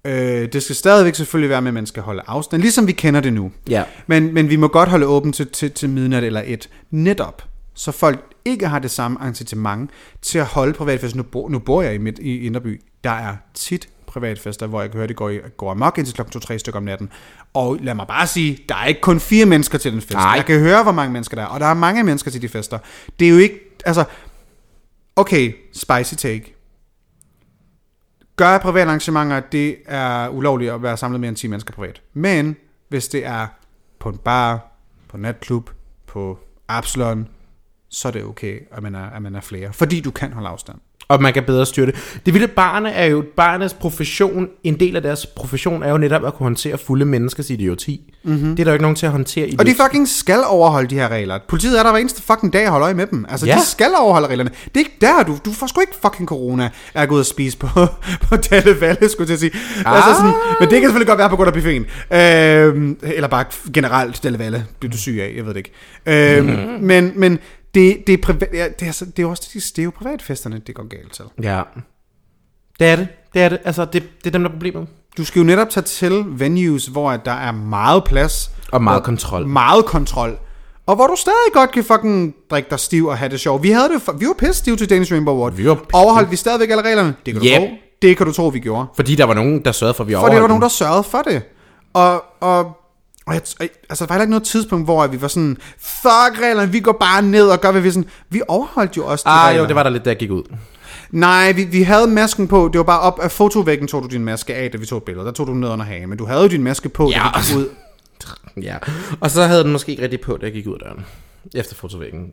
Øh, 0.04 0.52
det 0.52 0.62
skal 0.62 0.76
stadigvæk 0.76 1.14
selvfølgelig 1.14 1.50
være 1.50 1.62
med, 1.62 1.68
at 1.68 1.74
man 1.74 1.86
skal 1.86 2.02
holde 2.02 2.22
afstand, 2.26 2.62
ligesom 2.62 2.86
vi 2.86 2.92
kender 2.92 3.20
det 3.20 3.32
nu. 3.32 3.52
Ja. 3.68 3.84
Men, 4.06 4.34
men 4.34 4.50
vi 4.50 4.56
må 4.56 4.68
godt 4.68 4.88
holde 4.88 5.06
åbent 5.06 5.34
til, 5.34 5.48
til, 5.48 5.70
til 5.70 5.90
midnat 5.90 6.24
eller 6.24 6.42
et. 6.46 6.68
Netop. 6.90 7.44
Så 7.74 7.92
folk 7.92 8.20
ikke 8.44 8.66
har 8.68 8.78
det 8.78 8.90
samme 8.90 9.18
incitament 9.26 9.90
til 10.22 10.38
at 10.38 10.46
holde 10.46 10.72
privatfester. 10.72 11.16
Nu, 11.16 11.22
bor, 11.22 11.48
nu 11.48 11.58
bor 11.58 11.82
jeg 11.82 11.94
i, 11.94 11.98
midt, 11.98 12.18
i 12.18 12.46
Inderby. 12.46 12.80
Der 13.04 13.10
er 13.10 13.36
tit 13.54 13.88
privatfester, 14.11 14.66
hvor 14.66 14.80
jeg 14.80 14.90
kan 14.90 14.98
høre, 14.98 15.08
det 15.08 15.16
går, 15.16 15.28
i, 15.30 15.38
går 15.56 15.70
amok 15.70 15.98
indtil 15.98 16.14
klokken 16.14 16.42
2-3 16.42 16.58
stykker 16.58 16.80
om 16.80 16.84
natten. 16.84 17.12
Og 17.54 17.78
lad 17.80 17.94
mig 17.94 18.06
bare 18.06 18.26
sige, 18.26 18.58
der 18.68 18.74
er 18.74 18.86
ikke 18.86 19.00
kun 19.00 19.20
fire 19.20 19.46
mennesker 19.46 19.78
til 19.78 19.92
den 19.92 20.00
fest. 20.00 20.12
Nej. 20.12 20.32
Jeg 20.36 20.46
kan 20.46 20.61
høre, 20.61 20.82
hvor 20.82 20.92
mange 20.92 21.12
mennesker 21.12 21.36
der 21.36 21.42
er. 21.42 21.46
Og 21.46 21.61
der 21.61 21.66
er 21.66 21.74
mange 21.74 22.02
mennesker 22.04 22.30
til 22.30 22.42
de 22.42 22.48
fester. 22.48 22.78
Det 23.18 23.26
er 23.26 23.30
jo 23.30 23.38
ikke... 23.38 23.61
Altså, 23.84 24.04
okay, 25.16 25.54
spicy 25.72 26.14
take. 26.14 26.56
Gør 28.36 28.58
private 28.58 28.86
arrangementer, 28.86 29.40
det 29.40 29.76
er 29.86 30.28
ulovligt 30.28 30.72
at 30.72 30.82
være 30.82 30.96
samlet 30.96 31.20
mere 31.20 31.28
end 31.28 31.36
10 31.36 31.46
mennesker 31.46 31.72
privat. 31.72 32.02
Men 32.12 32.56
hvis 32.88 33.08
det 33.08 33.26
er 33.26 33.46
på 33.98 34.08
en 34.08 34.18
bar, 34.18 34.72
på 35.08 35.16
en 35.16 35.22
natklub, 35.22 35.70
på 36.06 36.38
Absalon, 36.68 37.28
så 37.88 38.08
er 38.08 38.12
det 38.12 38.24
okay, 38.24 38.61
at 38.72 38.82
man 38.82 38.94
er, 38.94 39.11
at 39.11 39.22
man 39.22 39.34
er 39.34 39.40
flere. 39.40 39.72
Fordi 39.72 40.00
du 40.00 40.11
kan 40.11 40.32
holde 40.32 40.48
afstand. 40.48 40.78
Og 41.11 41.22
man 41.22 41.32
kan 41.32 41.42
bedre 41.42 41.66
styre 41.66 41.86
det. 41.86 41.94
Det 42.26 42.34
vilde 42.34 42.48
barne 42.48 42.90
er 42.92 43.04
jo 43.06 43.24
barnets 43.36 43.74
profession. 43.74 44.48
En 44.64 44.80
del 44.80 44.96
af 44.96 45.02
deres 45.02 45.26
profession 45.26 45.82
er 45.82 45.90
jo 45.90 45.98
netop 45.98 46.24
at 46.26 46.34
kunne 46.34 46.44
håndtere 46.44 46.78
fulde 46.78 47.04
menneskers 47.04 47.50
idioti. 47.50 48.12
Mm-hmm. 48.24 48.50
Det 48.56 48.61
er 48.61 48.64
der 48.64 48.70
jo 48.70 48.74
ikke 48.74 48.82
nogen 48.82 48.96
til 48.96 49.06
at 49.06 49.12
håndtere 49.12 49.48
i 49.48 49.56
Og 49.58 49.66
de 49.66 49.74
fucking 49.84 50.08
skal 50.08 50.38
overholde 50.46 50.90
de 50.90 50.94
her 50.94 51.08
regler. 51.08 51.38
Politiet 51.48 51.78
er 51.78 51.82
der 51.82 51.90
hver 51.90 51.98
eneste 52.00 52.22
fucking 52.22 52.52
dag 52.52 52.64
og 52.66 52.70
holder 52.70 52.84
øje 52.86 52.94
med 52.94 53.06
dem. 53.06 53.26
Altså, 53.28 53.46
Ja. 53.46 53.54
de 53.54 53.66
skal 53.66 53.86
overholde 54.00 54.28
reglerne. 54.28 54.50
Det 54.64 54.74
er 54.74 54.78
ikke 54.78 54.96
der, 55.00 55.22
du, 55.22 55.36
du 55.44 55.52
får 55.52 55.66
sgu 55.66 55.80
ikke 55.80 55.92
fucking 56.02 56.28
corona 56.28 56.70
af 56.94 57.02
at 57.02 57.08
gå 57.08 57.14
ud 57.14 57.20
og 57.20 57.26
spise 57.26 57.56
på, 57.58 57.68
på 58.28 58.36
Dalle 58.36 58.80
Valle, 58.80 59.08
skulle 59.08 59.30
jeg 59.30 59.38
sige. 59.38 59.52
Ah. 59.86 59.96
Altså 59.96 60.14
sådan, 60.14 60.32
men 60.61 60.70
det 60.70 60.80
kan 60.80 60.82
selvfølgelig 60.82 61.08
godt 61.08 61.18
være 61.18 61.30
på 61.30 61.36
grund 61.36 61.48
af 61.48 61.54
buffeten. 61.54 61.86
Øhm, 62.12 62.96
eller 63.02 63.28
bare 63.28 63.44
generelt 63.74 64.22
Dalle 64.22 64.38
Valle 64.38 64.64
bliver 64.80 64.90
du 64.92 64.98
syg 64.98 65.18
af, 65.20 65.32
jeg 65.36 65.46
ved 65.46 65.54
det 65.54 65.66
ikke. 66.06 66.36
Øhm, 66.38 66.46
mm. 66.46 66.84
Men, 66.86 67.12
men 67.16 67.38
det, 67.74 68.02
det, 68.06 68.12
er 68.12 68.18
privat, 68.22 68.48
ja, 68.52 68.68
det, 68.80 68.88
er, 68.88 69.04
det 69.16 69.22
er 69.22 69.26
også 69.26 69.42
er 69.78 69.84
jo 69.84 69.92
privatfesterne, 69.98 70.60
det 70.66 70.74
går 70.74 70.88
galt 70.88 71.12
til. 71.12 71.24
Ja. 71.42 71.62
Det 72.80 72.86
er 72.88 72.96
det. 72.96 73.08
Det 73.34 73.42
er 73.42 73.48
det. 73.48 73.58
Altså, 73.64 73.84
det, 73.84 74.02
det 74.18 74.26
er 74.26 74.30
dem, 74.30 74.42
der 74.42 74.48
er 74.48 74.52
problemet. 74.52 74.86
Du 75.16 75.24
skal 75.24 75.40
jo 75.40 75.46
netop 75.46 75.70
tage 75.70 75.84
til 75.84 76.24
venues, 76.28 76.86
hvor 76.86 77.10
der 77.16 77.32
er 77.32 77.52
meget 77.52 78.04
plads. 78.04 78.50
Og 78.72 78.82
meget 78.82 78.96
hvor- 79.00 79.04
kontrol. 79.04 79.46
Meget 79.46 79.84
kontrol. 79.84 80.38
Og 80.86 80.96
hvor 80.96 81.06
du 81.06 81.14
stadig 81.16 81.52
godt 81.52 81.70
kan 81.72 81.84
fucking 81.84 82.34
drikke 82.50 82.70
dig 82.70 82.80
stiv 82.80 83.06
og 83.06 83.18
have 83.18 83.28
det 83.28 83.40
sjovt. 83.40 83.62
Vi, 83.62 83.70
havde 83.70 83.88
det, 83.88 84.02
for- 84.02 84.12
vi 84.12 84.26
var 84.26 84.34
pisse 84.38 84.54
stive 84.54 84.76
til 84.76 84.90
Danish 84.90 85.12
Rainbow 85.12 85.34
Award. 85.34 85.52
Vi 85.54 85.68
var 85.68 85.74
pisse- 85.74 85.86
Overholdt 85.94 86.30
vi 86.30 86.36
stadigvæk 86.36 86.70
alle 86.70 86.82
reglerne? 86.82 87.14
Det 87.26 87.34
kan 87.34 87.42
du 87.42 87.48
Yep. 87.48 87.56
tro. 87.58 87.68
Det 88.02 88.16
kan 88.16 88.26
du 88.26 88.32
tro, 88.32 88.48
vi 88.48 88.58
gjorde. 88.58 88.86
Fordi 88.96 89.14
der 89.14 89.24
var 89.24 89.34
nogen, 89.34 89.64
der 89.64 89.72
sørgede 89.72 89.94
for, 89.94 90.04
at 90.04 90.08
vi 90.08 90.12
For 90.14 90.18
det 90.18 90.22
overholdt 90.24 90.42
var 90.42 90.48
nogen, 90.48 90.62
der 90.62 90.68
sørgede 90.68 91.02
for 91.04 91.22
det. 91.22 91.42
Og, 91.94 92.24
og, 92.40 92.76
og 93.30 93.34
jeg, 93.60 93.68
altså, 93.88 94.04
der 94.04 94.08
var 94.08 94.14
heller 94.14 94.22
ikke 94.22 94.30
noget 94.30 94.42
tidspunkt, 94.44 94.86
hvor 94.86 95.06
vi 95.06 95.22
var 95.22 95.28
sådan, 95.28 95.56
fuck 95.78 96.40
reglerne, 96.42 96.72
vi 96.72 96.80
går 96.80 96.96
bare 97.00 97.22
ned 97.22 97.48
og 97.48 97.60
gør, 97.60 97.70
hvad 97.70 97.80
vi 97.80 97.90
sådan. 97.90 98.08
Vi 98.28 98.42
overholdt 98.48 98.96
jo 98.96 99.06
også 99.06 99.22
de 99.26 99.30
Ah, 99.32 99.46
regler. 99.46 99.62
jo, 99.62 99.68
det 99.68 99.74
var 99.76 99.82
der 99.82 99.90
lidt, 99.90 100.04
der 100.04 100.14
gik 100.14 100.30
ud. 100.30 100.42
Nej, 101.10 101.52
vi, 101.52 101.64
vi 101.64 101.82
havde 101.82 102.06
masken 102.06 102.48
på. 102.48 102.70
Det 102.72 102.78
var 102.78 102.84
bare 102.84 103.00
op 103.00 103.20
af 103.20 103.30
fotovæggen, 103.30 103.88
tog 103.88 104.02
du 104.02 104.08
din 104.08 104.24
maske 104.24 104.54
af, 104.54 104.70
da 104.70 104.78
vi 104.78 104.86
tog 104.86 104.96
et 104.98 105.04
billede. 105.04 105.26
Der 105.26 105.32
tog 105.32 105.46
du 105.46 105.52
den 105.52 105.60
ned 105.60 105.68
under 105.68 105.84
hagen. 105.84 106.08
Men 106.08 106.18
du 106.18 106.26
havde 106.26 106.42
jo 106.42 106.48
din 106.48 106.62
maske 106.64 106.88
på, 106.88 107.10
Ja. 107.10 107.18
da 107.34 107.38
vi 107.40 107.44
gik 107.46 107.56
ud. 107.56 107.68
Ja. 108.62 108.76
Og 109.20 109.30
så 109.30 109.42
havde 109.42 109.64
den 109.64 109.72
måske 109.72 109.90
ikke 109.90 110.02
rigtig 110.02 110.20
på, 110.20 110.36
da 110.36 110.46
jeg 110.46 110.52
gik 110.52 110.66
ud 110.66 110.72
af 110.72 110.78
døren. 110.84 111.06
Efter 111.54 111.74
fotovæggen. 111.74 112.32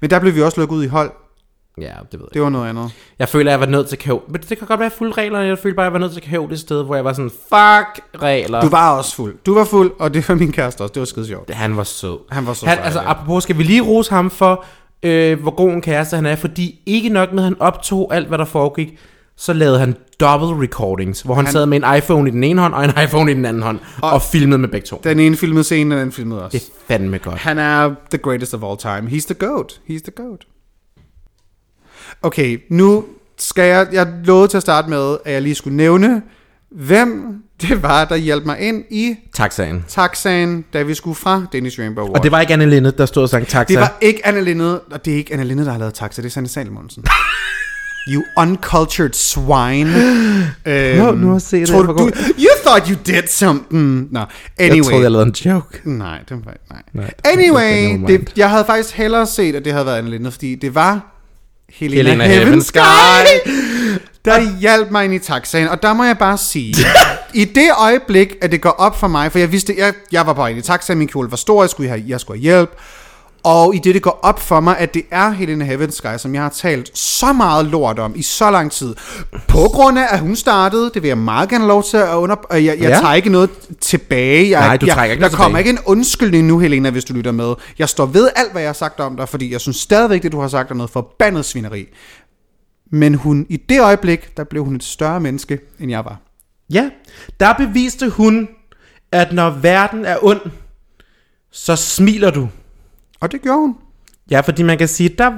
Men 0.00 0.10
der 0.10 0.18
blev 0.18 0.34
vi 0.34 0.42
også 0.42 0.60
lukket 0.60 0.76
ud 0.76 0.84
i 0.84 0.86
hold. 0.86 1.10
Ja, 1.78 1.84
det 1.84 2.12
ved 2.12 2.20
jeg 2.20 2.34
Det 2.34 2.42
var 2.42 2.48
noget 2.48 2.68
andet. 2.68 2.90
Jeg 3.18 3.28
føler, 3.28 3.50
at 3.50 3.52
jeg 3.52 3.60
var 3.60 3.66
nødt 3.66 3.88
til 3.88 3.98
kaos. 3.98 4.22
Men 4.28 4.40
det 4.48 4.58
kan 4.58 4.66
godt 4.66 4.80
være 4.80 4.90
fulde 4.90 5.12
regler. 5.12 5.40
Jeg 5.40 5.58
følte 5.58 5.76
bare, 5.76 5.86
at 5.86 5.88
jeg 5.88 5.92
var 5.92 5.98
nødt 6.06 6.12
til 6.12 6.22
kaos 6.22 6.50
det 6.50 6.60
sted, 6.60 6.84
hvor 6.84 6.94
jeg 6.94 7.04
var 7.04 7.12
sådan, 7.12 7.30
fuck 7.30 8.22
regler. 8.22 8.60
Du 8.60 8.68
var 8.68 8.96
også 8.96 9.14
fuld. 9.14 9.36
Du 9.46 9.54
var 9.54 9.64
fuld, 9.64 9.92
og 9.98 10.14
det 10.14 10.28
var 10.28 10.34
min 10.34 10.52
kæreste 10.52 10.80
også. 10.80 10.92
Det 10.92 11.00
var 11.00 11.06
skide 11.06 11.26
sjovt. 11.26 11.50
Han 11.50 11.76
var 11.76 11.84
sød. 11.84 12.18
Han 12.30 12.46
var 12.46 12.52
så 12.52 12.66
han, 12.66 12.78
altså, 12.78 13.00
apropos, 13.00 13.42
skal 13.42 13.58
vi 13.58 13.62
lige 13.62 13.82
rose 13.82 14.10
ham 14.10 14.30
for 14.30 14.64
øh, 15.02 15.40
hvor 15.42 15.54
god 15.54 15.70
en 15.70 15.82
kæreste 15.82 16.16
han 16.16 16.26
er, 16.26 16.36
fordi 16.36 16.80
ikke 16.86 17.08
nok 17.08 17.32
med, 17.32 17.38
at 17.38 17.44
han 17.44 17.56
optog 17.60 18.14
alt, 18.14 18.28
hvad 18.28 18.38
der 18.38 18.44
foregik, 18.44 18.98
så 19.36 19.52
lavede 19.52 19.78
han 19.78 19.96
double 20.20 20.64
recordings, 20.64 21.22
hvor 21.22 21.34
han, 21.34 21.44
han 21.44 21.52
sad 21.52 21.66
med 21.66 21.82
en 21.84 21.96
iPhone 21.96 22.28
i 22.28 22.32
den 22.32 22.44
ene 22.44 22.60
hånd, 22.60 22.74
og 22.74 22.84
en 22.84 22.90
iPhone 23.04 23.30
i 23.30 23.34
den 23.34 23.44
anden 23.44 23.62
hånd, 23.62 23.78
og, 24.02 24.10
og 24.10 24.22
filmede 24.22 24.58
med 24.58 24.68
begge 24.68 24.86
to. 24.86 25.00
Den 25.04 25.20
ene 25.20 25.36
filmede 25.36 25.64
scenen, 25.64 25.92
og 25.92 25.96
den 25.96 26.00
anden 26.00 26.12
filmede 26.12 26.44
også. 26.44 26.58
Det 26.58 26.66
er 26.66 26.94
fandme 26.94 27.18
godt. 27.18 27.38
Han 27.38 27.58
er 27.58 27.94
the 28.10 28.18
greatest 28.18 28.54
of 28.54 28.62
all 28.62 28.76
time. 28.78 29.10
He's 29.10 29.26
the 29.26 29.34
goat. 29.34 29.80
He's 29.90 30.00
the 30.00 30.12
goat. 30.16 30.46
Okay, 32.22 32.58
nu 32.70 33.04
skal 33.38 33.64
jeg... 33.64 33.88
Jeg 33.92 34.06
lovede 34.24 34.48
til 34.48 34.56
at 34.56 34.62
starte 34.62 34.90
med, 34.90 35.16
at 35.24 35.32
jeg 35.32 35.42
lige 35.42 35.54
skulle 35.54 35.76
nævne, 35.76 36.22
hvem 36.70 37.42
det 37.60 37.82
var, 37.82 38.04
der 38.04 38.16
hjalp 38.16 38.44
mig 38.46 38.60
ind 38.60 38.84
i 38.90 39.14
Taxaen. 39.34 39.84
taxaen, 39.88 40.64
da 40.72 40.82
vi 40.82 40.94
skulle 40.94 41.14
fra 41.16 41.42
Danish 41.52 41.80
Rainbow 41.80 42.04
Watch. 42.04 42.18
Og 42.18 42.22
det 42.22 42.32
var 42.32 42.40
ikke 42.40 42.52
Anne 42.52 42.66
Linde, 42.70 42.92
der 42.98 43.06
stod 43.06 43.22
og 43.22 43.28
sang 43.28 43.46
taxa. 43.46 43.74
det 43.74 43.80
var 43.80 43.96
ikke 44.00 44.26
Anne 44.26 44.40
Linde, 44.40 44.80
og 44.80 45.04
det 45.04 45.12
er 45.12 45.16
ikke 45.16 45.32
Anne 45.32 45.44
Linde, 45.44 45.64
der 45.64 45.70
har 45.70 45.78
lavet 45.78 45.94
taxa, 45.94 46.22
det 46.22 46.28
er 46.28 46.32
Sanne 46.32 46.48
Salmonsen. 46.48 47.04
You 48.08 48.22
uncultured 48.36 49.12
swine. 49.12 49.90
øhm, 50.66 50.98
Nå, 50.98 51.12
nu 51.12 51.26
har 51.26 51.34
jeg 51.34 51.42
set 51.42 51.68
det, 51.68 51.74
du, 51.76 52.10
you 52.38 52.50
thought 52.64 52.88
you 52.88 52.96
did 53.06 53.28
something. 53.28 54.12
Nå, 54.12 54.20
anyway. 54.58 54.76
Jeg 54.76 54.84
troede, 54.84 55.02
jeg 55.02 55.10
lavede 55.10 55.26
en 55.26 55.32
joke. 55.32 55.80
Nej, 55.84 56.18
det 56.28 56.36
var 56.46 56.54
nej. 56.70 56.82
Nej, 56.92 57.14
Anyway, 57.24 57.98
det, 58.08 58.32
jeg 58.36 58.50
havde 58.50 58.64
faktisk 58.64 58.94
hellere 58.94 59.26
set, 59.26 59.54
at 59.54 59.64
det 59.64 59.72
havde 59.72 59.86
været 59.86 59.98
Anne 59.98 60.10
Linde, 60.10 60.30
fordi 60.30 60.54
det 60.54 60.74
var 60.74 61.19
Helena, 61.74 62.02
Helena 62.02 62.26
Heaven 62.26 62.62
Sky, 62.62 62.78
der 64.24 64.58
hjalp 64.60 64.90
mig 64.90 65.04
ind 65.04 65.14
i 65.14 65.18
taxaen. 65.18 65.68
Og 65.68 65.82
der 65.82 65.92
må 65.92 66.04
jeg 66.04 66.18
bare 66.18 66.38
sige, 66.38 66.74
i 67.34 67.44
det 67.44 67.68
øjeblik, 67.78 68.36
at 68.40 68.52
det 68.52 68.60
går 68.60 68.70
op 68.70 68.98
for 68.98 69.08
mig, 69.08 69.32
for 69.32 69.38
jeg 69.38 69.52
vidste, 69.52 69.74
jeg, 69.78 69.94
jeg 70.12 70.26
var 70.26 70.32
bare 70.32 70.50
ind 70.50 70.58
i 70.58 70.62
taxaen, 70.62 70.98
min 70.98 71.08
kjole 71.08 71.30
var 71.30 71.36
stor, 71.36 71.62
jeg 71.62 71.70
skulle 71.70 71.88
have, 71.88 72.04
jeg 72.06 72.20
skulle 72.20 72.40
have 72.40 72.42
hjælp. 72.42 72.70
Og 73.42 73.74
i 73.74 73.78
det, 73.78 73.94
det 73.94 74.02
går 74.02 74.20
op 74.22 74.40
for 74.40 74.60
mig, 74.60 74.78
at 74.78 74.94
det 74.94 75.02
er 75.10 75.30
Helena 75.30 75.64
Heaven 75.64 75.90
Sky, 75.92 76.06
som 76.18 76.34
jeg 76.34 76.42
har 76.42 76.48
talt 76.48 76.98
så 76.98 77.32
meget 77.32 77.66
lort 77.66 77.98
om 77.98 78.12
i 78.16 78.22
så 78.22 78.50
lang 78.50 78.72
tid. 78.72 78.94
På 79.48 79.58
grund 79.58 79.98
af, 79.98 80.06
at 80.10 80.20
hun 80.20 80.36
startede, 80.36 80.90
det 80.94 81.02
vil 81.02 81.08
jeg 81.08 81.18
meget 81.18 81.48
gerne 81.48 81.66
lov 81.66 81.82
til 81.84 81.96
at 81.96 82.14
under... 82.14 82.36
Jeg, 82.52 82.64
jeg 82.64 82.76
Ja. 82.78 82.88
tager 83.00 83.14
ikke 83.14 83.30
noget 83.30 83.50
tilbage. 83.80 84.50
Jeg, 84.50 84.60
Nej, 84.60 84.76
du 84.76 84.86
jeg, 84.86 84.94
trækker 84.94 85.12
ikke 85.12 85.22
Der 85.22 85.28
noget 85.28 85.36
kommer 85.38 85.58
ikke 85.58 85.70
en 85.70 85.78
undskyldning 85.86 86.46
nu, 86.46 86.58
Helena, 86.58 86.90
hvis 86.90 87.04
du 87.04 87.12
lytter 87.14 87.32
med. 87.32 87.54
Jeg 87.78 87.88
står 87.88 88.06
ved 88.06 88.28
alt, 88.36 88.52
hvad 88.52 88.62
jeg 88.62 88.68
har 88.68 88.72
sagt 88.74 89.00
om 89.00 89.16
dig, 89.16 89.28
fordi 89.28 89.52
jeg 89.52 89.60
synes 89.60 89.76
stadigvæk, 89.76 90.22
det 90.22 90.32
du 90.32 90.40
har 90.40 90.48
sagt 90.48 90.70
er 90.70 90.74
noget 90.74 90.90
forbandet 90.90 91.44
svineri. 91.44 91.86
Men 92.92 93.14
hun, 93.14 93.46
i 93.48 93.56
det 93.56 93.80
øjeblik, 93.80 94.36
der 94.36 94.44
blev 94.44 94.64
hun 94.64 94.76
et 94.76 94.84
større 94.84 95.20
menneske, 95.20 95.58
end 95.80 95.90
jeg 95.90 96.04
var. 96.04 96.16
Ja, 96.72 96.90
der 97.40 97.52
beviste 97.52 98.08
hun, 98.08 98.48
at 99.12 99.32
når 99.32 99.50
verden 99.50 100.04
er 100.04 100.16
ond, 100.22 100.40
så 101.52 101.76
smiler 101.76 102.30
du. 102.30 102.48
Og 103.20 103.32
det 103.32 103.42
gjorde 103.42 103.58
hun. 103.60 103.76
Ja, 104.30 104.40
fordi 104.40 104.62
man 104.62 104.78
kan 104.78 104.88
sige, 104.88 105.08
der, 105.08 105.30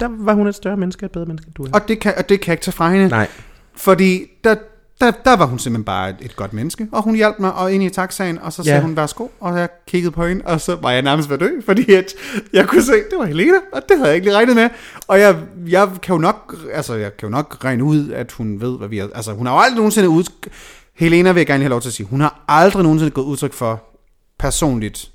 der 0.00 0.08
var 0.24 0.34
hun 0.34 0.46
et 0.46 0.54
større 0.54 0.76
menneske, 0.76 1.06
et 1.06 1.12
bedre 1.12 1.26
menneske, 1.26 1.50
du 1.56 1.62
er. 1.64 1.68
Og 1.72 1.88
det 1.88 2.00
kan, 2.00 2.14
og 2.16 2.28
det 2.28 2.40
kan 2.40 2.46
jeg 2.48 2.52
ikke 2.54 2.64
tage 2.64 2.72
fra 2.72 2.90
hende. 2.92 3.08
Nej. 3.08 3.28
Fordi 3.76 4.22
der, 4.44 4.54
der, 5.00 5.10
der 5.24 5.36
var 5.36 5.46
hun 5.46 5.58
simpelthen 5.58 5.84
bare 5.84 6.10
et, 6.10 6.16
et 6.20 6.36
godt 6.36 6.52
menneske, 6.52 6.88
og 6.92 7.02
hun 7.02 7.14
hjalp 7.14 7.38
mig 7.38 7.54
og 7.54 7.72
ind 7.72 7.82
i 7.82 7.88
taxaen, 7.90 8.38
og 8.38 8.52
så 8.52 8.62
sagde 8.62 8.76
Ja. 8.76 8.82
hun, 8.82 8.96
værsgo, 8.96 9.26
og 9.40 9.58
jeg 9.58 9.68
kiggede 9.86 10.12
på 10.12 10.26
hende, 10.26 10.44
og 10.44 10.60
så 10.60 10.76
var 10.82 10.90
jeg 10.90 11.02
nærmest 11.02 11.30
ved 11.30 11.38
dø, 11.38 11.48
fordi 11.64 11.92
at 11.94 12.12
jeg 12.52 12.66
kunne 12.68 12.82
se, 12.82 12.92
det 12.92 13.18
var 13.18 13.24
Helena, 13.26 13.58
og 13.72 13.82
det 13.88 13.96
havde 13.96 14.08
jeg 14.08 14.14
ikke 14.14 14.26
lige 14.26 14.36
regnet 14.36 14.56
med. 14.56 14.68
Og 15.08 15.20
jeg, 15.20 15.36
jeg 15.68 15.88
kan 16.02 16.12
jo 16.14 16.18
nok, 16.20 16.56
altså 16.72 16.94
jeg 16.94 17.16
kan 17.16 17.26
jo 17.28 17.30
nok 17.30 17.56
regne 17.64 17.84
ud, 17.84 18.10
at 18.10 18.32
hun 18.32 18.60
ved, 18.60 18.78
hvad 18.78 18.88
vi 18.88 18.98
har, 18.98 19.08
altså 19.14 19.32
hun 19.32 19.46
har 19.46 19.54
jo 19.54 19.60
aldrig 19.60 19.76
nogensinde 19.76 20.08
ud, 20.08 20.24
Helena 20.94 21.32
vil 21.32 21.40
jeg 21.40 21.46
gerne 21.46 21.62
have 21.62 21.70
lov 21.70 21.80
til 21.80 21.88
at 21.88 21.92
sige, 21.94 22.06
hun 22.06 22.20
har 22.20 22.44
aldrig 22.48 22.82
nogensinde 22.82 23.10
gået 23.10 23.24
udtryk 23.24 23.52
for 23.52 23.82
personligt, 24.38 25.10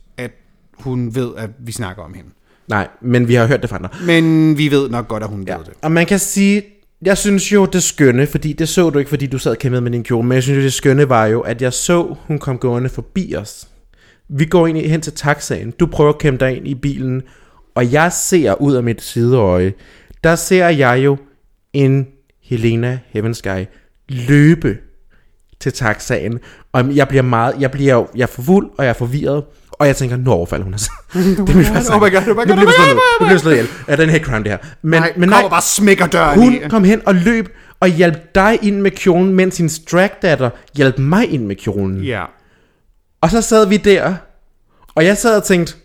hun 0.83 1.15
ved, 1.15 1.29
at 1.37 1.49
vi 1.59 1.71
snakker 1.71 2.03
om 2.03 2.13
hende. 2.13 2.29
Nej, 2.67 2.87
men 3.01 3.27
vi 3.27 3.33
har 3.33 3.47
hørt 3.47 3.61
det 3.61 3.69
fra 3.69 3.77
andre. 3.77 3.89
Men 4.05 4.57
vi 4.57 4.71
ved 4.71 4.89
nok 4.89 5.07
godt, 5.07 5.23
at 5.23 5.29
hun 5.29 5.43
Ja. 5.47 5.57
ved 5.57 5.65
det. 5.65 5.73
Og 5.81 5.91
man 5.91 6.05
kan 6.05 6.19
sige, 6.19 6.63
jeg 7.01 7.17
synes 7.17 7.51
jo 7.51 7.65
det 7.65 7.83
skønne, 7.83 8.27
fordi 8.27 8.53
det 8.53 8.69
så 8.69 8.89
du 8.89 8.99
ikke, 8.99 9.09
fordi 9.09 9.27
du 9.27 9.37
sad 9.37 9.51
og 9.51 9.57
kæmpede 9.57 9.81
med 9.81 9.91
din 9.91 10.03
kjole, 10.03 10.27
men 10.27 10.35
jeg 10.35 10.43
synes 10.43 10.57
jo 10.57 10.63
det 10.63 10.73
skønne 10.73 11.09
var 11.09 11.25
jo, 11.25 11.41
at 11.41 11.61
jeg 11.61 11.73
så, 11.73 12.15
hun 12.27 12.39
kom 12.39 12.57
gående 12.57 12.89
forbi 12.89 13.35
os. 13.37 13.67
Vi 14.29 14.45
går 14.45 14.67
ind 14.67 14.77
hen 14.77 15.01
til 15.01 15.13
taxaen, 15.13 15.71
du 15.71 15.85
prøver 15.85 16.09
at 16.09 16.17
kæmpe 16.19 16.45
dig 16.45 16.57
ind 16.57 16.67
i 16.67 16.75
bilen, 16.75 17.21
og 17.75 17.91
jeg 17.91 18.11
ser 18.13 18.61
ud 18.61 18.73
af 18.73 18.83
mit 18.83 19.01
sideøje, 19.01 19.73
der 20.23 20.35
ser 20.35 20.67
jeg 20.69 21.01
jo 21.05 21.17
en 21.73 22.07
Helena 22.43 22.99
Heavensky 23.09 23.65
løbe 24.09 24.77
til 25.59 25.73
taxaen, 25.73 26.39
og 26.71 26.95
jeg 26.95 27.07
bliver 27.07 27.21
meget, 27.21 27.55
jeg 27.59 27.71
bliver 27.71 27.93
jo, 27.93 28.07
jeg 28.15 28.23
er 28.23 28.27
for 28.27 28.41
fuld, 28.41 28.69
og 28.77 28.83
jeg 28.83 28.89
er 28.89 28.93
forvirret, 28.93 29.43
og 29.79 29.87
jeg 29.87 29.95
tænker, 29.95 30.17
nu 30.17 30.31
overfalder 30.31 30.63
hun 30.63 30.73
os. 30.73 30.81
det 31.13 31.39
er 31.39 31.63
første 31.63 31.91
Oh 31.93 32.01
my 32.01 32.11
god, 32.11 32.21
oh 32.21 32.27
my 32.27 32.35
god, 32.35 32.45
Nu 32.47 32.55
bliver 32.55 32.65
vi 32.65 32.71
slået. 32.77 32.99
Nu 33.19 33.25
bliver 33.25 33.37
slået 33.39 33.53
ihjel. 33.53 33.67
Ja, 33.87 33.95
den 33.95 34.09
her 34.09 34.19
crime, 34.19 34.43
det 34.43 34.47
her. 34.51 34.57
Men, 34.81 35.01
Nej, 35.01 35.13
men 35.17 35.29
kommer 35.29 35.49
bare 35.49 35.59
og 35.59 35.63
smækker 35.63 36.07
døren 36.07 36.39
hun 36.39 36.53
i. 36.53 36.59
kom 36.69 36.83
hen 36.83 37.01
og 37.05 37.15
løb 37.15 37.49
og 37.79 37.87
hjalp 37.87 38.35
dig 38.35 38.59
ind 38.61 38.81
med 38.81 38.91
kjolen, 38.91 39.33
mens 39.33 39.55
sin 39.55 39.69
dragdatter 39.91 40.49
hjalp 40.75 40.97
mig 40.99 41.29
ind 41.33 41.45
med 41.45 41.55
kjolen. 41.55 42.03
Ja. 42.03 42.23
Og 43.21 43.29
så 43.29 43.41
sad 43.41 43.67
vi 43.67 43.77
der, 43.77 44.15
og 44.95 45.05
jeg 45.05 45.17
sad 45.17 45.37
og 45.37 45.43
tænkte, 45.43 45.75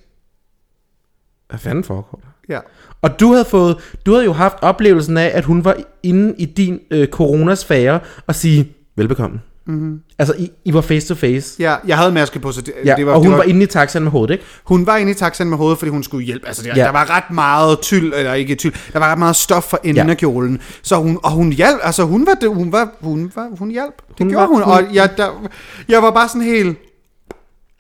hvad 1.49 1.59
fanden 1.59 1.85
foregår 1.85 2.21
der? 2.25 2.55
Ja. 2.55 2.61
Og 3.03 3.21
du 3.21 3.33
havde 3.33 3.45
fået, 3.45 3.77
du 4.07 4.13
havde 4.13 4.25
jo 4.25 4.33
haft 4.33 4.57
oplevelsen 4.63 5.17
af, 5.17 5.31
at 5.35 5.45
hun 5.45 5.65
var 5.65 5.77
inde 6.03 6.35
i 6.39 6.45
din 6.45 6.81
øh, 6.91 7.09
coronasfære 7.09 8.01
og 8.27 8.35
sige, 8.35 8.73
velbekomme. 8.97 9.41
Mm-hmm. 9.69 10.01
Altså, 10.19 10.35
I, 10.39 10.51
I 10.65 10.75
var 10.75 10.81
face 10.81 11.09
to 11.09 11.15
face. 11.15 11.57
Ja, 11.63 11.75
jeg 11.87 11.97
havde 11.99 12.13
maske 12.13 12.39
på, 12.39 12.53
så 12.53 12.61
det, 12.61 12.73
Ja, 12.85 12.95
det 12.97 13.07
var, 13.07 13.13
og 13.13 13.19
hun 13.19 13.25
det 13.25 13.31
var, 13.31 13.37
var, 13.37 13.45
inde 13.45 13.63
i 13.63 13.67
taxaen 13.67 14.03
med 14.03 14.13
hovedet, 14.13 14.33
ikke? 14.35 14.45
hun 14.65 14.87
var 14.87 14.97
inde 14.97 15.11
i 15.13 15.15
taxaen 15.15 15.51
med 15.51 15.59
hovedet, 15.59 15.79
fordi 15.79 15.91
hun 15.91 16.03
skulle 16.03 16.25
hjælpe. 16.27 16.47
Altså, 16.47 16.63
der, 16.63 16.73
Ja. 16.77 16.85
der 16.85 16.91
var 16.91 17.17
ret 17.17 17.31
meget 17.35 17.81
tyld, 17.81 18.13
eller 18.17 18.35
ikke 18.35 18.55
tyld, 18.55 18.73
der 18.93 18.99
var 18.99 19.13
ret 19.13 19.19
meget 19.19 19.37
stof 19.37 19.63
for 19.65 19.81
enden 19.85 20.07
Ja. 20.07 20.11
af 20.11 20.17
kjolen. 20.17 20.61
Så 20.83 20.97
hun, 20.97 21.19
og 21.23 21.31
hun 21.31 21.53
hjalp, 21.53 21.79
altså 21.83 22.03
hun 22.05 22.27
var, 22.27 22.35
det, 22.35 22.49
hun 22.55 22.73
var, 22.73 22.89
hun 23.01 23.33
var, 23.35 23.49
hun 23.59 23.71
hjalp. 23.71 23.95
Det 24.09 24.17
Hun 24.19 24.27
hun 24.27 24.35
var- 24.35 24.41
gjorde 24.47 24.49
hun, 24.49 24.63
hun- 24.63 24.73
og 24.89 24.95
jeg, 24.95 25.11
der, 25.17 25.49
jeg 25.89 26.03
var 26.03 26.11
bare 26.11 26.29
sådan 26.29 26.43
helt, 26.43 26.79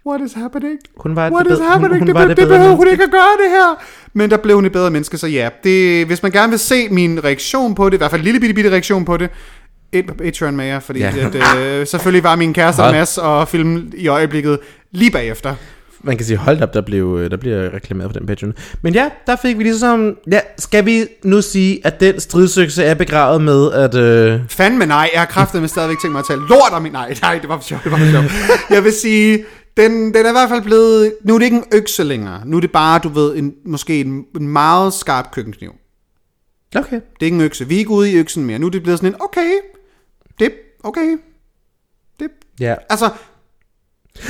what 0.07 0.20
is 0.26 0.32
happening? 0.32 0.78
Hun 0.97 1.16
var 1.16 1.30
What 1.30 1.47
det 1.47 1.53
is 1.53 1.59
happening? 1.59 1.93
hun- 1.93 1.99
hun 1.99 2.07
det, 2.07 2.14
var 2.14 2.20
det, 2.20 2.28
det 2.28 2.36
det 2.36 2.49
behøver 2.49 2.76
hun 2.76 2.89
ikke 2.89 3.05
at 3.05 3.11
gøre 3.11 3.45
det 3.45 3.51
her. 3.51 3.82
Men 4.12 4.30
der 4.30 4.36
blev 4.36 4.55
hun 4.55 4.64
et 4.66 4.72
bedre 4.72 4.91
menneske, 4.91 5.18
så 5.18 5.26
ja. 5.26 5.49
Det, 5.64 6.07
hvis 6.07 6.22
man 6.22 6.32
gerne 6.32 6.51
vil 6.51 6.59
se 6.59 6.89
min 6.89 7.24
reaktion 7.24 7.74
på 7.74 7.89
det, 7.89 7.95
i 7.95 7.99
hvert 7.99 8.11
fald 8.11 8.20
en 8.20 8.24
lille 8.24 8.41
bitte, 8.41 8.55
bitte 8.55 8.70
reaktion 8.70 9.05
på 9.05 9.16
det, 9.16 9.30
et 9.93 10.07
på 10.07 10.14
Patreon 10.14 10.57
med 10.57 10.64
jer, 10.66 10.80
fordi 10.80 10.99
Ja. 11.01 11.12
at, 11.32 11.57
øh, 11.59 11.86
selvfølgelig 11.86 12.24
var 12.24 12.36
min 12.36 12.55
kæreste 12.55 12.82
Hold. 12.82 12.95
Mads 12.95 13.18
og 13.18 13.49
film 13.49 13.93
i 13.97 14.09
øjeblikket 14.09 14.59
lige 14.93 15.11
bagefter. 15.11 15.55
Man 16.03 16.16
kan 16.16 16.26
sige, 16.26 16.36
hold 16.36 16.62
op, 16.62 16.74
der, 16.74 16.80
blev, 16.80 17.30
der 17.30 17.36
bliver 17.36 17.74
reklameret 17.74 18.11
for 18.12 18.18
den 18.18 18.26
Patreon. 18.26 18.55
Men 18.82 18.95
ja, 18.95 19.09
der 19.26 19.36
fik 19.36 19.59
vi 19.59 19.62
ligesom... 19.62 20.16
Ja, 20.30 20.41
skal 20.59 20.86
vi 20.86 21.07
nu 21.24 21.43
sige, 21.43 21.80
at 21.86 22.01
den 22.01 22.20
stridsøkse 22.20 22.84
er 22.84 22.95
begravet 22.95 23.41
med, 23.43 23.72
at... 23.72 23.95
Øh, 23.95 24.41
Fandme 24.49 24.86
nej, 24.86 25.11
jeg 25.12 25.20
har 25.20 25.26
kraftet 25.26 25.61
med 25.61 25.68
stadigvæk 25.68 25.97
tænkt 26.03 26.12
mig 26.12 26.18
at 26.18 26.24
tale 26.28 26.41
lort 26.41 26.72
om 26.72 26.82
min... 26.82 26.93
Nej, 26.93 27.14
nej, 27.22 27.39
det 27.39 27.49
var 27.49 27.57
for 27.57 27.64
sjovt, 27.64 27.84
det 27.84 27.93
var 27.93 27.99
for 27.99 28.11
sjovt. 28.11 28.26
Jeg 28.70 28.84
vil 28.84 28.93
sige, 28.93 29.45
den, 29.76 29.93
den 30.14 30.26
er 30.26 30.28
i 30.28 30.32
hvert 30.32 30.49
fald 30.49 30.62
blevet... 30.62 31.12
Nu 31.24 31.34
er 31.34 31.39
det 31.39 31.45
ikke 31.45 31.57
en 31.57 31.64
økse 31.72 32.05
længere. 32.05 32.41
Nu 32.47 32.57
er 32.57 32.61
det 32.61 32.72
bare, 32.72 33.01
du 33.05 33.09
ved, 33.09 33.36
en, 33.36 33.53
måske 33.66 34.01
en, 34.01 34.24
en 34.41 34.49
meget 34.49 34.93
skarp 34.95 35.30
køkkenkniv. 35.32 35.70
okay. 36.76 36.97
Det 36.97 37.03
er 37.20 37.24
ikke 37.24 37.34
en 37.34 37.41
økse. 37.41 37.68
Vi 37.68 37.74
er 37.74 37.78
ikke 37.78 37.91
ude 37.91 38.11
i 38.12 38.16
øksen 38.16 38.45
mere. 38.45 38.59
Nu 38.59 38.66
er 38.66 38.70
det 38.70 38.82
blevet 38.82 38.99
sådan 38.99 39.14
en, 39.14 39.20
okay, 39.20 39.51
okay. 40.84 41.16
Det, 42.20 42.28
Ja. 42.60 42.74
altså, 42.90 43.10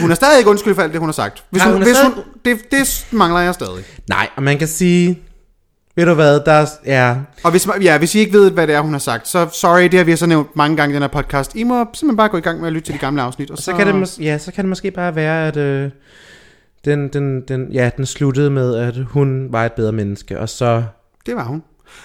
hun 0.01 0.11
er 0.11 0.15
stadig 0.15 0.39
ikke 0.39 0.51
undskyld 0.51 0.75
for 0.75 0.83
alt 0.83 0.93
det, 0.93 1.01
hun 1.01 1.09
har 1.09 1.13
sagt. 1.13 1.45
Hvis 1.51 1.61
Nej, 1.63 1.67
hun, 1.73 1.77
hun 1.77 1.83
hvis 1.83 1.97
stadig- 1.97 2.15
hun, 2.15 2.25
det, 2.45 2.59
det 2.71 3.07
mangler 3.13 3.41
jeg 3.41 3.55
stadig. 3.55 3.85
Nej, 4.09 4.29
og 4.37 4.43
man 4.43 4.59
kan 4.59 4.69
sige... 4.69 5.23
Ved 5.97 6.07
du 6.07 6.15
hvad, 6.15 6.41
der 6.41 6.53
er... 6.53 6.67
Ja, 6.87 7.17
Og 7.45 7.51
hvis, 7.51 7.69
ja, 7.83 7.99
hvis 7.99 8.15
I 8.15 8.19
ikke 8.19 8.33
ved, 8.33 8.51
hvad 8.51 8.67
det 8.67 8.75
er, 8.75 8.81
hun 8.81 8.93
har 8.93 8.99
sagt, 8.99 9.29
så 9.29 9.49
sorry, 9.53 9.83
det 9.83 9.95
har 9.95 10.05
vi 10.05 10.17
så 10.17 10.27
nævnt 10.27 10.57
mange 10.57 10.77
gange 10.77 10.93
i 10.93 10.95
den 10.95 11.03
her 11.03 11.09
podcast. 11.09 11.55
I 11.55 11.63
må 11.65 11.85
simpelthen 11.95 12.17
bare 12.17 12.29
gå 12.29 12.37
i 12.37 12.41
gang 12.41 12.59
med 12.61 12.67
at 12.67 12.73
lytte 12.73 12.87
til 12.87 12.95
de 12.95 12.99
gamle 12.99 13.23
afsnit. 13.23 13.51
Og 13.51 13.59
så 13.59 13.73
kan, 13.77 13.87
det, 13.87 13.95
mås- 14.03 14.23
ja, 14.23 14.39
så 14.39 14.53
kan 14.53 14.65
det 14.65 14.69
måske 14.69 14.91
bare 14.91 15.15
være, 15.15 15.49
at... 15.49 15.57
Øh, 15.57 15.91
den, 16.85 17.09
den, 17.09 17.41
den, 17.49 17.73
ja, 17.73 17.91
den 17.97 18.07
sluttede 18.07 18.51
med, 18.51 18.77
at 18.77 18.97
hun 18.97 19.53
var 19.53 19.65
et 19.67 19.73
bedre 19.73 19.93
menneske, 19.93 20.41
og 20.41 20.49
så... 20.49 20.83
Det 21.27 21.37
var 21.37 21.45
hun. 21.45 21.63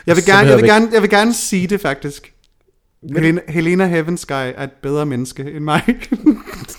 Jeg 0.07 0.15
vil, 0.15 0.23
Så 0.23 0.31
gerne, 0.31 0.47
jeg, 0.49 0.55
vil 0.57 0.63
vi 0.63 0.69
gerne, 0.69 0.89
jeg 0.93 1.01
vil 1.01 1.09
gerne 1.09 1.33
sige 1.33 1.67
det 1.67 1.81
faktisk. 1.81 2.32
Helena, 3.11 3.41
Helena 3.47 3.85
Heavensky 3.87 4.31
er 4.31 4.63
et 4.63 4.71
bedre 4.71 5.05
menneske 5.05 5.51
end 5.51 5.63
mig. 5.63 5.81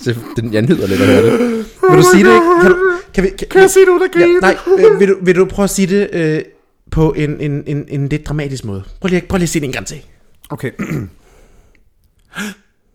Det, 0.05 0.18
den, 0.37 0.53
jeg 0.53 0.62
nyder 0.62 0.87
lidt 0.87 1.01
at 1.01 1.07
høre 1.07 1.22
det. 1.27 1.39
Vil 1.91 1.99
du 1.99 2.03
sige 2.12 2.25
det? 2.25 2.41
Kan, 2.62 2.70
du, 2.70 2.77
kan, 3.14 3.25
vi, 3.25 3.29
kan, 3.29 3.49
kan 3.51 3.61
jeg 3.61 3.70
sige 3.70 3.85
det 3.87 3.91
uden 3.91 4.03
at 4.03 4.20
ja? 4.20 4.27
Nej, 4.27 4.57
øh, 4.79 5.01
vil, 5.01 5.09
du, 5.09 5.18
vil 5.22 5.37
du 5.37 5.45
prøve 5.45 5.64
at 5.64 5.70
sige 5.70 5.87
det 5.87 6.11
øh, 6.12 6.43
på 6.91 7.12
en, 7.12 7.41
en, 7.41 7.64
en, 7.66 7.85
en 7.89 8.09
lidt 8.09 8.27
dramatisk 8.27 8.64
måde? 8.64 8.85
Prøv 9.01 9.09
lige, 9.09 9.22
prøv 9.29 9.37
lige 9.39 9.43
at 9.45 9.49
sige 9.49 9.61
det 9.61 9.66
en 9.66 9.72
gang 9.72 9.87
til. 9.87 10.05
Okay. 10.51 10.70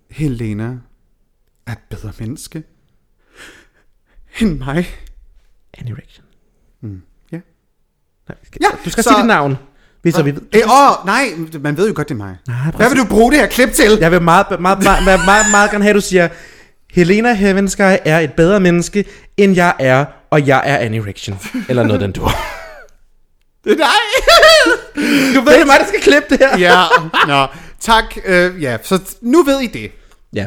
Helena 0.10 0.78
er 1.68 1.72
et 1.72 1.78
bedre 1.90 2.12
menneske 2.20 2.64
end 4.42 4.58
mig. 4.58 4.88
Any 5.78 5.92
reaction. 5.92 6.26
ja. 7.32 7.40
Nej, 8.30 8.38
skal, 8.44 8.60
Ja, 8.62 8.68
du 8.86 8.90
skal 8.90 9.04
så- 9.04 9.10
sige 9.10 9.18
dit 9.20 9.28
navn, 9.28 9.56
hvis 10.02 10.18
vi 10.18 10.36
ved. 10.36 10.42
Øh, 10.56 10.62
åh, 10.66 11.06
nej, 11.06 11.26
man 11.60 11.78
ved 11.78 11.88
jo 11.88 11.94
godt, 11.96 12.10
det 12.10 12.14
er 12.14 12.18
mig. 12.18 12.36
Nej, 12.48 12.58
Hvad 12.76 12.90
vil 12.90 12.98
du 12.98 13.06
bruge 13.06 13.32
det 13.32 13.40
her 13.40 13.48
klip 13.48 13.74
til? 13.74 13.98
Jeg 14.00 14.12
vil 14.12 14.22
meget, 14.22 14.46
meget, 14.50 14.62
meget, 14.62 14.84
meget, 14.84 15.04
meget, 15.06 15.20
meget, 15.26 15.46
meget 15.52 15.72
gerne 15.72 15.84
have, 15.84 15.90
at 15.90 15.96
du 15.96 16.02
siger, 16.02 16.28
Helena 16.94 17.34
Heavensky 17.34 17.82
er 17.82 18.20
et 18.20 18.34
bedre 18.34 18.60
menneske, 18.60 19.06
end 19.38 19.56
jeg 19.56 19.74
er, 19.80 20.06
og 20.30 20.48
jeg 20.48 20.62
er 20.66 20.78
Annie 20.78 21.06
Reaction. 21.06 21.40
Eller 21.70 21.84
noget, 21.84 22.02
den 22.02 22.12
du 22.12 22.30
Nej! 23.66 23.76
Du 25.36 25.42
ved, 25.42 25.54
det 25.54 25.62
er 25.62 25.66
mig, 25.66 25.80
der 25.80 25.88
skal 25.88 26.02
klippe 26.02 26.30
det 26.30 26.40
her. 26.40 26.58
ja, 26.58 26.84
nå. 27.28 27.48
Tak. 27.80 28.18
Øh, 28.26 28.64
ja, 28.64 28.78
så 28.84 29.00
nu 29.22 29.44
ved 29.44 29.60
I 29.60 29.68
det. 29.68 29.92
Ja. 30.34 30.46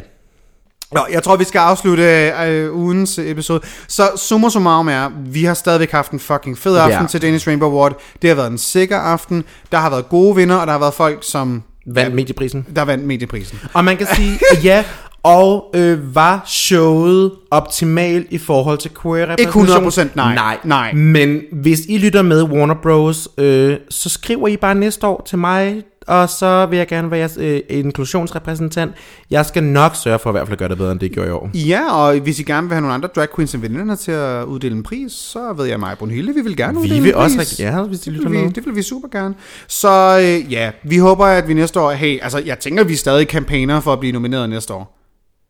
Nå, 0.95 1.01
jeg 1.13 1.23
tror, 1.23 1.37
vi 1.37 1.45
skal 1.45 1.59
afslutte 1.59 2.03
øh, 2.47 2.75
ugens 2.77 3.19
episode. 3.19 3.61
Så 3.89 4.11
summa 4.17 4.49
summarum 4.51 4.89
er, 4.89 5.09
vi 5.27 5.45
har 5.45 5.55
stadigvæk 5.55 5.91
haft 5.91 6.11
en 6.13 6.21
fucking 6.21 6.59
fed 6.59 6.77
aften 6.77 7.01
Ja. 7.01 7.07
til 7.07 7.23
Danish 7.23 7.47
Rainbow 7.49 7.69
Award. 7.71 8.01
Det 8.23 8.31
har 8.31 8.35
været 8.35 8.51
en 8.51 8.59
sikker 8.59 8.99
aften. 8.99 9.45
Der 9.73 9.79
har 9.79 9.91
været 9.91 10.09
gode 10.09 10.37
vinder, 10.37 10.57
og 10.57 10.67
der 10.67 10.73
har 10.73 10.81
været 10.81 10.95
folk, 10.95 11.19
som 11.23 11.63
Vandt 11.87 12.15
medieprisen. 12.15 12.67
der 12.77 12.83
vandt 12.83 13.05
medieprisen. 13.05 13.59
Og 13.73 13.85
man 13.85 13.97
kan 13.97 14.07
sige, 14.15 14.39
ja, 14.65 14.85
og 15.25 15.71
øh, 15.75 16.15
var 16.15 16.43
showet 16.47 17.33
optimalt 17.51 18.27
i 18.31 18.39
forhold 18.39 18.79
til 18.79 18.91
queer 19.03 19.27
repræsentation? 19.27 20.09
100% 20.09 20.09
nej. 20.15 20.35
nej. 20.35 20.59
Nej. 20.65 20.93
Men 20.93 21.41
hvis 21.53 21.81
I 21.89 21.99
lytter 21.99 22.23
med 22.23 22.43
Warner 22.43 22.75
Bros., 22.83 23.29
øh, 23.39 23.77
så 23.91 24.09
skriver 24.09 24.49
I 24.49 24.57
bare 24.57 24.75
næste 24.75 25.07
år 25.07 25.23
til 25.27 25.39
mig, 25.39 25.83
og 26.07 26.29
så 26.29 26.67
vil 26.67 26.77
jeg 26.77 26.87
gerne 26.89 27.11
være 27.11 27.21
jeres 27.21 27.37
øh, 27.41 27.61
inklusionsrepræsentant. 27.69 28.93
Jeg 29.31 29.47
skal 29.47 29.63
nok 29.65 29.97
sørge 29.97 30.19
for 30.19 30.31
at 30.31 30.33
i 30.33 30.37
hvert 30.37 30.47
fald 30.49 30.59
gøre 30.59 30.69
det 30.69 30.79
bedre, 30.79 30.93
end 30.93 31.01
det 31.01 31.13
gjorde 31.13 31.29
i 31.29 31.33
år. 31.33 31.51
Ja, 31.55 31.93
og 31.95 32.19
hvis 32.19 32.39
I 32.41 32.43
gerne 32.43 32.67
vil 32.67 32.75
have 32.75 32.81
nogle 32.81 32.95
andre 32.95 33.09
drag 33.17 33.29
queens 33.37 33.55
end 33.55 33.63
veninderne 33.63 33.97
til 33.97 34.13
at 34.13 34.45
uddele 34.45 34.77
en 34.77 34.83
pris, 34.83 35.13
så 35.13 35.53
ved 35.57 35.67
jeg 35.67 35.81
mig, 35.81 35.99
Brunhilde, 35.99 36.35
vi 36.35 36.41
vil 36.41 36.57
gerne 36.57 36.73
Vi 36.73 36.79
uddele 36.85 37.01
vil 37.03 37.11
en 37.11 37.15
også 37.17 37.37
pris. 37.37 37.57
gerne, 37.57 37.89
hvis 37.89 38.01
de 38.01 38.05
Det 38.11 38.13
lytter 38.13 38.31
vil, 38.31 38.43
vi, 38.43 38.49
det 38.49 38.67
vil 38.67 38.77
vi 38.77 38.83
super 38.83 39.09
gerne. 39.09 39.35
Så 39.69 40.19
øh, 40.23 40.53
ja, 40.53 40.71
vi 40.85 40.97
håber, 40.99 41.25
at 41.27 41.49
vi 41.49 41.55
næste 41.55 41.81
år... 41.81 41.91
Hey, 41.91 42.19
altså, 42.23 42.43
jeg 42.47 42.59
tænker, 42.59 42.85
vi 42.85 42.93
er 42.93 42.97
stadig 42.97 43.27
campaigner 43.27 43.81
for 43.81 43.93
at 43.93 44.01
blive 44.01 44.13
nomineret 44.13 44.51
næste 44.51 44.75
år. 44.75 44.99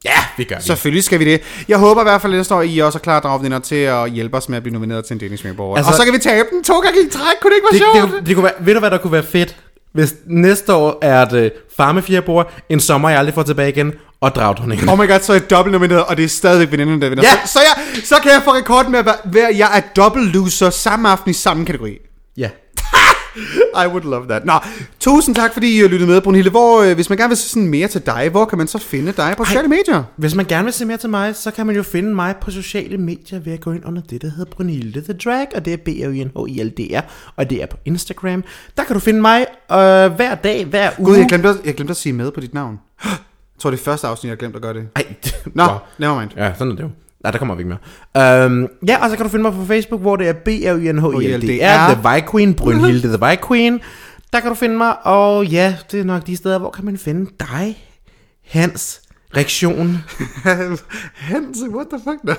Ja, 0.04 0.24
vi 0.36 0.44
gør 0.44 0.56
det. 0.56 0.64
Selvfølgelig 0.64 1.04
skal 1.04 1.18
vi 1.18 1.24
det. 1.24 1.42
Jeg 1.68 1.78
håber 1.78 2.00
i 2.00 2.04
hvert 2.04 2.22
fald 2.22 2.32
at 2.32 2.36
næste 2.36 2.54
år, 2.54 2.62
I 2.62 2.78
også 2.78 2.98
er 2.98 3.00
klar 3.00 3.20
dragvinder 3.20 3.58
til 3.58 3.74
at 3.76 4.10
hjælpe 4.10 4.36
os 4.36 4.48
med 4.48 4.56
at 4.56 4.62
blive 4.62 4.72
nomineret 4.72 5.04
til 5.04 5.14
en 5.14 5.20
Danish 5.20 5.44
Rainbow 5.44 5.66
Award. 5.66 5.78
Altså- 5.78 5.92
og 5.92 5.96
så 5.96 6.04
kan 6.04 6.14
vi 6.14 6.18
tabe 6.18 6.48
den 6.50 6.64
to 6.64 6.78
gange 6.78 7.00
i 7.00 7.10
træk. 7.10 7.36
Kunne 7.42 7.50
det 7.50 7.56
ikke 7.56 7.68
det, 7.72 7.80
være 7.80 8.02
det, 8.02 8.10
sjovt? 8.10 8.20
det, 8.20 8.26
det 8.26 8.34
kunne 8.36 8.44
være, 8.44 8.52
ved 8.60 8.74
du 8.74 8.80
hvad 8.80 8.90
der 8.90 8.98
kunne 8.98 9.12
være 9.12 9.22
fedt? 9.22 9.56
Hvis 9.92 10.14
næste 10.26 10.74
år 10.74 10.98
er 11.02 11.24
det 11.24 11.52
farmefjerbord, 11.76 12.52
en 12.68 12.80
sommer 12.80 13.08
jeg 13.08 13.18
aldrig 13.18 13.34
får 13.34 13.42
tilbage 13.42 13.68
igen, 13.68 13.92
og 14.20 14.34
dragdronningen. 14.34 14.88
Oh 14.88 14.98
my 14.98 15.08
god, 15.08 15.20
så 15.20 15.32
er 15.32 15.36
jeg 15.36 15.50
dobbelt 15.50 15.72
nomineret, 15.72 16.04
og 16.04 16.16
det 16.16 16.24
er 16.24 16.28
stadigvæk 16.28 16.72
veninderne, 16.72 17.00
der 17.00 17.08
vinder. 17.08 17.24
Ja. 17.24 17.46
Så, 17.46 17.52
så, 17.52 17.58
jeg, 17.60 18.04
så 18.04 18.14
kan 18.22 18.30
jeg 18.32 18.40
få 18.44 18.54
rekorden 18.54 18.92
med 18.92 18.98
at 18.98 19.06
være 19.24 19.50
jeg 19.56 19.70
er 19.76 19.80
dobbelt 19.96 20.32
loser 20.34 20.70
samme 20.70 21.08
aften 21.08 21.30
i 21.30 21.34
samme 21.34 21.66
kategori. 21.66 21.98
Ja. 22.36 22.48
I 23.84 23.86
would 23.86 24.02
love 24.04 24.26
that. 24.28 24.44
Nå, 24.44 24.52
tusind 25.00 25.34
tak, 25.36 25.52
fordi 25.52 25.78
I 25.84 25.86
lyttede 25.88 26.10
med, 26.10 26.20
Brunhilde. 26.20 26.50
Hvor, 26.50 26.82
øh, 26.82 26.94
hvis 26.94 27.08
man 27.08 27.18
gerne 27.18 27.28
vil 27.30 27.36
se 27.36 27.48
sådan 27.48 27.68
mere 27.68 27.88
til 27.88 28.06
dig, 28.06 28.28
hvor 28.30 28.44
kan 28.44 28.58
man 28.58 28.66
så 28.66 28.78
finde 28.78 29.12
dig 29.12 29.34
på 29.38 29.44
sociale 29.44 29.68
medier? 29.68 30.02
Hvis 30.16 30.34
man 30.34 30.46
gerne 30.46 30.64
vil 30.64 30.72
se 30.72 30.84
mere 30.84 30.96
til 30.96 31.10
mig, 31.10 31.36
så 31.36 31.50
kan 31.50 31.66
man 31.66 31.76
jo 31.76 31.82
finde 31.82 32.14
mig 32.14 32.34
på 32.40 32.50
sociale 32.50 32.98
medier 32.98 33.40
ved 33.40 33.52
at 33.52 33.60
gå 33.60 33.72
ind 33.72 33.82
under 33.86 34.02
det, 34.10 34.22
der 34.22 34.28
hedder 34.30 34.50
Brunhilde 34.50 35.00
The 35.00 35.12
Drag, 35.24 35.46
og 35.54 35.64
det 35.64 35.72
er 35.72 35.76
b 35.76 35.88
r 35.88 36.24
n 36.24 36.30
h 36.36 36.50
i 36.58 36.62
l 36.62 36.68
d 36.70 36.80
r 36.96 37.00
og 37.36 37.50
det 37.50 37.62
er 37.62 37.66
på 37.66 37.76
Instagram. 37.84 38.44
Der 38.76 38.84
kan 38.84 38.94
du 38.94 39.00
finde 39.00 39.20
mig 39.20 39.40
øh, 39.72 39.76
hver 40.16 40.34
dag, 40.34 40.64
hver 40.64 40.90
uge. 40.98 41.06
Gud, 41.08 41.16
jeg 41.16 41.26
glemte, 41.28 41.48
at- 41.48 41.56
jeg 41.64 41.74
glemte 41.74 41.90
at 41.90 41.96
sige 41.96 42.12
med 42.12 42.30
på 42.30 42.40
dit 42.40 42.54
navn. 42.54 42.78
Jeg 43.54 43.64
tror, 43.64 43.70
det 43.70 43.80
er 43.80 43.84
første 43.84 44.06
afsnit, 44.06 44.30
jeg 44.30 44.38
glemte 44.38 44.56
at 44.56 44.62
gøre 44.62 44.74
det. 44.74 44.88
Ej, 44.96 45.04
Nå, 45.46 45.64
Nå. 45.66 45.72
never 45.98 46.20
mind. 46.20 46.30
Ja, 46.36 46.52
sådan 46.58 46.70
er 46.72 46.76
det 46.76 46.82
jo. 46.82 46.88
Nej, 47.22 47.30
der 47.30 47.38
kommer 47.38 47.54
vi 47.54 47.60
ikke 47.60 47.78
mere. 48.14 48.46
Um, 48.46 48.68
ja, 48.88 49.04
og 49.04 49.10
så 49.10 49.16
kan 49.16 49.24
du 49.24 49.30
finde 49.30 49.42
mig 49.42 49.52
på 49.52 49.64
Facebook, 49.64 50.00
hvor 50.00 50.16
det 50.16 50.28
er 50.28 50.32
b 50.32 50.48
r 50.48 50.74
u 50.74 50.92
n 50.92 50.98
h 50.98 51.22
i 51.24 51.26
l 51.26 51.40
d 51.40 51.60
r 51.62 51.94
The 51.94 52.14
Vi 52.14 52.22
Queen, 52.32 52.54
Brunhilde 52.54 53.08
The 53.08 53.26
Vi 53.28 53.36
Queen. 53.48 53.80
Der 54.32 54.40
kan 54.40 54.48
du 54.48 54.54
finde 54.54 54.76
mig, 54.76 55.06
og 55.06 55.46
ja, 55.46 55.76
det 55.92 56.00
er 56.00 56.04
nok 56.04 56.26
de 56.26 56.36
steder, 56.36 56.58
hvor 56.58 56.70
kan 56.70 56.84
man 56.84 56.98
finde 56.98 57.30
dig, 57.40 57.76
Hans, 58.48 59.01
Reaktion. 59.36 60.04
Hans, 61.14 61.62
what 61.70 61.86
the 61.90 62.00
fuck? 62.04 62.24
No. 62.24 62.34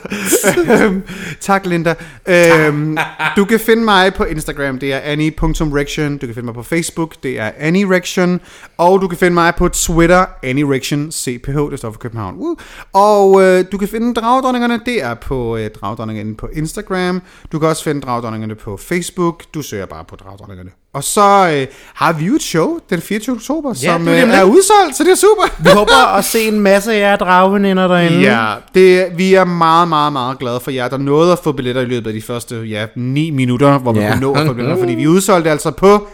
øhm, 0.73 1.03
tak, 1.39 1.65
Linda. 1.65 1.95
Øhm, 2.27 2.97
du 3.35 3.45
kan 3.45 3.59
finde 3.59 3.83
mig 3.83 4.13
på 4.13 4.23
Instagram, 4.23 4.79
det 4.79 4.93
er 4.93 4.99
annie.rection. 4.99 6.17
Du 6.17 6.25
kan 6.25 6.35
finde 6.35 6.45
mig 6.45 6.55
på 6.55 6.63
Facebook, 6.63 7.15
det 7.23 7.39
er 7.39 7.51
annierection. 7.57 8.41
Og 8.77 9.01
du 9.01 9.07
kan 9.07 9.17
finde 9.17 9.33
mig 9.33 9.55
på 9.55 9.67
Twitter, 9.67 10.25
annierection, 10.43 11.11
CPH, 11.11 11.57
det 11.71 11.79
står 11.79 11.91
for 11.91 11.99
København. 11.99 12.35
Woo. 12.35 12.55
Og 12.93 13.43
øh, 13.43 13.65
du 13.71 13.77
kan 13.77 13.87
finde 13.87 14.13
Dragdronningerne, 14.13 14.79
det 14.85 15.03
er 15.03 15.13
på 15.13 15.57
øh, 15.57 15.69
Dragdronningerne 15.71 16.35
på 16.35 16.47
Instagram. 16.53 17.21
Du 17.51 17.59
kan 17.59 17.69
også 17.69 17.83
finde 17.83 18.01
Dragdronningerne 18.01 18.55
på 18.55 18.77
Facebook. 18.77 19.43
Du 19.53 19.61
søger 19.61 19.85
bare 19.85 20.05
på 20.05 20.15
Dragdronningerne. 20.15 20.82
Og 20.93 21.03
så 21.03 21.49
øh, 21.53 21.67
har 21.93 22.13
vi 22.13 22.25
jo 22.25 22.35
et 22.35 22.41
show 22.43 22.77
den 22.89 23.01
24. 23.01 23.35
oktober, 23.35 23.69
Ja, 23.69 23.93
som 23.93 24.07
er 24.07 24.13
øh, 24.25 24.33
er 24.33 24.43
udsolgt, 24.43 24.95
så 24.97 25.03
det 25.03 25.11
er 25.11 25.15
super. 25.15 25.63
Vi 25.63 25.69
håber 25.69 26.15
at 26.17 26.25
se 26.25 26.41
en 26.47 26.59
masse 26.59 26.93
af 26.93 26.99
jer 26.99 27.15
dragveninder 27.15 27.87
derinde. 27.87 28.19
Ja, 28.19 28.53
det, 28.75 29.07
vi 29.17 29.33
er 29.33 29.43
meget, 29.45 29.87
meget, 29.87 30.13
meget 30.13 30.39
glade 30.39 30.59
for 30.59 30.71
jer, 30.71 30.87
der 30.87 30.97
nåede 30.97 31.31
at 31.31 31.39
få 31.43 31.51
billetter 31.51 31.81
i 31.81 31.85
løbet 31.85 32.07
af 32.07 32.13
de 32.13 32.21
første 32.21 32.55
ja, 32.55 32.85
9 32.95 33.29
minutter, 33.31 33.77
hvor 33.77 33.91
man 33.91 34.03
Ja. 34.03 34.11
kunne 34.11 34.21
nå 34.21 34.33
at 34.33 34.47
få 34.47 34.53
billetter, 34.53 34.77
fordi 34.77 34.93
vi 34.93 35.07
udsolgte 35.07 35.49
altså 35.51 35.71
på 35.71 36.07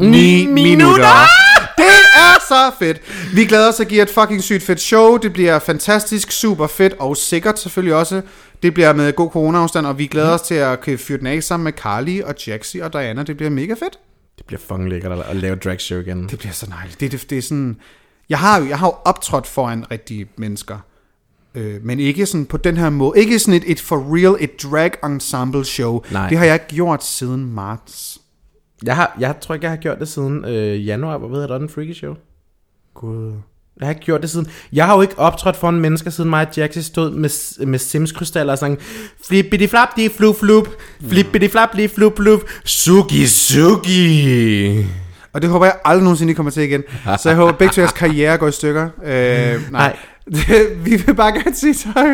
9 0.00 0.08
Ni 0.10 0.46
minutter. 0.46 0.76
minutter. 0.76 1.08
Det 1.76 1.84
er 2.16 2.40
så 2.48 2.70
fedt. 2.78 3.00
Vi 3.34 3.44
glæder 3.44 3.68
os 3.68 3.80
at 3.80 3.88
give 3.88 4.02
et 4.02 4.10
fucking 4.10 4.42
sygt 4.42 4.62
fedt 4.62 4.80
show. 4.80 5.16
Det 5.16 5.32
bliver 5.32 5.58
fantastisk, 5.58 6.32
super 6.32 6.66
fedt 6.66 6.94
og 6.98 7.16
sikkert 7.16 7.58
selvfølgelig 7.58 7.94
også. 7.94 8.20
Det 8.62 8.74
bliver 8.74 8.92
med 8.92 9.12
god 9.12 9.30
corona-afstand, 9.30 9.86
og 9.86 9.98
vi 9.98 10.06
glæder 10.06 10.30
os 10.30 10.40
til 10.42 10.54
at 10.54 10.78
fyre 10.98 11.18
den 11.18 11.26
af 11.26 11.42
sammen 11.42 11.64
med 11.64 11.72
Carly 11.72 12.22
og 12.22 12.34
Jaxi 12.46 12.78
og 12.78 12.92
Diana. 12.92 13.22
Det 13.22 13.36
bliver 13.36 13.50
mega 13.50 13.72
fedt. 13.72 13.98
Det 14.44 14.46
bliver 14.46 14.60
fucking 14.60 14.88
lækkert 14.88 15.18
at, 15.18 15.36
lave 15.36 15.56
drag 15.56 15.80
show 15.80 16.00
igen. 16.00 16.28
Det 16.28 16.38
bliver 16.38 16.52
så 16.52 16.66
dejligt. 16.66 17.00
Det, 17.00 17.12
det, 17.12 17.30
det 17.30 17.38
er 17.38 17.42
sådan... 17.42 17.80
Jeg 18.28 18.38
har, 18.38 18.60
jo, 18.60 18.66
jeg 18.66 18.78
har 18.78 18.86
jo 18.86 18.94
optrådt 19.04 19.46
foran 19.46 19.90
rigtige 19.90 20.26
mennesker. 20.36 20.78
Øh, 21.54 21.84
men 21.84 22.00
ikke 22.00 22.26
sådan 22.26 22.46
på 22.46 22.56
den 22.56 22.76
her 22.76 22.90
måde. 22.90 23.20
Ikke 23.20 23.38
sådan 23.38 23.62
et, 23.62 23.70
et 23.70 23.80
for 23.80 24.16
real, 24.16 24.36
et 24.40 24.62
drag 24.62 24.90
ensemble 25.04 25.64
show. 25.64 26.02
Nej. 26.12 26.28
Det 26.28 26.38
har 26.38 26.44
jeg 26.44 26.54
ikke 26.54 26.66
gjort 26.68 27.04
siden 27.04 27.54
marts. 27.54 28.20
Jeg, 28.82 28.96
har, 28.96 29.16
jeg 29.20 29.36
tror 29.40 29.54
ikke, 29.54 29.64
jeg 29.64 29.70
har 29.70 29.76
gjort 29.76 29.98
det 29.98 30.08
siden 30.08 30.44
øh, 30.44 30.86
januar. 30.86 31.18
Hvor 31.18 31.28
ved 31.28 31.40
jeg, 31.40 31.48
der 31.48 31.54
er 31.54 31.58
den 31.58 31.68
freaky 31.68 31.92
show. 31.92 32.14
Gud. 32.94 33.32
Jeg 33.80 33.86
har 33.86 33.90
ikke 33.90 34.04
gjort 34.04 34.22
det 34.22 34.30
siden. 34.30 34.46
Jeg 34.72 34.86
har 34.86 34.94
jo 34.94 35.00
ikke 35.02 35.18
optrådt 35.18 35.56
foran 35.56 35.74
mennesker, 35.74 36.10
siden 36.10 36.30
mig 36.30 36.46
og 36.48 36.56
Jaxi 36.56 36.82
stod 36.82 37.10
med, 37.10 37.66
med 37.66 37.78
Sims-krystaller 37.78 38.52
og 38.52 38.58
sang 38.58 38.78
Flippity 39.28 39.66
flap 39.66 39.88
di 39.96 40.08
flup 40.08 40.36
flup, 40.36 40.68
flippity 41.08 41.48
flap 41.50 41.76
di 41.76 41.88
flup 41.88 42.16
flup, 42.16 42.40
sugi 42.64 43.26
sugi. 43.26 44.86
Og 45.32 45.42
det 45.42 45.50
håber 45.50 45.66
jeg 45.66 45.74
aldrig 45.84 46.02
nogensinde 46.02 46.30
I 46.30 46.34
kommer 46.34 46.52
til 46.52 46.62
igen. 46.62 46.82
Så 47.18 47.28
jeg 47.28 47.36
håber 47.36 47.52
begge 47.52 47.72
to 47.72 47.80
jeres 47.80 47.92
karriere 47.92 48.38
går 48.38 48.48
i 48.48 48.52
stykker. 48.52 48.88
Øh, 49.04 49.72
nej. 49.72 49.96
vi 50.84 50.96
vil 51.06 51.14
bare 51.14 51.32
gerne 51.32 51.54
sige 51.54 51.74
tak. 51.74 52.06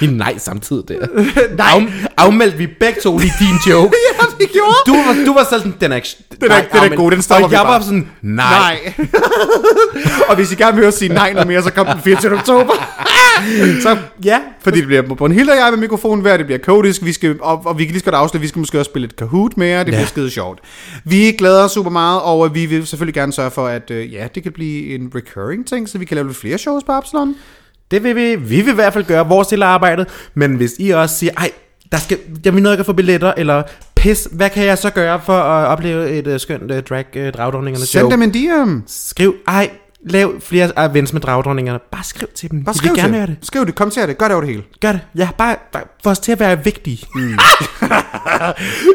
Vi 0.00 0.06
nej 0.06 0.38
samtidig 0.38 0.82
der. 0.88 1.06
nej. 1.56 1.66
Af, 1.68 2.06
afmeldte 2.16 2.58
vi 2.58 2.66
begge 2.80 3.00
to 3.00 3.18
lige 3.18 3.32
din 3.38 3.72
joke. 3.72 3.96
ja, 4.20 4.26
vi 4.38 4.44
gjorde. 4.52 4.74
Du 4.86 4.94
var, 4.94 5.24
du 5.26 5.32
var 5.32 5.46
selv 5.50 5.60
sådan, 5.60 5.74
den 5.80 5.92
er 5.92 5.96
ikke... 5.96 6.08
Den 6.40 6.50
er, 6.50 6.62
den 6.62 6.92
er 6.92 6.96
god, 6.96 7.10
den 7.10 7.22
stopper 7.22 7.46
Og 7.46 7.52
jeg 7.52 7.60
bare. 7.62 7.78
var 7.78 7.80
sådan, 7.80 8.08
nej. 8.22 8.58
Nej. 8.58 8.94
og 10.28 10.36
hvis 10.36 10.52
I 10.52 10.54
gerne 10.54 10.72
vil 10.72 10.82
høre 10.82 10.92
sige 10.92 11.14
nej 11.14 11.32
noget 11.32 11.48
mere, 11.48 11.62
så 11.62 11.70
kom 11.70 11.86
den 11.86 12.00
24. 12.04 12.34
oktober. 12.34 12.74
så 13.82 13.96
Ja, 14.24 14.40
Fordi 14.60 14.78
det 14.78 14.86
bliver 14.86 15.02
Brunhilde 15.02 15.52
og 15.52 15.56
jeg 15.56 15.66
med 15.70 15.78
mikrofonen 15.78 16.22
hver, 16.22 16.36
det 16.36 16.46
bliver 16.46 16.58
kodisk, 16.58 17.04
vi 17.04 17.12
skal, 17.12 17.36
og, 17.40 17.62
og 17.66 17.78
vi 17.78 17.84
kan 17.84 17.92
lige 17.92 18.00
så 18.00 18.04
godt 18.04 18.14
afslutte, 18.14 18.40
vi 18.40 18.48
skal 18.48 18.58
måske 18.58 18.78
også 18.78 18.88
spille 18.88 19.06
et 19.06 19.16
Kahoot 19.16 19.56
mere, 19.56 19.78
det 19.78 19.86
ja. 19.86 19.96
bliver 19.96 20.06
skide 20.06 20.30
sjovt. 20.30 20.60
Vi 21.04 21.32
glæder 21.38 21.64
os 21.64 21.72
super 21.72 21.90
meget, 21.90 22.22
og 22.22 22.54
vi 22.54 22.66
vil 22.66 22.86
selvfølgelig 22.86 23.14
gerne 23.14 23.32
sørge 23.32 23.50
for, 23.50 23.66
at 23.66 23.90
øh, 23.90 24.12
ja, 24.12 24.28
det 24.34 24.42
kan 24.42 24.52
blive 24.52 24.94
en 24.94 25.12
recurring 25.14 25.66
ting, 25.66 25.88
så 25.88 25.98
vi 25.98 26.04
kan 26.04 26.14
lave 26.14 26.26
lidt 26.26 26.38
flere 26.38 26.58
shows 26.58 26.84
på 26.84 26.92
Absalon. 26.92 27.34
Det 27.90 28.02
vil 28.02 28.16
vi. 28.16 28.34
Vi 28.36 28.60
vil 28.60 28.72
i 28.72 28.74
hvert 28.74 28.92
fald 28.92 29.04
gøre 29.04 29.28
vores 29.28 29.48
del 29.48 29.62
af 29.62 29.66
arbejdet. 29.66 30.08
Men 30.34 30.54
hvis 30.54 30.72
I 30.78 30.90
også 30.90 31.16
siger, 31.16 31.32
ej, 31.36 31.50
der 31.92 31.98
skal, 31.98 32.18
jeg 32.44 32.54
vil 32.54 32.62
noget 32.62 32.80
at 32.80 32.86
få 32.86 32.92
billetter, 32.92 33.32
eller 33.36 33.62
pis, 33.94 34.28
hvad 34.32 34.50
kan 34.50 34.64
jeg 34.64 34.78
så 34.78 34.90
gøre 34.90 35.20
for 35.24 35.32
at 35.32 35.68
opleve 35.68 36.10
et 36.10 36.26
uh, 36.26 36.40
skønt 36.40 36.62
uh, 36.62 36.78
drag 36.78 37.06
uh, 37.16 37.76
show? 37.76 37.84
Send 37.84 38.10
dem 38.10 38.22
en 38.22 38.30
DM. 38.30 38.78
Skriv, 38.86 39.34
ej, 39.48 39.70
Lav 40.08 40.40
flere 40.40 40.90
events 40.90 41.12
med 41.12 41.20
dragdronningerne. 41.20 41.78
Bare 41.92 42.04
skriv 42.04 42.28
til 42.34 42.50
dem. 42.50 42.64
Bare 42.64 42.74
skriv 42.74 42.96
de 42.96 43.02
vil 43.02 43.12
gerne 43.12 43.26
det. 43.26 43.36
Skriv 43.42 43.66
det. 43.66 43.74
Kom 43.74 43.90
til 43.90 44.02
det. 44.02 44.18
Gør 44.18 44.26
det 44.26 44.34
over 44.34 44.40
det 44.40 44.50
hele. 44.50 44.62
Gør 44.80 44.92
det. 44.92 45.00
Ja, 45.18 45.28
bare, 45.38 45.56
bare 45.72 45.82
for 46.02 46.10
os 46.10 46.18
til 46.18 46.32
at 46.32 46.40
være 46.40 46.64
vigtige. 46.64 47.06
Mm. 47.14 47.38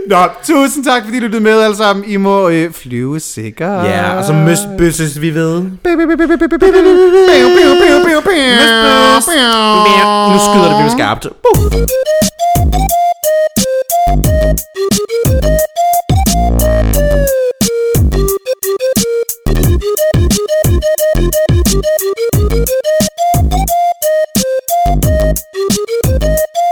Nå, 0.10 0.18
tusind 0.44 0.86
tak, 0.86 1.04
fordi 1.04 1.20
du 1.20 1.26
lyttede 1.26 1.44
med 1.44 1.62
alle 1.62 1.76
sammen. 1.76 2.06
I 2.06 2.18
må 2.18 2.50
øh, 2.50 2.74
flyve 2.74 3.20
sikkert. 3.20 3.86
Ja, 3.86 4.18
og 4.18 4.26
så 4.26 4.34
møstbøsses 4.34 5.22
vi 5.22 5.30
ved. 5.36 5.62
Nu 5.62 5.70
skyder 10.40 10.78
det, 10.78 10.86
vi 10.86 10.90
skarpt. 10.90 11.28
Boom. 11.44 11.88
Thank 20.30 20.38
you. 26.24 26.71